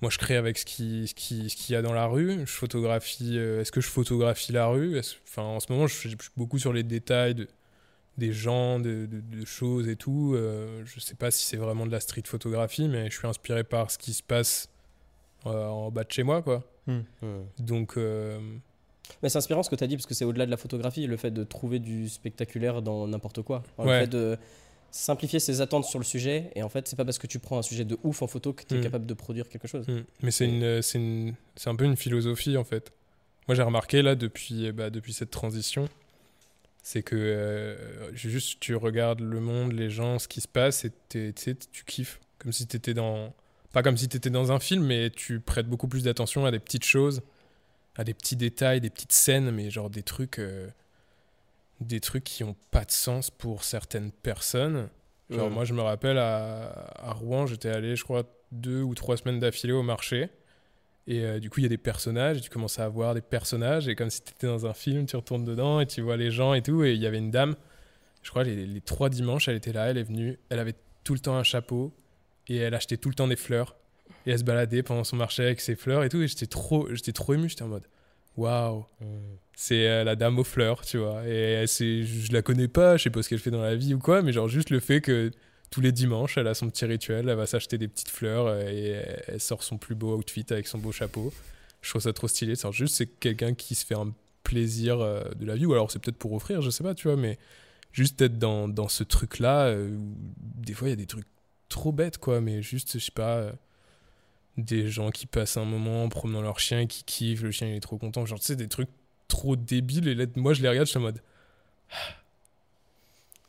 moi 0.00 0.10
je 0.10 0.16
crée 0.16 0.36
avec 0.36 0.56
ce 0.56 0.64
qui 0.64 1.06
ce 1.06 1.14
qui 1.14 1.50
ce 1.50 1.56
qu'il 1.56 1.74
y 1.74 1.76
a 1.76 1.82
dans 1.82 1.92
la 1.92 2.06
rue. 2.06 2.32
Je 2.46 2.50
photographie. 2.50 3.36
Est-ce 3.36 3.70
que 3.72 3.82
je 3.82 3.88
photographie 3.88 4.52
la 4.52 4.66
rue? 4.68 4.98
Enfin 5.28 5.42
en 5.42 5.60
ce 5.60 5.70
moment 5.70 5.86
je 5.86 5.94
suis 5.94 6.08
je 6.08 6.16
suis 6.18 6.30
beaucoup 6.34 6.58
sur 6.58 6.72
les 6.72 6.82
détails 6.82 7.34
de 7.34 7.46
des 8.16 8.32
gens, 8.32 8.80
de, 8.80 9.04
de- 9.04 9.20
de 9.20 9.44
choses 9.44 9.86
et 9.88 9.96
tout. 9.96 10.34
Je 10.86 10.98
sais 11.00 11.14
pas 11.14 11.30
si 11.30 11.44
c'est 11.44 11.58
vraiment 11.58 11.84
de 11.84 11.92
la 11.92 12.00
street 12.00 12.22
photographie, 12.24 12.88
mais 12.88 13.10
je 13.10 13.18
suis 13.18 13.26
inspiré 13.28 13.64
par 13.64 13.90
ce 13.90 13.98
qui 13.98 14.14
se 14.14 14.22
passe 14.22 14.70
euh, 15.46 15.66
en 15.68 15.90
bas 15.90 16.04
de 16.04 16.12
chez 16.12 16.22
moi, 16.22 16.42
quoi. 16.42 16.64
Mhm. 16.86 17.04
Donc, 17.58 17.96
euh, 17.96 18.38
Mais 19.22 19.28
c'est 19.28 19.38
inspirant 19.38 19.62
ce 19.62 19.70
que 19.70 19.76
tu 19.76 19.84
as 19.84 19.86
dit, 19.86 19.96
parce 19.96 20.06
que 20.06 20.14
c'est 20.14 20.24
au-delà 20.24 20.46
de 20.46 20.50
la 20.50 20.56
photographie, 20.56 21.06
le 21.06 21.16
fait 21.16 21.30
de 21.30 21.44
trouver 21.44 21.78
du 21.78 22.08
spectaculaire 22.08 22.82
dans 22.82 23.06
n'importe 23.06 23.42
quoi. 23.42 23.62
Enfin, 23.78 23.88
Ouais. 23.88 23.94
Le 23.96 24.04
fait 24.06 24.10
de 24.10 24.38
simplifier 24.90 25.40
ses 25.40 25.60
attentes 25.60 25.84
sur 25.84 25.98
le 25.98 26.04
sujet, 26.04 26.50
et 26.54 26.62
en 26.62 26.68
fait, 26.68 26.88
c'est 26.88 26.96
pas 26.96 27.04
parce 27.04 27.18
que 27.18 27.26
tu 27.26 27.38
prends 27.38 27.58
un 27.58 27.62
sujet 27.62 27.84
de 27.84 27.98
ouf 28.02 28.22
en 28.22 28.26
photo 28.26 28.52
que 28.52 28.62
tu 28.64 28.74
es 28.74 28.78
Mm. 28.78 28.82
capable 28.82 29.06
de 29.06 29.14
produire 29.14 29.48
quelque 29.48 29.68
chose. 29.68 29.86
hmm. 29.88 30.02
mais 30.22 30.30
c'est 30.30 30.46
une, 30.46 30.80
c'est 30.82 30.98
une, 30.98 31.34
c'est 31.56 31.68
un 31.68 31.76
peu 31.76 31.84
une 31.84 31.96
philosophie 31.96 32.56
en 32.56 32.64
fait. 32.64 32.92
Moi, 33.48 33.54
j'ai 33.54 33.62
remarqué 33.62 34.02
là 34.02 34.14
depuis, 34.14 34.72
bah, 34.72 34.90
depuis 34.90 35.12
cette 35.12 35.30
transition, 35.30 35.88
c'est 36.82 37.02
que 37.02 37.14
euh, 37.16 38.12
juste 38.14 38.58
tu 38.60 38.74
regardes 38.74 39.20
le 39.20 39.38
monde, 39.40 39.72
les 39.72 39.90
gens, 39.90 40.18
ce 40.18 40.28
qui 40.28 40.40
se 40.40 40.48
passe, 40.48 40.84
et 40.84 40.92
tu 41.08 41.32
tu 41.72 41.84
kiffes, 41.84 42.18
comme 42.38 42.52
si 42.52 42.66
t'étais 42.66 42.94
dans, 42.94 43.32
pas 43.76 43.82
comme 43.82 43.98
si 43.98 44.08
t'étais 44.08 44.30
dans 44.30 44.52
un 44.52 44.58
film, 44.58 44.86
mais 44.86 45.10
tu 45.10 45.38
prêtes 45.38 45.68
beaucoup 45.68 45.86
plus 45.86 46.04
d'attention 46.04 46.46
à 46.46 46.50
des 46.50 46.60
petites 46.60 46.86
choses, 46.86 47.20
à 47.94 48.04
des 48.04 48.14
petits 48.14 48.34
détails, 48.34 48.80
des 48.80 48.88
petites 48.88 49.12
scènes, 49.12 49.50
mais 49.50 49.68
genre 49.68 49.90
des 49.90 50.02
trucs, 50.02 50.38
euh, 50.38 50.70
des 51.82 52.00
trucs 52.00 52.24
qui 52.24 52.42
ont 52.42 52.56
pas 52.70 52.86
de 52.86 52.90
sens 52.90 53.30
pour 53.30 53.64
certaines 53.64 54.12
personnes. 54.12 54.88
Genre, 55.28 55.50
moi, 55.50 55.66
je 55.66 55.74
me 55.74 55.82
rappelle 55.82 56.16
à, 56.16 56.90
à 56.94 57.12
Rouen, 57.12 57.44
j'étais 57.44 57.68
allé, 57.68 57.96
je 57.96 58.04
crois, 58.04 58.22
deux 58.50 58.80
ou 58.80 58.94
trois 58.94 59.18
semaines 59.18 59.40
d'affilée 59.40 59.74
au 59.74 59.82
marché. 59.82 60.30
Et 61.06 61.22
euh, 61.22 61.38
du 61.38 61.50
coup, 61.50 61.60
il 61.60 61.64
y 61.64 61.66
a 61.66 61.68
des 61.68 61.76
personnages, 61.76 62.38
et 62.38 62.40
tu 62.40 62.48
commences 62.48 62.78
à 62.78 62.88
voir 62.88 63.12
des 63.12 63.20
personnages, 63.20 63.88
et 63.88 63.94
comme 63.94 64.08
si 64.08 64.22
tu 64.22 64.32
étais 64.32 64.46
dans 64.46 64.64
un 64.64 64.72
film, 64.72 65.04
tu 65.04 65.16
retournes 65.16 65.44
dedans 65.44 65.80
et 65.80 65.86
tu 65.86 66.00
vois 66.00 66.16
les 66.16 66.30
gens 66.30 66.54
et 66.54 66.62
tout. 66.62 66.82
Et 66.82 66.94
il 66.94 67.02
y 67.02 67.06
avait 67.06 67.18
une 67.18 67.30
dame, 67.30 67.56
je 68.22 68.30
crois, 68.30 68.42
les, 68.42 68.64
les 68.64 68.80
trois 68.80 69.10
dimanches, 69.10 69.48
elle 69.48 69.56
était 69.56 69.74
là, 69.74 69.90
elle 69.90 69.98
est 69.98 70.02
venue, 70.02 70.38
elle 70.48 70.60
avait 70.60 70.76
tout 71.04 71.12
le 71.12 71.20
temps 71.20 71.36
un 71.36 71.42
chapeau, 71.42 71.92
et 72.48 72.56
elle 72.56 72.74
achetait 72.74 72.96
tout 72.96 73.08
le 73.08 73.14
temps 73.14 73.28
des 73.28 73.36
fleurs. 73.36 73.76
Et 74.26 74.30
elle 74.30 74.38
se 74.38 74.44
baladait 74.44 74.82
pendant 74.82 75.04
son 75.04 75.16
marché 75.16 75.42
avec 75.42 75.60
ses 75.60 75.76
fleurs 75.76 76.04
et 76.04 76.08
tout. 76.08 76.20
Et 76.22 76.28
j'étais 76.28 76.46
trop, 76.46 76.92
j'étais 76.94 77.12
trop 77.12 77.34
ému. 77.34 77.48
J'étais 77.48 77.62
en 77.62 77.68
mode, 77.68 77.84
waouh, 78.36 78.84
c'est 79.56 79.88
euh, 79.88 80.04
la 80.04 80.16
dame 80.16 80.38
aux 80.38 80.44
fleurs, 80.44 80.84
tu 80.84 80.98
vois. 80.98 81.26
Et 81.26 81.64
c'est- 81.66 82.02
je 82.02 82.32
la 82.32 82.42
connais 82.42 82.68
pas, 82.68 82.96
je 82.96 83.04
sais 83.04 83.10
pas 83.10 83.22
ce 83.22 83.28
qu'elle 83.28 83.38
fait 83.38 83.50
dans 83.50 83.62
la 83.62 83.74
vie 83.76 83.94
ou 83.94 83.98
quoi, 83.98 84.22
mais 84.22 84.32
genre 84.32 84.48
juste 84.48 84.70
le 84.70 84.80
fait 84.80 85.00
que 85.00 85.30
tous 85.70 85.80
les 85.80 85.90
dimanches, 85.92 86.38
elle 86.38 86.46
a 86.46 86.54
son 86.54 86.68
petit 86.70 86.84
rituel, 86.84 87.28
elle 87.28 87.36
va 87.36 87.46
s'acheter 87.46 87.78
des 87.78 87.88
petites 87.88 88.08
fleurs 88.10 88.46
euh, 88.46 88.62
et 88.70 89.02
elle- 89.28 89.40
sort 89.40 89.62
son 89.62 89.78
plus 89.78 89.94
beau 89.94 90.16
outfit 90.16 90.46
avec 90.50 90.66
son 90.68 90.78
beau 90.78 90.92
chapeau. 90.92 91.32
Je 91.82 91.90
trouve 91.90 92.02
ça 92.02 92.12
trop 92.12 92.28
stylé. 92.28 92.54
C'est 92.56 92.70
juste, 92.72 92.94
c'est 92.96 93.06
quelqu'un 93.06 93.54
qui 93.54 93.74
se 93.74 93.84
fait 93.86 93.94
un 93.96 94.12
plaisir 94.44 95.00
euh, 95.00 95.24
de 95.36 95.44
la 95.46 95.56
vie, 95.56 95.66
ou 95.66 95.72
alors 95.72 95.90
c'est 95.90 95.98
peut-être 95.98 96.16
pour 96.18 96.32
offrir, 96.32 96.62
je 96.62 96.70
sais 96.70 96.84
pas, 96.84 96.94
tu 96.94 97.08
vois, 97.08 97.16
mais 97.16 97.38
juste 97.92 98.20
être 98.22 98.38
dans, 98.38 98.68
dans 98.68 98.88
ce 98.88 99.02
truc-là, 99.04 99.66
euh, 99.66 99.88
où 99.96 100.14
des 100.62 100.72
fois 100.74 100.88
il 100.88 100.90
y 100.90 100.94
a 100.94 100.96
des 100.96 101.06
trucs 101.06 101.26
trop 101.68 101.92
bêtes, 101.92 102.18
quoi, 102.18 102.40
mais 102.40 102.62
juste, 102.62 102.98
je 102.98 103.04
sais 103.04 103.12
pas, 103.12 103.36
euh, 103.36 103.52
des 104.56 104.88
gens 104.88 105.10
qui 105.10 105.26
passent 105.26 105.56
un 105.56 105.64
moment 105.64 106.04
en 106.04 106.08
promenant 106.08 106.42
leur 106.42 106.60
chien 106.60 106.86
qui 106.86 107.04
kiffent, 107.04 107.42
le 107.42 107.50
chien 107.50 107.68
il 107.68 107.74
est 107.74 107.80
trop 107.80 107.98
content, 107.98 108.24
genre, 108.26 108.40
tu 108.40 108.46
sais, 108.46 108.56
des 108.56 108.68
trucs 108.68 108.90
trop 109.28 109.56
débiles, 109.56 110.08
et 110.08 110.14
là, 110.14 110.26
moi 110.36 110.54
je 110.54 110.62
les 110.62 110.68
regarde, 110.68 110.86
je 110.86 110.90
suis 110.90 110.98
en 110.98 111.02
mode, 111.02 111.20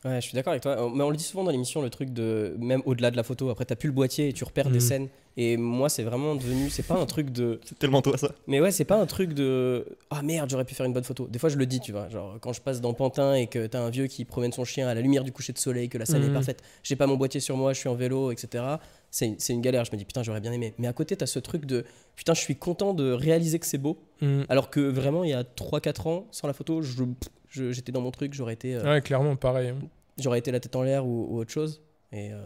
Ouais, 0.05 0.21
je 0.21 0.27
suis 0.27 0.35
d'accord 0.35 0.51
avec 0.51 0.61
toi. 0.63 0.73
Euh, 0.73 0.89
Mais 0.93 1.03
on 1.03 1.09
le 1.09 1.17
dit 1.17 1.23
souvent 1.23 1.43
dans 1.43 1.51
l'émission, 1.51 1.81
le 1.81 1.89
truc 1.89 2.11
de 2.13 2.55
même 2.59 2.81
au-delà 2.85 3.09
de 3.11 3.17
la 3.17 3.23
photo. 3.23 3.49
Après, 3.49 3.65
t'as 3.65 3.75
plus 3.75 3.87
le 3.87 3.93
boîtier 3.93 4.29
et 4.29 4.33
tu 4.33 4.43
repères 4.43 4.67
des 4.69 4.75
Mhm. 4.75 4.79
scènes. 4.79 5.07
Et 5.39 5.55
moi, 5.57 5.89
c'est 5.89 6.03
vraiment 6.03 6.33
devenu. 6.35 6.69
C'est 6.69 6.85
pas 6.85 6.95
un 6.95 7.05
truc 7.05 7.31
de. 7.31 7.59
C'est 7.65 7.77
tellement 7.77 8.01
toi 8.01 8.17
ça. 8.17 8.31
Mais 8.47 8.59
ouais, 8.59 8.71
c'est 8.71 8.85
pas 8.85 8.99
un 8.99 9.05
truc 9.05 9.33
de. 9.33 9.85
Ah 10.09 10.21
merde, 10.23 10.49
j'aurais 10.49 10.65
pu 10.65 10.73
faire 10.75 10.85
une 10.85 10.93
bonne 10.93 11.03
photo. 11.03 11.27
Des 11.27 11.37
fois, 11.39 11.49
je 11.49 11.57
le 11.57 11.65
dis, 11.67 11.79
tu 11.79 11.91
vois. 11.91 12.09
Genre, 12.09 12.37
quand 12.41 12.53
je 12.53 12.61
passe 12.61 12.79
dans 12.81 12.93
Pantin 12.93 13.33
et 13.35 13.47
que 13.47 13.67
t'as 13.67 13.81
un 13.81 13.89
vieux 13.89 14.07
qui 14.07 14.23
promène 14.25 14.51
son 14.51 14.65
chien 14.65 14.87
à 14.87 14.93
la 14.95 15.01
lumière 15.01 15.23
du 15.23 15.31
coucher 15.31 15.53
de 15.53 15.59
soleil, 15.59 15.89
que 15.89 15.97
la 15.99 16.05
scène 16.05 16.23
est 16.23 16.27
Mhm. 16.27 16.33
parfaite, 16.33 16.63
j'ai 16.83 16.95
pas 16.95 17.05
mon 17.07 17.17
boîtier 17.17 17.39
sur 17.39 17.55
moi, 17.57 17.73
je 17.73 17.79
suis 17.79 17.89
en 17.89 17.95
vélo, 17.95 18.31
etc. 18.31 18.63
C'est 19.11 19.35
une 19.49 19.61
galère. 19.61 19.83
Je 19.85 19.91
me 19.91 19.97
dis, 19.97 20.05
putain, 20.05 20.21
j'aurais 20.23 20.41
bien 20.41 20.51
aimé. 20.51 20.73
Mais 20.79 20.87
à 20.87 20.93
côté, 20.93 21.15
t'as 21.15 21.25
ce 21.27 21.39
truc 21.39 21.65
de. 21.65 21.85
Putain, 22.15 22.33
je 22.33 22.41
suis 22.41 22.55
content 22.55 22.93
de 22.95 23.11
réaliser 23.11 23.59
que 23.59 23.65
c'est 23.67 23.77
beau. 23.77 23.97
Hmm. 24.21 24.41
Alors 24.49 24.69
que 24.71 24.79
vraiment, 24.79 25.23
il 25.23 25.29
y 25.31 25.33
a 25.33 25.43
3-4 25.43 26.07
ans, 26.07 26.27
sans 26.31 26.47
la 26.47 26.53
photo, 26.53 26.81
je- 26.81 27.03
j'étais 27.49 27.91
dans 27.91 28.01
mon 28.01 28.11
truc, 28.11 28.33
j'aurais 28.33 28.53
été. 28.53 28.75
euh, 28.75 28.83
ouais, 28.83 29.01
clairement, 29.01 29.35
pareil. 29.35 29.69
hein. 29.69 29.77
j'aurais 30.17 30.39
été 30.39 30.51
la 30.51 30.59
tête 30.59 30.75
en 30.75 30.83
l'air 30.83 31.05
ou, 31.05 31.27
ou 31.29 31.37
autre 31.39 31.51
chose. 31.51 31.81
Et 32.11 32.31
euh, 32.31 32.41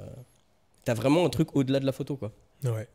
t'as 0.85 0.93
vraiment 0.93 1.25
un 1.25 1.29
truc 1.29 1.55
au-delà 1.55 1.79
de 1.79 1.85
la 1.85 1.91
photo, 1.91 2.15
quoi. 2.17 2.31
Ouais, 2.63 2.87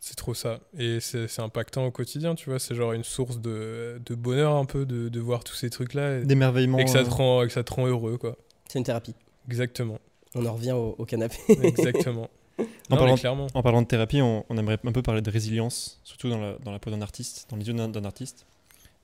c'est 0.00 0.16
trop 0.16 0.34
ça. 0.34 0.60
Et 0.78 0.98
c'est 1.00 1.40
impactant 1.40 1.86
au 1.86 1.90
quotidien, 1.90 2.34
tu 2.34 2.50
vois. 2.50 2.58
C'est 2.58 2.74
genre 2.74 2.92
une 2.92 3.04
source 3.04 3.40
de, 3.40 4.00
de 4.04 4.14
bonheur 4.14 4.54
un 4.54 4.64
peu 4.64 4.84
de, 4.86 5.08
de 5.08 5.20
voir 5.20 5.44
tous 5.44 5.54
ces 5.54 5.70
trucs-là 5.70 6.20
D'émerveillement. 6.20 6.78
et 6.78 6.84
que, 6.84 6.90
ça 6.90 6.98
euh, 6.98 7.04
te 7.04 7.10
rend, 7.10 7.42
que 7.46 7.52
ça 7.52 7.62
te 7.64 7.72
rend 7.72 7.86
heureux, 7.86 8.18
quoi. 8.18 8.36
C'est 8.68 8.78
une 8.78 8.84
thérapie. 8.84 9.14
Exactement. 9.48 9.98
On 10.34 10.44
en 10.46 10.54
revient 10.54 10.72
au, 10.72 10.94
au 10.98 11.04
canapé. 11.04 11.36
Exactement. 11.62 12.28
En 12.58 12.62
non, 12.90 12.96
parlant- 12.96 13.16
clairement. 13.16 13.46
En 13.54 13.62
parlant 13.62 13.82
de 13.82 13.86
thérapie, 13.86 14.20
on, 14.22 14.44
on 14.48 14.56
aimerait 14.58 14.78
un 14.84 14.92
peu 14.92 15.02
parler 15.02 15.22
de 15.22 15.30
résilience, 15.30 16.00
surtout 16.04 16.28
dans 16.28 16.38
la, 16.40 16.56
dans 16.58 16.70
la 16.72 16.78
peau 16.78 16.90
d'un 16.90 17.02
artiste, 17.02 17.46
dans 17.50 17.56
les 17.56 17.66
yeux 17.66 17.74
d'un 17.74 18.04
artiste. 18.04 18.46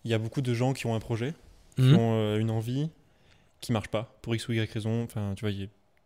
Il 0.04 0.10
y 0.10 0.14
a 0.14 0.18
beaucoup 0.18 0.40
de 0.40 0.54
gens 0.54 0.72
qui 0.72 0.86
ont 0.86 0.94
un 0.94 1.00
projet, 1.00 1.34
qui 1.80 1.88
Mhm. 1.92 1.96
ont 1.96 2.14
euh, 2.14 2.38
une 2.38 2.50
envie, 2.50 2.90
qui 3.60 3.72
marche 3.72 3.88
pas, 3.88 4.16
pour 4.22 4.34
X 4.34 4.48
ou 4.48 4.52
Y 4.52 4.70
raison. 4.72 5.02
Enfin, 5.04 5.34
tu 5.36 5.44
vois, 5.48 5.54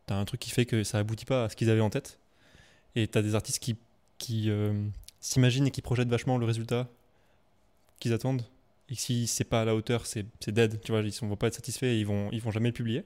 t'as 0.06 0.16
un 0.16 0.24
truc 0.24 0.40
qui 0.40 0.50
fait 0.50 0.66
que 0.66 0.84
ça 0.84 0.98
aboutit 0.98 1.24
pas 1.24 1.44
à 1.44 1.48
ce 1.48 1.56
qu'ils 1.56 1.70
avaient 1.70 1.80
en 1.80 1.90
tête. 1.90 2.18
Et 2.96 3.06
t'as 3.08 3.22
des 3.22 3.34
artistes 3.34 3.58
qui, 3.62 3.76
qui 4.18 4.50
euh, 4.50 4.72
s'imaginent 5.20 5.66
et 5.66 5.70
qui 5.70 5.82
projettent 5.82 6.08
vachement 6.08 6.38
le 6.38 6.46
résultat 6.46 6.88
qu'ils 8.00 8.12
attendent. 8.12 8.44
Et 8.90 8.94
si 8.94 9.26
c'est 9.26 9.44
pas 9.44 9.62
à 9.62 9.64
la 9.64 9.74
hauteur, 9.74 10.06
c'est 10.06 10.26
dead. 10.46 10.80
Tu 10.82 10.92
vois, 10.92 11.00
ils 11.00 11.06
ne 11.22 11.28
vont 11.28 11.36
pas 11.36 11.46
être 11.48 11.54
satisfaits 11.54 11.86
et 11.86 11.98
ils 12.00 12.06
vont, 12.06 12.28
ils 12.32 12.40
vont 12.40 12.50
jamais 12.50 12.68
le 12.68 12.74
publier. 12.74 13.04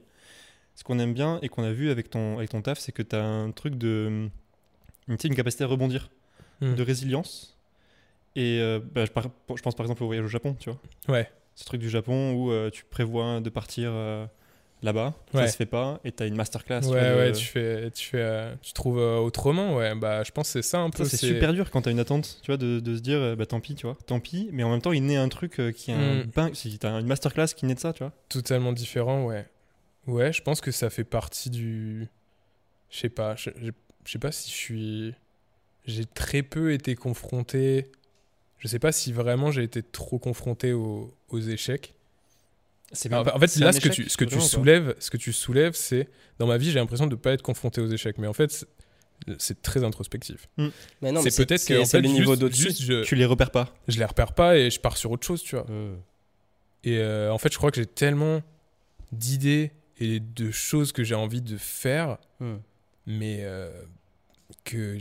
Ce 0.75 0.83
qu'on 0.83 0.99
aime 0.99 1.13
bien 1.13 1.39
et 1.41 1.49
qu'on 1.49 1.63
a 1.63 1.71
vu 1.71 1.89
avec 1.89 2.09
ton, 2.09 2.37
avec 2.37 2.49
ton 2.49 2.61
taf, 2.61 2.79
c'est 2.79 2.91
que 2.91 3.01
tu 3.01 3.15
as 3.15 3.23
un 3.23 3.51
truc 3.51 3.75
de. 3.75 4.29
Une, 5.07 5.17
une 5.23 5.35
capacité 5.35 5.63
à 5.63 5.67
rebondir, 5.67 6.09
Mhm. 6.61 6.75
de 6.75 6.83
résilience. 6.83 7.57
Et 8.35 8.59
euh, 8.61 8.79
bah, 8.93 9.05
je, 9.05 9.11
par- 9.11 9.23
je 9.55 9.61
pense 9.61 9.73
par 9.75 9.85
exemple 9.85 10.03
au 10.03 10.05
voyage 10.05 10.25
au 10.25 10.29
Japon, 10.29 10.55
tu 10.59 10.69
vois. 10.69 10.79
Ouais. 11.07 11.31
Ce 11.59 11.65
truc 11.65 11.81
du 11.81 11.89
Japon 11.89 12.31
où 12.33 12.51
euh, 12.51 12.69
tu 12.69 12.85
prévois 12.85 13.41
de 13.41 13.49
partir 13.49 13.89
euh, 13.91 14.25
là-bas, 14.81 15.13
Ouais. 15.33 15.41
ça 15.45 15.51
se 15.51 15.57
fait 15.57 15.65
pas, 15.65 15.99
et 16.05 16.11
tu 16.13 16.23
as 16.23 16.25
une 16.25 16.35
masterclass. 16.37 16.79
tu 16.79 16.87
Ouais, 16.87 17.09
de- 17.11 17.15
ouais, 17.17 17.31
tu 17.33 17.43
fais, 17.45 17.91
tu 17.91 18.05
fais, 18.05 18.21
euh, 18.21 18.55
tu 18.61 18.71
trouves 18.71 18.97
autrement, 18.97 19.75
ouais. 19.75 19.93
Bah, 19.93 20.23
je 20.23 20.31
pense 20.31 20.47
que 20.47 20.53
c'est 20.53 20.69
ça 20.69 20.79
un 20.79 20.89
peu. 20.89 21.03
C'est 21.03 21.17
super 21.17 21.51
dur 21.51 21.69
quand 21.69 21.81
tu 21.81 21.89
as 21.89 21.91
une 21.91 21.99
attente, 21.99 22.39
tu 22.43 22.47
vois, 22.51 22.55
de, 22.55 22.79
de 22.79 22.95
se 22.95 23.01
dire, 23.01 23.35
bah 23.35 23.45
tant 23.45 23.59
pis, 23.59 23.75
tu 23.75 23.85
vois, 23.87 23.97
tant 24.05 24.21
pis, 24.21 24.47
mais 24.53 24.63
en 24.63 24.69
même 24.71 24.81
temps, 24.81 24.93
il 24.93 25.03
naît 25.05 25.17
un 25.17 25.27
truc 25.27 25.61
qui 25.75 25.91
est 25.91 25.95
un 25.95 26.23
Mm. 26.23 26.23
bain, 26.33 26.49
si 26.53 26.79
t'as 26.79 26.97
une 26.97 27.07
masterclass 27.07 27.47
qui 27.53 27.65
naît 27.65 27.75
de 27.75 27.79
ça, 27.81 27.91
tu 27.91 28.03
vois. 28.03 28.13
totalement 28.29 28.71
différent, 28.71 29.25
ouais. 29.25 29.45
Ouais, 30.07 30.31
je 30.31 30.41
pense 30.41 30.61
que 30.61 30.71
ça 30.71 30.89
fait 30.89 31.03
partie 31.03 31.49
du. 31.49 32.07
Je 32.89 32.97
sais 32.99 33.09
pas, 33.09 33.35
je 33.35 33.49
sais 34.05 34.17
pas 34.17 34.31
si 34.31 34.49
je 34.49 34.55
suis. 34.55 35.13
J'ai 35.85 36.05
très 36.05 36.41
peu 36.41 36.71
été 36.71 36.95
confronté. 36.95 37.91
Je 38.59 38.67
sais 38.69 38.79
pas 38.79 38.91
si 38.93 39.11
vraiment 39.11 39.51
j'ai 39.51 39.63
été 39.63 39.83
trop 39.83 40.19
confronté 40.19 40.71
aux, 40.73 41.13
aux 41.33 41.39
échecs. 41.39 41.93
C'est 42.91 43.13
En 43.13 43.21
en 43.21 43.39
fait, 43.39 43.55
là, 43.57 43.71
ce 43.71 43.79
que 43.79 43.89
tu, 43.89 44.09
ce 44.09 44.17
que 44.17 44.25
tu 44.25 44.41
soulèves, 44.41 44.95
ce 44.99 45.11
que 45.11 45.17
tu 45.17 45.31
soulèves, 45.31 45.73
c'est 45.75 46.07
dans 46.39 46.47
ma 46.47 46.57
vie, 46.57 46.71
j'ai 46.71 46.79
l'impression 46.79 47.05
de 47.05 47.11
ne 47.11 47.19
pas 47.19 47.33
être 47.33 47.43
confronté 47.43 47.81
aux 47.81 47.87
échecs, 47.87 48.17
mais 48.17 48.25
en 48.27 48.33
fait, 48.33 48.65
c'est- 49.37 49.61
très 49.61 49.83
introspectif. 49.83 50.47
Mais 50.57 51.11
non, 51.11 51.21
mais 51.21 51.29
c'est 51.29 51.45
peut-être 51.45 51.61
que 51.61 51.67
c'est 51.75 51.79
en 51.81 51.85
fait, 51.85 52.01
le 52.01 52.07
niveau 52.09 52.35
d'au-dessus. 52.35 52.71
je, 52.79 53.03
Tu 53.03 53.13
les 53.15 53.25
repères 53.25 53.51
pas. 53.51 53.75
je 53.87 53.99
les 53.99 54.05
repère 54.05 54.33
pas 54.33 54.57
et 54.57 54.71
je 54.71 54.79
pars 54.79 54.97
sur 54.97 55.11
autre 55.11 55.25
chose, 55.27 55.43
tu 55.43 55.55
vois. 55.55 55.65
Et 56.83 56.97
euh, 56.97 57.31
en 57.31 57.37
fait, 57.37 57.51
je 57.51 57.57
crois 57.57 57.69
que 57.71 57.77
j'ai 57.79 57.85
tellement 57.85 58.41
d'idées 59.11 59.71
et 59.99 60.19
de 60.19 60.49
choses 60.49 60.91
que 60.91 61.03
j'ai 61.03 61.15
envie 61.15 61.41
de 61.41 61.57
faire, 61.57 62.17
Hmm. 62.39 62.55
mais 63.05 63.39
euh, 63.41 63.69
que 64.63 64.97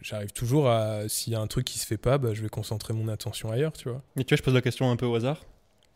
j'arrive 0.00 0.32
toujours 0.32 0.68
à. 0.70 1.08
S'il 1.08 1.32
y 1.32 1.36
a 1.36 1.40
un 1.40 1.46
truc 1.48 1.64
qui 1.66 1.78
se 1.78 1.84
fait 1.86 1.96
pas, 1.98 2.16
bah, 2.18 2.32
je 2.34 2.40
vais 2.42 2.48
concentrer 2.48 2.94
mon 2.94 3.08
attention 3.08 3.50
ailleurs, 3.50 3.72
tu 3.72 3.88
vois. 3.90 4.02
Mais 4.16 4.24
tu 4.24 4.32
vois, 4.34 4.38
je 4.38 4.42
pose 4.44 4.54
la 4.54 4.60
question 4.62 4.90
un 4.90 4.96
peu 4.96 5.06
au 5.06 5.14
hasard, 5.16 5.44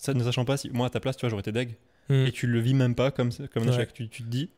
ça, 0.03 0.13
ne 0.15 0.23
sachant 0.25 0.45
pas 0.45 0.57
si, 0.57 0.69
moi 0.71 0.87
à 0.87 0.91
ta 0.91 0.99
place, 1.01 1.17
tu 1.17 1.21
vois, 1.23 1.31
j'aurais 1.31 1.41
été 1.41 1.53
deg, 1.53 1.77
Hmm. 2.09 2.27
et 2.27 2.33
tu 2.33 2.49
le 2.49 2.59
vis 2.59 2.75
même 2.75 2.97
pas 2.97 3.13
comme, 3.13 3.31
comme 3.55 3.63
un 3.63 3.67
Ouais. 3.69 3.75
échec. 3.75 3.93
Tu, 3.95 4.09
tu 4.09 4.25
te 4.25 4.29
dis, 4.29 4.51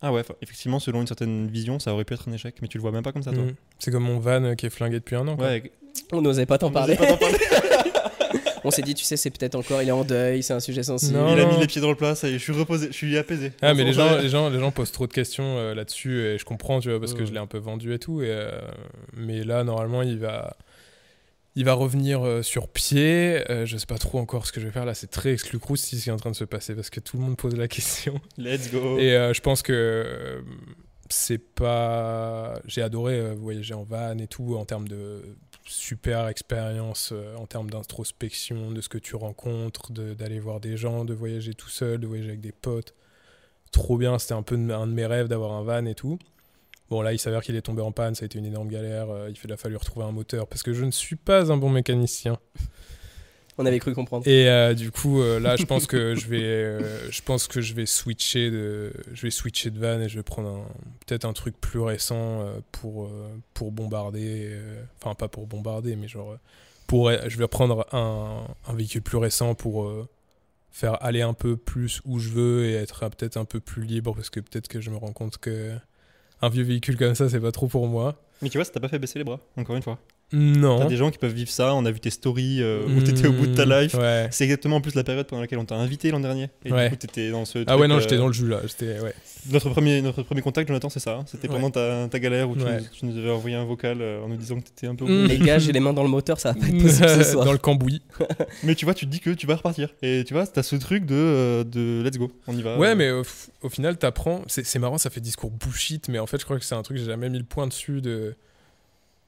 ah 0.00 0.12
ouais, 0.12 0.22
effectivement, 0.40 0.78
selon 0.80 1.02
une 1.02 1.06
certaine 1.06 1.46
vision, 1.48 1.78
ça 1.78 1.92
aurait 1.92 2.04
pu 2.06 2.14
être 2.14 2.26
un 2.28 2.32
échec, 2.32 2.54
mais 2.62 2.68
tu 2.68 2.78
le 2.78 2.82
vois 2.82 2.90
même 2.90 3.02
pas 3.02 3.12
comme 3.12 3.22
ça, 3.22 3.32
toi. 3.32 3.42
Hmm. 3.42 3.54
C'est 3.78 3.90
comme 3.90 4.04
mon 4.04 4.18
van 4.18 4.42
euh, 4.42 4.54
qui 4.54 4.64
est 4.66 4.70
flingué 4.70 4.94
depuis 4.96 5.16
un 5.16 5.28
an. 5.28 5.36
quoi. 5.36 5.46
Ouais, 5.46 5.70
On 6.12 6.22
n'osait 6.22 6.46
pas 6.46 6.56
t'en 6.56 6.70
parler. 6.70 6.96
pas. 6.96 7.04
On 8.66 8.70
s'est 8.70 8.80
dit, 8.80 8.94
tu 8.94 9.04
sais, 9.04 9.18
c'est 9.18 9.28
peut-être 9.28 9.56
encore, 9.56 9.82
il 9.82 9.88
est 9.90 9.92
en 9.92 10.04
deuil, 10.04 10.42
c'est 10.42 10.54
un 10.54 10.60
sujet 10.60 10.82
sensible. 10.82 11.12
Non, 11.18 11.34
Il 11.36 11.40
a 11.40 11.44
mis 11.44 11.58
les 11.58 11.66
pieds 11.66 11.82
dans 11.82 11.90
le 11.90 11.96
plat, 11.96 12.14
ça 12.14 12.28
y 12.30 12.34
est, 12.34 12.38
je 12.38 12.42
suis 12.44 12.52
reposé, 12.54 12.86
je 12.86 12.92
suis 12.92 13.18
apaisé. 13.18 13.52
Ah, 13.60 13.74
mais 13.74 13.84
les 13.84 13.92
gens, 13.92 14.16
les, 14.16 14.30
gens, 14.30 14.48
les 14.48 14.58
gens 14.58 14.70
posent 14.70 14.90
trop 14.92 15.06
de 15.06 15.12
questions 15.12 15.58
euh, 15.58 15.74
là-dessus 15.74 16.22
et 16.22 16.38
je 16.38 16.44
comprends, 16.46 16.80
tu 16.80 16.88
vois, 16.88 16.98
parce 16.98 17.12
que 17.12 17.26
je 17.26 17.32
l'ai 17.32 17.38
un 17.38 17.46
peu 17.46 17.58
vendu 17.58 17.92
et 17.92 17.98
tout. 17.98 18.22
Et, 18.22 18.28
euh, 18.30 18.50
mais 19.14 19.44
là, 19.44 19.64
normalement, 19.64 20.00
il 20.00 20.18
va, 20.18 20.56
il 21.56 21.64
va 21.64 21.72
revenir 21.74 22.24
euh, 22.26 22.42
sur 22.42 22.68
pied. 22.68 23.48
Euh, 23.50 23.64
je 23.66 23.76
sais 23.76 23.86
pas 23.86 23.98
trop 23.98 24.18
encore 24.18 24.46
ce 24.46 24.52
que 24.52 24.60
je 24.60 24.66
vais 24.66 24.72
faire. 24.72 24.84
Là, 24.84 24.94
c'est 24.94 25.06
très 25.10 25.32
exclu 25.32 25.58
si 25.76 25.98
ce 25.98 26.04
qui 26.04 26.08
est 26.08 26.12
en 26.12 26.16
train 26.16 26.30
de 26.30 26.36
se 26.36 26.44
passer 26.44 26.74
parce 26.74 26.90
que 26.90 27.00
tout 27.00 27.16
le 27.16 27.22
monde 27.22 27.36
pose 27.36 27.54
la 27.56 27.68
question. 27.68 28.20
Let's 28.38 28.70
go. 28.72 28.98
Et 28.98 29.14
euh, 29.16 29.32
je 29.32 29.40
pense 29.40 29.62
que 29.62 29.72
euh, 29.72 30.40
c'est 31.10 31.38
pas. 31.38 32.60
J'ai 32.66 32.82
adoré 32.82 33.34
voyager 33.34 33.74
en 33.74 33.84
van 33.84 34.18
et 34.18 34.26
tout 34.26 34.56
en 34.56 34.64
termes 34.64 34.88
de 34.88 35.22
super 35.66 36.28
expérience, 36.28 37.14
en 37.38 37.46
termes 37.46 37.70
d'introspection, 37.70 38.70
de 38.70 38.80
ce 38.82 38.88
que 38.90 38.98
tu 38.98 39.16
rencontres, 39.16 39.92
de- 39.92 40.12
d'aller 40.12 40.38
voir 40.38 40.60
des 40.60 40.76
gens, 40.76 41.04
de 41.06 41.14
voyager 41.14 41.54
tout 41.54 41.70
seul, 41.70 41.98
de 42.00 42.06
voyager 42.06 42.28
avec 42.30 42.40
des 42.42 42.52
potes. 42.52 42.94
Trop 43.70 43.96
bien, 43.96 44.18
c'était 44.18 44.34
un 44.34 44.42
peu 44.42 44.56
un 44.56 44.86
de 44.86 44.92
mes 44.92 45.06
rêves 45.06 45.26
d'avoir 45.28 45.52
un 45.52 45.62
van 45.62 45.86
et 45.86 45.94
tout. 45.94 46.18
Bon, 46.90 47.00
là, 47.00 47.12
il 47.12 47.18
s'avère 47.18 47.42
qu'il 47.42 47.56
est 47.56 47.62
tombé 47.62 47.82
en 47.82 47.92
panne, 47.92 48.14
ça 48.14 48.24
a 48.24 48.26
été 48.26 48.38
une 48.38 48.44
énorme 48.46 48.68
galère. 48.68 49.10
euh, 49.10 49.30
il 49.44 49.52
a 49.52 49.56
fallu 49.56 49.76
retrouver 49.76 50.06
un 50.06 50.12
moteur 50.12 50.46
parce 50.46 50.62
que 50.62 50.72
je 50.72 50.84
ne 50.84 50.90
suis 50.90 51.16
pas 51.16 51.50
un 51.50 51.56
bon 51.56 51.70
mécanicien. 51.70 52.38
On 53.56 53.66
avait 53.66 53.78
cru 53.78 53.94
comprendre. 53.94 54.26
Et 54.26 54.48
euh, 54.48 54.74
du 54.74 54.90
coup, 54.90 55.20
euh, 55.20 55.38
là, 55.38 55.54
je 55.56 55.64
pense 55.64 55.86
que 55.86 56.14
je 56.16 56.26
vais, 56.26 56.42
euh, 56.42 57.10
je 57.10 57.22
pense 57.22 57.46
que 57.46 57.60
je 57.60 57.74
vais 57.74 57.86
switcher 57.86 58.50
de, 58.50 58.92
je 59.12 59.22
vais 59.22 59.30
switcher 59.30 59.70
de 59.70 59.78
van 59.78 60.00
et 60.00 60.08
je 60.08 60.16
vais 60.16 60.24
prendre 60.24 60.66
peut-être 61.06 61.24
un 61.24 61.32
truc 61.32 61.60
plus 61.60 61.78
récent 61.78 62.44
pour 62.72 63.10
pour 63.54 63.70
bombarder. 63.70 64.58
Enfin, 65.00 65.14
pas 65.14 65.28
pour 65.28 65.46
bombarder, 65.46 65.94
mais 65.94 66.08
genre 66.08 66.36
pour, 66.88 67.10
je 67.10 67.38
vais 67.38 67.48
prendre 67.48 67.86
un, 67.94 68.44
un 68.66 68.74
véhicule 68.74 69.02
plus 69.02 69.18
récent 69.18 69.54
pour 69.54 69.88
faire 70.72 71.00
aller 71.04 71.22
un 71.22 71.34
peu 71.34 71.56
plus 71.56 72.00
où 72.04 72.18
je 72.18 72.30
veux 72.30 72.64
et 72.66 72.74
être 72.74 73.08
peut-être 73.08 73.36
un 73.36 73.44
peu 73.44 73.60
plus 73.60 73.84
libre 73.84 74.14
parce 74.16 74.30
que 74.30 74.40
peut-être 74.40 74.66
que 74.66 74.80
je 74.80 74.90
me 74.90 74.96
rends 74.96 75.12
compte 75.12 75.38
que 75.38 75.76
un 76.42 76.48
vieux 76.48 76.64
véhicule 76.64 76.96
comme 76.96 77.14
ça, 77.14 77.28
c'est 77.28 77.40
pas 77.40 77.52
trop 77.52 77.68
pour 77.68 77.86
moi. 77.86 78.16
Mais 78.42 78.48
tu 78.48 78.58
vois, 78.58 78.64
ça 78.64 78.72
t'a 78.72 78.80
pas 78.80 78.88
fait 78.88 78.98
baisser 78.98 79.18
les 79.18 79.24
bras, 79.24 79.40
encore 79.56 79.76
une 79.76 79.82
fois. 79.82 79.98
Non. 80.32 80.78
T'as 80.80 80.86
des 80.86 80.96
gens 80.96 81.10
qui 81.12 81.18
peuvent 81.18 81.32
vivre 81.32 81.50
ça, 81.50 81.74
on 81.74 81.84
a 81.84 81.90
vu 81.92 82.00
tes 82.00 82.10
stories 82.10 82.60
euh, 82.60 82.82
où 82.88 83.00
t'étais 83.02 83.28
au 83.28 83.32
bout 83.32 83.46
de 83.46 83.54
ta 83.54 83.64
life. 83.64 83.94
Ouais. 83.94 84.26
C'est 84.32 84.44
exactement 84.44 84.76
en 84.76 84.80
plus 84.80 84.94
la 84.96 85.04
période 85.04 85.26
pendant 85.26 85.42
laquelle 85.42 85.58
on 85.58 85.64
t'a 85.64 85.76
invité 85.76 86.10
l'an 86.10 86.18
dernier. 86.18 86.48
Et 86.64 86.72
Ouais. 86.72 86.84
du 86.84 86.90
coup, 86.90 86.96
t'étais 86.96 87.30
dans 87.30 87.44
ce. 87.44 87.62
Ah 87.68 87.78
ouais, 87.78 87.86
non, 87.86 87.96
euh, 87.96 88.00
j'étais 88.00 88.16
dans 88.16 88.26
le 88.26 88.32
jus 88.32 88.48
là. 88.48 88.60
Ouais. 88.80 89.14
Notre 89.52 89.70
premier, 89.70 90.02
notre 90.02 90.22
premier 90.22 90.40
contact, 90.40 90.66
Jonathan, 90.68 90.88
c'est 90.88 90.98
ça. 91.00 91.18
hein. 91.18 91.24
C'était 91.26 91.46
Ouais. 91.48 91.54
pendant 91.54 91.70
ta, 91.70 92.08
ta 92.08 92.18
galère 92.18 92.50
où 92.50 92.56
tu, 92.56 92.64
Ouais. 92.64 92.78
nous, 92.80 92.84
tu 92.92 93.06
nous 93.06 93.16
avais 93.18 93.30
envoyé 93.30 93.54
un 93.54 93.64
vocal 93.64 93.98
euh, 94.00 94.22
en 94.24 94.28
nous 94.28 94.36
disant 94.36 94.56
que 94.58 94.64
t'étais 94.64 94.86
un 94.88 94.94
peu 94.96 95.04
Mm. 95.04 95.22
bout. 95.22 95.28
Les 95.28 95.38
gars, 95.38 95.58
j'ai 95.58 95.70
les 95.72 95.80
mains 95.80 95.92
dans 95.92 96.02
le 96.02 96.08
moteur, 96.08 96.40
ça 96.40 96.52
va 96.52 96.60
pas 96.60 96.66
être 96.66 96.82
possible 96.82 97.08
ce 97.08 97.22
soir. 97.32 97.44
dans 97.44 97.52
le 97.52 97.58
cambouis. 97.58 98.02
Mais 98.64 98.74
tu 98.74 98.86
vois, 98.86 98.94
tu 98.94 99.06
te 99.06 99.10
dis 99.10 99.20
que 99.20 99.30
tu 99.30 99.46
vas 99.46 99.56
repartir. 99.56 99.90
Et 100.02 100.24
tu 100.26 100.34
vois, 100.34 100.46
t'as 100.46 100.62
ce 100.64 100.74
truc 100.76 101.04
de, 101.06 101.62
de 101.70 102.02
let's 102.04 102.18
go, 102.18 102.32
on 102.48 102.56
y 102.56 102.62
va. 102.62 102.76
Ouais, 102.78 102.94
mais 102.96 103.10
au, 103.12 103.22
au 103.62 103.68
final, 103.68 103.98
t'apprends. 103.98 104.42
C'est 104.46 104.64
c'est 104.64 104.78
marrant, 104.78 104.98
ça 104.98 105.10
fait 105.10 105.20
discours 105.20 105.50
bullshit, 105.50 106.08
mais 106.08 106.18
en 106.18 106.26
fait, 106.26 106.38
je 106.40 106.44
crois 106.44 106.58
que 106.58 106.64
c'est 106.64 106.74
un 106.74 106.82
truc, 106.82 106.96
j'ai 106.96 107.04
jamais 107.04 107.28
mis 107.28 107.38
le 107.38 107.44
point 107.44 107.66
dessus 107.66 108.00
de, 108.00 108.34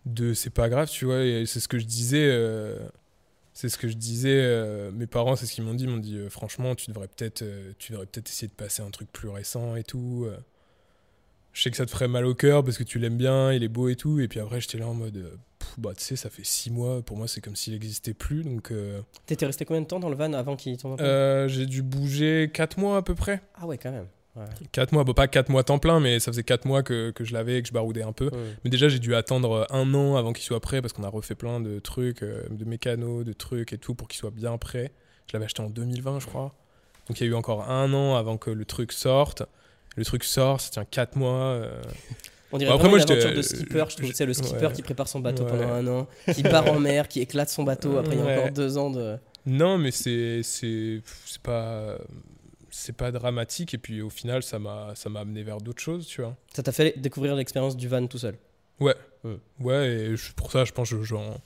de 0.07 0.33
c'est 0.35 0.51
pas 0.51 0.69
grave, 0.69 0.89
tu 0.89 1.05
vois. 1.05 1.23
Et 1.25 1.45
c'est 1.47 1.61
ce 1.61 1.69
que 1.69 1.79
je 1.79 1.85
disais. 1.85 2.27
euh, 2.31 2.79
c'est 3.53 3.69
ce 3.69 3.77
que 3.79 3.89
je 3.89 3.95
disais. 3.97 4.39
euh, 4.41 4.91
mes 4.93 5.07
parents, 5.07 5.35
c'est 5.37 5.47
ce 5.47 5.53
qu'ils 5.53 5.65
m'ont 5.65 5.75
dit. 5.75 5.85
Ils 5.85 5.91
m'ont 5.91 5.97
dit, 5.99 6.17
euh, 6.17 6.29
franchement, 6.31 6.75
tu 6.75 6.91
devrais 6.91 7.09
peut-être, 7.09 7.45
tu 7.79 7.93
devrais 7.93 8.07
peut-être 8.07 8.29
essayer 8.29 8.49
de 8.49 8.53
passer 8.55 8.83
un 8.83 8.91
truc 8.91 9.11
plus 9.13 9.29
récent 9.29 9.77
et 9.77 9.83
tout. 9.85 10.27
Je 11.53 11.63
sais 11.63 11.71
que 11.71 11.77
ça 11.77 11.87
te 11.87 11.91
ferait 11.91 12.09
mal 12.09 12.27
au 12.27 12.35
cœur 12.35 12.63
parce 12.63 12.77
que 12.77 12.85
tu 12.85 12.99
l'aimes 12.99 13.17
bien, 13.17 13.53
il 13.53 13.63
est 13.63 13.69
beau 13.69 13.89
et 13.89 13.97
tout. 13.97 14.21
Et 14.21 14.29
puis 14.29 14.41
après, 14.41 14.61
j'étais 14.61 14.77
là 14.79 14.87
en 14.89 14.95
mode, 14.95 15.39
bah 15.79 15.93
tu 15.97 16.05
sais, 16.05 16.17
ça 16.17 16.29
fait 16.29 16.45
six 16.45 16.71
mois. 16.71 17.01
Pour 17.03 17.17
moi, 17.17 17.27
c'est 17.29 17.41
comme 17.41 17.57
s'il 17.57 17.73
n'existait 17.73 18.13
plus. 18.15 18.45
Donc, 18.45 18.73
T'étais 19.25 19.47
resté 19.47 19.65
combien 19.65 19.81
de 19.81 19.87
temps 19.87 20.01
dans 20.01 20.11
le 20.11 20.17
van 20.17 20.33
avant 20.35 20.55
qu'il 20.55 20.77
tombe 20.77 21.01
j'ai 21.49 21.67
dû 21.67 21.83
bouger 21.83 22.51
quatre 22.53 22.79
mois 22.79 22.99
à 22.99 23.03
peu 23.03 23.15
près. 23.15 23.41
Ah 23.55 23.67
ouais, 23.67 23.79
quand 23.79 23.91
même. 23.91 24.07
Ouais. 24.37 24.45
4 24.73 24.93
mois, 24.93 25.05
bon, 25.05 25.15
pas 25.15 25.29
4 25.29 25.49
mois 25.49 25.65
temps 25.65 25.79
plein, 25.79 25.99
mais 25.99 26.21
ça 26.21 26.31
faisait 26.31 26.43
4 26.43 26.67
mois 26.67 26.83
que, 26.83 27.11
que 27.11 27.25
je 27.25 27.33
l'avais 27.33 27.59
et 27.59 27.63
que 27.63 27.69
je 27.69 27.73
baroudais 27.73 28.03
un 28.03 28.13
peu. 28.13 28.31
Mais 28.65 28.71
déjà, 28.71 28.89
j'ai 28.89 28.99
dû 28.99 29.15
attendre 29.15 29.67
un 29.71 29.95
an 29.95 30.17
avant 30.17 30.33
qu'il 30.33 30.45
soit 30.45 30.61
prêt 30.61 30.83
parce 30.83 30.93
qu'on 30.93 31.05
a 31.05 31.09
refait 31.09 31.35
plein 31.35 31.61
de 31.61 31.79
trucs, 31.79 32.23
euh, 32.23 32.43
de 32.51 32.65
mécanos, 32.67 33.25
de 33.25 33.33
trucs 33.33 33.73
et 33.73 33.79
tout 33.79 33.95
pour 33.95 34.09
qu'il 34.09 34.19
soit 34.19 34.31
bien 34.31 34.59
prêt. 34.59 34.93
Je 35.27 35.33
l'avais 35.33 35.47
acheté 35.47 35.63
en 35.63 35.71
2020, 35.71 36.21
je 36.21 36.27
crois. 36.27 36.55
Donc 37.09 37.19
il 37.21 37.25
y 37.25 37.27
a 37.27 37.31
eu 37.31 37.35
encore 37.35 37.71
un 37.71 37.93
an 37.95 38.17
avant 38.17 38.37
que 38.37 38.51
le 38.51 38.65
truc 38.65 38.93
sorte. 38.93 39.43
Le 39.97 40.05
truc 40.05 40.25
sort, 40.25 40.61
ça 40.61 40.71
tient 40.71 40.85
4 40.85 41.17
mois. 41.17 41.33
euh. 41.41 41.83
On 42.53 42.59
dirait 42.59 42.71
après, 42.71 42.85
vraiment 42.89 42.99
moi, 42.99 43.05
une 43.05 43.13
aventure 43.13 43.35
de 43.37 43.43
skipper. 43.43 43.85
Je 43.89 43.97
trouve 43.97 44.13
c'est 44.13 44.27
le 44.27 44.33
skipper 44.35 44.67
ouais. 44.67 44.73
qui 44.73 44.83
prépare 44.83 45.09
son 45.09 45.19
bateau 45.21 45.45
pendant 45.45 45.69
un 45.69 45.87
an, 45.89 46.07
qui 46.33 46.43
part 46.45 46.71
en 46.71 46.79
mer, 46.79 47.09
qui 47.09 47.21
éclate 47.21 47.49
son 47.49 47.65
bateau. 47.65 47.97
Après, 47.99 48.15
il 48.15 48.19
y 48.19 48.23
a 48.23 48.39
encore 48.39 48.53
deux 48.53 48.79
ans 48.79 48.91
de. 48.91 49.17
Non, 49.47 49.79
mais 49.79 49.91
c'est 49.91 50.43
c'est 50.45 51.01
pas 51.43 51.99
c'est 52.77 52.93
pas 52.97 53.11
dramatique 53.11 53.75
et 53.75 53.79
puis 53.79 54.03
au 54.03 54.11
final 54.11 54.43
ça 54.43 54.59
m'a 54.59 54.95
ça 54.95 55.09
m'a 55.09 55.21
amené 55.21 55.43
vers 55.43 55.59
d'autres 55.59 55.83
choses, 55.83 56.07
tu 56.07 56.21
vois. 56.21 56.37
Ça 56.55 56.63
t'a 56.63 56.73
fait 56.73 56.99
découvrir 57.01 57.35
l'expérience 57.35 57.77
du 57.77 57.89
van 57.89 58.07
tout 58.07 58.19
seul. 58.19 58.37
Ouais. 58.81 58.95
Mm. 59.25 59.35
Ouais, 59.61 59.89
et 59.89 60.17
je- 60.17 60.33
pour 60.35 60.53
ça, 60.53 60.65
je 60.65 60.73
pense 60.73 60.91
que 60.91 61.03
j'en, 61.03 61.41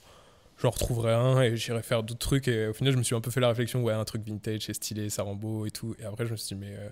j'en 0.57 0.69
retrouverai 0.69 1.13
un 1.13 1.41
et 1.41 1.55
j'irai 1.55 1.81
faire 1.81 2.03
d'autres 2.03 2.19
trucs. 2.19 2.47
Et 2.49 2.67
au 2.67 2.73
final, 2.73 2.93
je 2.93 2.97
me 2.97 3.03
suis 3.03 3.15
un 3.15 3.21
peu 3.21 3.31
fait 3.31 3.39
la 3.39 3.47
réflexion, 3.47 3.81
ouais, 3.83 3.93
un 3.93 4.03
truc 4.03 4.23
vintage, 4.23 4.63
c'est 4.65 4.73
stylé, 4.73 5.09
ça 5.09 5.23
rend 5.23 5.35
beau 5.35 5.65
et 5.65 5.71
tout. 5.71 5.95
Et 5.99 6.03
après, 6.03 6.25
je 6.25 6.31
me 6.31 6.35
suis 6.35 6.53
dit, 6.55 6.61
mais 6.61 6.75
euh, 6.77 6.89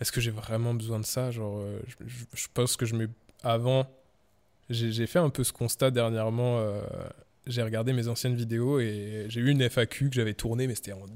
est-ce 0.00 0.12
que 0.12 0.20
j'ai 0.20 0.30
vraiment 0.30 0.72
besoin 0.74 1.00
de 1.00 1.04
ça? 1.04 1.30
Genre, 1.32 1.58
euh, 1.58 1.80
je, 1.88 1.94
je- 2.06 2.24
je 2.32 2.46
pense 2.54 2.76
que 2.76 2.86
je 2.86 2.94
mets. 2.94 3.08
Avant, 3.42 3.86
j'ai, 4.70 5.06
fait 5.06 5.18
un 5.18 5.30
peu 5.30 5.42
ce 5.44 5.52
constat 5.52 5.90
dernièrement. 5.90 6.60
euh, 6.60 6.80
j'ai 7.46 7.62
regardé 7.62 7.92
mes 7.92 8.08
anciennes 8.08 8.36
vidéos 8.36 8.80
et 8.80 9.26
j'ai 9.28 9.40
eu 9.40 9.50
une 9.50 9.60
FAQ 9.68 10.08
que 10.08 10.14
j'avais 10.14 10.32
tournée, 10.32 10.66
mais 10.66 10.74
c'était 10.74 10.92
en 10.92 11.06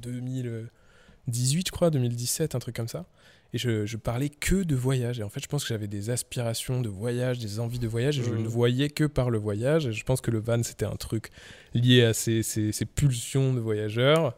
2018, 1.26 1.66
je 1.66 1.72
crois, 1.72 1.90
2017, 1.90 2.54
un 2.54 2.58
truc 2.58 2.74
comme 2.76 2.88
ça. 2.88 3.06
Et 3.54 3.58
je, 3.58 3.86
je 3.86 3.96
parlais 3.96 4.28
que 4.28 4.62
de 4.62 4.74
voyage. 4.76 5.20
Et 5.20 5.22
en 5.22 5.30
fait, 5.30 5.40
je 5.42 5.48
pense 5.48 5.62
que 5.62 5.68
j'avais 5.68 5.86
des 5.88 6.10
aspirations 6.10 6.80
de 6.82 6.88
voyage, 6.90 7.38
des 7.38 7.60
envies 7.60 7.78
de 7.78 7.88
voyage, 7.88 8.18
et 8.18 8.22
je 8.22 8.30
Mhm. 8.30 8.42
ne 8.42 8.48
voyais 8.48 8.90
que 8.90 9.04
par 9.04 9.30
le 9.30 9.38
voyage. 9.38 9.86
Et 9.86 9.92
je 9.92 10.04
pense 10.04 10.20
que 10.20 10.30
le 10.30 10.38
van, 10.38 10.62
c'était 10.62 10.84
un 10.84 10.96
truc 10.96 11.30
lié 11.74 12.04
à 12.04 12.12
ces, 12.12 12.42
ces- 12.42 12.72
ces 12.72 12.84
pulsions 12.84 13.54
de 13.54 13.60
voyageurs. 13.60 14.36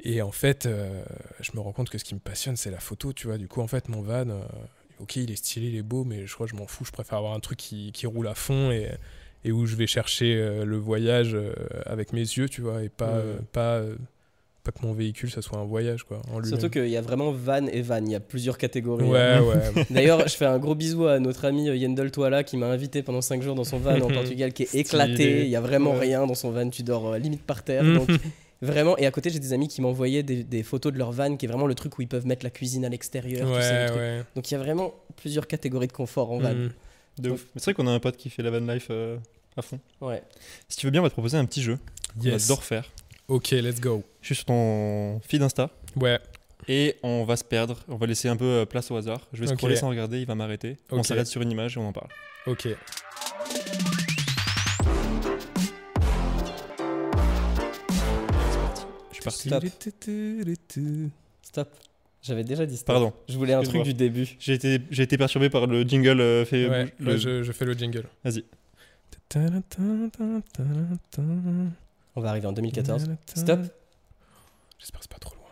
Et 0.00 0.22
en 0.22 0.32
fait, 0.32 0.66
euh, 0.66 1.04
je 1.40 1.50
me 1.54 1.60
rends 1.60 1.72
compte 1.72 1.88
que 1.90 1.98
ce 1.98 2.04
qui 2.04 2.14
me 2.14 2.20
passionne, 2.20 2.56
c'est 2.56 2.70
la 2.70 2.80
photo, 2.80 3.12
tu 3.12 3.26
vois. 3.28 3.38
Du 3.38 3.46
coup, 3.48 3.60
en 3.60 3.66
fait, 3.68 3.88
mon 3.88 4.00
van, 4.02 4.28
euh, 4.28 4.40
ok, 4.98 5.16
il 5.16 5.30
est 5.30 5.36
stylé, 5.36 5.68
il 5.68 5.76
est 5.76 5.82
beau, 5.82 6.04
mais 6.04 6.26
je 6.26 6.34
crois 6.34 6.46
que 6.46 6.52
je 6.52 6.56
m'en 6.56 6.66
fous. 6.66 6.84
Je 6.84 6.92
préfère 6.92 7.18
avoir 7.18 7.34
un 7.34 7.40
truc 7.40 7.58
qui, 7.58 7.92
qui 7.92 8.06
roule 8.06 8.26
à 8.28 8.34
fond 8.34 8.70
et, 8.72 8.90
et 9.44 9.52
où 9.52 9.66
je 9.66 9.76
vais 9.76 9.86
chercher 9.86 10.34
euh, 10.36 10.64
le 10.64 10.76
voyage 10.78 11.36
avec 11.86 12.12
mes 12.12 12.20
yeux, 12.22 12.48
tu 12.48 12.60
vois, 12.60 12.82
et 12.82 12.88
pas, 12.88 13.22
pas, 13.52 13.76
euh, 13.78 13.94
pas 14.72 14.78
que 14.80 14.86
mon 14.86 14.92
véhicule, 14.92 15.30
ça 15.30 15.40
soit 15.42 15.58
un 15.58 15.64
voyage, 15.64 16.04
quoi, 16.04 16.20
en. 16.32 16.42
Surtout 16.44 16.68
qu'il 16.70 16.88
y 16.88 16.96
a 16.96 17.00
vraiment 17.00 17.32
van 17.32 17.66
et 17.66 17.80
van. 17.82 18.04
Il 18.04 18.12
y 18.12 18.14
a 18.14 18.20
plusieurs 18.20 18.58
catégories. 18.58 19.04
Ouais, 19.06 19.38
ouais. 19.38 19.84
D'ailleurs, 19.90 20.26
je 20.28 20.36
fais 20.36 20.44
un 20.46 20.58
gros 20.58 20.74
bisou 20.74 21.06
à 21.06 21.18
notre 21.18 21.44
ami 21.46 21.68
euh, 21.68 21.76
Yendel 21.76 22.10
Toala 22.10 22.44
qui 22.44 22.56
m'a 22.56 22.66
invité 22.66 23.02
pendant 23.02 23.20
5 23.22 23.42
jours 23.42 23.54
dans 23.54 23.64
son 23.64 23.78
van 23.78 23.98
en 24.00 24.08
Portugal 24.12 24.52
qui 24.52 24.64
est 24.64 24.66
Stylé. 24.66 24.80
éclaté. 24.80 25.44
Il 25.44 25.48
y 25.50 25.56
a 25.56 25.60
vraiment 25.60 25.92
Ouais. 25.92 26.00
rien 26.00 26.26
dans 26.26 26.34
son 26.34 26.50
van. 26.50 26.68
Tu 26.70 26.82
dors 26.82 27.08
euh, 27.14 27.18
limite 27.18 27.42
par 27.42 27.62
terre. 27.64 27.82
Mhm. 27.84 27.94
Donc, 27.98 28.08
vraiment. 28.62 28.96
Et 28.98 29.06
à 29.06 29.10
côté, 29.10 29.30
j'ai 29.30 29.38
des 29.38 29.52
amis 29.52 29.68
qui 29.68 29.80
m'envoyaient 29.80 30.22
des, 30.22 30.44
des 30.44 30.62
photos 30.62 30.92
de 30.92 30.98
leur 30.98 31.12
van 31.12 31.36
qui 31.36 31.46
est 31.46 31.48
vraiment 31.48 31.66
le 31.66 31.74
truc 31.74 31.96
où 31.98 32.02
ils 32.02 32.08
peuvent 32.08 32.26
mettre 32.26 32.44
la 32.44 32.50
cuisine 32.50 32.84
à 32.84 32.88
l'extérieur. 32.88 33.48
ouais, 33.48 33.90
ouais. 33.96 34.22
Donc, 34.36 34.50
il 34.50 34.54
y 34.54 34.56
a 34.56 34.60
vraiment 34.60 34.92
plusieurs 35.16 35.46
catégories 35.46 35.86
de 35.88 35.92
confort 35.92 36.30
en 36.32 36.38
van. 36.38 36.54
De 37.18 37.30
ouf. 37.30 37.46
Mais 37.54 37.60
c'est 37.60 37.64
vrai 37.72 37.74
qu'on 37.74 37.86
a 37.88 37.92
un 37.92 38.00
pote 38.00 38.16
qui 38.16 38.30
fait 38.30 38.42
la 38.42 38.50
van 38.50 38.60
life 38.60 38.88
euh, 38.90 39.16
à 39.56 39.62
fond. 39.62 39.80
Ouais. 40.00 40.22
Si 40.68 40.76
tu 40.76 40.86
veux 40.86 40.90
bien, 40.92 41.00
on 41.00 41.04
va 41.04 41.08
te 41.08 41.14
proposer 41.14 41.36
un 41.36 41.44
petit 41.46 41.62
jeu 41.62 41.78
qu'on 42.16 42.24
Yes. 42.24 42.44
adore 42.44 42.62
faire. 42.62 42.90
Ok, 43.28 43.50
let's 43.50 43.80
go. 43.80 44.02
Je 44.22 44.26
suis 44.26 44.34
sur 44.36 44.46
ton 44.46 45.20
feed 45.20 45.42
Insta 45.42 45.70
Ouais, 45.96 46.18
et 46.66 46.96
on 47.02 47.24
va 47.24 47.36
se 47.36 47.44
perdre. 47.44 47.78
On 47.88 47.96
va 47.96 48.06
laisser 48.06 48.28
un 48.28 48.36
peu 48.36 48.44
euh, 48.44 48.64
place 48.64 48.90
au 48.90 48.96
hasard. 48.96 49.20
Je 49.32 49.40
vais 49.44 49.50
Ok. 49.50 49.56
scroller 49.58 49.76
sans 49.76 49.88
regarder, 49.90 50.20
il 50.20 50.26
va 50.26 50.34
m'arrêter. 50.34 50.76
On 50.90 51.02
s'arrête 51.02 51.26
sur 51.26 51.42
une 51.42 51.50
image 51.50 51.76
et 51.76 51.80
on 51.80 51.88
en 51.88 51.92
parle. 51.92 52.08
ok. 52.46 52.68
Je 59.10 59.14
suis 59.14 59.22
parti. 59.22 59.48
Stop. 59.48 59.64
Stop. 61.42 61.68
J'avais 62.22 62.44
déjà 62.44 62.66
dit 62.66 62.76
stop. 62.76 62.86
Pardon. 62.94 63.12
Je 63.28 63.36
voulais 63.38 63.54
un 63.54 63.62
truc 63.62 63.82
du 63.82 63.94
début. 63.94 64.28
J'ai 64.38 64.54
été, 64.54 64.80
j'ai 64.90 65.02
été 65.04 65.16
perturbé 65.16 65.50
par 65.50 65.66
le 65.66 65.82
jingle 65.82 66.20
euh, 66.20 66.44
fait. 66.44 66.68
Ouais, 66.68 66.92
le- 66.98 67.12
ouais, 67.12 67.18
je, 67.18 67.42
je 67.42 67.52
fais 67.52 67.64
le 67.64 67.72
jingle. 67.74 68.04
Vas-y. 68.24 68.44
On 72.18 72.20
va 72.20 72.30
arriver 72.30 72.48
en 72.48 72.52
2014. 72.52 73.10
Stop. 73.32 73.60
J'espère 74.80 74.98
que 74.98 75.04
c'est 75.04 75.12
pas 75.12 75.20
trop 75.20 75.36
loin. 75.36 75.44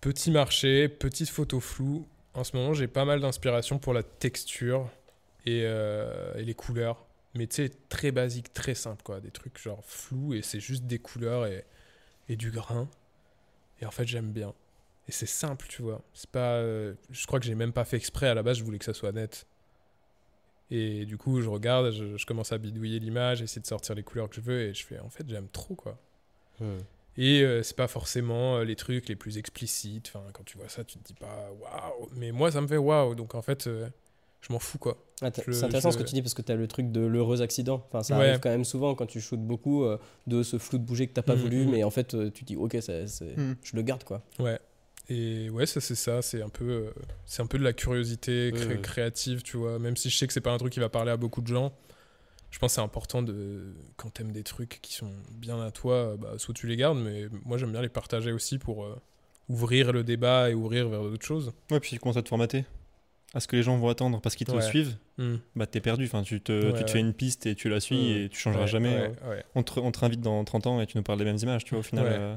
Petit 0.00 0.30
marché, 0.30 0.88
petite 0.88 1.28
photo 1.30 1.58
floue. 1.58 2.06
En 2.34 2.44
ce 2.44 2.56
moment, 2.56 2.74
j'ai 2.74 2.86
pas 2.86 3.04
mal 3.04 3.20
d'inspiration 3.20 3.80
pour 3.80 3.92
la 3.92 4.04
texture 4.04 4.88
et, 5.44 5.62
euh, 5.64 6.32
et 6.36 6.44
les 6.44 6.54
couleurs. 6.54 7.04
Mais 7.34 7.48
tu 7.48 7.56
sais, 7.56 7.72
très 7.88 8.12
basique, 8.12 8.52
très 8.52 8.76
simple, 8.76 9.02
quoi. 9.02 9.18
Des 9.18 9.32
trucs 9.32 9.58
genre 9.60 9.82
flous 9.84 10.32
et 10.34 10.42
c'est 10.42 10.60
juste 10.60 10.84
des 10.84 11.00
couleurs 11.00 11.46
et, 11.46 11.64
et 12.28 12.36
du 12.36 12.52
grain. 12.52 12.88
Et 13.80 13.86
en 13.86 13.90
fait, 13.90 14.06
j'aime 14.06 14.30
bien. 14.30 14.54
Et 15.08 15.12
c'est 15.12 15.26
simple, 15.26 15.66
tu 15.68 15.82
vois. 15.82 16.02
C'est 16.14 16.30
pas. 16.30 16.54
euh, 16.58 16.94
je 17.10 17.26
crois 17.26 17.40
que 17.40 17.46
j'ai 17.46 17.56
même 17.56 17.72
pas 17.72 17.84
fait 17.84 17.96
exprès. 17.96 18.28
À 18.28 18.34
la 18.34 18.44
base, 18.44 18.58
je 18.58 18.64
voulais 18.64 18.78
que 18.78 18.84
ça 18.84 18.94
soit 18.94 19.10
net. 19.10 19.44
Et 20.70 21.04
du 21.06 21.16
coup, 21.16 21.40
je 21.40 21.48
regarde, 21.48 21.92
je, 21.92 22.16
je 22.16 22.26
commence 22.26 22.50
à 22.52 22.58
bidouiller 22.58 22.98
l'image, 22.98 23.40
essayer 23.42 23.62
de 23.62 23.66
sortir 23.66 23.94
les 23.94 24.02
couleurs 24.02 24.28
que 24.28 24.34
je 24.36 24.40
veux 24.40 24.62
et 24.62 24.74
je 24.74 24.84
fais 24.84 24.98
en 24.98 25.10
fait, 25.10 25.24
j'aime 25.28 25.48
trop, 25.48 25.74
quoi. 25.74 25.98
Hmm. 26.60 26.78
Et 27.18 27.42
euh, 27.42 27.62
c'est 27.62 27.76
pas 27.76 27.86
forcément 27.88 28.56
euh, 28.56 28.64
les 28.64 28.76
trucs 28.76 29.08
les 29.08 29.16
plus 29.16 29.38
explicites. 29.38 30.12
Enfin, 30.14 30.24
quand 30.32 30.44
tu 30.44 30.58
vois 30.58 30.68
ça, 30.68 30.84
tu 30.84 30.98
te 30.98 31.04
dis 31.04 31.14
pas 31.14 31.50
waouh. 31.60 32.08
Mais 32.16 32.30
moi, 32.32 32.50
ça 32.50 32.60
me 32.60 32.66
fait 32.66 32.76
waouh. 32.76 33.14
Donc 33.14 33.34
en 33.34 33.42
fait, 33.42 33.66
euh, 33.68 33.88
je 34.42 34.52
m'en 34.52 34.58
fous 34.58 34.78
quoi. 34.78 34.98
Ah, 35.22 35.30
c'est 35.34 35.48
intéressant 35.64 35.90
je- 35.90 35.94
ce 35.96 36.02
que 36.02 36.06
tu 36.08 36.14
dis 36.14 36.20
parce 36.20 36.34
que 36.34 36.42
tu 36.42 36.52
as 36.52 36.56
le 36.56 36.66
truc 36.68 36.92
de 36.92 37.00
l'heureux 37.00 37.40
accident. 37.42 37.82
Enfin, 37.88 38.02
ça 38.02 38.18
Ouais. 38.18 38.28
arrive 38.28 38.40
quand 38.40 38.50
même 38.50 38.64
souvent 38.64 38.94
quand 38.94 39.06
tu 39.06 39.20
shootes 39.20 39.40
beaucoup 39.40 39.84
euh, 39.84 39.98
de 40.26 40.42
ce 40.42 40.58
flou 40.58 40.76
de 40.78 40.84
bouger 40.84 41.06
que 41.06 41.14
t'as 41.14 41.22
pas 41.22 41.36
Mhm, 41.36 41.40
voulu, 41.42 41.64
mhm. 41.64 41.70
mais 41.70 41.84
en 41.84 41.90
fait 41.90 42.14
euh, 42.14 42.30
tu 42.30 42.44
dis 42.44 42.56
ok, 42.56 42.76
ça- 42.80 43.06
je 43.06 43.76
le 43.76 43.82
garde 43.82 44.04
quoi. 44.04 44.22
Ouais. 44.38 44.58
Et 45.08 45.50
ouais, 45.50 45.66
ça 45.66 45.80
c'est 45.80 45.94
ça. 45.94 46.20
C'est 46.22 46.42
un 46.42 46.48
peu, 46.48 46.64
euh, 46.68 46.90
c'est 47.26 47.42
un 47.42 47.46
peu 47.46 47.58
de 47.58 47.64
la 47.64 47.72
curiosité 47.72 48.50
cré- 48.54 48.66
Ouais. 48.66 48.80
créative, 48.80 49.42
tu 49.42 49.56
vois. 49.56 49.78
Même 49.78 49.96
si 49.96 50.10
je 50.10 50.16
sais 50.16 50.26
que 50.26 50.32
c'est 50.32 50.40
pas 50.40 50.52
un 50.52 50.58
truc 50.58 50.72
qui 50.72 50.80
va 50.80 50.88
parler 50.88 51.10
à 51.12 51.16
beaucoup 51.16 51.40
de 51.42 51.46
gens. 51.46 51.72
Je 52.50 52.58
pense 52.58 52.72
que 52.72 52.74
c'est 52.76 52.80
important 52.80 53.22
de 53.22 53.74
quand 53.96 54.10
t'aimes 54.10 54.32
des 54.32 54.42
trucs 54.44 54.78
qui 54.82 54.94
sont 54.94 55.10
bien 55.32 55.60
à 55.60 55.70
toi, 55.70 56.16
bah, 56.18 56.34
soit 56.38 56.54
tu 56.54 56.66
les 56.66 56.76
gardes, 56.76 56.98
mais 56.98 57.26
moi 57.44 57.58
j'aime 57.58 57.72
bien 57.72 57.82
les 57.82 57.88
partager 57.88 58.32
aussi 58.32 58.58
pour 58.58 58.84
euh, 58.84 58.96
ouvrir 59.48 59.92
le 59.92 60.02
débat 60.04 60.50
et 60.50 60.54
ouvrir 60.54 60.88
vers 60.88 61.02
d'autres 61.02 61.26
choses. 61.26 61.52
Ouais, 61.70 61.80
puis 61.80 61.90
tu 61.90 61.98
commences 61.98 62.16
à 62.16 62.22
te 62.22 62.28
formater. 62.28 62.64
À 63.34 63.40
ce 63.40 63.48
que 63.48 63.56
les 63.56 63.62
gens 63.62 63.76
vont 63.76 63.88
attendre 63.88 64.20
parce 64.20 64.34
qu'ils 64.36 64.46
te 64.46 64.52
Ouais. 64.52 64.62
suivent, 64.62 64.96
Hmm. 65.18 65.36
bah 65.56 65.66
t'es 65.66 65.80
perdu. 65.80 66.04
Enfin, 66.06 66.22
tu 66.22 66.40
te, 66.40 66.70
tu 66.78 66.84
te 66.84 66.90
fais 66.90 67.00
une 67.00 67.12
piste 67.12 67.46
et 67.46 67.54
tu 67.54 67.68
la 67.68 67.80
suis 67.80 67.96
Mhm. 67.96 68.16
et 68.24 68.28
tu 68.30 68.38
changeras 68.38 68.66
jamais. 68.66 68.96
ouais, 68.96 69.12
ouais. 69.28 69.44
On, 69.54 69.62
te, 69.62 69.78
on 69.80 69.90
te 69.92 69.98
réinvite 69.98 70.20
dans 70.20 70.42
30 70.44 70.66
ans 70.66 70.80
et 70.80 70.86
tu 70.86 70.96
nous 70.96 71.02
parles 71.02 71.18
des 71.18 71.24
mêmes 71.24 71.38
images, 71.42 71.64
tu 71.64 71.70
vois, 71.70 71.80
au 71.80 71.82
final. 71.82 72.06
Euh, 72.08 72.36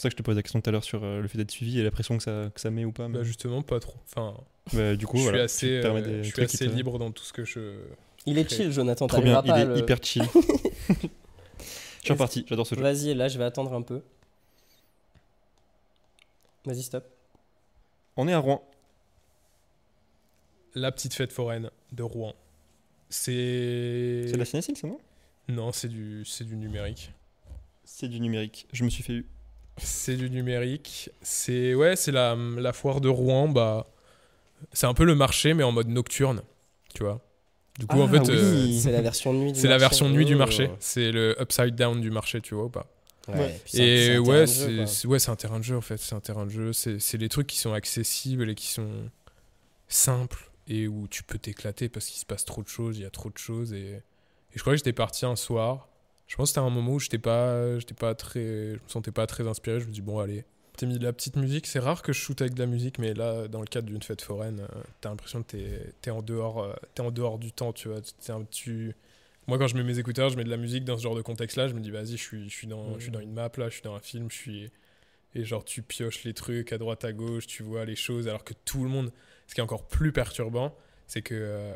pour 0.00 0.02
ça 0.02 0.08
que 0.08 0.12
je 0.14 0.16
te 0.16 0.22
posais 0.22 0.36
la 0.36 0.42
question 0.42 0.60
tout 0.60 0.68
à 0.68 0.72
l'heure 0.72 0.84
sur 0.84 1.04
euh, 1.04 1.20
le 1.20 1.28
fait 1.28 1.38
d'être 1.38 1.50
suivi 1.50 1.78
et 1.78 1.82
la 1.82 1.90
pression 1.90 2.16
que 2.16 2.22
ça, 2.22 2.50
que 2.54 2.60
ça 2.60 2.70
met 2.70 2.84
ou 2.84 2.92
pas. 2.92 3.08
mais- 3.08 3.18
Bah, 3.18 3.24
justement, 3.24 3.62
pas 3.62 3.80
trop. 3.80 3.96
Enfin, 4.04 4.34
Bah, 4.72 4.96
du 4.96 5.06
coup, 5.06 5.18
je 5.18 5.22
voilà, 5.24 5.46
suis 5.48 5.66
assez, 5.76 5.86
euh, 5.86 6.22
je 6.22 6.30
suis 6.32 6.42
assez 6.42 6.66
te- 6.66 6.70
libre 6.74 6.98
dans 6.98 7.10
tout 7.10 7.24
ce 7.24 7.32
que 7.32 7.44
je. 7.44 7.80
Il 8.26 8.38
est 8.38 8.48
chill, 8.50 8.70
Jonathan. 8.72 9.06
Trop 9.06 9.20
bien, 9.22 9.40
il 9.44 9.48
est 9.48 9.52
pas 9.52 9.54
à 9.58 9.64
le- 9.64 9.78
hyper 9.78 9.98
chill. 10.02 10.22
Je 12.02 12.06
suis 12.06 12.12
reparti, 12.14 12.46
j'adore 12.48 12.66
ce 12.66 12.74
jeu. 12.74 12.80
Vas-y, 12.80 13.12
là 13.12 13.28
je 13.28 13.36
vais 13.36 13.44
attendre 13.44 13.74
un 13.74 13.82
peu. 13.82 14.00
Vas-y, 16.64 16.82
stop. 16.82 17.04
On 18.16 18.26
est 18.26 18.32
à 18.32 18.38
Rouen. 18.38 18.62
La 20.74 20.92
petite 20.92 21.12
fête 21.14 21.30
foraine 21.32 21.70
de 21.92 22.02
Rouen. 22.02 22.34
C'est. 23.10 24.24
C'est 24.26 24.32
de 24.32 24.38
la 24.38 24.44
cinécile, 24.46 24.76
ça, 24.78 24.86
non? 24.86 24.98
Non, 25.48 25.72
c'est 25.72 25.88
du, 25.88 26.24
c'est 26.24 26.44
du 26.44 26.56
numérique. 26.56 27.12
C'est 27.84 28.08
du 28.08 28.18
numérique. 28.20 28.66
Je 28.72 28.84
me 28.84 28.88
suis 28.88 29.02
fait 29.02 29.12
eu. 29.14 29.26
C'est 29.82 30.16
du 30.16 30.30
numérique. 30.30 31.10
C'est 31.22 31.74
ouais, 31.74 31.96
c'est 31.96 32.12
la, 32.12 32.36
la 32.36 32.72
foire 32.72 33.00
de 33.00 33.08
Rouen. 33.08 33.48
Bah, 33.48 33.86
c'est 34.72 34.86
un 34.86 34.94
peu 34.94 35.04
le 35.04 35.14
marché, 35.14 35.54
mais 35.54 35.62
en 35.62 35.72
mode 35.72 35.88
nocturne. 35.88 36.42
Tu 36.94 37.02
vois. 37.02 37.20
Du 37.78 37.86
coup, 37.86 38.00
en 38.00 38.06
Ah 38.06 38.10
fait, 38.10 38.30
oui. 38.30 38.36
euh, 38.38 38.78
C'est 38.80 38.92
la 38.92 39.00
version 39.00 39.32
nuit 39.32 39.52
du 39.52 39.60
c'est 39.60 39.68
la 39.68 39.74
marché. 39.74 39.80
version 39.84 40.08
nuit 40.10 40.24
du 40.26 40.34
Oh. 40.34 40.38
marché. 40.38 40.70
C'est 40.80 41.12
le 41.12 41.36
upside 41.40 41.74
down 41.76 42.00
du 42.00 42.10
marché, 42.10 42.40
tu 42.40 42.54
vois 42.54 42.64
ou 42.64 42.68
pas 42.68 42.86
Ouais, 43.28 43.60
Et 43.74 44.16
un 44.16 44.18
ouais, 44.20 44.24
terrain 44.24 44.40
de 44.42 44.46
jeu, 44.46 44.86
c'est 44.86 45.06
ouais, 45.06 45.18
c'est 45.18 45.30
un 45.30 45.36
terrain 45.36 45.58
de 45.58 45.64
jeu 45.64 45.76
en 45.76 45.80
fait. 45.80 45.98
C'est 45.98 46.14
un 46.14 46.20
terrain 46.20 46.46
de 46.46 46.50
jeu. 46.50 46.72
C'est 46.72 46.98
c'est 46.98 47.16
les 47.18 47.28
trucs 47.28 47.46
qui 47.46 47.58
sont 47.58 47.72
accessibles 47.72 48.50
et 48.50 48.54
qui 48.54 48.66
sont 48.66 49.10
simples 49.88 50.50
et 50.68 50.88
où 50.88 51.06
tu 51.08 51.22
peux 51.22 51.38
t'éclater 51.38 51.88
parce 51.88 52.06
qu'il 52.06 52.18
se 52.20 52.26
passe 52.26 52.44
trop 52.44 52.62
de 52.62 52.68
choses, 52.68 52.98
il 52.98 53.02
y 53.02 53.06
a 53.06 53.10
trop 53.10 53.30
de 53.30 53.38
choses 53.38 53.72
et, 53.72 54.02
Et 54.52 54.56
je 54.56 54.60
crois 54.60 54.72
que 54.72 54.78
j'étais 54.78 54.92
parti 54.92 55.24
un 55.26 55.36
soir. 55.36 55.88
Je 56.30 56.36
pense 56.36 56.50
que 56.50 56.54
c'était 56.54 56.64
un 56.64 56.70
moment 56.70 56.92
où 56.92 57.00
j'étais 57.00 57.18
pas, 57.18 57.76
j'étais 57.80 57.92
pas 57.92 58.14
très, 58.14 58.40
je 58.40 58.74
me 58.74 58.88
sentais 58.88 59.10
pas 59.10 59.26
très 59.26 59.48
inspiré. 59.48 59.80
Je 59.80 59.86
me 59.86 59.90
dis 59.90 60.00
bon 60.00 60.20
allez, 60.20 60.44
t'as 60.76 60.86
mis 60.86 60.96
de 60.96 61.02
la 61.02 61.12
petite 61.12 61.34
musique. 61.34 61.66
C'est 61.66 61.80
rare 61.80 62.02
que 62.02 62.12
je 62.12 62.20
shoote 62.20 62.40
avec 62.40 62.54
de 62.54 62.60
la 62.60 62.66
musique, 62.66 63.00
mais 63.00 63.14
là, 63.14 63.48
dans 63.48 63.58
le 63.58 63.66
cadre 63.66 63.88
d'une 63.88 64.00
fête 64.00 64.22
foraine, 64.22 64.60
euh, 64.60 64.82
t'as 65.00 65.08
l'impression 65.08 65.42
que 65.42 65.48
t'es, 65.50 65.92
t'es 66.00 66.12
en 66.12 66.22
dehors, 66.22 66.62
euh, 66.62 66.72
t'es 66.94 67.02
en 67.02 67.10
dehors 67.10 67.40
du 67.40 67.50
temps, 67.50 67.72
tu 67.72 67.88
vois. 67.88 68.00
T'es 68.00 68.30
un- 68.30 68.44
tu... 68.44 68.94
Moi, 69.48 69.58
quand 69.58 69.66
je 69.66 69.74
mets 69.76 69.82
mes 69.82 69.98
écouteurs, 69.98 70.30
je 70.30 70.36
mets 70.36 70.44
de 70.44 70.50
la 70.50 70.56
musique 70.56 70.84
dans 70.84 70.96
ce 70.96 71.02
genre 71.02 71.16
de 71.16 71.22
contexte-là. 71.22 71.66
Je 71.66 71.74
me 71.74 71.80
dis 71.80 71.90
vas-y, 71.90 72.12
je 72.12 72.22
suis, 72.22 72.48
je 72.48 72.54
suis 72.54 72.68
dans, 72.68 72.94
je 72.96 73.02
suis 73.02 73.10
dans 73.10 73.18
une 73.18 73.32
map 73.32 73.50
là, 73.56 73.68
je 73.68 73.74
suis 73.74 73.82
dans 73.82 73.96
un 73.96 74.00
film, 74.00 74.30
je 74.30 74.36
suis 74.36 74.70
et 75.34 75.44
genre 75.44 75.64
tu 75.64 75.82
pioches 75.82 76.22
les 76.22 76.34
trucs 76.34 76.72
à 76.72 76.78
droite 76.78 77.04
à 77.04 77.12
gauche, 77.12 77.48
tu 77.48 77.64
vois 77.64 77.84
les 77.84 77.96
choses, 77.96 78.28
alors 78.28 78.44
que 78.44 78.54
tout 78.64 78.84
le 78.84 78.88
monde. 78.90 79.10
Ce 79.48 79.54
qui 79.54 79.60
est 79.60 79.64
encore 79.64 79.88
plus 79.88 80.12
perturbant, 80.12 80.76
c'est 81.08 81.22
que 81.22 81.34
euh, 81.34 81.74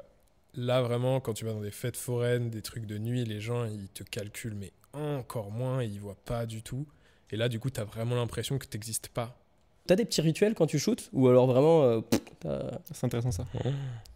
là 0.57 0.83
vraiment, 0.83 1.21
quand 1.21 1.33
tu 1.35 1.45
vas 1.45 1.53
dans 1.53 1.61
des 1.61 1.71
fêtes 1.71 1.97
foraines, 1.97 2.51
des 2.51 2.63
trucs 2.63 2.87
de 2.87 2.99
nuit, 2.99 3.25
les 3.25 3.41
gens 3.41 3.65
ils 3.67 3.89
te 3.89 4.03
calculent, 4.05 4.55
mais 4.55 4.73
encore 4.93 5.51
moins, 5.51 5.83
ils 5.83 5.99
voient 6.01 6.17
pas 6.25 6.47
du 6.47 6.63
tout. 6.63 6.87
Et 7.31 7.37
là, 7.37 7.49
du 7.49 7.59
coup, 7.59 7.71
t'as 7.71 7.85
vraiment 7.85 8.15
l'impression 8.15 8.59
que 8.59 8.67
t'existes 8.67 9.09
pas. 9.09 9.37
T'as 9.87 9.97
des 9.97 10.05
petits 10.05 10.21
rituels 10.21 10.55
quand 10.55 10.67
tu 10.67 10.79
shootes 10.79 11.11
Ou 11.13 11.29
alors 11.29 11.47
vraiment. 11.47 11.83
euh, 12.47 12.71
C'est 12.93 13.05
intéressant 13.05 13.33
ça. 13.33 13.45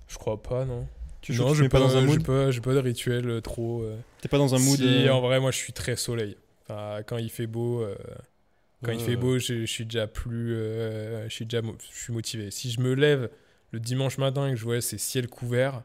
Je 0.07 0.17
crois 0.19 0.41
pas, 0.43 0.65
non. 0.65 0.87
Tu 1.21 1.33
non, 1.33 1.39
shootes, 1.39 1.49
tu 1.51 1.57
j'ai 1.57 1.63
mets 1.65 1.69
pas 1.69 1.81
dans 1.81 1.97
un 1.97 2.03
mood 2.03 2.25
pas, 2.25 2.51
j'ai 2.53 2.61
pas 2.61 2.75
de 2.75 2.79
rituel 2.79 3.29
euh, 3.29 3.41
trop. 3.41 3.83
euh, 3.83 3.97
T'es 4.21 4.29
pas 4.29 4.39
dans 4.39 4.55
un 4.55 4.59
mood. 4.59 4.77
Si, 4.79 5.07
euh, 5.09 5.13
en 5.13 5.21
vrai, 5.21 5.41
moi, 5.41 5.51
je 5.51 5.57
suis 5.57 5.73
très 5.73 5.97
soleil. 5.97 6.37
Enfin, 6.69 7.01
quand 7.07 7.17
il 7.19 7.29
fait 7.31 7.47
beau, 7.49 7.83
euh, 7.83 7.97
quand 8.85 8.93
il 8.93 9.01
fait 9.01 9.17
beau, 9.17 9.39
je, 9.39 9.61
je 9.63 9.67
suis 9.67 9.85
déjà 9.85 10.07
plus, 10.07 10.55
euh, 10.55 11.29
je 11.29 11.35
suis 11.35 11.45
déjà, 11.45 11.63
je 11.91 11.97
suis 11.99 12.13
motivé. 12.13 12.51
Si 12.53 12.71
je 12.71 12.81
me 12.81 12.95
lève 12.95 13.29
le 13.73 13.81
dimanche 13.81 14.17
matin 14.19 14.47
et 14.47 14.51
que 14.53 14.57
je 14.57 14.65
vois 14.65 14.81
ces 14.81 14.97
ciels 14.99 15.29
couverts, 15.29 15.83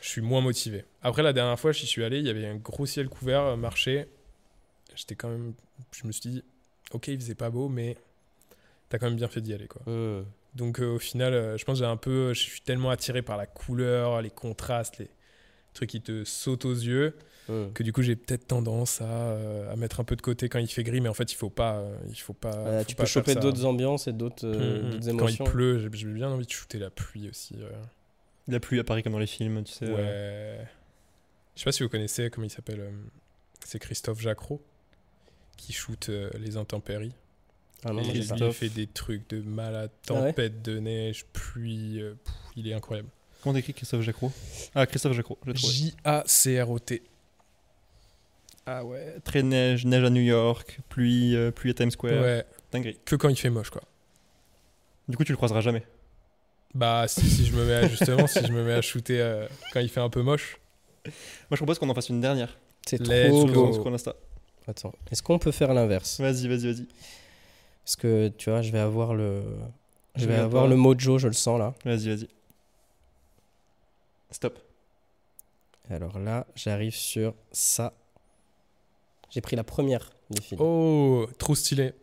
je 0.00 0.08
suis 0.08 0.20
moins 0.20 0.40
motivé. 0.40 0.84
Après, 1.02 1.22
la 1.22 1.32
dernière 1.32 1.58
fois, 1.58 1.72
j'y 1.72 1.86
suis 1.86 2.04
allé, 2.04 2.18
il 2.18 2.26
y 2.26 2.30
avait 2.30 2.46
un 2.46 2.56
gros 2.56 2.86
ciel 2.86 3.08
couvert, 3.08 3.42
euh, 3.42 3.56
marché. 3.56 4.06
J'étais 4.94 5.14
quand 5.14 5.28
même, 5.28 5.54
je 5.92 6.06
me 6.06 6.12
suis 6.12 6.30
dit, 6.30 6.44
ok, 6.92 7.08
il 7.08 7.20
faisait 7.20 7.34
pas 7.34 7.50
beau, 7.50 7.68
mais 7.68 7.96
t'as 8.88 8.98
quand 8.98 9.06
même 9.06 9.16
bien 9.16 9.28
fait 9.28 9.40
d'y 9.40 9.52
aller, 9.54 9.68
quoi. 9.68 9.82
Donc 10.54 10.80
euh, 10.80 10.94
au 10.94 10.98
final, 10.98 11.34
euh, 11.34 11.56
je 11.58 11.64
pense 11.64 11.78
que 11.78 11.84
j'ai 11.84 11.90
un 11.90 11.96
peu, 11.96 12.32
je 12.34 12.40
suis 12.40 12.60
tellement 12.62 12.90
attiré 12.90 13.22
par 13.22 13.36
la 13.36 13.46
couleur, 13.46 14.22
les 14.22 14.30
contrastes, 14.30 14.98
les 14.98 15.08
trucs 15.74 15.90
qui 15.90 16.00
te 16.00 16.24
sautent 16.24 16.64
aux 16.64 16.72
yeux, 16.74 17.14
que 17.72 17.82
du 17.82 17.92
coup 17.94 18.02
j'ai 18.02 18.14
peut-être 18.16 18.46
tendance 18.46 19.00
à, 19.00 19.70
à 19.70 19.76
mettre 19.76 20.00
un 20.00 20.04
peu 20.04 20.16
de 20.16 20.20
côté 20.22 20.48
quand 20.50 20.58
il 20.58 20.66
fait 20.68 20.82
gris, 20.82 21.00
mais 21.00 21.08
en 21.08 21.14
fait 21.14 21.30
il 21.32 21.34
faut 21.36 21.48
pas, 21.48 21.82
il 22.10 22.16
faut 22.16 22.32
pas. 22.34 22.80
Faut 22.80 22.84
tu 22.84 22.94
pas 22.96 23.04
peux 23.04 23.08
choper 23.08 23.34
d'autres 23.36 23.64
ambiances 23.64 24.06
et 24.08 24.12
d'autres 24.12 24.46
Mhm. 24.46 24.90
d'autres 24.90 25.04
Quand 25.04 25.10
il 25.10 25.10
émotions. 25.10 25.44
pleut, 25.44 25.78
j'ai 25.78 25.88
bien 26.08 26.28
envie 26.28 26.44
de 26.46 26.50
shooter 26.50 26.78
la 26.78 26.90
pluie 26.90 27.28
aussi. 27.28 27.56
La 28.48 28.60
pluie 28.60 28.80
apparaît 28.80 29.02
comme 29.02 29.12
dans 29.12 29.18
les 29.18 29.26
films, 29.26 29.62
tu 29.64 29.72
sais. 29.72 29.86
Ouais. 29.86 29.94
euh, 29.98 30.64
Je 31.54 31.60
sais 31.60 31.64
pas 31.64 31.72
si 31.72 31.82
vous 31.82 31.88
connaissez, 31.88 32.30
comment 32.30 32.46
il 32.46 32.50
s'appelle. 32.50 32.80
euh, 32.80 32.90
c'est 33.64 33.78
Christophe 33.78 34.20
Jacro 34.20 34.62
qui 35.56 35.72
shoot 35.72 36.08
euh, 36.08 36.30
les 36.38 36.56
intempéries. 36.56 37.12
Ah 37.84 37.92
non, 37.92 38.02
il 38.02 38.52
fait 38.52 38.68
des 38.70 38.86
trucs 38.86 39.28
de 39.30 39.40
malade, 39.42 39.90
Ah 40.08 40.14
ouais 40.14 40.20
tempête 40.32 40.62
de 40.62 40.78
neige, 40.80 41.24
pluie, 41.32 42.00
euh, 42.00 42.14
pff, 42.24 42.34
il 42.56 42.66
est 42.68 42.74
incroyable. 42.74 43.08
Comment 43.42 43.54
t'écris 43.54 43.74
Christophe 43.74 44.02
Jacro 44.02 44.32
Ah, 44.74 44.86
Christophe 44.86 45.12
Jacro. 45.14 45.38
J-A-C-R-O-T. 45.46 47.02
Ah 48.66 48.84
ouais, 48.84 49.18
très 49.24 49.42
neige, 49.42 49.84
neige 49.86 50.04
à 50.04 50.10
New 50.10 50.20
York, 50.22 50.80
pluie, 50.88 51.34
euh, 51.36 51.50
pluie 51.50 51.70
à 51.70 51.74
Times 51.74 51.90
Square. 51.90 52.20
Ouais, 52.20 52.44
Dinguerie. 52.72 52.98
que 53.04 53.16
quand 53.16 53.28
il 53.28 53.36
fait 53.36 53.48
moche, 53.50 53.70
quoi. 53.70 53.82
Du 55.08 55.16
coup, 55.16 55.24
tu 55.24 55.32
le 55.32 55.36
croiseras 55.36 55.60
jamais. 55.60 55.84
Bah, 56.74 57.06
si, 57.08 57.28
si 57.28 57.46
je 57.46 57.54
me 57.56 57.64
mets 57.64 57.74
à, 57.74 57.88
justement, 57.88 58.26
si 58.26 58.44
je 58.46 58.52
me 58.52 58.62
mets 58.62 58.74
à 58.74 58.82
shooter 58.82 59.20
euh, 59.20 59.46
quand 59.72 59.80
il 59.80 59.88
fait 59.88 60.00
un 60.00 60.10
peu 60.10 60.22
moche. 60.22 60.58
Moi, 61.04 61.12
je 61.52 61.56
propose 61.56 61.78
qu'on 61.78 61.88
en 61.88 61.94
fasse 61.94 62.08
une 62.10 62.20
dernière. 62.20 62.56
C'est 62.86 63.02
trop 63.02 63.46
beau. 63.46 63.84
Attends, 64.66 64.92
est-ce 65.10 65.22
qu'on 65.22 65.38
peut 65.38 65.50
faire 65.52 65.72
l'inverse? 65.72 66.20
Vas-y, 66.20 66.46
vas-y, 66.46 66.72
vas-y. 66.72 66.86
Parce 67.84 67.96
que 67.96 68.28
tu 68.28 68.50
vois, 68.50 68.60
je 68.60 68.70
vais 68.70 68.78
avoir 68.78 69.14
le. 69.14 69.42
Je 70.14 70.22
Je 70.24 70.28
vais 70.28 70.34
avoir 70.36 70.64
pas. 70.64 70.68
le 70.68 70.76
mojo, 70.76 71.16
je 71.18 71.26
le 71.28 71.32
sens 71.32 71.58
là. 71.58 71.74
Vas-y, 71.86 72.08
vas-y. 72.08 72.28
Stop. 74.30 74.58
Alors 75.90 76.18
là, 76.18 76.46
j'arrive 76.54 76.94
sur 76.94 77.34
ça. 77.50 77.94
J'ai 79.30 79.40
pris 79.40 79.56
la 79.56 79.64
première 79.64 80.10
des 80.28 80.42
films. 80.42 80.60
Oh, 80.60 81.26
trop 81.38 81.54
stylé. 81.54 81.94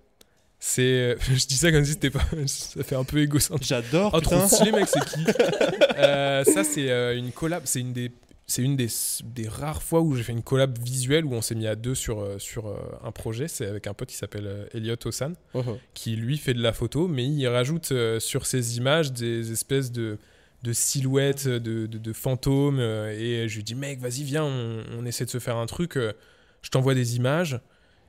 C'est. 0.67 1.15
Je 1.33 1.45
dis 1.45 1.55
ça 1.57 1.71
comme 1.71 1.85
si 1.85 1.91
c'était 1.91 2.09
pas. 2.09 2.25
Ça 2.47 2.83
fait 2.83 2.95
un 2.95 3.03
peu 3.03 3.19
égocentrique. 3.21 3.67
J'adore, 3.67 4.11
Oh, 4.15 4.19
trop 4.19 4.47
stylé, 4.47 4.71
mec, 4.71 4.87
c'est 4.87 5.03
qui 5.05 5.23
Euh, 5.97 6.43
Ça, 6.43 6.63
c'est 6.63 6.89
euh, 6.89 7.15
une 7.15 7.31
collab. 7.31 7.61
C'est 7.65 7.81
une 7.81 7.93
des. 7.93 8.11
C'est 8.47 8.61
une 8.61 8.75
des, 8.75 8.87
des 9.23 9.47
rares 9.47 9.81
fois 9.81 10.01
où 10.01 10.15
j'ai 10.15 10.21
fait 10.21 10.31
une 10.31 10.43
collab 10.43 10.77
visuelle 10.77 11.25
où 11.25 11.33
on 11.33 11.41
s'est 11.41 11.55
mis 11.55 11.65
à 11.65 11.75
deux 11.75 11.95
sur, 11.95 12.19
euh, 12.19 12.37
sur 12.37 12.67
euh, 12.67 12.75
un 13.03 13.11
projet. 13.11 13.47
C'est 13.47 13.65
avec 13.65 13.87
un 13.87 13.93
pote 13.95 14.09
qui 14.09 14.15
s'appelle 14.15 14.45
euh, 14.45 14.65
Elliot 14.73 14.97
Osan. 15.05 15.33
Mhm. 15.55 15.77
qui 15.95 16.15
lui 16.15 16.37
fait 16.37 16.53
de 16.53 16.61
la 16.61 16.71
photo, 16.73 17.07
mais 17.07 17.25
il 17.25 17.47
rajoute 17.47 17.91
euh, 17.91 18.19
sur 18.19 18.45
ses 18.45 18.77
images 18.77 19.11
des 19.11 19.51
espèces 19.51 19.91
de, 19.91 20.19
de 20.61 20.73
silhouettes, 20.73 21.47
de, 21.47 21.87
de- 21.87 21.97
de 21.97 22.13
fantômes. 22.13 22.77
euh, 22.79 23.09
et 23.17 23.49
je 23.49 23.55
lui 23.55 23.63
dis, 23.63 23.73
mec, 23.73 23.99
vas-y, 23.99 24.21
viens, 24.23 24.43
on, 24.43 24.83
on 24.95 25.05
essaie 25.07 25.25
de 25.25 25.31
se 25.31 25.39
faire 25.39 25.57
un 25.57 25.65
truc. 25.65 25.97
euh, 25.97 26.13
je 26.61 26.69
t'envoie 26.69 26.93
des 26.93 27.15
images 27.15 27.59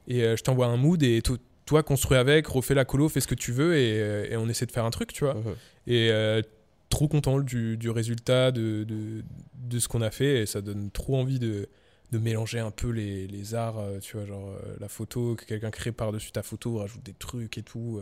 et 0.06 0.22
euh, 0.22 0.36
je 0.36 0.42
t'envoie 0.42 0.66
un 0.66 0.76
mood 0.76 1.02
et 1.02 1.22
toi, 1.66 1.82
construis 1.82 2.16
avec, 2.16 2.46
refais 2.46 2.74
la 2.74 2.84
colo, 2.84 3.08
fais 3.08 3.20
ce 3.20 3.26
que 3.26 3.34
tu 3.34 3.52
veux 3.52 3.76
et, 3.76 4.00
euh, 4.00 4.26
et 4.30 4.36
on 4.36 4.48
essaie 4.48 4.66
de 4.66 4.72
faire 4.72 4.84
un 4.84 4.90
truc, 4.90 5.12
tu 5.12 5.24
vois. 5.24 5.34
Mhm. 5.34 5.54
Et 5.88 6.10
euh, 6.10 6.40
trop 6.88 7.08
content 7.08 7.40
du, 7.40 7.76
du 7.76 7.90
résultat, 7.90 8.52
de, 8.52 8.84
de, 8.84 9.24
de 9.54 9.78
ce 9.78 9.88
qu'on 9.88 10.00
a 10.00 10.12
fait. 10.12 10.42
Et 10.42 10.46
ça 10.46 10.62
donne 10.62 10.90
trop 10.92 11.16
envie 11.16 11.40
de, 11.40 11.68
de 12.12 12.18
mélanger 12.18 12.60
un 12.60 12.70
peu 12.70 12.90
les, 12.90 13.26
les 13.26 13.54
arts, 13.56 13.80
euh, 13.80 13.98
tu 13.98 14.16
vois, 14.16 14.24
genre 14.24 14.56
la 14.78 14.88
photo, 14.88 15.34
que 15.34 15.44
quelqu'un 15.44 15.72
crée 15.72 15.92
par-dessus 15.92 16.30
ta 16.30 16.44
photo, 16.44 16.78
rajoute 16.78 17.02
des 17.02 17.14
trucs 17.14 17.58
et 17.58 17.62
tout. 17.62 18.00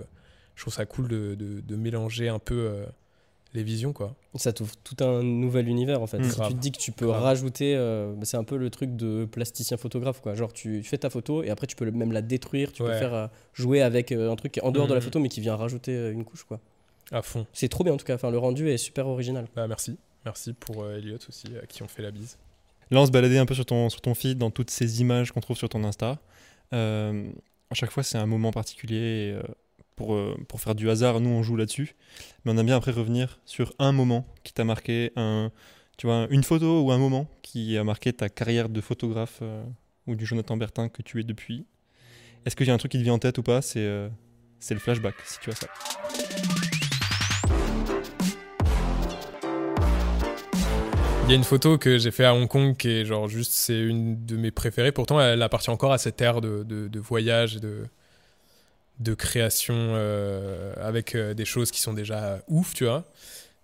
je 0.55 0.61
trouve 0.61 0.75
ça 0.75 0.85
cool 0.85 1.09
de, 1.09 1.77
mélanger 1.77 2.29
un 2.29 2.39
peu 2.39 2.85
les 3.55 3.62
visions, 3.62 3.92
quoi. 3.92 4.14
Ça 4.34 4.52
t'ouvre 4.52 4.74
tout 4.82 4.96
un 5.05 5.22
nouvel 5.22 5.68
univers 5.68 6.02
en 6.02 6.07
fait. 6.09 6.18
Mm. 6.18 6.24
Si 6.30 6.40
tu 6.40 6.48
te 6.48 6.52
dis 6.61 6.72
que 6.72 6.78
tu 6.78 6.90
peux 6.92 7.07
Grave. 7.07 7.22
rajouter, 7.22 7.74
euh, 7.76 8.12
bah, 8.16 8.24
c'est 8.24 8.36
un 8.36 8.44
peu 8.44 8.57
le 8.57 8.68
truc 8.68 8.96
de 8.96 9.24
plasticien 9.26 9.76
photographe 9.76 10.20
quoi. 10.20 10.34
Genre 10.34 10.52
tu 10.52 10.82
fais 10.82 10.98
ta 10.98 11.09
photo 11.09 11.42
et 11.44 11.50
après 11.50 11.66
tu 11.68 11.76
peux 11.76 11.88
même 11.90 12.11
la 12.12 12.20
détruire, 12.22 12.72
tu 12.72 12.82
peux 12.82 12.92
faire 12.92 13.14
euh, 13.14 13.26
jouer 13.52 13.80
avec 13.80 14.11
euh, 14.12 14.30
un 14.32 14.36
truc 14.36 14.52
qui 14.52 14.61
est 14.61 14.64
en 14.64 14.72
dehors 14.72 14.86
de 14.88 14.92
la 14.94 14.98
Mhm. 14.98 15.05
photo 15.05 15.20
mais 15.20 15.28
qui 15.28 15.40
vient 15.40 15.55
rajouter 15.57 16.11
une 16.11 16.24
couche 16.24 16.42
quoi. 16.44 16.59
À 17.12 17.22
fond. 17.22 17.46
C'est 17.52 17.68
trop 17.68 17.84
bien 17.84 17.92
en 17.92 17.96
tout 17.96 18.05
cas. 18.07 18.14
Enfin 18.16 18.30
le 18.30 18.38
rendu 18.38 18.68
est 18.70 18.76
super 18.76 19.07
original. 19.07 19.46
Bah, 19.55 19.68
merci. 19.68 19.96
Merci 20.24 20.52
pour 20.55 20.82
euh, 20.82 20.96
Elliot 20.98 21.18
aussi, 21.28 21.46
à 21.62 21.66
qui 21.66 21.82
on 21.82 21.88
fait 21.88 22.02
la 22.02 22.11
bise. 22.11 22.38
Là, 22.90 23.00
on 23.00 23.07
se 23.07 23.11
baladait 23.11 23.38
un 23.38 23.46
peu 23.46 23.55
sur 23.55 23.64
ton, 23.66 23.88
sur 23.88 24.00
ton 24.00 24.14
feed, 24.14 24.36
dans 24.38 24.50
toutes 24.50 24.70
ces 24.70 25.00
images 25.00 25.30
qu'on 25.32 25.40
trouve 25.40 25.57
sur 25.57 25.68
ton 25.68 25.84
Insta. 25.84 26.18
Euh, 26.72 27.28
à 27.70 27.74
chaque 27.74 27.90
fois, 27.90 28.02
c'est 28.02 28.18
un 28.18 28.26
moment 28.26 28.50
particulier. 28.50 28.96
et, 28.96 29.32
euh, 29.32 29.42
pour, 29.97 30.14
euh, 30.14 30.36
pour 30.49 30.61
faire 30.61 30.74
du 30.74 30.90
hasard, 30.90 31.20
nous, 31.20 31.30
on 31.30 31.42
joue 31.42 31.57
là-dessus. 31.57 31.95
Mais 32.45 32.53
on 32.53 32.59
aime 32.59 32.66
bien 32.66 32.76
après 32.76 32.90
revenir 32.90 33.40
sur 33.45 33.74
un 33.78 33.92
moment 33.92 34.26
qui 34.42 34.53
t'a 34.53 34.64
marqué, 34.64 35.12
tu 35.97 36.07
vois, 36.07 36.26
une 36.30 36.42
photo 36.42 36.82
ou 36.82 36.90
un 36.90 36.99
moment 36.99 37.28
qui 37.42 37.76
a 37.78 37.84
marqué 37.84 38.12
ta 38.12 38.28
carrière 38.28 38.68
de 38.68 38.80
photographe 38.80 39.38
euh, 39.42 39.64
ou 40.07 40.16
du 40.16 40.26
Jonathan 40.26 40.57
Bertin 40.57 40.88
que 40.88 41.03
tu 41.03 41.20
es 41.20 41.22
depuis. 41.22 41.66
Est-ce 42.45 42.57
qu'il 42.57 42.66
y 42.66 42.70
a 42.70 42.74
un 42.74 42.78
truc 42.78 42.92
qui 42.92 42.99
te 42.99 43.03
vient 43.03 43.14
en 43.14 43.18
tête 43.18 43.38
ou 43.38 43.42
pas? 43.42 43.62
C'est 43.62 43.78
euh, 43.78 44.09
le 44.70 44.78
flashback, 44.78 45.14
si 45.24 45.38
tu 45.40 45.51
as 45.51 45.55
ça. 45.55 45.68
Il 51.26 51.30
y 51.30 51.32
a 51.32 51.36
une 51.36 51.45
photo 51.45 51.78
que 51.78 51.97
j'ai 51.97 52.11
fait 52.11 52.24
à 52.24 52.34
Hong 52.34 52.49
Kong 52.49 52.76
qui 52.76 52.88
est 52.90 53.05
genre 53.07 53.28
juste, 53.28 53.53
c'est 53.53 53.80
une 53.80 54.26
de 54.26 54.36
mes 54.36 54.51
préférées. 54.51 54.92
Pourtant, 54.92 55.18
elle 55.20 55.40
appartient 55.40 55.70
encore 55.70 55.92
à 55.92 55.99
cette 55.99 56.20
ère 56.20 56.42
de, 56.42 56.64
de, 56.64 56.88
de 56.88 57.01
voyage 57.01 57.57
et 57.57 57.61
de, 57.61 57.86
de 59.01 59.14
création 59.14 59.74
euh, 59.76 60.72
avec 60.80 61.14
euh, 61.14 61.34
des 61.34 61.45
choses 61.45 61.70
qui 61.70 61.80
sont 61.80 61.92
déjà 61.95 62.40
ouf, 62.49 62.74
tu 62.74 62.84
vois. 62.84 63.05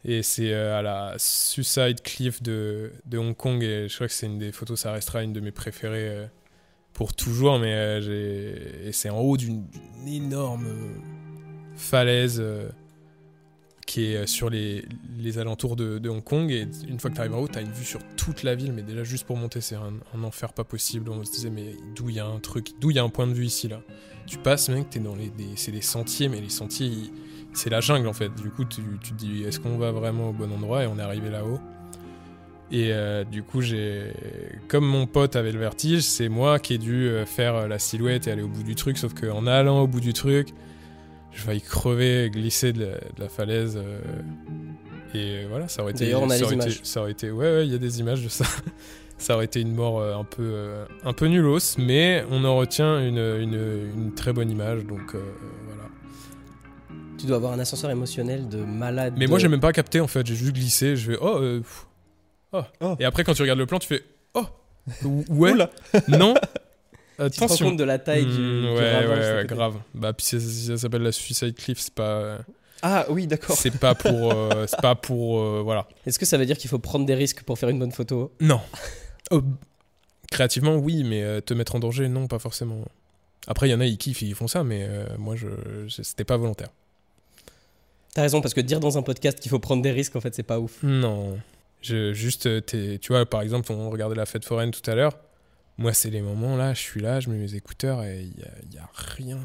Et 0.04 0.22
c'est 0.22 0.52
euh, 0.52 0.78
à 0.78 0.82
la 0.82 1.14
Suicide 1.18 2.02
Cliff 2.02 2.42
de, 2.42 2.92
de 3.06 3.18
Hong 3.18 3.36
Kong 3.36 3.62
et 3.62 3.88
je 3.88 3.94
crois 3.94 4.08
que 4.08 4.12
c'est 4.14 4.26
une 4.26 4.38
des 4.38 4.52
photos, 4.52 4.80
ça 4.80 4.92
restera 4.92 5.22
une 5.22 5.32
de 5.32 5.40
mes 5.40 5.52
préférées 5.52 6.08
euh, 6.08 6.26
pour 6.92 7.14
toujours. 7.14 7.58
Mais 7.58 7.74
euh, 7.74 8.86
et 8.86 8.92
c'est 8.92 9.10
en 9.10 9.18
haut 9.18 9.36
d'une 9.36 9.64
énorme 10.06 10.66
euh, 10.66 10.94
falaise. 11.76 12.38
euh, 12.40 12.68
qui 13.86 14.12
est 14.12 14.16
euh, 14.18 14.26
sur 14.26 14.50
les, 14.50 14.84
les 15.18 15.38
alentours 15.38 15.74
de, 15.74 16.08
Hong 16.08 16.22
Kong. 16.22 16.50
Et 16.52 16.68
une 16.88 17.00
fois 17.00 17.10
que 17.10 17.16
tu 17.16 17.20
arrives 17.20 17.34
en 17.34 17.40
haut, 17.40 17.48
tu 17.48 17.58
as 17.58 17.62
une 17.62 17.72
vue 17.72 17.84
sur 17.84 18.00
toute 18.16 18.44
la 18.44 18.54
ville. 18.54 18.72
Mais 18.72 18.82
déjà, 18.82 19.02
juste 19.02 19.24
pour 19.26 19.36
monter, 19.36 19.60
c'est 19.60 19.74
un 19.74 20.22
enfer 20.22 20.52
pas 20.52 20.62
possible. 20.62 21.10
On 21.10 21.24
se 21.24 21.32
disait, 21.32 21.50
mais 21.50 21.74
d'où 21.96 22.08
il 22.08 22.14
y 22.14 22.20
a 22.20 22.26
un 22.26 22.38
truc, 22.38 22.68
d'où 22.80 22.90
il 22.90 22.96
y 22.96 23.00
a 23.00 23.02
un 23.02 23.08
point 23.08 23.26
de 23.26 23.32
vue 23.32 23.46
ici, 23.46 23.66
là? 23.66 23.80
Tu 24.30 24.38
passes, 24.38 24.68
mec, 24.68 24.88
t'es 24.90 25.00
dans 25.00 25.16
les, 25.16 25.32
c'est 25.56 25.72
des 25.72 25.80
sentiers, 25.80 26.28
mais 26.28 26.40
les 26.40 26.50
sentiers, 26.50 26.92
c'est 27.52 27.68
la 27.68 27.80
jungle 27.80 28.06
en 28.06 28.12
fait. 28.12 28.32
Du 28.40 28.50
coup, 28.50 28.64
tu, 28.64 28.80
tu 29.02 29.10
te 29.12 29.18
dis, 29.18 29.42
est-ce 29.42 29.58
qu'on 29.58 29.76
va 29.76 29.90
vraiment 29.90 30.28
au 30.30 30.32
bon 30.32 30.52
endroit? 30.52 30.84
Et 30.84 30.86
on 30.86 30.98
est 30.98 31.02
arrivé 31.02 31.30
là-haut. 31.30 31.58
Et 32.70 32.90
euh, 32.92 33.24
du 33.24 33.42
coup, 33.42 33.60
j'ai, 33.60 34.12
comme 34.68 34.84
mon 34.86 35.06
pote 35.08 35.34
avait 35.34 35.50
le 35.50 35.58
vertige, 35.58 36.02
c'est 36.02 36.28
moi 36.28 36.60
qui 36.60 36.74
ai 36.74 36.78
dû 36.78 37.08
euh, 37.08 37.26
faire 37.26 37.66
la 37.66 37.80
silhouette 37.80 38.28
et 38.28 38.30
aller 38.30 38.42
au 38.42 38.48
bout 38.48 38.62
du 38.62 38.76
truc. 38.76 38.98
Sauf 38.98 39.14
qu'en 39.14 39.48
allant 39.48 39.80
au 39.80 39.88
bout 39.88 39.98
du 40.00 40.12
truc, 40.12 40.50
je 41.32 41.40
failli 41.42 41.60
crever, 41.60 42.30
glisser 42.30 42.72
de 42.72 42.84
la, 42.84 42.92
de 42.92 43.20
la 43.20 43.28
falaise. 43.28 43.76
euh, 43.76 43.98
et 45.12 45.44
voilà, 45.48 45.66
ça 45.66 45.82
aurait 45.82 45.90
été. 45.90 46.04
D'ailleurs, 46.04 46.22
on 46.22 46.30
a 46.30 46.34
ça 46.34 46.36
les 46.36 46.42
aurait 46.44 46.54
été- 46.54 46.64
images. 46.66 46.80
ça 46.84 47.00
aurait 47.00 47.10
été. 47.10 47.32
Ouais, 47.32 47.46
ouais, 47.56 47.66
il 47.66 47.72
y 47.72 47.74
a 47.74 47.78
des 47.78 47.98
images 47.98 48.22
de 48.22 48.28
ça. 48.28 48.44
Ça 49.20 49.34
aurait 49.36 49.44
été 49.44 49.60
une 49.60 49.74
mort 49.74 50.00
euh, 50.00 50.14
un 50.16 50.24
peu, 50.24 50.42
euh, 50.42 50.86
un 51.04 51.12
peu 51.12 51.26
nulos, 51.26 51.76
mais 51.78 52.24
on 52.30 52.42
en 52.44 52.56
retient 52.56 52.98
une, 53.06 53.18
une, 53.18 53.90
une 53.96 54.14
très 54.14 54.32
bonne 54.32 54.50
image, 54.50 54.84
donc 54.86 55.14
euh, 55.14 55.20
voilà. 55.66 55.82
Tu 57.18 57.26
dois 57.26 57.36
avoir 57.36 57.52
un 57.52 57.58
ascenseur 57.58 57.90
émotionnel 57.90 58.48
de 58.48 58.64
malade. 58.64 59.14
Mais 59.18 59.26
moi, 59.26 59.38
j'ai 59.38 59.48
même 59.48 59.60
pas 59.60 59.72
capté 59.72 60.00
en 60.00 60.06
fait, 60.06 60.26
j'ai 60.26 60.34
juste 60.34 60.54
glissé, 60.54 60.96
je 60.96 61.12
fais 61.12 61.18
oh, 61.20 61.36
euh, 61.38 61.60
oh. 62.52 62.62
Oh. 62.80 62.96
Et 62.98 63.04
après, 63.04 63.22
quand 63.24 63.34
tu 63.34 63.42
regardes 63.42 63.58
le 63.58 63.66
plan, 63.66 63.78
tu 63.78 63.88
fais 63.88 64.02
oh, 64.34 64.46
Ou- 65.04 65.24
ouais, 65.28 65.52
Oula. 65.52 65.70
non, 66.08 66.32
Tu 66.32 66.38
te 66.38 67.20
rends 67.20 67.26
attention. 67.46 67.66
compte 67.68 67.76
de 67.76 67.84
la 67.84 67.98
taille 67.98 68.24
du, 68.24 68.32
du 68.32 68.66
ouais, 68.74 69.00
ravage, 69.02 69.34
ouais, 69.36 69.44
grave. 69.46 69.74
Bah, 69.94 70.14
puis 70.14 70.24
ça, 70.24 70.40
ça 70.40 70.78
s'appelle 70.78 71.02
la 71.02 71.12
Suicide 71.12 71.54
Cliff, 71.54 71.78
c'est 71.78 71.92
pas, 71.92 72.38
Ah 72.80 73.04
oui, 73.10 73.26
d'accord. 73.26 73.54
c'est 73.54 73.78
pas 73.78 73.94
pour, 73.94 74.32
euh, 74.32 74.64
c'est 74.66 74.80
pas 74.80 74.94
pour, 74.94 75.40
euh, 75.40 75.60
voilà. 75.62 75.86
Est-ce 76.06 76.18
que 76.18 76.24
ça 76.24 76.38
veut 76.38 76.46
dire 76.46 76.56
qu'il 76.56 76.70
faut 76.70 76.78
prendre 76.78 77.04
des 77.04 77.14
risques 77.14 77.42
pour 77.42 77.58
faire 77.58 77.68
une 77.68 77.78
bonne 77.78 77.92
photo? 77.92 78.32
Non. 78.40 78.60
Oh, 79.30 79.42
créativement, 80.30 80.76
oui, 80.76 81.04
mais 81.04 81.22
euh, 81.22 81.40
te 81.40 81.54
mettre 81.54 81.74
en 81.74 81.80
danger, 81.80 82.08
non, 82.08 82.26
pas 82.26 82.38
forcément. 82.38 82.84
Après, 83.46 83.68
il 83.68 83.72
y 83.72 83.74
en 83.74 83.80
a, 83.80 83.86
ils 83.86 83.98
kiffent, 83.98 84.22
ils 84.22 84.34
font 84.34 84.48
ça, 84.48 84.64
mais 84.64 84.86
euh, 84.88 85.06
moi, 85.18 85.34
je, 85.36 85.48
je- 85.86 86.02
c'était 86.02 86.24
pas 86.24 86.36
volontaire. 86.36 86.68
T'as 88.14 88.22
raison, 88.22 88.40
parce 88.40 88.54
que 88.54 88.60
dire 88.60 88.80
dans 88.80 88.98
un 88.98 89.02
podcast 89.02 89.38
qu'il 89.38 89.50
faut 89.50 89.60
prendre 89.60 89.82
des 89.82 89.92
risques, 89.92 90.16
en 90.16 90.20
fait, 90.20 90.34
c'est 90.34 90.42
pas 90.42 90.58
ouf. 90.58 90.82
Non. 90.82 91.38
Je, 91.80 92.12
juste, 92.12 92.46
euh, 92.46 92.60
t'es- 92.60 92.98
tu 92.98 93.12
vois, 93.12 93.24
par 93.24 93.40
exemple, 93.42 93.70
on 93.72 93.88
regardait 93.90 94.16
la 94.16 94.26
fête 94.26 94.44
foraine 94.44 94.72
tout 94.72 94.88
à 94.90 94.94
l'heure. 94.94 95.16
Moi, 95.78 95.92
c'est 95.94 96.10
les 96.10 96.20
moments 96.20 96.56
là, 96.56 96.74
je 96.74 96.80
suis 96.80 97.00
là, 97.00 97.20
je 97.20 97.30
mets 97.30 97.38
mes 97.38 97.54
écouteurs 97.54 98.02
et 98.04 98.20
il 98.22 98.38
y 98.38 98.42
a, 98.44 98.76
y 98.76 98.78
a 98.78 98.88
rien. 98.92 99.38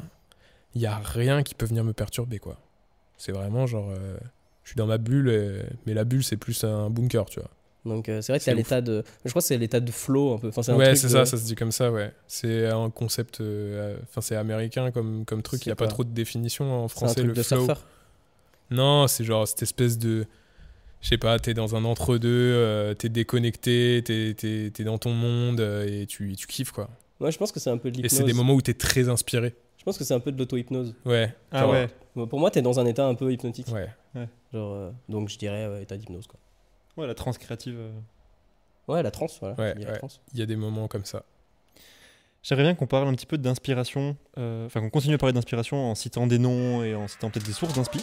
Il 0.74 0.82
y 0.82 0.86
a 0.86 0.98
rien 0.98 1.42
qui 1.42 1.54
peut 1.54 1.64
venir 1.64 1.84
me 1.84 1.92
perturber, 1.94 2.38
quoi. 2.38 2.58
C'est 3.16 3.32
vraiment 3.32 3.66
genre. 3.66 3.88
euh, 3.90 4.18
je 4.64 4.70
suis 4.70 4.76
dans 4.76 4.86
ma 4.86 4.98
bulle, 4.98 5.64
mais 5.86 5.94
la 5.94 6.04
bulle, 6.04 6.24
c'est 6.24 6.36
plus 6.36 6.64
un 6.64 6.90
bunker, 6.90 7.24
tu 7.26 7.40
vois. 7.40 7.48
Donc 7.86 8.08
euh, 8.08 8.20
c'est 8.20 8.32
vrai 8.32 8.38
que 8.38 8.44
C'est 8.44 8.54
l'état 8.54 8.80
de. 8.80 9.02
Je 9.24 9.30
crois 9.30 9.40
que 9.40 9.46
c'est 9.46 9.56
l'état 9.56 9.80
de 9.80 9.90
flow 9.90 10.34
un 10.34 10.38
peu. 10.38 10.48
Enfin, 10.48 10.62
c'est 10.62 10.72
un 10.72 10.76
Ouais, 10.76 10.94
c'est 10.96 11.06
de- 11.06 11.12
ça, 11.12 11.24
ça 11.24 11.36
se 11.38 11.44
dit 11.44 11.54
comme 11.54 11.70
ça, 11.72 11.90
ouais. 11.92 12.12
C'est 12.26 12.66
un 12.66 12.90
concept. 12.90 13.40
euh, 13.40 13.96
Enfin, 14.02 14.20
c'est 14.20 14.36
américain 14.36 14.90
comme, 14.90 15.24
comme 15.24 15.42
truc. 15.42 15.64
Il 15.64 15.68
n'y 15.68 15.72
a 15.72 15.76
pas 15.76 15.86
trop 15.86 16.02
de 16.04 16.10
définition 16.10 16.64
en 16.84 16.88
C'est 16.88 16.94
un 16.96 16.98
français, 16.98 17.14
truc 17.14 17.26
le 17.28 17.32
de 17.34 17.42
flow. 17.42 17.56
surfeur. 17.58 17.86
Non, 18.70 19.06
c'est 19.06 19.24
genre 19.24 19.46
cette 19.46 19.62
espèce 19.62 19.96
de. 19.98 20.26
Je 21.02 21.08
sais 21.10 21.18
pas, 21.18 21.38
t'es 21.38 21.54
dans 21.54 21.76
un 21.76 21.84
entre-deux, 21.84 22.28
euh, 22.30 22.94
t'es 22.94 23.08
déconnecté, 23.08 24.02
t'es 24.04 24.34
t'es- 24.36 24.70
t'es 24.74 24.82
dans 24.84 24.98
ton 24.98 25.12
monde 25.12 25.60
euh, 25.60 25.86
et 25.86 26.06
tu, 26.06 26.34
tu 26.34 26.46
kiffes 26.48 26.72
quoi. 26.72 26.88
Ouais, 27.20 27.30
je 27.30 27.38
pense 27.38 27.52
que 27.52 27.60
c'est 27.60 27.70
un 27.70 27.76
peu 27.78 27.90
de 27.90 27.98
Et 27.98 28.02
l'hypnose. 28.02 28.18
c'est 28.18 28.24
des 28.24 28.32
moments 28.32 28.54
où 28.54 28.60
t'es 28.62 28.74
très 28.74 29.08
inspiré. 29.08 29.54
Je 29.78 29.84
pense 29.84 29.98
que 29.98 30.02
c'est 30.04 30.14
un 30.14 30.20
peu 30.20 30.32
de 30.32 30.38
l'auto-hypnose. 30.38 30.94
Ouais. 31.04 31.32
Ah 31.52 31.60
genre, 31.60 31.70
ouais. 31.72 32.26
Pour 32.26 32.40
moi, 32.40 32.50
t'es 32.50 32.60
dans 32.62 32.80
un 32.80 32.86
état 32.86 33.06
un 33.06 33.14
peu 33.14 33.30
hypnotique. 33.32 33.68
Ouais. 33.72 33.88
Genre, 34.52 34.72
euh, 34.74 34.90
donc 35.08 35.28
je 35.28 35.38
dirais 35.38 35.64
euh, 35.66 35.80
état 35.82 35.96
d'hypnose 35.96 36.26
quoi. 36.26 36.40
Ouais, 36.96 37.06
la 37.06 37.14
transe 37.14 37.38
créative. 37.38 37.76
euh. 37.78 37.90
Ouais, 38.88 39.02
la 39.02 39.10
transe, 39.10 39.38
voilà. 39.40 39.54
Ouais, 39.56 39.74
ouais. 39.76 40.00
Il 40.32 40.38
y 40.38 40.42
a 40.42 40.46
des 40.46 40.56
moments 40.56 40.88
comme 40.88 41.04
ça. 41.04 41.24
J'aimerais 42.42 42.62
bien 42.64 42.74
qu'on 42.76 42.86
parle 42.86 43.08
un 43.08 43.14
petit 43.14 43.26
peu 43.26 43.36
d'inspiration, 43.38 44.16
euh, 44.38 44.66
enfin 44.66 44.80
qu'on 44.80 44.90
continue 44.90 45.14
à 45.14 45.18
parler 45.18 45.32
d'inspiration 45.32 45.90
en 45.90 45.94
citant 45.96 46.28
des 46.28 46.38
noms 46.38 46.84
et 46.84 46.94
en 46.94 47.08
citant 47.08 47.28
peut-être 47.30 47.46
des 47.46 47.52
sources 47.52 47.74
d'inspi. 47.74 48.00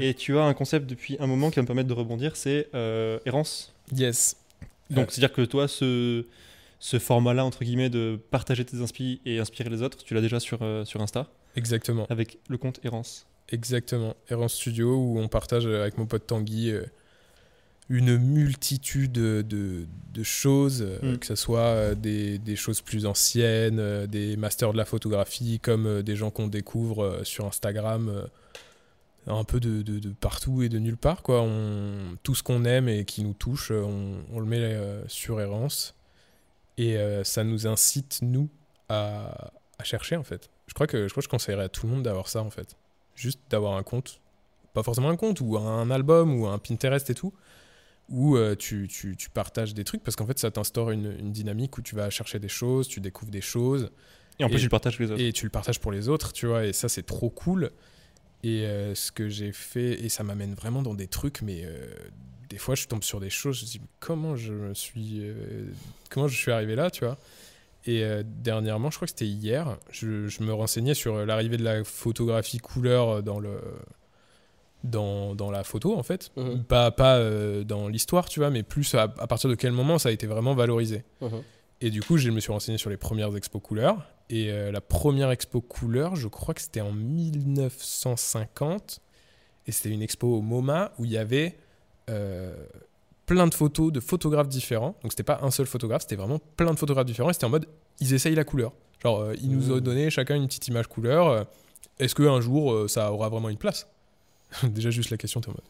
Et 0.00 0.14
tu 0.14 0.38
as 0.38 0.42
un 0.44 0.54
concept 0.54 0.86
depuis 0.88 1.16
un 1.18 1.26
moment 1.26 1.50
qui 1.50 1.56
va 1.56 1.62
me 1.62 1.66
permettre 1.66 1.88
de 1.88 1.94
rebondir, 1.94 2.36
c'est 2.36 2.68
euh, 2.74 3.18
errance. 3.26 3.74
Yes. 3.96 4.36
Donc 4.90 5.06
Euh. 5.06 5.10
c'est-à-dire 5.10 5.32
que 5.32 5.42
toi, 5.42 5.66
ce, 5.66 6.24
ce 6.78 6.98
format-là, 6.98 7.44
entre 7.44 7.64
guillemets, 7.64 7.88
de 7.90 8.20
partager 8.30 8.64
tes 8.64 8.76
inspi 8.80 9.20
et 9.24 9.38
inspirer 9.40 9.70
les 9.70 9.82
autres, 9.82 10.04
tu 10.04 10.14
l'as 10.14 10.20
déjà 10.20 10.38
sur, 10.40 10.58
euh, 10.62 10.84
sur 10.84 11.00
Insta, 11.00 11.26
Exactement. 11.56 12.06
avec 12.10 12.38
le 12.48 12.58
compte 12.58 12.80
errance. 12.84 13.26
Exactement. 13.50 14.14
Errant 14.28 14.48
Studio 14.48 14.94
où 14.96 15.18
on 15.18 15.28
partage 15.28 15.66
avec 15.66 15.96
mon 15.98 16.06
pote 16.06 16.26
Tanguy 16.26 16.70
euh, 16.70 16.84
une 17.88 18.18
multitude 18.18 19.12
de, 19.12 19.86
choses, 20.22 20.82
euh, 20.82 21.14
Mm. 21.14 21.18
que 21.18 21.26
ce 21.26 21.34
soit 21.36 21.60
euh, 21.60 21.94
des, 21.94 22.38
des 22.38 22.56
choses 22.56 22.80
plus 22.82 23.06
anciennes, 23.06 24.06
des 24.06 24.36
masters 24.36 24.72
de 24.72 24.76
la 24.76 24.84
photographie, 24.84 25.58
comme 25.60 26.02
des 26.02 26.16
gens 26.16 26.30
qu'on 26.30 26.48
découvre 26.48 27.20
sur 27.24 27.46
Instagram, 27.46 28.26
un 29.26 29.44
peu 29.44 29.60
de, 29.60 29.82
de- 29.82 29.98
de 30.00 30.10
partout 30.10 30.62
et 30.62 30.68
de 30.68 30.78
nulle 30.78 30.96
part. 30.98 31.22
Quoi. 31.22 31.40
On, 31.42 32.16
tout 32.22 32.34
ce 32.34 32.42
qu'on 32.42 32.64
aime 32.66 32.88
et 32.88 33.04
qui 33.06 33.22
nous 33.24 33.32
touche, 33.34 33.70
on, 33.70 34.16
on 34.32 34.40
le 34.40 34.46
met 34.46 34.58
euh, 34.60 35.06
sur 35.08 35.40
Errance. 35.40 35.94
Et 36.76 36.96
euh, 36.96 37.24
ça 37.24 37.42
nous 37.44 37.66
incite, 37.66 38.18
nous, 38.22 38.48
à, 38.88 39.50
à 39.78 39.84
chercher, 39.84 40.16
en 40.16 40.24
fait. 40.24 40.48
Je 40.68 40.74
crois, 40.74 40.86
que, 40.86 41.08
je 41.08 41.12
crois 41.12 41.20
que 41.22 41.24
je 41.24 41.30
conseillerais 41.30 41.64
à 41.64 41.68
tout 41.68 41.86
le 41.86 41.92
monde 41.92 42.02
d'avoir 42.04 42.28
ça, 42.28 42.42
en 42.42 42.50
fait 42.50 42.76
juste 43.16 43.40
d'avoir 43.50 43.76
un 43.76 43.82
compte, 43.82 44.20
pas 44.74 44.84
forcément 44.84 45.08
un 45.08 45.16
compte, 45.16 45.40
ou 45.40 45.58
un 45.58 45.90
album, 45.90 46.38
ou 46.40 46.46
un 46.46 46.58
Pinterest 46.58 47.10
et 47.10 47.14
tout, 47.14 47.32
où 48.08 48.36
euh, 48.36 48.54
tu, 48.54 48.86
tu- 48.86 49.16
tu 49.16 49.28
partages 49.28 49.74
des 49.74 49.82
trucs, 49.82 50.04
parce 50.04 50.14
qu'en 50.14 50.24
fait, 50.26 50.38
ça 50.38 50.52
t'instaure 50.52 50.92
une, 50.92 51.12
une 51.18 51.32
dynamique 51.32 51.76
où 51.78 51.82
tu 51.82 51.96
vas 51.96 52.10
chercher 52.10 52.38
des 52.38 52.46
choses, 52.48 52.86
tu 52.86 53.00
découvres 53.00 53.32
des 53.32 53.40
choses, 53.40 53.90
Et 54.38 54.44
en 54.44 54.48
plus, 54.48 54.58
Et- 54.58 54.60
tu 54.60 54.66
le 54.66 54.70
partages 54.70 54.94
avec 54.94 55.08
les 55.08 55.12
autres. 55.12 55.20
et 55.22 55.32
tu 55.32 55.44
le 55.46 55.50
partages 55.50 55.80
pour 55.80 55.90
les 55.90 56.08
autres, 56.08 56.32
tu 56.32 56.46
vois, 56.46 56.64
et 56.64 56.72
ça, 56.72 56.88
c'est 56.88 57.02
trop 57.02 57.28
cool. 57.28 57.72
Et 58.44 58.64
euh, 58.66 58.94
ce 58.94 59.10
que 59.10 59.28
j'ai 59.28 59.50
fait, 59.50 59.94
et 60.04 60.08
ça 60.08 60.22
m'amène 60.22 60.54
vraiment 60.54 60.82
dans 60.82 60.94
des 60.94 61.08
trucs, 61.08 61.42
mais 61.42 61.62
euh, 61.64 61.88
des 62.50 62.58
fois, 62.58 62.76
je 62.76 62.86
tombe 62.86 63.02
sur 63.02 63.18
des 63.18 63.30
choses, 63.30 63.58
je 63.58 63.64
me 63.64 63.68
dis, 63.68 63.80
comment 63.98 64.36
je 64.36 64.52
me 64.52 64.74
suis, 64.74 65.22
comment 66.08 66.28
je 66.28 66.36
suis 66.36 66.52
arrivé 66.52 66.76
là, 66.76 66.88
tu 66.92 67.04
vois? 67.04 67.18
Et 67.86 68.04
euh, 68.04 68.22
dernièrement, 68.26 68.90
je 68.90 68.96
crois 68.96 69.06
que 69.06 69.10
c'était 69.12 69.24
hier, 69.26 69.78
je, 69.90 70.28
je 70.28 70.42
me 70.42 70.52
renseignais 70.52 70.92
sur 70.94 71.14
euh, 71.16 71.24
l'arrivée 71.24 71.56
de 71.56 71.64
la 71.64 71.82
photographie 71.84 72.58
couleur 72.58 73.08
euh, 73.08 73.22
dans 73.22 73.38
le 73.40 73.58
dans, 74.84 75.34
dans 75.34 75.50
la 75.50 75.64
photo 75.64 75.98
en 75.98 76.02
fait 76.04 76.30
Mhm. 76.36 76.62
pas 76.64 76.90
pas 76.92 77.16
euh, 77.16 77.64
dans 77.64 77.88
l'histoire 77.88 78.28
tu 78.28 78.38
vois 78.38 78.48
mais 78.50 78.62
plus 78.62 78.94
à, 78.94 79.02
à 79.18 79.26
partir 79.26 79.50
de 79.50 79.56
quel 79.56 79.72
moment 79.72 79.98
ça 79.98 80.08
a 80.08 80.12
été 80.12 80.28
vraiment 80.28 80.54
valorisé 80.54 81.02
Mhm. 81.20 81.42
et 81.80 81.90
du 81.90 82.00
coup, 82.00 82.16
je 82.16 82.30
me 82.30 82.38
suis 82.40 82.52
renseigné 82.52 82.78
sur 82.78 82.88
les 82.90 82.96
premières 82.96 83.34
expos 83.36 83.60
couleurs. 83.62 84.04
Et 84.30 84.52
euh, 84.52 84.70
la 84.70 84.80
première 84.82 85.30
expo 85.30 85.60
couleur, 85.62 86.14
je 86.16 86.28
crois 86.28 86.52
que 86.54 86.60
c'était 86.60 86.80
en 86.82 86.92
1950. 86.92 89.00
Et 89.66 89.72
c'était 89.72 89.90
une 89.90 90.02
expo 90.02 90.28
au 90.36 90.40
MoMA 90.42 90.92
où 90.98 91.04
il 91.04 91.10
y 91.12 91.18
avait 91.18 91.56
euh, 92.10 92.54
plein 93.28 93.46
de 93.46 93.54
photos 93.54 93.92
de 93.92 94.00
photographes 94.00 94.48
différents. 94.48 94.96
Donc 95.02 95.12
c'était 95.12 95.22
pas 95.22 95.38
un 95.42 95.50
seul 95.52 95.66
photographe, 95.66 96.02
c'était 96.02 96.16
vraiment 96.16 96.40
plein 96.56 96.72
de 96.72 96.78
photographes 96.78 97.06
différents. 97.06 97.30
Et 97.30 97.34
c'était 97.34 97.44
en 97.44 97.50
mode, 97.50 97.66
ils 98.00 98.12
essayent 98.14 98.34
la 98.34 98.42
couleur. 98.44 98.72
Genre, 99.04 99.20
euh, 99.20 99.34
ils 99.40 99.50
nous 99.50 99.70
ont 99.70 99.76
Mhm. 99.76 99.80
donné 99.80 100.10
chacun 100.10 100.34
une 100.34 100.46
petite 100.48 100.66
image 100.66 100.88
couleur. 100.88 101.28
Euh, 101.28 101.44
Est-ce 102.00 102.14
qu'un 102.14 102.40
jour, 102.40 102.72
euh, 102.72 102.88
ça 102.88 103.12
aura 103.12 103.28
vraiment 103.28 103.48
une 103.48 103.58
place? 103.58 103.86
Déjà, 104.62 104.90
juste 104.90 105.10
la 105.10 105.16
question, 105.16 105.40
t'es 105.40 105.48
en 105.48 105.52
mode. 105.52 105.62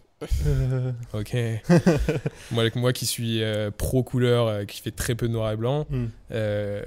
Ok. 1.15 1.35
moi, 2.51 2.63
avec 2.63 2.77
moi 2.77 2.93
qui 2.93 3.07
suis 3.07 3.43
euh, 3.43 3.71
pro 3.71 4.03
couleur, 4.03 4.47
euh, 4.47 4.65
qui 4.65 4.81
fait 4.81 4.91
très 4.91 5.15
peu 5.15 5.29
de 5.29 5.33
noir 5.33 5.53
et 5.53 5.57
blanc, 5.57 5.87
hmm. 5.91 6.07
euh, 6.33 6.83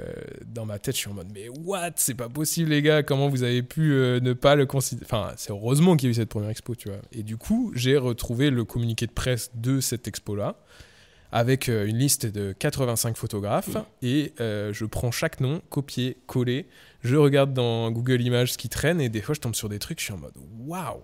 dans 0.46 0.66
ma 0.66 0.80
tête, 0.80 0.96
je 0.96 1.02
suis 1.02 1.10
en 1.10 1.14
mode 1.14 1.30
mais 1.34 1.48
what? 1.50 1.92
C'est 1.96 2.14
pas 2.14 2.30
possible, 2.30 2.72
les 2.72 2.82
gars. 2.82 3.04
Comment 3.04 3.30
vous 3.30 3.44
avez 3.44 3.64
pu 3.64 3.92
ne 3.92 4.34
pas 4.34 4.56
le 4.56 4.66
considérer 4.66 5.06
Enfin, 5.06 5.34
c'est 5.38 5.52
heureusement 5.52 5.96
qu'il 5.96 6.08
y 6.08 6.10
a 6.10 6.12
eu 6.12 6.16
cette 6.16 6.30
première 6.30 6.50
expo, 6.50 6.76
tu 6.76 6.90
vois. 6.90 7.00
Et 7.12 7.24
du 7.24 7.38
coup, 7.38 7.72
j'ai 7.76 7.98
retrouvé 7.98 8.50
le 8.50 8.66
communiqué 8.66 9.08
de 9.08 9.12
presse 9.12 9.52
de 9.56 9.80
cette 9.80 10.08
expo-là 10.08 10.58
avec 11.32 11.70
euh, 11.70 11.86
une 11.86 11.98
liste 11.98 12.26
de 12.26 12.54
85 12.54 13.18
photographes 13.18 13.78
et 14.02 14.34
euh, 14.40 14.74
je 14.74 14.86
prends 14.86 15.12
chaque 15.12 15.40
nom, 15.40 15.62
copier, 15.70 16.18
coller. 16.28 16.68
Je 17.04 17.16
regarde 17.16 17.54
dans 17.54 17.90
Google 17.92 18.22
Images 18.22 18.54
ce 18.54 18.58
qui 18.58 18.70
traîne 18.70 19.00
et 19.02 19.10
des 19.10 19.22
fois, 19.22 19.34
je 19.34 19.40
tombe 19.40 19.56
sur 19.56 19.70
des 19.70 19.80
trucs. 19.80 20.00
Je 20.00 20.06
suis 20.06 20.14
en 20.14 20.18
mode 20.18 20.34
waouh 20.66 21.02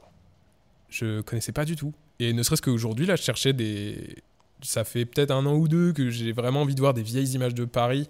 Je 0.90 1.22
connaissais 1.22 1.54
pas 1.54 1.66
du 1.66 1.76
tout. 1.76 1.94
Et 2.20 2.34
ne 2.34 2.42
serait-ce 2.44 2.62
qu'aujourd'hui, 2.62 3.06
là, 3.06 3.16
je 3.16 3.22
cherchais 3.24 3.54
des. 3.54 4.16
Ça 4.64 4.84
fait 4.84 5.06
peut-être 5.06 5.32
un 5.32 5.46
an 5.46 5.54
ou 5.56 5.68
deux 5.68 5.94
que 5.94 6.10
j'ai 6.10 6.32
vraiment 6.32 6.62
envie 6.62 6.74
de 6.74 6.80
voir 6.80 6.94
des 6.96 7.04
vieilles 7.04 7.30
images 7.34 7.54
de 7.54 7.66
Paris 7.66 8.10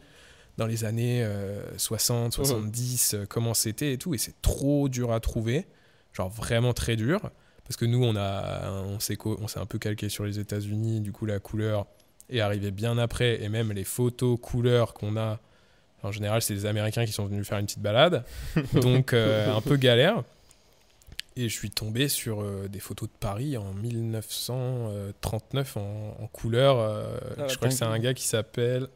dans 0.58 0.66
les 0.66 0.86
années 0.86 1.22
euh, 1.24 1.62
60, 1.78 2.34
70, 2.34 3.14
euh, 3.14 3.26
comment 3.28 3.54
c'était 3.54 3.94
et 3.94 3.98
tout. 3.98 4.14
Et 4.14 4.18
c'est 4.18 4.42
trop 4.42 4.88
dur 4.88 5.12
à 5.12 5.20
trouver. 5.20 5.66
Genre 6.14 6.30
vraiment 6.30 6.74
très 6.74 6.96
dur. 6.96 7.30
Parce 7.66 7.76
que 7.76 7.84
nous, 7.86 8.02
on, 8.04 8.16
a, 8.16 8.72
on 8.86 9.00
s'est 9.00 9.18
co- 9.18 9.38
on 9.42 9.48
s'est 9.50 9.60
un 9.60 9.66
peu 9.66 9.78
calqué 9.78 10.08
sur 10.08 10.24
les 10.24 10.40
États-Unis. 10.40 11.02
Du 11.02 11.12
coup, 11.12 11.26
la 11.26 11.40
couleur 11.40 11.86
est 12.30 12.40
arrivée 12.40 12.72
bien 12.72 12.98
après. 12.98 13.44
Et 13.44 13.50
même 13.50 13.74
les 13.74 13.84
photos 13.84 14.40
couleurs 14.42 14.94
qu'on 14.94 15.18
a, 15.18 15.40
en 16.02 16.14
général, 16.14 16.42
c'est 16.42 16.54
les 16.54 16.66
Américains 16.66 17.06
qui 17.06 17.12
sont 17.12 17.26
venus 17.26 17.46
faire 17.46 17.58
une 17.58 17.66
petite 17.66 17.82
balade. 17.82 18.24
Donc, 18.74 19.12
euh, 19.12 19.54
un 19.54 19.60
peu 19.62 19.76
galère. 19.76 20.24
Et 21.40 21.50
je 21.50 21.54
suis 21.54 21.70
tombé 21.70 22.08
sur 22.08 22.42
euh, 22.42 22.68
des 22.68 22.80
photos 22.80 23.08
de 23.10 23.14
Paris 23.20 23.58
en 23.58 23.72
1939 23.74 25.78
en, 25.78 26.18
en 26.20 26.28
couleur. 26.28 26.80
euh, 26.80 27.16
Ah 27.38 27.48
je 27.48 27.56
crois 27.58 27.68
que 27.70 27.74
c'est 27.76 27.86
un 27.86 28.00
gars 28.00 28.16
qui 28.16 28.26
s'appelle. 28.26 28.88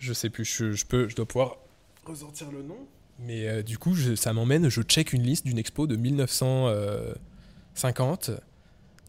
Je 0.00 0.12
sais 0.12 0.28
plus, 0.28 0.44
je, 0.44 0.72
je 0.72 0.84
peux, 0.84 1.08
je 1.08 1.14
dois 1.14 1.26
pouvoir 1.26 1.56
ressortir 2.04 2.50
le 2.50 2.62
nom. 2.62 2.78
Mais 3.20 3.46
euh, 3.48 3.62
du 3.62 3.78
coup, 3.78 3.94
je- 3.94 4.16
ça 4.16 4.32
m'emmène, 4.32 4.68
je 4.68 4.82
check 4.82 5.12
une 5.12 5.22
liste 5.22 5.46
d'une 5.46 5.58
expo 5.58 5.86
de 5.86 5.94
1950 5.96 8.30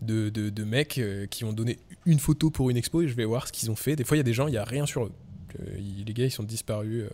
de, 0.01 0.29
de, 0.29 0.49
de 0.49 0.63
mecs 0.63 1.01
qui 1.31 1.43
ont 1.43 1.53
donné 1.53 1.79
une 2.05 2.19
photo 2.19 2.51
pour 2.51 2.69
une 2.69 2.77
expo 2.77 3.01
et 3.01 3.07
je 3.07 3.15
vais 3.15 3.25
voir 3.25 3.47
ce 3.47 3.51
qu'ils 3.51 3.71
ont 3.71 3.75
fait. 3.75 3.95
Des 3.95 4.03
fois, 4.03 4.15
il 4.15 4.19
y 4.19 4.21
a 4.21 4.23
des 4.23 4.33
gens, 4.33 4.47
il 4.47 4.51
n'y 4.51 4.57
a 4.57 4.63
rien 4.63 4.85
sur 4.85 5.05
eux. 5.05 5.11
Les 6.05 6.13
gars, 6.13 6.25
ils 6.25 6.31
sont 6.31 6.43
disparus, 6.43 7.05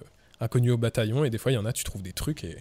inconnus 0.42 0.72
au 0.74 0.78
bataillon, 0.78 1.24
et 1.24 1.30
des 1.30 1.38
fois, 1.38 1.52
il 1.52 1.56
y 1.56 1.60
en 1.60 1.66
a, 1.66 1.72
tu 1.74 1.84
trouves 1.86 2.02
des 2.02 2.14
trucs 2.14 2.44
et. 2.44 2.58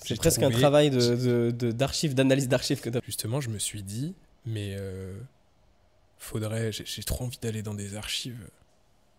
C'est 0.00 0.08
j'ai 0.08 0.16
presque 0.16 0.42
un 0.42 0.50
travail 0.50 0.90
de- 0.90 1.16
de- 1.16 1.50
de- 1.50 1.72
d'archives, 1.72 2.14
d'analyse 2.14 2.48
d'archives 2.48 2.80
que 2.80 2.90
t'as. 2.90 3.00
Justement, 3.04 3.40
je 3.40 3.48
me 3.50 3.58
suis 3.58 3.82
dit, 3.82 4.14
mais 4.46 4.76
euh, 4.78 5.14
faudrait. 6.18 6.70
J'ai 6.72 7.02
trop 7.02 7.24
envie 7.24 7.38
d'aller 7.40 7.62
dans 7.62 7.74
des 7.74 7.94
archives. 7.96 8.48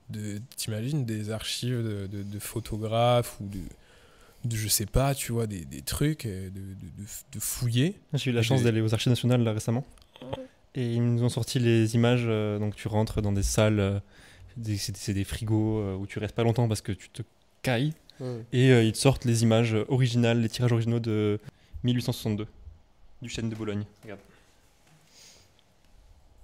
De, 0.10 0.42
T'imagines 0.56 1.06
des 1.06 1.30
archives 1.30 1.84
de, 1.84 2.08
de- 2.08 2.24
de 2.24 2.40
photographes 2.40 3.38
ou 3.40 3.48
de, 3.48 3.60
de, 4.46 4.56
je 4.56 4.68
sais 4.68 4.88
pas, 4.88 5.14
tu 5.14 5.32
vois, 5.32 5.46
des, 5.46 5.66
des 5.66 5.82
trucs, 5.82 6.26
euh, 6.26 6.50
de, 6.50 6.60
de, 6.60 7.04
de- 7.04 7.08
de 7.34 7.40
fouiller. 7.40 7.96
J'ai 8.14 8.32
eu 8.32 8.34
la 8.34 8.42
chance 8.42 8.64
d'aller 8.64 8.82
aux 8.82 8.94
Archives 8.94 9.12
nationales 9.12 9.44
là 9.44 9.54
récemment. 9.54 9.86
Et 10.76 10.94
ils 10.94 11.04
nous 11.04 11.24
ont 11.24 11.30
sorti 11.30 11.60
les 11.60 11.96
images. 11.96 12.24
euh, 12.26 12.58
donc 12.60 12.76
tu 12.76 12.88
rentres 12.88 13.22
dans 13.22 13.32
des 13.32 13.44
salles, 13.44 13.80
euh, 13.80 14.00
c'est 14.66 14.96
c'est 14.98 15.14
des 15.14 15.24
frigos 15.24 15.80
euh, 15.80 15.96
où 15.96 16.08
tu 16.08 16.20
restes 16.20 16.36
pas 16.36 16.44
longtemps 16.44 16.68
parce 16.68 16.82
que 16.82 16.92
tu 16.92 17.10
te 17.10 17.22
cailles. 17.62 17.94
Mm. 18.20 18.26
Et 18.54 18.72
euh, 18.72 18.84
ils 18.84 18.92
te 18.94 18.98
sortent 18.98 19.26
les 19.26 19.44
images 19.44 19.76
originales, 19.88 20.42
les 20.42 20.50
tirages 20.50 20.72
originaux 20.74 21.00
de 21.00 21.40
1862 21.84 22.48
du 23.22 23.30
chêne 23.30 23.50
de 23.50 23.56
Bologne. 23.56 23.84
Regarde. 24.04 24.20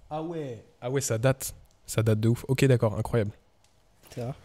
Ah 0.09 0.21
ouais 0.21 0.63
Ah 0.81 0.89
ouais, 0.89 1.01
ça 1.01 1.17
date. 1.17 1.53
Ça 1.87 2.03
date 2.03 2.19
de 2.19 2.29
ouf. 2.29 2.45
Ok, 2.47 2.65
d'accord, 2.65 2.97
incroyable. 2.97 3.31
C'est 4.11 4.23
rare. 4.23 4.35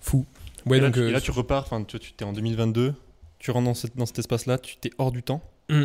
Fou. 0.00 0.24
Ouais, 0.66 0.78
et, 0.78 0.80
là, 0.80 0.86
donc. 0.88 0.94
tu, 0.94 1.00
euh, 1.00 1.08
et 1.08 1.12
là, 1.12 1.20
tu 1.20 1.30
repars, 1.30 1.64
enfin 1.64 1.82
tu 1.84 1.96
es 1.96 2.24
en 2.24 2.32
2022, 2.32 2.94
tu 3.38 3.50
rentres 3.50 3.64
dans, 3.66 3.74
cette- 3.74 3.96
dans 3.96 4.06
cet 4.06 4.18
espace-là, 4.18 4.58
tu 4.58 4.76
t'es 4.76 4.90
hors 4.98 5.12
du 5.12 5.22
temps. 5.22 5.42
Mm. 5.68 5.84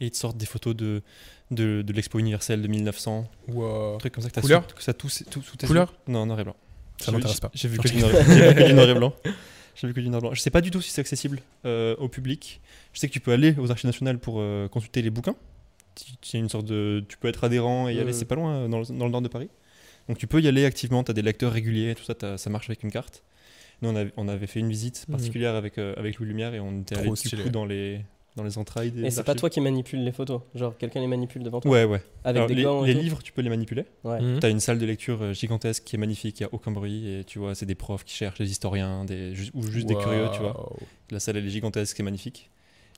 Et 0.00 0.06
ils 0.06 0.10
te 0.10 0.16
sortent 0.16 0.36
des 0.36 0.46
photos 0.46 0.74
de, 0.74 1.02
de, 1.50 1.82
de 1.82 1.92
l'Expo 1.92 2.18
universelle 2.18 2.62
de 2.62 2.66
1900, 2.68 3.28
wow. 3.48 3.94
un 3.94 3.98
truc 3.98 4.12
comme 4.14 4.22
ça 4.24 4.30
que 4.30 4.34
t'as 4.34 4.40
Couleur 4.40 4.64
sous- 4.68 4.74
que 4.76 4.82
ça 4.82 4.92
tout, 4.94 5.08
tout 5.30 5.42
sous 5.42 5.56
tes 5.56 5.66
Couleur. 5.66 5.92
Non, 6.08 6.26
noir 6.26 6.40
et 6.40 6.44
blanc. 6.44 6.56
Ça 6.98 7.12
m'intéresse 7.12 7.40
pas. 7.40 7.50
J'ai 7.54 7.68
vu 7.68 7.78
que 7.78 7.88
du 7.88 8.74
noir 8.74 8.88
et 8.88 8.94
blanc. 8.94 9.12
J'ai 9.74 9.86
vu 9.88 9.94
que 9.94 10.00
du 10.00 10.08
noir 10.08 10.20
et 10.20 10.22
blanc. 10.22 10.34
Je 10.34 10.40
sais 10.40 10.50
pas 10.50 10.60
du 10.60 10.70
tout 10.70 10.80
si 10.80 10.90
c'est 10.90 11.00
accessible 11.00 11.40
euh, 11.64 11.96
au 11.98 12.08
public. 12.08 12.60
Je 12.92 13.00
sais 13.00 13.08
que 13.08 13.12
tu 13.12 13.20
peux 13.20 13.32
aller 13.32 13.54
aux 13.58 13.70
archives 13.70 13.86
nationales 13.86 14.18
pour 14.18 14.36
euh, 14.38 14.68
consulter 14.68 15.02
les 15.02 15.10
bouquins. 15.10 15.34
Tu- 16.22 16.36
une 16.38 16.48
sorte 16.48 16.66
de, 16.66 17.04
tu 17.08 17.16
peux 17.18 17.28
être 17.28 17.44
adhérent 17.44 17.88
et 17.88 17.94
y 17.94 17.98
aller. 17.98 18.06
Mhm. 18.12 18.18
C'est 18.18 18.24
pas 18.24 18.34
loin 18.36 18.54
euh, 18.54 18.68
dans 18.68 18.80
le, 18.80 18.86
dans 18.86 19.04
le 19.06 19.10
nord 19.10 19.22
de 19.22 19.28
Paris. 19.28 19.48
Donc 20.08 20.18
tu 20.18 20.26
peux 20.26 20.40
y 20.40 20.48
aller 20.48 20.64
activement. 20.64 21.02
Tu 21.04 21.10
as 21.10 21.14
des 21.14 21.22
lecteurs 21.22 21.52
réguliers, 21.52 21.94
tout 21.94 22.04
ça. 22.04 22.36
Ça 22.36 22.50
marche 22.50 22.68
avec 22.70 22.82
une 22.82 22.90
carte. 22.90 23.22
Nous 23.82 23.88
on 23.90 23.96
avait, 23.96 24.12
on 24.16 24.28
avait 24.28 24.46
fait 24.46 24.60
une 24.60 24.68
visite 24.70 25.04
Mhm. 25.08 25.14
particulière 25.16 25.54
avec 25.56 25.78
euh, 25.78 25.94
avec 25.96 26.18
Louis 26.18 26.28
Lumière 26.28 26.54
et 26.54 26.60
on 26.60 26.80
était 26.80 26.96
allé 26.96 27.10
du 27.10 27.16
stylé. 27.16 27.42
coup 27.42 27.48
dans 27.50 27.64
les 27.66 28.00
dans 28.36 28.42
les 28.42 28.58
entrailles 28.58 28.90
des. 28.90 29.02
Et 29.04 29.10
c'est 29.10 29.22
pas 29.24 29.34
toi 29.34 29.48
qui 29.50 29.60
manipule 29.60 30.02
les 30.02 30.12
photos 30.12 30.40
Genre, 30.54 30.76
quelqu'un 30.76 31.00
les 31.00 31.06
manipule 31.06 31.42
devant 31.42 31.60
toi 31.60 31.70
Ouais 31.70 31.84
ouais. 31.84 32.02
Avec 32.24 32.36
Alors, 32.36 32.46
des 32.48 32.54
les 32.54 32.62
gants 32.64 32.84
et 32.84 32.88
les 32.88 32.94
tout 32.94 33.00
livres 33.00 33.22
tu 33.22 33.32
peux 33.32 33.42
les 33.42 33.48
manipuler. 33.50 33.84
Ouais. 34.02 34.20
Mhm. 34.20 34.40
T'as 34.40 34.50
une 34.50 34.60
salle 34.60 34.78
de 34.78 34.86
lecture 34.86 35.22
euh, 35.22 35.32
gigantesque 35.32 35.84
qui 35.84 35.96
est 35.96 35.98
magnifique, 35.98 36.40
il 36.40 36.42
n'y 36.42 36.46
a 36.48 36.54
aucun 36.54 36.70
bruit, 36.72 37.08
et 37.08 37.24
tu 37.24 37.38
vois, 37.38 37.54
c'est 37.54 37.66
des 37.66 37.74
profs 37.74 38.04
qui 38.04 38.14
cherchent, 38.14 38.38
des 38.38 38.50
historiens, 38.50 39.04
des, 39.04 39.34
ju- 39.34 39.50
ou 39.54 39.62
juste 39.62 39.86
des 39.86 39.94
curieux, 39.94 40.28
tu 40.32 40.40
vois. 40.40 40.72
La 41.10 41.20
salle, 41.20 41.36
elle 41.36 41.46
est 41.46 41.50
gigantesque 41.50 41.98
et 42.00 42.02
magnifique. 42.02 42.50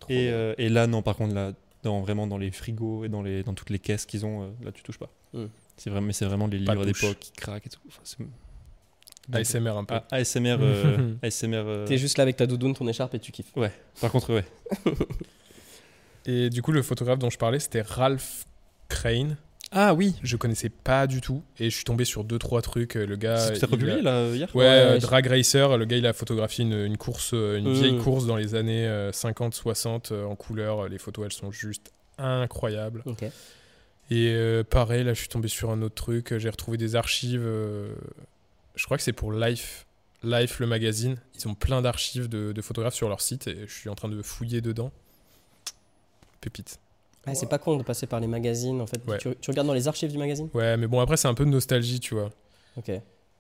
Et, 0.09 0.28
euh, 0.30 0.55
et 0.59 0.68
là, 0.68 0.87
non, 0.87 1.03
par 1.03 1.16
contre, 1.16 1.34
là, 1.34 1.53
dans, 1.82 2.01
vraiment 2.01 2.26
dans 2.26 2.39
les 2.39 2.51
frigos 2.51 3.05
et 3.05 3.09
dans, 3.09 3.22
les, 3.22 3.43
dans 3.43 3.55
toutes 3.55 3.70
les 3.70 3.78
caisses 3.78 4.07
qu'ils 4.07 4.24
ont, 4.26 4.43
euh, 4.43 4.47
là, 4.64 4.72
tu 4.72 4.82
touches 4.82 4.99
pas. 4.99 5.11
Mm. 5.34 5.45
C'est 5.76 5.91
vraiment, 5.91 6.07
mais 6.07 6.12
c'est 6.12 6.24
vraiment 6.24 6.47
les 6.47 6.64
Pas 6.64 6.72
livres 6.74 6.87
d'époque 6.87 7.18
qui 7.20 7.32
craquent 7.32 7.66
et 7.66 7.70
tout. 7.70 7.80
Enfin, 7.89 8.01
c'est- 8.05 8.18
Donc, 9.28 9.40
ASMR 9.40 9.76
un 9.76 9.84
peu. 9.84 9.94
ah, 9.94 10.04
ASMR, 10.10 10.56
euh, 10.60 11.14
ASMR 11.22 11.54
euh, 11.66 11.86
T'es 11.86 11.98
juste 11.98 12.16
là 12.18 12.22
avec 12.22 12.36
ta 12.36 12.46
doudoune, 12.46 12.74
ton 12.74 12.86
écharpe 12.88 13.14
et 13.14 13.18
tu 13.18 13.32
kiffes. 13.32 13.52
par 14.00 14.10
contre, 14.12 14.32
ouais. 14.34 14.44
Et 16.26 16.50
du 16.50 16.62
coup, 16.62 16.72
le 16.72 16.82
photographe 16.82 17.18
dont 17.18 17.30
je 17.30 17.38
parlais, 17.38 17.58
c'était 17.60 17.82
Ralph 17.82 18.44
Crane. 18.88 19.36
Ah 19.72 19.94
oui 19.94 20.14
Je 20.22 20.36
connaissais 20.36 20.68
pas 20.68 21.06
du 21.06 21.20
tout. 21.20 21.42
Et 21.58 21.70
je 21.70 21.74
suis 21.74 21.84
tombé 21.84 22.04
sur 22.04 22.24
deux, 22.24 22.38
trois 22.38 22.62
trucs. 22.62 22.94
Le 22.94 23.16
gars. 23.16 23.36
C'est 23.36 23.62
a- 23.62 23.66
republié, 23.66 24.00
là, 24.00 24.28
hier 24.30 24.48
Ouais, 24.54 24.64
Ouais, 24.64 24.70
euh, 24.70 24.92
ouais, 24.94 24.98
Drag 25.00 25.26
Racer, 25.26 25.76
le 25.76 25.84
gars 25.84 25.96
il 25.96 26.06
a 26.06 26.12
photographié 26.12 26.64
une, 26.64 26.84
une 26.84 26.96
course, 26.96 27.32
euh, 27.34 27.58
une 27.58 27.72
vieille 27.72 27.98
course 27.98 28.26
dans 28.26 28.36
les 28.36 28.54
années 28.54 28.88
50-60 29.12 30.12
en 30.24 30.34
couleur. 30.36 30.88
Les 30.88 30.98
photos 30.98 31.26
elles 31.26 31.32
sont 31.32 31.50
juste 31.50 31.92
incroyables. 32.18 33.02
Ok. 33.06 33.22
Et 34.10 34.30
euh, 34.30 34.62
pareil, 34.62 35.02
là 35.04 35.14
je 35.14 35.18
suis 35.20 35.28
tombé 35.28 35.48
sur 35.48 35.70
un 35.70 35.82
autre 35.82 35.96
truc. 35.96 36.36
J'ai 36.38 36.48
retrouvé 36.50 36.76
des 36.76 36.94
archives. 36.96 37.44
Je 38.76 38.84
crois 38.84 38.96
que 38.96 39.02
c'est 39.02 39.12
pour 39.12 39.32
Life, 39.32 39.86
Life 40.22 40.60
le 40.60 40.66
magazine. 40.66 41.16
Ils 41.34 41.48
ont 41.48 41.54
plein 41.54 41.82
d'archives 41.82 42.28
de, 42.28 42.52
de 42.52 42.62
photographes 42.62 42.94
sur 42.94 43.08
leur 43.08 43.20
site 43.20 43.48
et 43.48 43.66
je 43.66 43.72
suis 43.72 43.88
en 43.88 43.94
train 43.94 44.08
de 44.08 44.22
fouiller 44.22 44.60
dedans. 44.60 44.92
Pépite. 46.40 46.78
Ah, 47.26 47.34
c'est 47.34 47.48
pas 47.48 47.58
con 47.58 47.76
de 47.76 47.82
passer 47.82 48.06
par 48.06 48.20
les 48.20 48.28
magazines 48.28 48.80
en 48.80 48.86
fait. 48.86 49.04
Ouais. 49.08 49.18
Tu, 49.18 49.34
tu 49.40 49.50
regardes 49.50 49.66
dans 49.66 49.74
les 49.74 49.88
archives 49.88 50.12
du 50.12 50.18
magazine? 50.18 50.48
Ouais, 50.54 50.76
mais 50.76 50.86
bon 50.86 51.00
après 51.00 51.16
c'est 51.16 51.26
un 51.26 51.34
peu 51.34 51.44
de 51.44 51.50
nostalgie, 51.50 51.98
tu 51.98 52.14
vois. 52.14 52.30
Ok. 52.76 52.92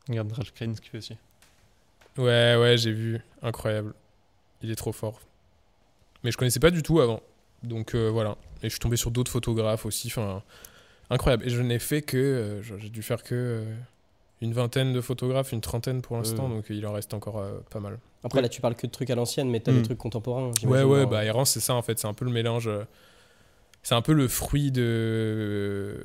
Regarde 0.08 0.32
Ralph 0.32 0.52
Crane, 0.52 0.74
ce 0.74 0.80
qu'il 0.80 0.90
fait 0.90 0.98
aussi. 0.98 1.16
Ouais, 2.16 2.56
ouais, 2.58 2.76
j'ai 2.78 2.92
vu. 2.92 3.20
Incroyable. 3.42 3.94
Il 4.62 4.70
est 4.70 4.76
trop 4.76 4.92
fort. 4.92 5.20
Mais 6.24 6.32
je 6.32 6.36
connaissais 6.36 6.60
pas 6.60 6.70
du 6.70 6.82
tout 6.82 7.00
avant. 7.00 7.22
Donc 7.62 7.94
euh, 7.94 8.08
voilà. 8.08 8.36
Et 8.62 8.64
je 8.64 8.70
suis 8.70 8.80
tombé 8.80 8.96
sur 8.96 9.10
d'autres 9.10 9.30
photographes 9.30 9.86
aussi. 9.86 10.08
Enfin, 10.08 10.42
incroyable. 11.10 11.46
Et 11.46 11.50
je 11.50 11.60
n'ai 11.60 11.78
fait 11.78 12.02
que. 12.02 12.16
euh, 12.16 12.62
j'ai 12.62 12.88
dû 12.88 13.02
faire 13.02 13.22
que. 13.22 13.34
euh, 13.34 13.76
une 14.42 14.52
vingtaine 14.52 14.92
de 14.92 15.00
photographes, 15.00 15.52
une 15.52 15.60
trentaine 15.60 16.02
pour 16.02 16.16
l'instant. 16.16 16.48
Donc 16.48 16.66
il 16.70 16.86
en 16.86 16.92
reste 16.92 17.14
encore 17.14 17.38
euh, 17.38 17.52
pas 17.70 17.80
mal. 17.80 17.98
Après 18.24 18.42
là 18.42 18.48
tu 18.48 18.60
parles 18.60 18.74
que 18.74 18.86
de 18.86 18.92
trucs 18.92 19.10
à 19.10 19.14
l'ancienne, 19.14 19.48
mais 19.50 19.60
t'as 19.60 19.72
Hmm. 19.72 19.76
des 19.76 19.82
trucs 19.82 19.98
contemporains. 19.98 20.50
Ouais, 20.64 20.82
ouais, 20.82 21.06
bah 21.06 21.24
Errance, 21.24 21.50
c'est 21.50 21.60
ça 21.60 21.74
en 21.74 21.82
fait. 21.82 21.98
C'est 21.98 22.08
un 22.08 22.14
peu 22.14 22.24
le 22.24 22.30
mélange. 22.32 22.68
euh, 22.68 22.84
C'est 23.82 23.94
un 23.94 24.02
peu 24.02 24.12
le 24.12 24.26
fruit 24.28 24.72
de. 24.72 26.02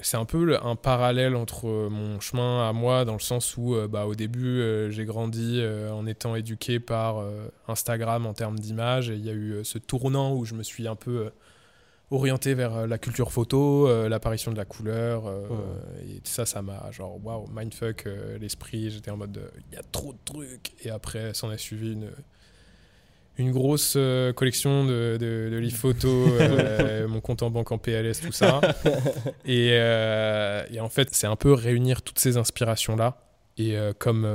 C'est 0.00 0.16
un 0.16 0.24
peu 0.24 0.42
le- 0.44 0.64
un 0.66 0.74
parallèle 0.74 1.36
entre 1.36 1.68
euh, 1.68 1.88
mon 1.88 2.18
chemin 2.18 2.68
à 2.68 2.72
moi, 2.72 3.04
dans 3.04 3.12
le 3.12 3.20
sens 3.20 3.56
où, 3.56 3.76
euh, 3.76 3.86
bah, 3.86 4.06
au 4.06 4.16
début, 4.16 4.58
euh, 4.58 4.90
j'ai 4.90 5.04
grandi 5.04 5.60
euh, 5.60 5.92
en 5.92 6.06
étant 6.08 6.34
éduqué 6.34 6.80
par 6.80 7.18
euh, 7.20 7.46
Instagram 7.68 8.26
en 8.26 8.34
termes 8.34 8.58
d'image. 8.58 9.10
Et 9.10 9.14
il 9.14 9.24
y 9.24 9.30
a 9.30 9.32
eu 9.32 9.52
euh, 9.52 9.64
ce 9.64 9.78
tournant 9.78 10.34
où 10.34 10.44
je 10.44 10.54
me 10.54 10.64
suis 10.64 10.88
un 10.88 10.96
peu 10.96 11.26
euh, 11.26 11.30
orienté 12.12 12.54
vers 12.54 12.74
euh, 12.76 12.86
la 12.86 12.98
culture 12.98 13.32
photo, 13.32 13.88
euh, 13.88 14.08
l'apparition 14.08 14.52
de 14.52 14.56
la 14.56 14.64
couleur. 14.64 15.26
euh, 15.26 15.40
Et 16.08 16.20
ça, 16.24 16.46
ça 16.46 16.62
m'a, 16.62 16.90
genre, 16.90 17.18
waouh, 17.24 17.46
mindfuck 17.54 18.06
euh, 18.06 18.38
l'esprit. 18.38 18.90
J'étais 18.90 19.10
en 19.10 19.16
mode, 19.16 19.38
euh, 19.38 19.48
il 19.70 19.74
y 19.74 19.78
a 19.78 19.82
trop 19.82 20.12
de 20.12 20.18
trucs. 20.24 20.72
Et 20.84 20.90
après, 20.90 21.34
s'en 21.34 21.50
a 21.50 21.58
suivi 21.58 21.92
une 21.92 22.10
une 23.38 23.50
grosse 23.50 23.96
collection 24.36 24.84
de, 24.84 25.16
de, 25.18 25.48
de 25.50 25.56
livres 25.56 25.78
photos, 25.78 26.28
mon 27.08 27.22
compte 27.22 27.42
en 27.42 27.48
banque 27.50 27.72
en 27.72 27.78
PLS, 27.78 28.20
tout 28.20 28.30
ça. 28.30 28.60
et, 29.46 29.68
et 29.68 30.80
en 30.80 30.88
fait, 30.90 31.08
c'est 31.12 31.26
un 31.26 31.34
peu 31.36 31.54
réunir 31.54 32.02
toutes 32.02 32.18
ces 32.18 32.36
inspirations-là. 32.36 33.16
Et 33.56 33.74
comme, 33.98 34.28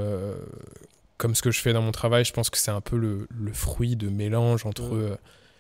comme 1.18 1.36
ce 1.36 1.44
que 1.44 1.52
je 1.52 1.62
fais 1.62 1.74
dans 1.74 1.84
mon 1.84 1.92
travail, 1.92 2.26
je 2.26 2.34
pense 2.34 2.50
que 2.50 2.58
c'est 2.58 2.72
un 2.72 2.82
peu 2.82 2.98
le, 2.98 3.28
le 3.30 3.54
fruit 3.54 3.96
de 3.96 4.10
mélange 4.10 4.66
entre 4.66 4.92
Ouais. 4.96 5.16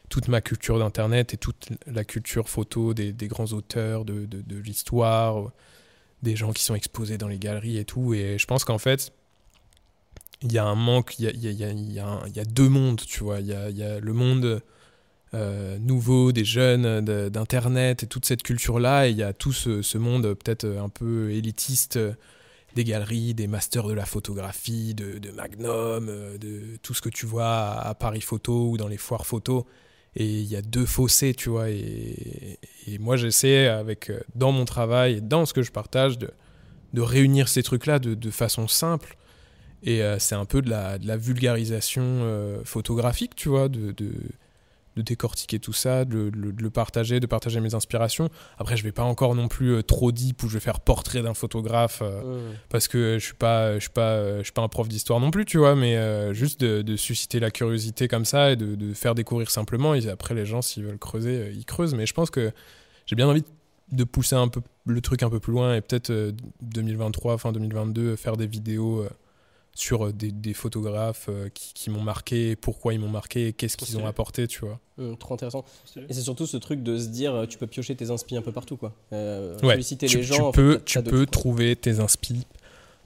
Toute 0.09 0.27
ma 0.27 0.41
culture 0.41 0.79
d'Internet 0.79 1.33
et 1.33 1.37
toute 1.37 1.69
la 1.85 2.03
culture 2.03 2.49
photo 2.49 2.93
des, 2.93 3.13
grands 3.27 3.51
auteurs 3.53 4.05
de, 4.05 4.27
l'histoire, 4.63 5.39
euh, 5.39 5.51
des 6.23 6.35
gens 6.35 6.51
qui 6.53 6.63
sont 6.63 6.75
exposés 6.75 7.17
dans 7.17 7.27
les 7.27 7.39
galeries 7.39 7.77
et 7.77 7.85
tout. 7.85 8.13
Et 8.13 8.37
je 8.37 8.45
pense 8.45 8.63
qu'en 8.63 8.77
fait, 8.77 9.11
il 10.41 10.51
y 10.51 10.57
a 10.57 10.65
un 10.65 10.75
manque, 10.75 11.19
il 11.19 11.25
y 11.25 12.39
a, 12.39 12.45
deux 12.45 12.69
mondes, 12.69 13.01
tu 13.05 13.23
vois. 13.23 13.39
Il 13.39 13.47
y 13.47 13.53
a, 13.53 13.99
le 13.99 14.13
monde 14.13 14.61
euh, 15.33 15.77
nouveau 15.79 16.31
des 16.31 16.45
jeunes, 16.45 17.01
d'Internet 17.01 18.03
et 18.03 18.07
toute 18.07 18.25
cette 18.25 18.43
culture-là, 18.43 19.07
et 19.07 19.11
il 19.11 19.17
y 19.17 19.23
a 19.23 19.33
tout 19.33 19.51
ce, 19.51 19.97
monde 19.97 20.25
euh, 20.25 20.35
peut-être 20.35 20.65
un 20.65 20.89
peu 20.89 21.31
élitiste 21.31 21.99
des 22.75 22.83
galeries, 22.85 23.33
des 23.33 23.47
masters 23.47 23.87
de 23.87 23.93
la 23.93 24.05
photographie, 24.05 24.93
de, 24.93 25.31
Magnum, 25.31 26.05
de 26.37 26.77
tout 26.81 26.93
ce 26.93 27.01
que 27.01 27.09
tu 27.09 27.25
vois 27.25 27.49
à, 27.49 27.89
à 27.89 27.95
Paris 27.95 28.21
Photo 28.21 28.69
ou 28.69 28.77
dans 28.77 28.87
les 28.87 28.97
foires 28.97 29.25
photo. 29.25 29.67
Et 30.19 30.25
il 30.25 30.45
y 30.45 30.55
a 30.55 30.63
deux 30.63 30.87
fossés, 30.87 31.35
tu 31.35 31.49
vois. 31.49 31.69
Et, 31.69 32.57
moi, 32.99 33.17
j'essaie, 33.17 33.67
avec 33.67 34.09
euh, 34.09 34.19
dans 34.33 34.51
mon 34.51 34.65
travail 34.65 35.17
et 35.17 35.21
dans 35.21 35.45
ce 35.45 35.53
que 35.53 35.61
je 35.61 35.71
partage, 35.71 36.17
de, 36.17 36.31
de 36.93 37.01
réunir 37.01 37.47
ces 37.47 37.61
trucs-là 37.61 37.99
de, 37.99 38.15
de 38.15 38.31
façon 38.31 38.67
simple. 38.67 39.15
Et 39.83 40.01
euh, 40.01 40.17
c'est 40.17 40.33
un 40.33 40.45
peu 40.45 40.63
de 40.63 40.71
la, 40.71 40.97
de 40.97 41.07
la 41.07 41.17
vulgarisation 41.17 42.01
euh, 42.03 42.61
photographique, 42.65 43.35
tu 43.35 43.49
vois, 43.49 43.69
de, 43.69 43.93
de, 44.97 45.01
décortiquer 45.01 45.59
tout 45.59 45.73
ça, 45.73 46.03
de, 46.05 46.29
le- 46.33 46.51
de 46.51 46.61
le 46.63 46.69
partager, 46.69 47.19
de 47.19 47.25
partager 47.27 47.59
mes 47.59 47.75
inspirations. 47.75 48.29
Après, 48.57 48.75
je 48.75 48.83
vais 48.83 48.91
pas 48.91 49.03
encore 49.03 49.35
non 49.35 49.47
plus 49.47 49.75
euh, 49.75 49.83
trop 49.83 50.11
deep 50.11 50.43
où 50.43 50.47
je 50.49 50.55
vais 50.55 50.59
faire 50.59 50.79
portrait 50.79 51.21
d'un 51.21 51.33
photographe 51.33 51.99
euh, 52.01 52.51
parce 52.69 52.87
que 52.87 53.17
je 53.19 53.23
suis 53.25 53.33
pas, 53.35 53.75
je 53.75 53.79
suis 53.81 53.89
pas, 53.89 54.37
je 54.39 54.43
suis 54.43 54.51
pas 54.53 54.61
un 54.61 54.67
prof 54.67 54.87
d'histoire 54.87 55.19
non 55.19 55.31
plus, 55.31 55.45
tu 55.45 55.57
vois, 55.57 55.75
mais 55.75 55.95
euh, 55.97 56.33
juste 56.33 56.59
de, 56.61 56.81
de 56.81 56.95
susciter 56.95 57.39
la 57.39 57.51
curiosité 57.51 58.07
comme 58.07 58.25
ça 58.25 58.51
et 58.51 58.55
de, 58.55 58.93
faire 58.93 59.15
découvrir 59.15 59.49
simplement. 59.51 59.93
Et 59.95 60.07
après, 60.09 60.33
les 60.33 60.45
gens, 60.45 60.61
s'ils 60.61 60.83
veulent 60.85 60.97
creuser, 60.99 61.51
ils 61.55 61.65
creusent. 61.65 61.93
Mais 61.95 62.05
je 62.05 62.13
pense 62.13 62.29
que 62.29 62.51
j'ai 63.05 63.15
bien 63.15 63.27
envie 63.27 63.43
de 63.91 64.03
pousser 64.03 64.35
un 64.35 64.47
peu 64.49 64.61
le 64.85 64.99
truc 65.01 65.23
un 65.23 65.29
peu 65.29 65.39
plus 65.39 65.53
loin 65.53 65.75
et 65.75 65.81
peut-être 65.81 66.09
euh, 66.09 66.31
2023, 66.61 67.37
fin 67.37 67.51
2022, 67.51 68.15
faire 68.15 68.35
des 68.37 68.47
vidéos 68.47 69.05
sur 69.77 70.07
euh, 70.07 70.11
des, 70.13 70.31
des 70.31 70.53
photographes 70.53 71.27
euh, 71.29 71.49
qui, 71.53 71.73
qui 71.73 71.89
m'ont 71.89 72.01
marqué, 72.01 72.55
pourquoi 72.55 72.93
ils 72.93 72.99
m'ont 72.99 73.09
marqué, 73.09 73.53
qu'est-ce 73.53 73.77
qu'ils 73.77 73.97
ont 73.97 74.07
apporté, 74.07 74.47
tu 74.47 74.61
vois. 74.65 74.79
Hmm, 74.97 75.15
trop 75.15 75.35
intéressant. 75.35 75.63
Et 76.09 76.13
c'est 76.13 76.21
surtout 76.21 76.47
ce 76.47 76.57
truc 76.57 76.81
de 76.83 76.97
se 76.97 77.07
dire, 77.07 77.33
euh, 77.35 77.45
tu 77.45 77.57
peux 77.57 77.67
piocher 77.67 77.95
tes 77.95 78.09
inspi 78.09 78.35
un 78.35 78.41
peu 78.41 78.51
partout, 78.51 78.75
quoi. 78.77 78.93
Euh, 79.13 79.53
Ouais, 79.61 79.73
solliciter 79.75 80.07
tu, 80.07 80.17
les 80.17 80.23
tu 80.23 80.27
gens. 80.33 80.47
en 80.47 80.51
fait, 80.51 80.61
peux, 80.61 80.81
tu 80.83 81.01
peux 81.03 81.25
trouver 81.25 81.75
tes 81.75 81.99
inspi 81.99 82.45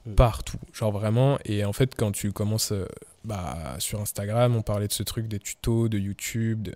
Mm. 0.08 0.16
partout, 0.16 0.58
genre 0.74 0.92
vraiment. 0.92 1.38
Et 1.46 1.64
en 1.64 1.74
fait, 1.74 1.94
quand 1.94 2.12
tu 2.12 2.32
commences 2.32 2.72
euh, 2.72 2.88
bah, 3.24 3.76
sur 3.78 4.02
Instagram, 4.02 4.56
on 4.56 4.64
parlait 4.64 4.88
de 4.88 4.94
ce 4.94 5.04
truc 5.04 5.28
des 5.28 5.38
tutos, 5.38 5.90
de 5.90 6.00
YouTube, 6.00 6.64
de, 6.64 6.74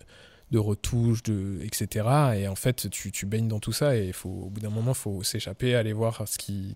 de 0.51 0.59
retouches, 0.59 1.23
de, 1.23 1.57
etc. 1.63 2.07
Et 2.35 2.47
en 2.47 2.53
fait, 2.53 2.87
tu, 2.91 3.11
tu 3.11 3.25
baignes 3.25 3.47
dans 3.47 3.59
tout 3.59 3.71
ça 3.71 3.97
et 3.97 4.05
il 4.05 4.13
faut, 4.13 4.29
au 4.29 4.49
bout 4.51 4.59
d'un 4.61 4.69
moment, 4.69 4.91
il 4.91 4.95
faut 4.97 5.23
s'échapper, 5.23 5.73
aller 5.73 5.91
voir 5.91 6.27
ce 6.27 6.37
qui, 6.37 6.75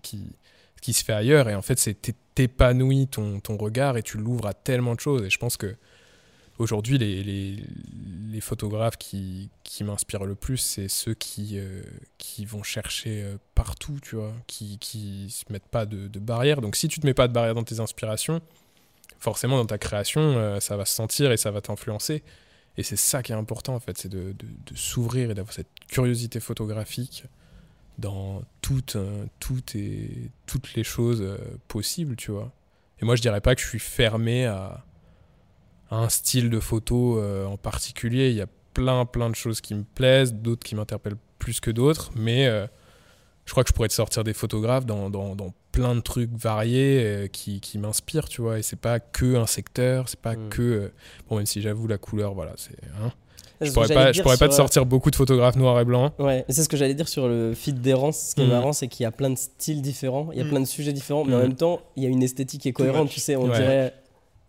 qui 0.80 0.92
se 0.92 1.04
fait 1.04 1.12
ailleurs. 1.12 1.48
Et 1.48 1.54
en 1.54 1.62
fait, 1.62 1.78
c'est 1.78 1.96
t'épanouis 2.34 3.08
ton, 3.08 3.40
ton 3.40 3.56
regard 3.56 3.96
et 3.96 4.02
tu 4.02 4.18
l'ouvres 4.18 4.46
à 4.46 4.54
tellement 4.54 4.94
de 4.94 5.00
choses. 5.00 5.24
Et 5.24 5.30
je 5.30 5.38
pense 5.38 5.56
que 5.56 5.76
aujourd'hui, 6.58 6.98
les, 6.98 7.22
les, 7.22 7.56
les, 8.30 8.40
photographes 8.40 8.96
qui, 8.96 9.50
qui 9.64 9.82
m'inspirent 9.84 10.24
le 10.24 10.34
plus, 10.34 10.58
c'est 10.58 10.88
ceux 10.88 11.14
qui, 11.14 11.58
euh, 11.58 11.82
qui 12.18 12.44
vont 12.44 12.62
chercher 12.62 13.22
euh, 13.22 13.36
partout, 13.54 13.98
tu 14.02 14.16
vois, 14.16 14.32
qui, 14.46 14.78
qui 14.78 15.30
se 15.30 15.50
mettent 15.52 15.68
pas 15.68 15.86
de, 15.86 16.08
de 16.08 16.18
barrières. 16.18 16.60
Donc 16.60 16.76
si 16.76 16.88
tu 16.88 17.00
te 17.00 17.06
mets 17.06 17.14
pas 17.14 17.28
de 17.28 17.32
barrières 17.32 17.54
dans 17.54 17.64
tes 17.64 17.80
inspirations, 17.80 18.40
forcément 19.18 19.56
dans 19.56 19.66
ta 19.66 19.78
création, 19.78 20.20
euh, 20.20 20.60
ça 20.60 20.76
va 20.76 20.84
se 20.84 20.94
sentir 20.94 21.32
et 21.32 21.36
ça 21.36 21.50
va 21.50 21.60
t'influencer. 21.60 22.22
Et 22.76 22.82
c'est 22.82 22.96
ça 22.96 23.22
qui 23.22 23.32
est 23.32 23.34
important, 23.34 23.74
en 23.74 23.80
fait, 23.80 23.98
c'est 23.98 24.08
de 24.08 24.34
s'ouvrir 24.74 25.30
et 25.30 25.34
d'avoir 25.34 25.52
cette 25.52 25.68
curiosité 25.88 26.40
photographique 26.40 27.24
dans 28.00 28.42
toutes, 28.62 28.96
toutes, 29.38 29.76
et, 29.76 30.30
toutes 30.46 30.74
les 30.74 30.84
choses 30.84 31.38
possibles, 31.68 32.16
tu 32.16 32.30
vois. 32.30 32.52
Et 33.00 33.04
moi, 33.04 33.16
je 33.16 33.22
dirais 33.22 33.40
pas 33.40 33.54
que 33.54 33.60
je 33.60 33.66
suis 33.66 33.78
fermé 33.78 34.46
à, 34.46 34.84
un 35.90 36.08
style 36.08 36.50
de 36.50 36.60
photo 36.60 37.18
euh, 37.18 37.44
en 37.46 37.56
particulier. 37.56 38.30
Il 38.30 38.36
y 38.36 38.40
a 38.40 38.46
plein, 38.74 39.04
plein 39.06 39.28
de 39.28 39.34
choses 39.34 39.60
qui 39.60 39.74
me 39.74 39.82
plaisent, 39.82 40.32
d'autres 40.32 40.64
qui 40.64 40.74
m'interpellent 40.74 41.18
plus 41.38 41.60
que 41.60 41.70
d'autres, 41.70 42.12
mais 42.14 42.46
euh, 42.46 42.66
je 43.44 43.52
crois 43.52 43.64
que 43.64 43.70
je 43.70 43.74
pourrais 43.74 43.88
te 43.88 43.94
sortir 43.94 44.22
des 44.22 44.34
photographes 44.34 44.86
dans, 44.86 45.10
dans, 45.10 45.34
dans 45.34 45.52
plein 45.72 45.94
de 45.94 46.00
trucs 46.00 46.30
variés 46.30 47.02
euh, 47.04 47.26
qui, 47.26 47.60
qui 47.60 47.78
m'inspirent, 47.78 48.28
tu 48.28 48.42
vois. 48.42 48.58
Et 48.58 48.62
c'est 48.62 48.76
pas 48.76 49.00
que 49.00 49.36
un 49.36 49.46
secteur, 49.46 50.08
c'est 50.08 50.20
pas 50.20 50.36
mm. 50.36 50.48
que. 50.50 50.92
bon, 51.28 51.38
même 51.38 51.46
si 51.46 51.60
j'avoue, 51.60 51.88
la 51.88 51.98
couleur, 51.98 52.34
voilà, 52.34 52.52
c'est. 52.56 52.78
Hein. 53.02 53.12
Je 53.60 53.72
pourrais, 53.72 53.88
pas, 53.88 54.12
je 54.12 54.22
pourrais 54.22 54.38
pas 54.38 54.48
te 54.48 54.54
sortir 54.54 54.86
beaucoup 54.86 55.10
de 55.10 55.16
photographes 55.16 55.56
noirs 55.56 55.78
et 55.80 55.84
blancs. 55.84 56.12
Ouais, 56.18 56.44
c'est 56.48 56.62
ce 56.62 56.68
que 56.68 56.76
j'allais 56.76 56.94
dire 56.94 57.08
sur 57.08 57.28
le 57.28 57.52
feed 57.54 57.80
d'errance. 57.80 58.30
Ce 58.30 58.34
qui 58.34 58.40
est 58.40 58.46
mm. 58.46 58.50
marrant, 58.50 58.72
c'est 58.72 58.88
qu'il 58.88 59.04
y 59.04 59.06
a 59.06 59.10
plein 59.10 59.30
de 59.30 59.36
styles 59.36 59.82
différents, 59.82 60.30
il 60.32 60.38
y 60.38 60.40
a 60.40 60.44
mm. 60.44 60.48
plein 60.48 60.60
de 60.60 60.66
sujets 60.66 60.92
différents, 60.92 61.24
mais 61.24 61.34
en 61.34 61.40
même 61.40 61.54
temps, 61.54 61.80
il 61.96 62.04
y 62.04 62.06
a 62.06 62.08
une 62.08 62.22
esthétique 62.22 62.62
qui 62.62 62.68
est 62.68 62.72
cohérente, 62.72 63.10
tu 63.10 63.20
sais. 63.20 63.36
On 63.36 63.48
dirait. 63.48 63.94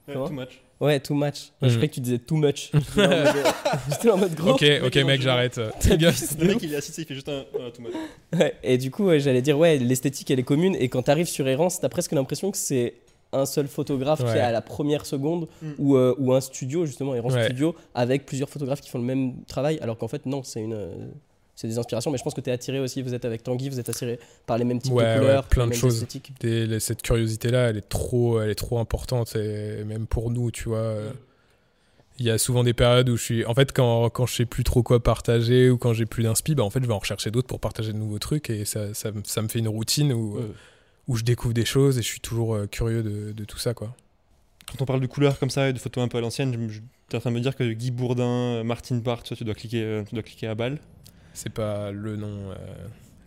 Ouais, 0.07 0.15
too 0.15 0.33
much. 0.33 0.61
Ouais, 0.79 0.99
too 0.99 1.13
much. 1.13 1.51
Je 1.61 1.67
croyais 1.67 1.89
que 1.89 1.93
tu 1.93 1.99
disais 1.99 2.17
too 2.17 2.37
much. 2.37 2.71
J'étais 3.89 4.09
en 4.09 4.17
mode 4.17 4.33
gros. 4.33 4.51
Ok, 4.51 4.65
ok, 4.83 4.95
mec, 5.03 5.21
j'arrête. 5.21 5.57
Le 5.89 6.47
mec, 6.47 6.57
il 6.63 6.73
est 6.73 6.77
assis, 6.77 6.91
il 6.97 7.05
fait 7.05 7.13
juste 7.13 7.29
un 7.29 7.43
too 7.71 7.81
much. 7.81 7.93
Ouais, 8.33 8.55
et 8.63 8.77
du 8.77 8.91
coup, 8.91 9.09
j'allais 9.19 9.41
dire, 9.41 9.59
ouais, 9.59 9.77
l'esthétique, 9.77 10.31
elle 10.31 10.39
est 10.39 10.43
commune. 10.43 10.75
Et 10.79 10.89
quand 10.89 11.03
t'arrives 11.03 11.27
sur 11.27 11.47
Errance, 11.47 11.79
t'as 11.79 11.89
presque 11.89 12.13
l'impression 12.13 12.49
que 12.49 12.57
c'est 12.57 12.95
un 13.33 13.45
seul 13.45 13.67
photographe 13.67 14.19
qui 14.19 14.37
est 14.37 14.41
à 14.41 14.51
la 14.51 14.61
première 14.61 15.05
seconde 15.05 15.47
mm. 15.61 15.71
ou, 15.77 15.95
euh, 15.95 16.15
ou, 16.19 16.33
un 16.33 16.41
studio, 16.41 16.85
justement, 16.85 17.15
Errance 17.15 17.37
Studio, 17.43 17.75
avec 17.95 18.25
plusieurs 18.25 18.49
photographes 18.49 18.81
qui 18.81 18.89
font 18.89 18.99
le 18.99 19.05
même 19.05 19.43
travail. 19.45 19.79
Alors 19.81 19.97
qu'en 19.97 20.07
fait, 20.07 20.25
non, 20.25 20.43
c'est 20.43 20.61
une 20.61 21.11
c'est 21.55 21.67
des 21.67 21.77
inspirations, 21.77 22.09
mais 22.09 22.17
je 22.17 22.23
pense 22.23 22.33
que 22.33 22.41
tu 22.41 22.49
es 22.49 22.53
attiré 22.53 22.79
aussi, 22.79 23.03
vous 23.03 23.13
êtes 23.13 23.23
avec 23.23 23.43
Tanguy, 23.43 23.69
vous 23.69 23.79
êtes 23.79 23.87
attiré 23.87 24.19
par 24.47 24.57
les 24.57 24.63
mêmes 24.63 24.81
types 24.81 24.95
de 24.95 25.19
couleurs, 25.19 25.43
plein 25.43 25.67
de 25.67 25.73
choses. 25.73 26.07
Des, 26.39 26.79
cette 26.79 27.03
curiosité-là, 27.03 27.69
elle 27.69 27.77
est 27.77 27.87
trop, 27.87 28.41
elle 28.41 28.49
est 28.49 28.55
trop 28.55 28.79
importante, 28.79 29.35
et 29.35 29.83
même 29.83 30.07
pour 30.07 30.31
nous, 30.31 30.49
tu 30.49 30.69
vois. 30.69 30.95
Il 32.19 32.25
y 32.25 32.29
a 32.29 32.37
souvent 32.37 32.63
des 32.63 32.73
périodes 32.73 33.09
où 33.09 33.17
je 33.17 33.23
suis. 33.23 33.45
En 33.45 33.55
fait, 33.55 33.71
quand, 33.73 34.09
quand 34.09 34.25
je 34.27 34.35
sais 34.35 34.45
plus 34.45 34.63
trop 34.63 34.83
quoi 34.83 35.01
partager 35.01 35.69
ou 35.69 35.77
quand 35.77 35.93
j'ai 35.93 36.05
plus 36.05 36.23
d'inspi, 36.23 36.53
bah, 36.53 36.63
en 36.63 36.69
fait, 36.69 36.79
je 36.81 36.85
vais 36.85 36.93
en 36.93 36.99
rechercher 36.99 37.31
d'autres 37.31 37.47
pour 37.47 37.59
partager 37.59 37.93
de 37.93 37.97
nouveaux 37.97 38.19
trucs 38.19 38.49
et 38.49 38.65
ça, 38.65 38.93
ça, 38.93 39.11
ça 39.23 39.41
me 39.41 39.47
fait 39.47 39.59
une 39.59 39.67
routine 39.67 40.13
où, 40.13 40.39
où 41.11 41.17
je 41.17 41.25
découvre 41.25 41.53
des 41.53 41.65
choses 41.65 41.97
et 41.97 42.01
je 42.01 42.07
suis 42.07 42.21
toujours 42.21 42.55
euh, 42.55 42.67
curieux 42.67 43.03
de, 43.03 43.33
de, 43.33 43.43
tout 43.43 43.57
ça, 43.57 43.73
quoi. 43.73 43.93
Quand 44.65 44.81
on 44.81 44.85
parle 44.85 45.01
de 45.01 45.07
couleurs 45.07 45.37
comme 45.37 45.49
ça 45.49 45.67
et 45.67 45.73
de 45.73 45.77
photos 45.77 46.05
un 46.05 46.07
peu 46.07 46.17
à 46.17 46.21
l'ancienne, 46.21 46.53
je, 46.69 46.75
suis 46.75 46.81
en 47.13 47.19
train 47.19 47.31
de 47.31 47.35
me 47.35 47.41
dire 47.41 47.53
que 47.57 47.69
Guy 47.69 47.91
Bourdin, 47.91 48.63
Martin 48.63 48.97
Park, 49.01 49.25
tu, 49.25 49.43
dois 49.43 49.53
cliquer, 49.53 49.83
euh, 49.83 50.03
tu 50.07 50.15
dois 50.15 50.23
cliquer 50.23 50.47
à 50.47 50.55
balle. 50.55 50.79
C'est 51.33 51.49
pas 51.51 51.91
le 51.91 52.15
nom. 52.15 52.51
Euh, 52.51 52.55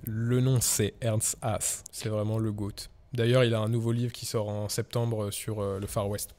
le 0.05 0.41
nom, 0.41 0.63
c'est 0.63 0.95
Ernst 1.03 1.37
Haas. 1.43 1.85
C'est 1.93 2.09
vraiment 2.09 2.39
le 2.39 2.53
GOAT. 2.53 2.89
D'ailleurs, 3.13 3.45
il 3.45 3.53
a 3.53 3.59
un 3.59 3.69
nouveau 3.69 3.93
livre 3.93 4.13
qui 4.13 4.25
sort 4.25 4.49
en 4.49 4.71
septembre 4.71 5.31
sur 5.31 5.61
euh, 5.61 5.79
le 5.79 5.87
Far 5.87 6.09
West. 6.09 6.35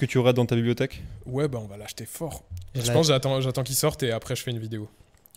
Que 0.00 0.06
tu 0.06 0.18
auras 0.18 0.32
dans 0.32 0.46
ta 0.46 0.56
bibliothèque 0.56 1.04
Ouais, 1.24 1.46
bah 1.46 1.60
on 1.62 1.68
va 1.68 1.76
l'acheter 1.76 2.06
fort. 2.06 2.42
je 2.74 2.90
pense 2.90 3.06
j'attends, 3.06 3.40
j'attends 3.40 3.62
qu'il 3.62 3.76
sorte 3.76 4.02
et 4.02 4.10
après 4.10 4.34
je 4.34 4.42
fais 4.42 4.50
une 4.50 4.58
vidéo. 4.58 4.88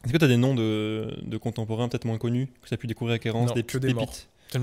Est-ce 0.04 0.14
que 0.14 0.18
tu 0.18 0.26
as 0.26 0.28
des 0.28 0.38
noms 0.38 0.56
de, 0.56 1.16
de 1.22 1.38
contemporains 1.38 1.90
peut-être 1.90 2.06
moins 2.06 2.18
connus 2.18 2.48
que 2.62 2.70
tu 2.70 2.74
as 2.74 2.78
pu 2.78 2.88
découvrir 2.88 3.12
avec 3.12 3.26
Errance 3.26 3.54
Des 3.54 3.64
que 3.64 3.78
des 3.78 3.94
pépites. 3.94 4.28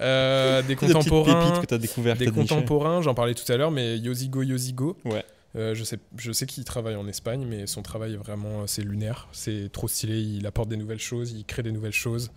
euh, 0.00 0.62
des 0.62 0.76
contemporains. 0.76 1.60
Des 1.60 1.66
que 1.66 1.74
as 1.74 1.78
découvert, 1.78 2.16
des 2.16 2.30
contemporains, 2.30 3.02
j'en 3.02 3.14
parlais 3.14 3.34
tout 3.34 3.50
à 3.50 3.56
l'heure, 3.56 3.70
mais 3.70 3.98
Yosigo 3.98 4.42
Yosigo. 4.42 4.96
Ouais. 5.04 5.24
Euh, 5.56 5.74
je 5.74 5.82
sais, 5.82 5.98
je 6.16 6.30
sais 6.30 6.46
qu'il 6.46 6.64
travaille 6.64 6.94
en 6.96 7.08
Espagne, 7.08 7.44
mais 7.48 7.66
son 7.66 7.82
travail 7.82 8.14
est 8.14 8.18
vraiment 8.18 8.66
c'est 8.66 8.82
lunaire. 8.82 9.28
C'est 9.32 9.70
trop 9.72 9.88
stylé. 9.88 10.20
Il 10.20 10.46
apporte 10.46 10.68
des 10.68 10.76
nouvelles 10.76 11.00
choses, 11.00 11.32
il 11.32 11.44
crée 11.44 11.62
des 11.62 11.72
nouvelles 11.72 11.92
choses. 11.92 12.30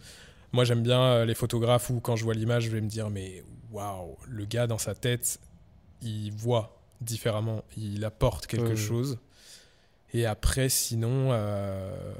Moi, 0.53 0.63
j'aime 0.63 0.81
bien 0.81 1.01
euh, 1.01 1.25
les 1.25 1.35
photographes 1.35 1.89
où 1.89 1.99
quand 1.99 2.15
je 2.15 2.23
vois 2.23 2.33
l'image, 2.33 2.63
je 2.63 2.69
vais 2.69 2.81
me 2.81 2.89
dire 2.89 3.09
mais 3.09 3.43
waouh, 3.71 4.17
le 4.27 4.45
gars 4.45 4.67
dans 4.67 4.77
sa 4.77 4.95
tête, 4.95 5.39
il 6.01 6.31
voit 6.31 6.77
différemment, 6.99 7.63
il 7.77 8.03
apporte 8.05 8.47
quelque 8.47 8.75
chose. 8.75 9.17
Et 10.13 10.25
après, 10.25 10.67
sinon, 10.67 11.29
euh, 11.31 12.13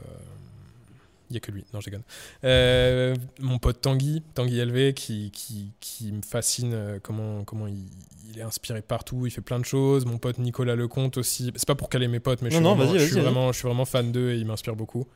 il 1.32 1.36
n'y 1.36 1.38
a 1.38 1.40
que 1.40 1.52
lui. 1.52 1.64
Non, 1.74 1.80
je 1.80 1.86
déconne. 1.86 2.04
Euh, 2.44 3.16
mon 3.40 3.58
pote 3.58 3.80
Tanguy, 3.80 4.22
Tanguy 4.34 4.64
LV, 4.64 4.94
qui, 4.94 5.32
qui, 5.32 5.72
qui 5.80 6.12
me 6.12 6.22
fascine 6.22 6.74
euh, 6.74 7.00
comment, 7.02 7.46
comment 7.46 7.68
il, 7.68 7.86
il, 8.30 8.40
est 8.40 8.42
inspiré 8.42 8.82
partout, 8.82 9.26
il 9.26 9.32
fait 9.32 9.42
plein 9.42 9.60
de 9.60 9.66
choses. 9.66 10.06
Mon 10.06 10.18
pote 10.18 10.38
Nicolas 10.40 10.76
Lecomte 10.76 11.18
aussi. 11.18 11.52
C'est 11.56 11.68
pas 11.68 11.76
pour 11.76 11.88
caler 11.88 12.10
mes 12.10 12.20
potes, 12.20 12.42
mais 12.42 12.50
je, 12.50 12.56
suis, 12.56 12.64
vraiment, 12.64 12.94
je, 12.94 13.00
suis 13.00 13.20
vraiment, 13.20 13.52
je 13.54 13.58
suis 13.60 13.68
vraiment 13.68 13.86
fan 13.86 14.12
d'eux 14.12 14.32
et 14.32 14.38
il 14.38 14.46
m'inspire 14.46 14.76
beaucoup. 14.76 15.08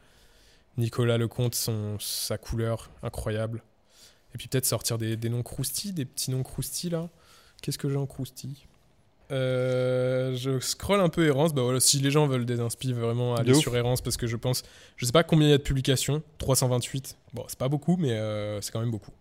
Nicolas 0.77 1.17
Lecomte, 1.17 1.55
son, 1.55 1.97
sa 1.99 2.37
couleur 2.37 2.89
incroyable. 3.03 3.61
Et 4.33 4.37
puis 4.37 4.47
peut-être 4.47 4.65
sortir 4.65 4.97
des, 4.97 5.17
des 5.17 5.29
noms 5.29 5.43
croustis, 5.43 5.93
des 5.93 6.05
petits 6.05 6.31
noms 6.31 6.43
croustis 6.43 6.89
là. 6.89 7.09
Qu'est-ce 7.61 7.77
que 7.77 7.89
j'ai 7.89 7.97
en 7.97 8.05
croustis 8.05 8.67
euh, 9.31 10.35
je 10.35 10.59
scroll 10.59 10.99
un 10.99 11.09
peu 11.09 11.25
Errance. 11.25 11.53
Bah 11.53 11.63
voilà, 11.63 11.79
si 11.79 11.99
les 11.99 12.11
gens 12.11 12.27
veulent 12.27 12.45
des 12.45 12.59
inspi, 12.59 12.93
vraiment 12.93 13.35
aller 13.35 13.53
sur 13.53 13.75
Errance 13.75 14.01
parce 14.01 14.17
que 14.17 14.27
je 14.27 14.35
pense, 14.35 14.63
je 14.97 15.05
sais 15.05 15.11
pas 15.11 15.23
combien 15.23 15.47
il 15.47 15.51
y 15.51 15.53
a 15.53 15.57
de 15.57 15.63
publications, 15.63 16.21
328. 16.37 17.17
Bon, 17.33 17.43
c'est 17.47 17.57
pas 17.57 17.69
beaucoup, 17.69 17.97
mais 17.97 18.11
euh, 18.11 18.61
c'est 18.61 18.71
quand 18.71 18.79
même 18.79 18.91
beaucoup. 18.91 19.11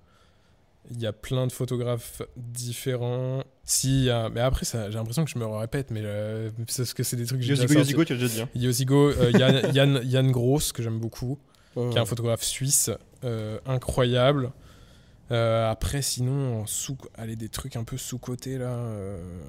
Il 0.90 1.00
y 1.00 1.06
a 1.06 1.12
plein 1.12 1.46
de 1.46 1.52
photographes 1.52 2.20
différents. 2.36 3.42
Si, 3.64 4.10
mais 4.32 4.40
après, 4.40 4.66
j'ai 4.66 4.90
l'impression 4.90 5.24
que 5.24 5.30
je 5.30 5.38
me 5.38 5.46
répète, 5.46 5.90
mais 5.90 6.02
euh, 6.04 6.50
parce 6.58 6.92
que 6.92 7.02
c'est 7.02 7.16
des 7.16 7.24
trucs 7.24 7.40
que 7.40 7.46
j'ai 7.46 7.56
déjà 7.56 7.72
Yosigo, 7.72 8.04
tu 8.04 8.12
as 8.12 8.16
déjà 8.16 8.28
dit. 8.28 8.42
Hein. 8.42 8.48
Yosigo, 8.54 9.12
Yann, 9.30 9.72
Yann, 9.72 10.00
Yann, 10.04 10.30
Gross, 10.30 10.72
que 10.72 10.82
j'aime 10.82 10.98
beaucoup, 10.98 11.38
qui 11.74 11.80
est 11.80 11.98
un 11.98 12.04
photographe 12.04 12.42
suisse 12.42 12.90
incroyable. 13.64 14.52
Euh, 15.30 15.70
après, 15.70 16.02
sinon, 16.02 16.66
sous, 16.66 16.98
allez, 17.16 17.36
des 17.36 17.48
trucs 17.48 17.76
un 17.76 17.84
peu 17.84 17.96
sous-côté 17.96 18.58
là. 18.58 18.66
Euh, 18.66 19.40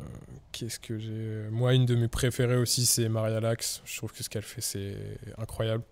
qu'est-ce 0.51 0.79
que 0.79 0.97
j'ai 0.97 1.49
Moi, 1.51 1.73
une 1.73 1.85
de 1.85 1.95
mes 1.95 2.07
préférées 2.07 2.55
aussi, 2.55 2.85
c'est 2.85 3.09
Maria 3.09 3.39
Lax. 3.39 3.81
Je 3.85 3.97
trouve 3.97 4.13
que 4.13 4.23
ce 4.23 4.29
qu'elle 4.29 4.43
fait, 4.43 4.61
c'est 4.61 4.95
incroyable. 5.37 5.83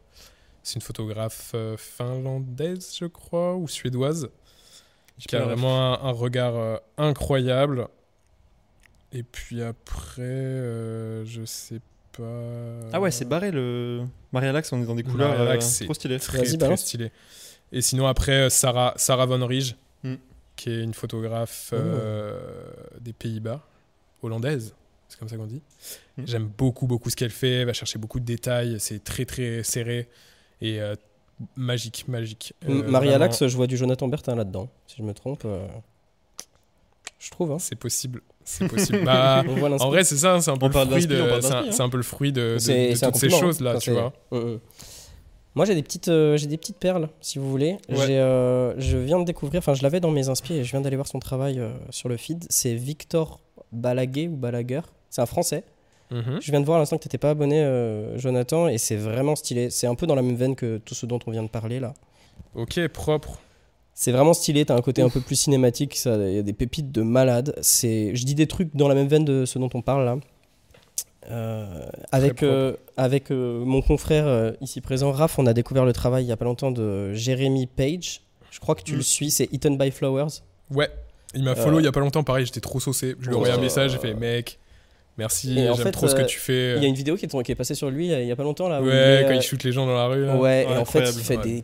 C'est 0.62 0.76
une 0.76 0.82
photographe 0.82 1.52
euh, 1.56 1.76
finlandaise, 1.76 2.96
je 2.98 3.06
crois, 3.06 3.56
ou 3.56 3.68
suédoise, 3.68 4.30
qui 5.28 5.36
a 5.36 5.42
vraiment 5.42 6.02
un, 6.02 6.12
regard 6.12 6.80
incroyable. 6.98 7.90
Et 9.12 9.24
puis 9.24 9.62
après, 9.62 10.24
je 11.26 11.42
sais 11.46 11.82
pas. 12.18 12.24
Ah 12.94 13.02
ouais, 13.02 13.12
c'est 13.12 13.26
barré 13.26 13.52
le. 13.52 14.06
Maria 14.32 14.54
Lax, 14.54 14.72
on 14.72 14.82
est 14.82 14.86
dans 14.86 14.96
des 14.96 15.04
couleurs 15.04 15.36
trop 15.60 15.94
stylées. 15.94 16.20
Très, 16.20 16.44
très 16.44 16.78
stylé. 16.78 17.12
Et 17.74 17.82
sinon, 17.82 18.06
après, 18.06 18.50
Sarah, 18.52 18.94
Sarah 18.96 19.26
Von 19.26 19.46
Rij, 19.46 19.76
hmm. 20.04 20.16
qui 20.56 20.70
est 20.70 20.84
une 20.84 20.94
photographe 20.94 21.74
oh. 21.74 21.76
euh, 21.76 22.40
des 23.02 23.14
Pays-Bas, 23.14 23.62
hollandaise, 24.22 24.76
c'est 25.10 25.20
comme 25.20 25.28
ça 25.28 25.36
qu'on 25.36 25.48
dit. 25.48 25.62
Hmm. 26.18 26.24
J'aime 26.26 26.50
beaucoup, 26.56 26.86
beaucoup 26.86 27.10
ce 27.10 27.16
qu'elle 27.16 27.32
fait. 27.32 27.62
Elle 27.62 27.66
va 27.66 27.74
chercher 27.74 27.98
beaucoup 27.98 28.20
de 28.20 28.26
détails. 28.26 28.80
C'est 28.80 29.04
très, 29.04 29.26
très 29.26 29.64
serré 29.64 30.08
et 30.62 30.80
euh, 30.80 30.96
magique, 31.58 32.08
magique. 32.08 32.54
Euh, 32.70 32.88
Maria 32.88 33.18
Lax, 33.18 33.48
je 33.48 33.56
vois 33.56 33.68
du 33.68 33.76
Jonathan 33.76 34.08
Bertin 34.08 34.36
là-dedans, 34.36 34.70
si 34.86 34.98
je 35.00 35.04
me 35.04 35.14
trompe. 35.14 35.46
Je 37.18 37.32
trouve. 37.32 37.54
Hein. 37.54 37.60
C'est 37.60 37.76
possible. 37.76 38.22
C'est 38.46 38.68
possible. 38.68 39.04
bah, 39.04 39.44
en 39.80 39.90
vrai, 39.90 40.04
c'est 40.04 40.18
ça. 40.18 40.40
C'est 40.42 40.52
un, 40.52 40.58
peu 40.58 40.68
le 40.68 40.74
fruit 40.74 41.08
de, 41.08 41.40
c'est 41.42 41.82
un, 41.82 41.90
peu 41.90 41.98
le 41.98 42.04
fruit 42.04 42.32
de, 42.32 42.58
toutes 43.02 43.16
ces 43.16 43.30
choses-là, 43.32 43.80
tu 43.80 43.92
vois. 43.92 44.14
Moi, 45.56 45.66
j'ai 45.66 45.76
des 45.76 45.84
petites, 45.84 46.08
euh, 46.08 46.36
j'ai 46.36 46.48
des 46.48 46.58
petites 46.58 46.78
perles, 46.78 47.10
si 47.22 47.38
vous 47.38 47.50
voulez. 47.50 47.78
Euh, 47.92 48.74
je 48.78 48.98
viens 48.98 49.20
de 49.20 49.26
découvrir, 49.26 49.60
enfin, 49.60 49.76
je 49.76 49.84
l'avais 49.84 50.00
dans 50.00 50.10
mes 50.10 50.30
inspi 50.30 50.54
et 50.54 50.64
je 50.64 50.72
viens 50.72 50.82
d'aller 50.82 50.96
voir 50.96 51.08
son 51.08 51.20
travail 51.20 51.60
euh, 51.60 51.72
sur 51.92 52.10
le 52.10 52.18
feed. 52.18 52.46
C'est 52.50 52.74
Victor 52.74 53.40
Balaguer 53.72 54.28
ou 54.28 54.36
Balaguer. 54.36 54.82
C'est 55.10 55.22
un 55.22 55.28
Français. 55.28 55.64
Mhm. 56.10 56.40
Je 56.42 56.52
viens 56.52 56.60
de 56.60 56.66
voir 56.66 56.78
à 56.78 56.80
l'instant 56.80 56.98
que 56.98 57.04
tu 57.04 57.08
n'étais 57.08 57.18
pas 57.20 57.32
abonné, 57.32 57.64
Jonathan, 58.18 58.68
et 58.68 58.78
c'est 58.78 58.96
vraiment 58.96 59.36
stylé. 59.36 59.70
C'est 59.70 59.88
un 59.88 59.96
peu 59.96 60.08
dans 60.08 60.16
la 60.16 60.22
même 60.22 60.36
veine 60.36 60.56
que 60.56 60.78
tout 60.78 60.96
ce 60.96 61.06
dont 61.06 61.20
on 61.26 61.32
vient 61.32 61.44
de 61.44 61.50
parler 61.50 61.80
là. 61.80 61.94
Ok, 62.56 62.88
propre. 62.88 63.40
C'est 63.96 64.12
vraiment 64.12 64.34
stylé, 64.34 64.66
t'as 64.66 64.76
un 64.76 64.82
côté 64.82 65.02
un 65.02 65.10
peu 65.10 65.22
plus 65.22 65.36
cinématique, 65.36 66.00
il 66.06 66.34
y 66.34 66.40
a 66.40 66.42
des 66.42 66.54
pépites 66.54 66.92
de 66.92 67.04
malade. 67.04 67.56
Je 67.62 68.26
dis 68.26 68.36
des 68.36 68.48
trucs 68.48 68.76
dans 68.76 68.88
la 68.88 68.96
même 68.96 69.08
veine 69.08 69.26
de 69.26 69.46
ce 69.46 69.60
dont 69.60 69.70
on 69.74 69.82
parle 69.82 70.06
là. 70.06 70.18
Euh, 71.32 71.86
avec 72.12 72.44
euh, 72.44 72.76
avec 72.98 73.32
euh, 73.32 73.64
mon 73.64 73.82
confrère 73.82 74.54
ici 74.62 74.82
présent, 74.82 75.12
Raph, 75.12 75.40
on 75.40 75.46
a 75.46 75.54
découvert 75.54 75.86
le 75.86 75.94
travail 75.94 76.26
il 76.26 76.28
y 76.28 76.32
a 76.32 76.38
pas 76.38 76.46
longtemps 76.46 76.72
de 76.72 77.14
Jérémy 77.14 77.68
Page. 77.68 78.22
Je 78.52 78.60
crois 78.60 78.76
que 78.76 78.84
tu 78.84 78.94
Mm. 78.94 78.98
le 78.98 79.02
suis, 79.02 79.32
c'est 79.32 79.52
Eaten 79.52 79.78
by 79.78 79.90
Flowers. 79.92 80.42
Ouais, 80.70 80.90
il 81.34 81.44
m'a 81.44 81.56
follow 81.56 81.80
il 81.80 81.86
y 81.86 81.88
a 81.88 81.92
pas 81.92 82.00
longtemps, 82.00 82.24
pareil, 82.24 82.46
j'étais 82.46 82.60
trop 82.62 82.80
saucé. 82.80 83.16
Je 83.20 83.28
lui 83.28 83.34
ai 83.34 83.36
envoyé 83.36 83.54
un 83.54 83.58
message, 83.60 83.92
j'ai 83.92 83.98
fait 83.98 84.14
mec, 84.14 84.60
merci, 85.18 85.54
j'aime 85.56 85.92
trop 85.92 86.08
ce 86.08 86.16
que 86.16 86.22
euh, 86.22 86.26
tu 86.26 86.40
fais. 86.40 86.76
Il 86.78 86.84
y 86.84 86.86
a 86.86 86.90
une 86.90 86.96
vidéo 86.96 87.16
qui 87.16 87.26
est, 87.26 87.44
qui 87.44 87.52
est 87.52 87.56
passée 87.56 87.76
sur 87.76 87.90
lui 87.90 88.12
euh, 88.12 88.22
il 88.22 88.28
y 88.28 88.32
a 88.32 88.36
pas 88.36 88.44
longtemps 88.44 88.68
là. 88.68 88.82
où 88.82 88.86
Ouais, 88.86 89.22
il 89.22 89.26
quand 89.26 89.32
euh, 89.32 89.36
il 89.36 89.42
shoot 89.42 89.64
les 89.64 89.72
gens 89.72 89.86
dans 89.86 89.96
la 89.96 90.08
rue. 90.08 90.26
Là. 90.26 90.38
Ouais, 90.38 90.64
et 90.64 90.78
en 90.78 90.86
fait, 90.86 91.10
il 91.16 91.22
fait 91.22 91.38
des, 91.38 91.64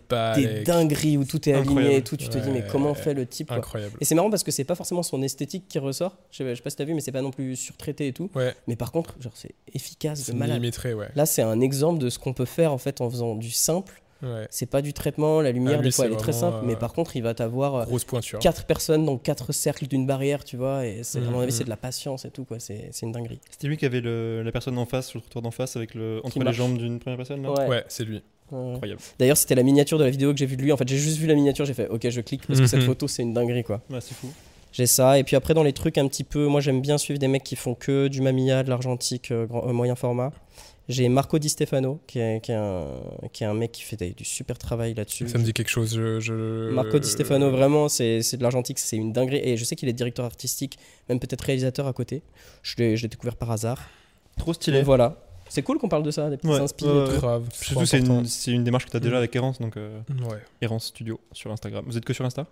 dingueries 0.63 1.17
où 1.17 1.25
tout 1.25 1.47
est 1.49 1.53
aligné 1.53 1.97
et 1.97 2.01
tout. 2.01 2.17
Tu 2.17 2.29
te 2.29 2.37
dis, 2.37 2.49
mais 2.51 2.63
comment 2.69 2.93
fait 2.93 3.13
le 3.13 3.25
type 3.25 3.47
quoi. 3.47 3.57
Incroyable. 3.57 3.97
Et 3.99 4.05
c'est 4.05 4.15
marrant 4.15 4.29
parce 4.29 4.43
que 4.43 4.51
c'est 4.51 4.63
pas 4.63 4.75
forcément 4.75 5.03
son 5.03 5.21
esthétique 5.21 5.65
qui 5.67 5.79
ressort. 5.79 6.17
Je 6.31 6.37
sais, 6.37 6.49
je 6.49 6.55
sais 6.55 6.61
pas 6.61 6.69
si 6.69 6.75
t'as 6.75 6.85
vu, 6.85 6.93
mais 6.93 7.01
c'est 7.01 7.11
pas 7.11 7.21
non 7.21 7.31
plus 7.31 7.55
surtraité 7.55 8.07
et 8.07 8.13
tout. 8.13 8.29
Ouais, 8.35 8.53
Mais 8.67 8.75
par 8.75 8.91
contre, 8.91 9.15
genre, 9.19 9.33
c'est 9.35 9.55
efficace 9.73 10.21
c'est 10.23 10.33
de 10.33 10.37
malade. 10.37 10.57
millimétré, 10.57 10.93
ouais. 10.93 11.09
Là, 11.15 11.25
c'est 11.25 11.41
un 11.41 11.61
exemple 11.61 11.99
de 11.99 12.09
ce 12.09 12.19
qu'on 12.19 12.33
peut 12.33 12.45
faire 12.45 12.73
en 12.73 12.77
fait 12.77 13.01
en 13.01 13.09
faisant 13.09 13.35
du 13.35 13.51
simple. 13.51 14.01
Ouais. 14.23 14.47
C'est 14.49 14.65
pas 14.65 14.81
du 14.81 14.93
traitement, 14.93 15.41
la 15.41 15.51
lumière 15.51 15.77
Ah, 15.79 15.83
des 15.83 15.91
fois 15.91 16.05
c'est 16.05 16.11
elle 16.11 16.17
est 16.17 16.21
très 16.21 16.33
simple, 16.33 16.57
euh, 16.63 16.65
mais 16.67 16.75
par 16.75 16.93
contre 16.93 17.15
il 17.15 17.21
va 17.23 17.33
t'avoir 17.33 17.75
euh, 17.75 17.85
Grosse 17.85 18.03
pointure. 18.03 18.39
quatre 18.39 18.65
personnes 18.65 19.05
dans 19.05 19.17
quatre 19.17 19.51
cercles 19.51 19.87
d'une 19.87 20.05
barrière, 20.05 20.43
tu 20.43 20.57
vois, 20.57 20.85
et 20.85 21.01
c'est, 21.03 21.19
à 21.19 21.21
mon 21.21 21.37
Mhm. 21.37 21.43
avis 21.43 21.51
c'est 21.51 21.63
de 21.63 21.69
la 21.69 21.77
patience 21.77 22.25
et 22.25 22.31
tout 22.31 22.45
quoi, 22.45 22.59
c'est, 22.59 22.89
c'est 22.91 23.05
une 23.05 23.11
dinguerie. 23.11 23.39
C'était 23.51 23.67
lui 23.67 23.77
qui 23.77 23.85
avait 23.85 24.01
le- 24.01 24.41
la 24.43 24.51
personne 24.51 24.77
en 24.77 24.85
face, 24.85 25.07
sur 25.07 25.17
le 25.17 25.21
trottoir 25.21 25.41
d'en 25.43 25.51
face, 25.51 25.75
avec 25.75 25.93
le, 25.95 26.21
entre 26.23 26.37
les 26.39 26.43
marche. 26.45 26.57
jambes 26.57 26.77
d'une 26.77 26.99
première 26.99 27.17
personne. 27.17 27.41
Là? 27.43 27.51
Ouais. 27.51 27.67
Ouais, 27.67 27.83
c'est 27.87 28.03
lui. 28.05 28.21
Ouais. 28.51 28.73
Incroyable. 28.73 29.01
D'ailleurs 29.19 29.37
c'était 29.37 29.55
la 29.55 29.63
miniature 29.63 29.99
de 29.99 30.03
la 30.03 30.09
vidéo 30.09 30.31
que 30.33 30.39
j'ai 30.39 30.45
vue 30.47 30.57
de 30.57 30.61
lui, 30.63 30.71
en 30.71 30.77
fait 30.77 30.87
j'ai 30.87 30.97
juste 30.97 31.17
vu 31.17 31.27
la 31.27 31.35
miniature, 31.35 31.65
j'ai 31.65 31.73
fait 31.75 31.87
ok 31.87 32.09
je 32.09 32.21
clique 32.21 32.47
parce 32.47 32.59
que 32.59 32.65
cette 32.65 32.79
Mhm. 32.79 32.85
photo 32.87 33.07
c'est 33.07 33.21
une 33.21 33.33
dinguerie 33.33 33.63
quoi. 33.63 33.81
Ouais, 33.91 34.01
c'est 34.01 34.15
fou. 34.15 34.27
J'ai 34.71 34.85
ça, 34.85 35.17
et 35.17 35.23
puis 35.23 35.35
après 35.35 35.55
dans 35.55 35.63
les 35.63 35.73
trucs 35.73 35.97
un 35.97 36.07
petit 36.07 36.23
peu, 36.23 36.45
moi 36.45 36.61
j'aime 36.61 36.79
bien 36.81 36.97
suivre 36.99 37.19
des 37.19 37.27
mecs 37.27 37.43
qui 37.43 37.55
font 37.55 37.73
que 37.73 38.07
du 38.07 38.21
Mamiya, 38.21 38.61
de 38.63 38.69
l'argentique, 38.69 39.31
euh, 39.31 39.45
grand- 39.47 39.67
euh, 39.67 39.73
moyen 39.73 39.95
format. 39.95 40.31
J'ai 40.89 41.07
Marco 41.07 41.37
Di 41.37 41.49
Stefano, 41.49 42.01
qui 42.07 42.17
est, 42.19 42.41
qui 42.41 42.51
est 42.51 42.55
un, 42.55 42.83
qui 43.31 43.43
est 43.43 43.47
un 43.47 43.53
mec 43.53 43.71
qui 43.71 43.83
fait 43.83 43.95
des- 43.95 44.09
du 44.11 44.25
super 44.25 44.57
travail 44.57 44.95
là-dessus. 44.95 45.29
Ça 45.29 45.37
me 45.37 45.43
dit 45.43 45.53
quelque 45.53 45.69
chose. 45.69 45.95
Je, 45.95 46.19
je- 46.19 46.71
Marco 46.71 46.97
Di 46.97 47.07
Stefano, 47.07 47.51
vraiment, 47.51 47.87
c'est 47.89 48.19
de 48.35 48.41
l'argentique, 48.43 48.79
c'est 48.79 48.97
une 48.97 49.13
dinguerie. 49.13 49.39
Et 49.43 49.55
je 49.55 49.63
sais 49.63 49.75
qu'il 49.75 49.87
est 49.87 49.93
directeur 49.93 50.25
artistique, 50.25 50.79
même 51.07 51.19
peut-être 51.19 51.41
réalisateur 51.43 51.85
à 51.87 51.93
côté. 51.93 52.23
Je 52.63 52.75
l'ai 52.77 52.95
découvert 53.07 53.35
par 53.35 53.51
hasard. 53.51 53.79
Trop 54.37 54.51
Et 54.51 54.55
stylé. 54.55 54.81
voilà. 54.81 55.15
C'est 55.47 55.61
cool 55.63 55.77
qu'on 55.79 55.89
parle 55.89 56.03
de 56.03 56.11
ça, 56.11 56.29
des 56.29 56.37
petites 56.37 56.49
Ouais, 56.51 56.65
tout. 56.77 56.85
Grave. 57.19 57.47
Surtout, 57.53 57.85
c'est 58.25 58.51
une, 58.51 58.63
démarche 58.63 58.85
que 58.85 58.91
tu 58.91 58.97
as 58.97 58.99
déjà 58.99 59.15
Mm. 59.15 59.17
avec 59.19 59.35
Errance, 59.35 59.59
donc 59.59 59.77
euh, 59.77 59.99
Ouais. 60.29 60.37
Errance 60.61 60.85
Studio 60.87 61.19
sur 61.31 61.51
Instagram. 61.51 61.83
Vous 61.87 61.97
êtes 61.97 62.05
que 62.05 62.13
sur 62.13 62.23
Insta? 62.25 62.45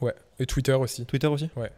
Ouais. 0.00 0.14
Et 0.38 0.46
Twitter 0.46 0.72
aussi. 0.74 1.04
Twitter 1.06 1.26
aussi? 1.28 1.48
Ouais. 1.56 1.70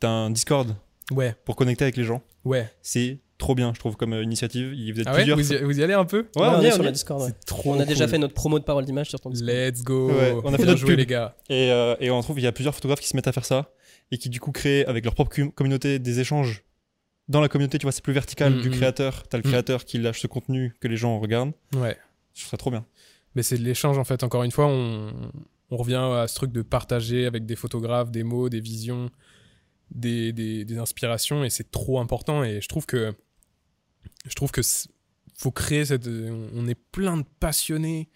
T'as 0.00 0.08
un 0.08 0.30
Discord? 0.30 0.74
Ouais. 1.12 1.34
pour 1.44 1.56
connecter 1.56 1.84
avec 1.84 1.96
les 1.96 2.04
gens. 2.04 2.22
Ouais. 2.44 2.70
C'est 2.82 3.18
trop 3.38 3.54
bien, 3.54 3.72
je 3.74 3.78
trouve, 3.78 3.96
comme 3.96 4.12
euh, 4.14 4.22
initiative. 4.22 4.72
Il- 4.74 4.92
Vous 4.94 5.00
êtes 5.00 5.06
Ah 5.06 5.12
ouais? 5.12 5.16
plusieurs. 5.18 5.36
vous 5.38 5.52
y, 5.52 5.56
vous 5.62 5.80
y 5.80 5.82
allez 5.82 5.94
un 5.94 6.04
peu? 6.04 6.26
Ouais, 6.36 6.46
on 6.46 6.60
est 6.62 6.70
sur 6.72 6.82
le. 6.82 6.90
Discord. 6.90 7.20
ouais. 7.22 7.28
C'est 7.28 7.44
trop 7.44 7.74
On 7.74 7.80
a 7.80 7.84
déjà 7.84 8.04
cool. 8.04 8.10
fait 8.12 8.18
notre 8.18 8.34
promo 8.34 8.58
de 8.58 8.64
parole 8.64 8.84
d'image 8.84 9.08
sur 9.10 9.20
ton 9.20 9.30
Discord. 9.30 9.50
Let's 9.56 9.82
go. 9.82 10.10
Ouais, 10.10 10.32
on 10.42 10.48
a 10.48 10.52
fait 10.52 10.56
Bien 10.64 10.66
notre 10.66 10.78
joué, 10.80 10.90
pub. 10.90 10.98
les 10.98 11.06
gars. 11.06 11.36
Et, 11.48 11.70
euh, 11.70 11.94
et 12.00 12.10
on 12.10 12.20
trouve 12.22 12.36
qu'il 12.36 12.44
y 12.44 12.48
a 12.48 12.52
plusieurs 12.52 12.74
photographes 12.74 13.00
qui 13.00 13.08
se 13.08 13.16
mettent 13.16 13.28
à 13.28 13.32
faire 13.32 13.44
ça 13.44 13.70
et 14.10 14.18
qui 14.18 14.28
du 14.30 14.40
coup 14.40 14.52
créent 14.52 14.86
avec 14.86 15.04
leur 15.04 15.14
propre 15.14 15.34
com- 15.34 15.52
communauté 15.52 15.98
des 15.98 16.20
échanges 16.20 16.64
dans 17.28 17.40
la 17.40 17.48
communauté. 17.48 17.78
Tu 17.78 17.84
vois, 17.84 17.92
c'est 17.92 18.02
plus 18.04 18.12
vertical 18.12 18.54
Mm, 18.54 18.60
du 18.62 18.68
mm. 18.70 18.72
créateur. 18.72 19.22
T'as 19.28 19.38
le 19.38 19.42
Mm. 19.42 19.50
créateur 19.50 19.84
qui 19.84 19.98
lâche 19.98 20.20
ce 20.20 20.26
contenu 20.26 20.74
que 20.80 20.88
les 20.88 20.96
gens 20.96 21.18
regardent. 21.20 21.52
Ouais. 21.76 21.96
Je 22.34 22.40
trouve 22.42 22.50
ça 22.50 22.56
trop 22.56 22.70
bien. 22.70 22.84
Mais 23.34 23.42
c'est 23.42 23.58
de 23.58 23.62
l'échange 23.64 23.98
en 23.98 24.04
fait. 24.04 24.22
Encore 24.24 24.44
une 24.44 24.50
fois, 24.50 24.66
on, 24.66 25.10
on 25.70 25.76
revient 25.76 25.96
à 26.14 26.26
ce 26.26 26.34
truc 26.36 26.52
de 26.52 26.62
partager 26.62 27.26
avec 27.26 27.44
des 27.44 27.56
photographes, 27.56 28.10
des 28.10 28.22
mots, 28.22 28.48
des 28.48 28.60
visions, 28.60 29.10
des, 29.90 30.32
des, 30.32 30.64
des 30.64 30.78
inspirations, 30.78 31.44
et 31.44 31.50
c'est 31.50 31.70
trop 31.70 32.00
important. 32.00 32.42
Et 32.44 32.60
je 32.60 32.68
trouve 32.68 32.86
que 32.86 33.14
je 34.28 34.34
trouve 34.34 34.50
que 34.50 34.60
faut 35.38 35.50
créer 35.52 35.84
cette. 35.84 36.06
On 36.54 36.66
est 36.66 36.74
plein 36.92 37.16
de 37.18 37.24
passionnés. 37.40 38.08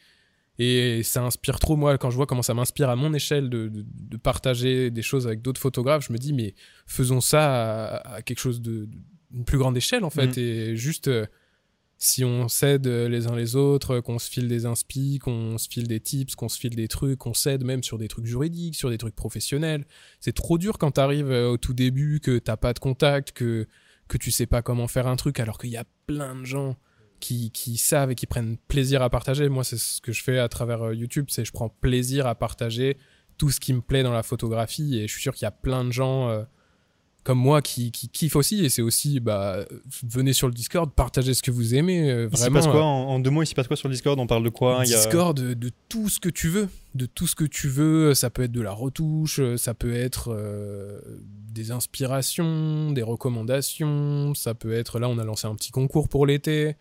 Et 0.62 1.03
ça 1.05 1.23
inspire 1.23 1.59
trop, 1.59 1.75
moi, 1.75 1.97
quand 1.97 2.11
je 2.11 2.16
vois 2.16 2.27
comment 2.27 2.43
ça 2.43 2.53
m'inspire 2.53 2.91
à 2.91 2.97
mon 2.97 3.14
échelle 3.14 3.49
de, 3.49 3.68
de- 3.68 3.87
de 3.89 4.16
partager 4.18 4.91
des 4.91 5.01
choses 5.01 5.27
avec 5.27 5.41
d'autres 5.41 5.61
photographes, 5.61 6.07
je 6.07 6.12
me 6.12 6.18
dis, 6.18 6.35
mais 6.35 6.55
faisons 6.87 7.23
ça 7.23 7.95
à, 7.97 8.16
à 8.16 8.23
quelque 8.23 8.41
chose 8.41 8.61
de, 8.61 8.87
une 9.33 9.47
plus 9.47 9.57
grande 9.57 9.75
échelle, 9.79 10.05
en 10.05 10.11
fait. 10.11 10.37
Mhm. 10.37 10.43
Et 10.45 10.77
juste, 10.77 11.09
euh, 11.09 11.25
si 12.03 12.24
on 12.24 12.48
s'aide 12.48 12.86
les 12.86 13.26
uns 13.26 13.36
les 13.36 13.57
autres, 13.57 14.01
qu'on 14.01 14.18
se 14.18 14.30
file 14.30 14.48
des 14.48 14.64
inspi, 14.64 15.18
qu'on 15.18 15.59
se 15.59 15.68
file 15.68 15.86
des 15.86 16.01
tips, 16.01 16.34
qu'on 16.34 16.48
se 16.48 16.59
file 16.59 16.74
des 16.74 16.88
trucs, 16.88 17.18
qu'on 17.18 17.34
s'aide 17.34 17.62
même 17.62 17.82
sur 17.82 17.98
des 17.98 18.09
trucs 18.09 18.24
juridiques, 18.24 18.74
sur 18.74 18.88
des 18.88 18.96
trucs 18.96 19.14
professionnels. 19.14 19.84
C'est 20.18 20.34
trop 20.34 20.57
dur 20.57 20.78
quand 20.78 20.92
t'arrives 20.92 21.30
euh, 21.30 21.51
au 21.51 21.59
tout 21.59 21.74
début, 21.74 22.20
que 22.20 22.38
t'as 22.38 22.57
pas 22.57 22.72
de 22.72 22.78
contact, 22.78 23.32
que, 23.32 23.68
que 24.09 24.16
tu 24.16 24.30
sais 24.30 24.46
pas 24.46 24.62
comment 24.62 24.88
faire 24.88 25.07
un 25.07 25.16
truc, 25.16 25.38
alors 25.40 25.59
qu'il 25.59 25.68
y 25.68 25.76
a 25.76 25.84
plein 26.07 26.34
de 26.36 26.46
gens 26.46 26.78
qui, 27.20 27.51
qui 27.51 27.76
savent 27.76 28.11
et 28.11 28.14
qui 28.14 28.26
prennent 28.26 28.57
plaisir 28.57 29.03
à 29.03 29.11
partager. 29.11 29.51
Moi, 29.51 29.62
c'est 29.62 29.78
ce 29.78 30.01
que 30.01 30.12
je 30.12 30.22
fais 30.22 30.38
à 30.38 30.48
travers 30.48 30.80
euh, 30.80 30.94
YouTube, 30.94 31.26
c'est 31.28 31.44
je 31.44 31.53
prends 31.53 31.68
plaisir 31.68 32.26
à 32.26 32.34
partager 32.34 32.96
tout 33.36 33.51
ce 33.51 33.61
qui 33.61 33.74
me 33.74 33.82
plaît 33.82 34.03
dans 34.03 34.14
la 34.14 34.22
photographie 34.22 34.98
et 34.98 35.07
je 35.07 35.12
suis 35.12 35.22
sûr 35.22 35.34
qu'il 35.34 35.44
y 35.44 35.48
a 35.48 35.51
plein 35.51 35.84
de 35.84 35.92
gens 35.92 36.30
euh, 36.30 36.44
comme 37.23 37.39
moi 37.39 37.61
qui, 37.62 37.91
qui 37.93 38.09
kiffent 38.09 38.37
aussi 38.37 38.64
et 38.64 38.68
c'est 38.71 38.81
aussi 38.83 39.21
bah 39.21 39.64
venez 40.03 40.33
sur 40.33 40.49
le 40.49 40.55
Discord, 40.55 40.91
partagez 40.91 41.35
ce 41.35 41.43
que 41.43 41.51
vous 41.51 41.75
aimez 41.75 42.11
euh, 42.11 42.29
Il 42.33 42.37
vraiment. 42.39 42.55
passe 42.57 42.66
quoi 42.66 42.81
euh, 42.81 42.83
en, 42.83 43.09
en 43.09 43.18
deux 43.21 43.31
mots 43.31 43.43
Il 43.43 43.47
s'y 43.47 43.55
passe 43.55 43.66
quoi 43.68 43.77
sur 43.77 43.89
le 43.89 43.95
Discord? 43.95 44.18
On 44.18 44.27
parle 44.27 44.43
de 44.45 44.49
quoi? 44.49 44.81
Il 44.85 44.91
y 44.91 44.95
a- 44.95 44.97
Discord 44.97 45.37
de, 45.39 45.53
de 45.55 45.71
tout 45.89 46.09
ce 46.09 46.18
que 46.18 46.31
tu 46.31 46.49
veux, 46.49 46.68
de 46.95 47.07
tout 47.07 47.27
ce 47.27 47.35
que 47.35 47.45
tu 47.45 47.68
veux. 47.68 48.14
Ça 48.14 48.31
peut 48.31 48.43
être 48.45 48.53
de 48.53 48.62
la 48.62 48.73
retouche, 48.73 49.39
euh, 49.41 49.57
ça 49.59 49.75
peut 49.75 49.95
être 49.95 50.33
euh, 50.33 50.99
des 51.53 51.71
inspirations, 51.73 52.91
des 52.93 53.03
recommandations. 53.03 54.35
Ça 54.35 54.55
peut 54.55 54.73
être 54.73 54.99
là, 54.99 55.09
on 55.09 55.18
a 55.18 55.25
lancé 55.25 55.47
un 55.47 55.55
petit 55.55 55.71
concours 55.73 56.09
pour 56.09 56.27
l'été. 56.27 56.77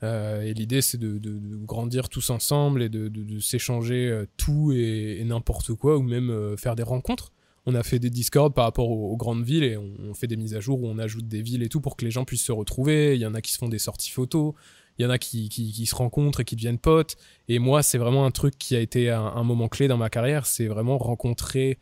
Et 0.00 0.54
l'idée, 0.54 0.80
c'est 0.80 0.96
de, 0.96 1.18
de- 1.18 1.32
de 1.32 1.56
grandir 1.56 2.08
tous 2.08 2.30
ensemble 2.30 2.82
et 2.84 2.88
de, 2.88 3.10
s'échanger 3.40 4.22
tout 4.36 4.70
et, 4.72 5.18
et 5.20 5.24
n'importe 5.24 5.74
quoi, 5.74 5.96
ou 5.98 6.02
même 6.02 6.54
faire 6.56 6.76
des 6.76 6.84
rencontres. 6.84 7.32
On 7.70 7.74
a 7.74 7.82
fait 7.82 7.98
des 7.98 8.08
Discord 8.08 8.54
par 8.54 8.64
rapport 8.64 8.88
aux, 8.90 9.14
grandes 9.18 9.44
villes 9.44 9.62
et 9.62 9.76
on, 9.76 10.14
fait 10.14 10.26
des 10.26 10.38
mises 10.38 10.54
à 10.54 10.60
jour 10.60 10.82
où 10.82 10.86
on 10.86 10.96
ajoute 10.96 11.28
des 11.28 11.42
villes 11.42 11.62
et 11.62 11.68
tout 11.68 11.82
pour 11.82 11.98
que 11.98 12.04
les 12.06 12.10
gens 12.10 12.24
puissent 12.24 12.46
se 12.46 12.50
retrouver. 12.50 13.14
Il 13.14 13.20
y 13.20 13.26
en 13.26 13.34
a 13.34 13.42
qui 13.42 13.52
se 13.52 13.58
font 13.58 13.68
des 13.68 13.78
sorties 13.78 14.10
photos, 14.10 14.54
il 14.96 15.02
y 15.02 15.06
en 15.06 15.10
a 15.10 15.18
qui, 15.18 15.50
qui- 15.50 15.84
se 15.84 15.94
rencontrent 15.94 16.40
et 16.40 16.44
qui 16.46 16.56
deviennent 16.56 16.78
potes. 16.78 17.16
Et 17.46 17.58
moi, 17.58 17.82
c'est 17.82 17.98
vraiment 17.98 18.24
un 18.24 18.30
truc 18.30 18.56
qui 18.56 18.74
a 18.74 18.80
été 18.80 19.10
un, 19.10 19.42
moment 19.44 19.68
clé 19.68 19.86
dans 19.86 19.98
ma 19.98 20.08
carrière, 20.08 20.46
c'est 20.46 20.66
vraiment 20.66 20.96
rencontrer 20.96 21.78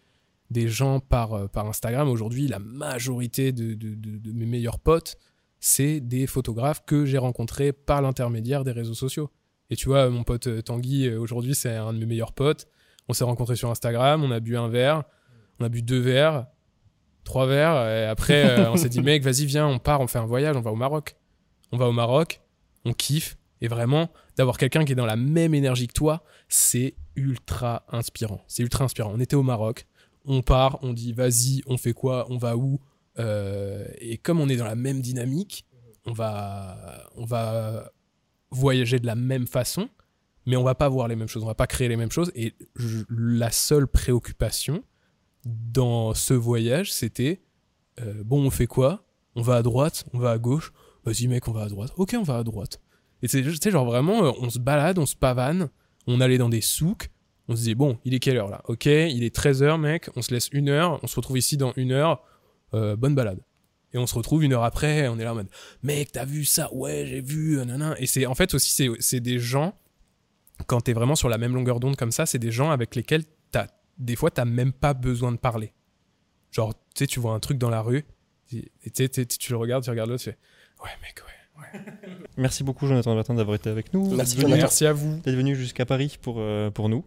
des 0.51 0.67
gens 0.67 0.99
par, 0.99 1.35
euh, 1.35 1.47
par 1.47 1.69
Instagram. 1.69 2.09
Aujourd'hui, 2.09 2.49
la 2.49 2.59
majorité 2.59 3.53
de- 3.53 3.75
de 3.75 4.33
mes 4.33 4.47
meilleurs 4.47 4.81
potes, 4.81 5.17
c'est 5.61 6.01
des 6.01 6.27
photographes 6.27 6.85
que 6.85 7.05
j'ai 7.05 7.19
rencontrés 7.19 7.73
par 7.73 8.03
l'intermédiaire 8.03 8.65
des 8.65 8.73
réseaux 8.73 8.95
sociaux. 8.95 9.31
Et 9.71 9.77
tu 9.77 9.87
vois, 9.89 10.11
mon 10.11 10.25
pote 10.25 10.49
euh, 10.49 10.63
Tanguy, 10.63 11.07
euh, 11.07 11.21
aujourd'hui, 11.21 11.55
c'est 11.55 11.77
un 11.77 11.93
de 11.93 11.99
mes 11.99 12.07
meilleurs 12.07 12.33
potes. 12.33 12.67
On 13.09 13.13
s'est 13.13 13.25
rencontrés 13.25 13.55
sur 13.55 13.71
Instagram, 13.71 14.25
on 14.25 14.33
a 14.33 14.41
bu 14.41 14.57
un 14.57 14.69
verre, 14.69 15.05
on 15.61 15.65
a 15.65 15.69
bu 15.69 15.83
deux 15.83 15.99
verres, 16.01 16.47
trois 17.25 17.47
verres, 17.47 17.89
et 17.89 18.05
après, 18.07 18.59
euh, 18.59 18.71
on 18.73 18.77
s'est 18.77 18.89
dit, 18.89 19.01
mec, 19.03 19.23
vas-y, 19.23 19.47
viens, 19.47 19.67
on 19.67 19.79
part, 19.79 20.01
on 20.01 20.07
fait 20.07 20.19
un 20.19 20.27
voyage, 20.27 20.57
on 20.57 20.61
va 20.61 20.71
au 20.71 20.77
Maroc. 20.77 21.17
On 21.73 21.77
va 21.79 21.87
au 21.89 21.93
Maroc, 21.93 22.41
on 22.85 22.93
kiffe, 22.93 23.37
et 23.61 23.69
vraiment, 23.69 24.11
d'avoir 24.37 24.59
quelqu'un 24.59 24.85
qui 24.85 24.93
est 24.93 24.97
dans 24.97 25.07
la 25.07 25.17
même 25.17 25.55
énergie 25.55 25.89
que 25.89 25.93
toi, 25.95 26.23
c'est 26.49 26.95
ultra 27.17 27.85
inspirant. 27.91 28.43
C'est 28.47 28.63
ultra 28.63 28.85
inspirant. 28.85 29.13
On 29.15 29.19
était 29.21 29.35
au 29.37 29.43
Maroc, 29.43 29.87
on 30.25 30.43
part, 30.43 30.79
on 30.83 30.93
dit, 30.93 31.13
vas-y, 31.13 31.63
on 31.67 31.77
fait 31.77 31.93
quoi, 31.93 32.27
on 32.31 32.37
va 32.39 32.57
où 32.57 32.81
Euh, 33.19 33.87
Et 33.99 34.19
comme 34.19 34.41
on 34.41 34.49
est 34.49 34.57
dans 34.57 34.67
la 34.67 34.75
même 34.75 35.01
dynamique, 35.01 35.65
on 36.05 36.13
va, 36.13 37.09
on 37.17 37.25
va 37.25 37.91
voyager 38.51 38.99
de 38.99 39.07
la 39.07 39.15
même 39.15 39.47
façon, 39.47 39.89
mais 40.45 40.55
on 40.57 40.63
va 40.63 40.75
pas 40.75 40.89
voir 40.91 41.09
les 41.09 41.17
mêmes 41.17 41.27
choses, 41.27 41.43
on 41.43 41.47
va 41.47 41.55
pas 41.55 41.67
créer 41.67 41.89
les 41.89 41.97
mêmes 41.97 42.13
choses. 42.13 42.31
Et 42.35 42.55
je- 42.77 43.05
la 43.09 43.51
seule 43.51 43.87
préoccupation 43.89 44.85
dans 45.47 46.13
ce 46.15 46.35
voyage, 46.35 46.93
c'était 46.93 47.41
euh, 48.01 48.23
bon, 48.25 48.45
on 48.45 48.51
fait 48.51 48.67
quoi? 48.67 49.05
On 49.35 49.43
va 49.43 49.57
à 49.57 49.63
droite, 49.63 50.05
on 50.13 50.19
va 50.19 50.33
à 50.33 50.39
gauche. 50.39 50.73
Vas-y, 51.05 51.29
mec, 51.29 51.47
on 51.49 51.53
va 51.53 51.63
à 51.63 51.69
droite. 51.69 51.93
Ok, 51.97 52.15
on 52.19 52.23
va 52.23 52.39
à 52.39 52.45
droite. 52.45 52.81
Et 53.23 53.29
c'est, 53.29 53.43
genre 53.71 53.87
vraiment, 53.87 54.25
euh, 54.25 54.33
on 54.41 54.51
se 54.51 54.59
balade, 54.59 54.99
on 54.99 55.07
se 55.07 55.17
pavane, 55.17 55.69
on 56.07 56.21
allait 56.21 56.39
dans 56.39 56.49
des 56.49 56.61
souks. 56.61 57.09
On 57.49 57.55
se 57.55 57.63
dit, 57.63 57.75
bon, 57.75 57.99
il 58.05 58.13
est 58.13 58.19
quelle 58.19 58.37
heure 58.37 58.49
là? 58.49 58.63
Ok, 58.67 58.87
il 58.87 59.23
est 59.23 59.35
13h, 59.35 59.79
mec, 59.81 60.11
on 60.17 60.23
se 60.23 60.33
laisse 60.35 60.49
une 60.53 60.69
heure, 60.69 60.99
on 61.03 61.07
se 61.07 61.15
retrouve 61.17 61.39
ici 61.39 61.57
dans 61.57 61.73
une 61.77 61.93
heure. 61.93 62.23
Euh, 62.75 62.97
bonne 62.97 63.15
balade. 63.15 63.41
Et 63.93 63.99
on 63.99 64.07
se 64.07 64.15
retrouve 64.15 64.43
une 64.43 64.53
heure 64.53 64.65
après, 64.65 65.07
on 65.09 65.19
est 65.19 65.25
là 65.25 65.33
en 65.33 65.37
mode, 65.37 65.49
mec, 65.83 66.13
t'as 66.13 66.25
vu 66.25 66.45
ça? 66.45 66.69
Ouais, 66.75 67.07
j'ai 67.07 67.21
vu, 67.21 67.57
nanana. 67.57 67.95
Et 68.01 68.07
c'est 68.07 68.27
en 68.27 68.35
fait 68.35 68.53
aussi, 68.53 68.97
c'est, 68.99 69.21
des 69.21 69.39
gens, 69.39 69.79
quand 70.67 70.81
t'es 70.81 70.93
vraiment 70.93 71.15
sur 71.15 71.29
la 71.29 71.39
même 71.39 71.55
longueur 71.55 71.79
d'onde 71.79 71.97
comme 71.97 72.11
ça, 72.11 72.27
c'est 72.27 72.41
des 72.41 72.51
gens 72.51 72.71
avec 72.71 72.97
lesquels 72.97 73.25
des 73.99 74.17
fois, 74.17 74.31
t'as 74.31 74.45
même 74.45 74.73
pas 74.73 74.95
besoin 74.95 75.33
de 75.33 75.37
parler. 75.39 75.73
Genre, 76.53 76.75
tu 76.75 76.81
sais, 77.01 77.07
tu 77.07 77.21
vois 77.21 77.33
un 77.35 77.41
truc 77.41 77.59
dans 77.59 77.71
la 77.71 77.81
rue, 77.83 78.05
et 78.53 78.63
tu 78.85 78.91
sais, 78.95 79.09
tu- 79.09 79.27
tu 79.27 79.53
le 79.53 79.59
regardes, 79.59 79.85
tu 79.85 79.91
regardes 79.91 80.11
l'autre, 80.11 80.23
tu 80.25 80.31
fais, 80.31 80.39
ouais, 80.85 80.91
mec, 81.03 81.17
ouais. 81.27 81.81
Merci 82.37 82.63
beaucoup, 82.65 82.87
Jonathan 82.87 83.15
Bertin, 83.15 83.35
d'avoir 83.35 83.57
été 83.57 83.71
avec 83.71 83.93
nous. 83.95 84.15
Merci, 84.15 84.37
venu. 84.37 84.55
Merci 84.55 84.87
à 84.87 84.93
vous. 84.93 85.17
d'être 85.21 85.35
venu 85.35 85.57
jusqu'à 85.57 85.87
Paris 85.87 86.17
pour, 86.21 86.37
euh, 86.39 86.71
pour 86.71 86.89
nous. 86.89 87.05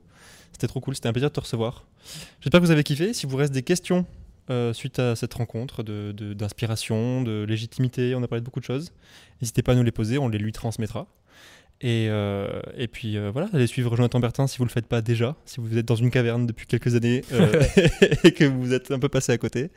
C'était 0.51 0.67
trop 0.67 0.79
cool, 0.81 0.95
c'était 0.95 1.07
un 1.07 1.13
plaisir 1.13 1.29
de 1.29 1.33
te 1.35 1.39
recevoir. 1.39 1.85
J'espère 2.41 2.59
que 2.59 2.65
vous 2.65 2.71
avez 2.71 2.83
kiffé. 2.83 3.13
Si 3.13 3.25
vous 3.27 3.37
reste 3.37 3.53
des 3.53 3.63
questions 3.63 4.05
euh, 4.49 4.73
suite 4.73 4.97
à 4.97 5.15
cette 5.15 5.33
rencontre 5.35 5.83
d'inspiration, 5.83 6.11
de, 6.13 6.33
d'inspiration, 6.33 7.21
de 7.21 7.45
légitimité. 7.47 8.15
On 8.15 8.23
a 8.23 8.27
parlé 8.27 8.41
de 8.41 8.45
beaucoup 8.45 8.59
de 8.59 8.65
choses. 8.65 8.91
N'hésitez 9.41 9.61
pas 9.61 9.73
à 9.73 9.75
nous 9.75 9.83
les 9.83 9.91
poser, 9.91 10.17
on 10.17 10.27
les 10.27 10.39
lui 10.39 10.51
transmettra. 10.51 11.05
Et, 11.81 12.07
euh, 12.09 12.61
et 12.75 12.89
puis 12.89 13.17
euh, 13.17 13.31
voilà, 13.31 13.47
allez 13.53 13.67
suivre 13.67 13.95
Jonathan 13.95 14.19
Bertin 14.19 14.47
si 14.47 14.57
vous 14.57 14.65
ne 14.65 14.69
le 14.69 14.73
faites 14.73 14.87
pas 14.87 15.01
déjà, 15.01 15.37
si 15.45 15.61
vous 15.61 15.77
êtes 15.77 15.85
dans 15.85 15.95
une 15.95 16.11
caverne 16.11 16.45
depuis 16.45 16.67
quelques 16.67 16.93
années 16.95 17.23
euh, 17.31 17.63
et 18.23 18.33
que 18.33 18.43
vous 18.43 18.73
êtes 18.73 18.91
un 18.91 18.99
peu 18.99 19.07
passé 19.07 19.31
à 19.31 19.37
côté. 19.37 19.71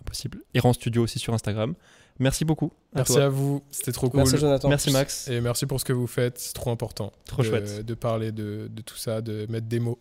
Impossible. 0.00 0.42
Errant 0.54 0.72
Studio 0.72 1.04
aussi 1.04 1.20
sur 1.20 1.32
Instagram. 1.32 1.74
Merci 2.18 2.44
beaucoup. 2.44 2.72
À 2.92 2.98
Merci 2.98 3.14
toi. 3.14 3.24
à 3.24 3.28
vous, 3.28 3.62
c'était 3.70 3.92
trop 3.92 4.08
cool. 4.10 4.18
Merci 4.18 4.38
Jonathan. 4.38 4.68
Merci 4.68 4.90
Max. 4.90 5.28
Et 5.28 5.40
merci 5.40 5.66
pour 5.66 5.78
ce 5.78 5.84
que 5.84 5.92
vous 5.92 6.06
faites, 6.06 6.38
c'est 6.38 6.54
trop 6.54 6.70
important. 6.70 7.12
Trop 7.26 7.42
de, 7.42 7.46
chouette. 7.46 7.84
De 7.84 7.94
parler 7.94 8.32
de, 8.32 8.68
de 8.70 8.82
tout 8.82 8.96
ça, 8.96 9.20
de 9.20 9.46
mettre 9.48 9.66
des 9.66 9.78
mots 9.78 10.00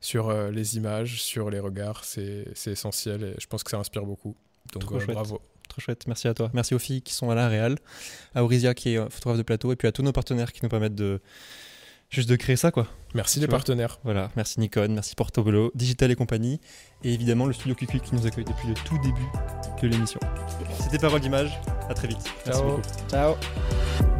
sur 0.00 0.32
les 0.50 0.76
images, 0.76 1.22
sur 1.22 1.50
les 1.50 1.60
regards, 1.60 2.04
c'est 2.04 2.46
c'est 2.54 2.72
essentiel 2.72 3.22
et 3.22 3.34
je 3.38 3.46
pense 3.46 3.62
que 3.62 3.70
ça 3.70 3.78
inspire 3.78 4.04
beaucoup. 4.04 4.34
Donc 4.72 4.82
Trop 4.82 4.96
euh, 4.96 5.00
chouette. 5.00 5.14
bravo. 5.14 5.40
Trop 5.68 5.80
chouette. 5.80 6.06
Merci 6.06 6.28
à 6.28 6.34
toi. 6.34 6.50
Merci 6.54 6.74
aux 6.74 6.78
filles 6.78 7.02
qui 7.02 7.12
sont 7.14 7.30
à 7.30 7.34
la 7.34 7.48
Réal, 7.48 7.76
à 8.34 8.42
Aurisia 8.44 8.74
qui 8.74 8.94
est 8.94 9.10
photographe 9.10 9.38
de 9.38 9.42
plateau 9.42 9.72
et 9.72 9.76
puis 9.76 9.88
à 9.88 9.92
tous 9.92 10.02
nos 10.02 10.12
partenaires 10.12 10.52
qui 10.52 10.60
nous 10.62 10.68
permettent 10.68 10.94
de 10.94 11.20
juste 12.08 12.28
de 12.28 12.36
créer 12.36 12.56
ça 12.56 12.70
quoi. 12.70 12.86
Merci 13.14 13.34
Tu 13.34 13.40
les 13.40 13.46
vois. 13.46 13.56
partenaires. 13.58 13.98
Voilà, 14.04 14.30
merci 14.36 14.60
Nikon, 14.60 14.88
merci 14.90 15.14
Portobello, 15.16 15.72
Digital 15.74 16.10
et 16.10 16.14
compagnie, 16.14 16.60
et 17.02 17.12
évidemment 17.12 17.46
le 17.46 17.52
studio 17.52 17.74
QQ 17.74 18.00
qui 18.00 18.14
nous 18.14 18.26
accueille 18.26 18.44
depuis 18.44 18.68
le 18.68 18.74
tout 18.74 18.96
début 18.98 19.26
de 19.82 19.88
l'émission. 19.88 20.20
C'était 20.80 20.98
Parole 20.98 21.20
d'image, 21.20 21.58
à 21.88 21.94
très 21.94 22.08
vite. 22.08 22.18
Merci 22.46 22.60
Ciao. 22.60 22.70
beaucoup. 22.76 22.82
Ciao. 23.10 24.15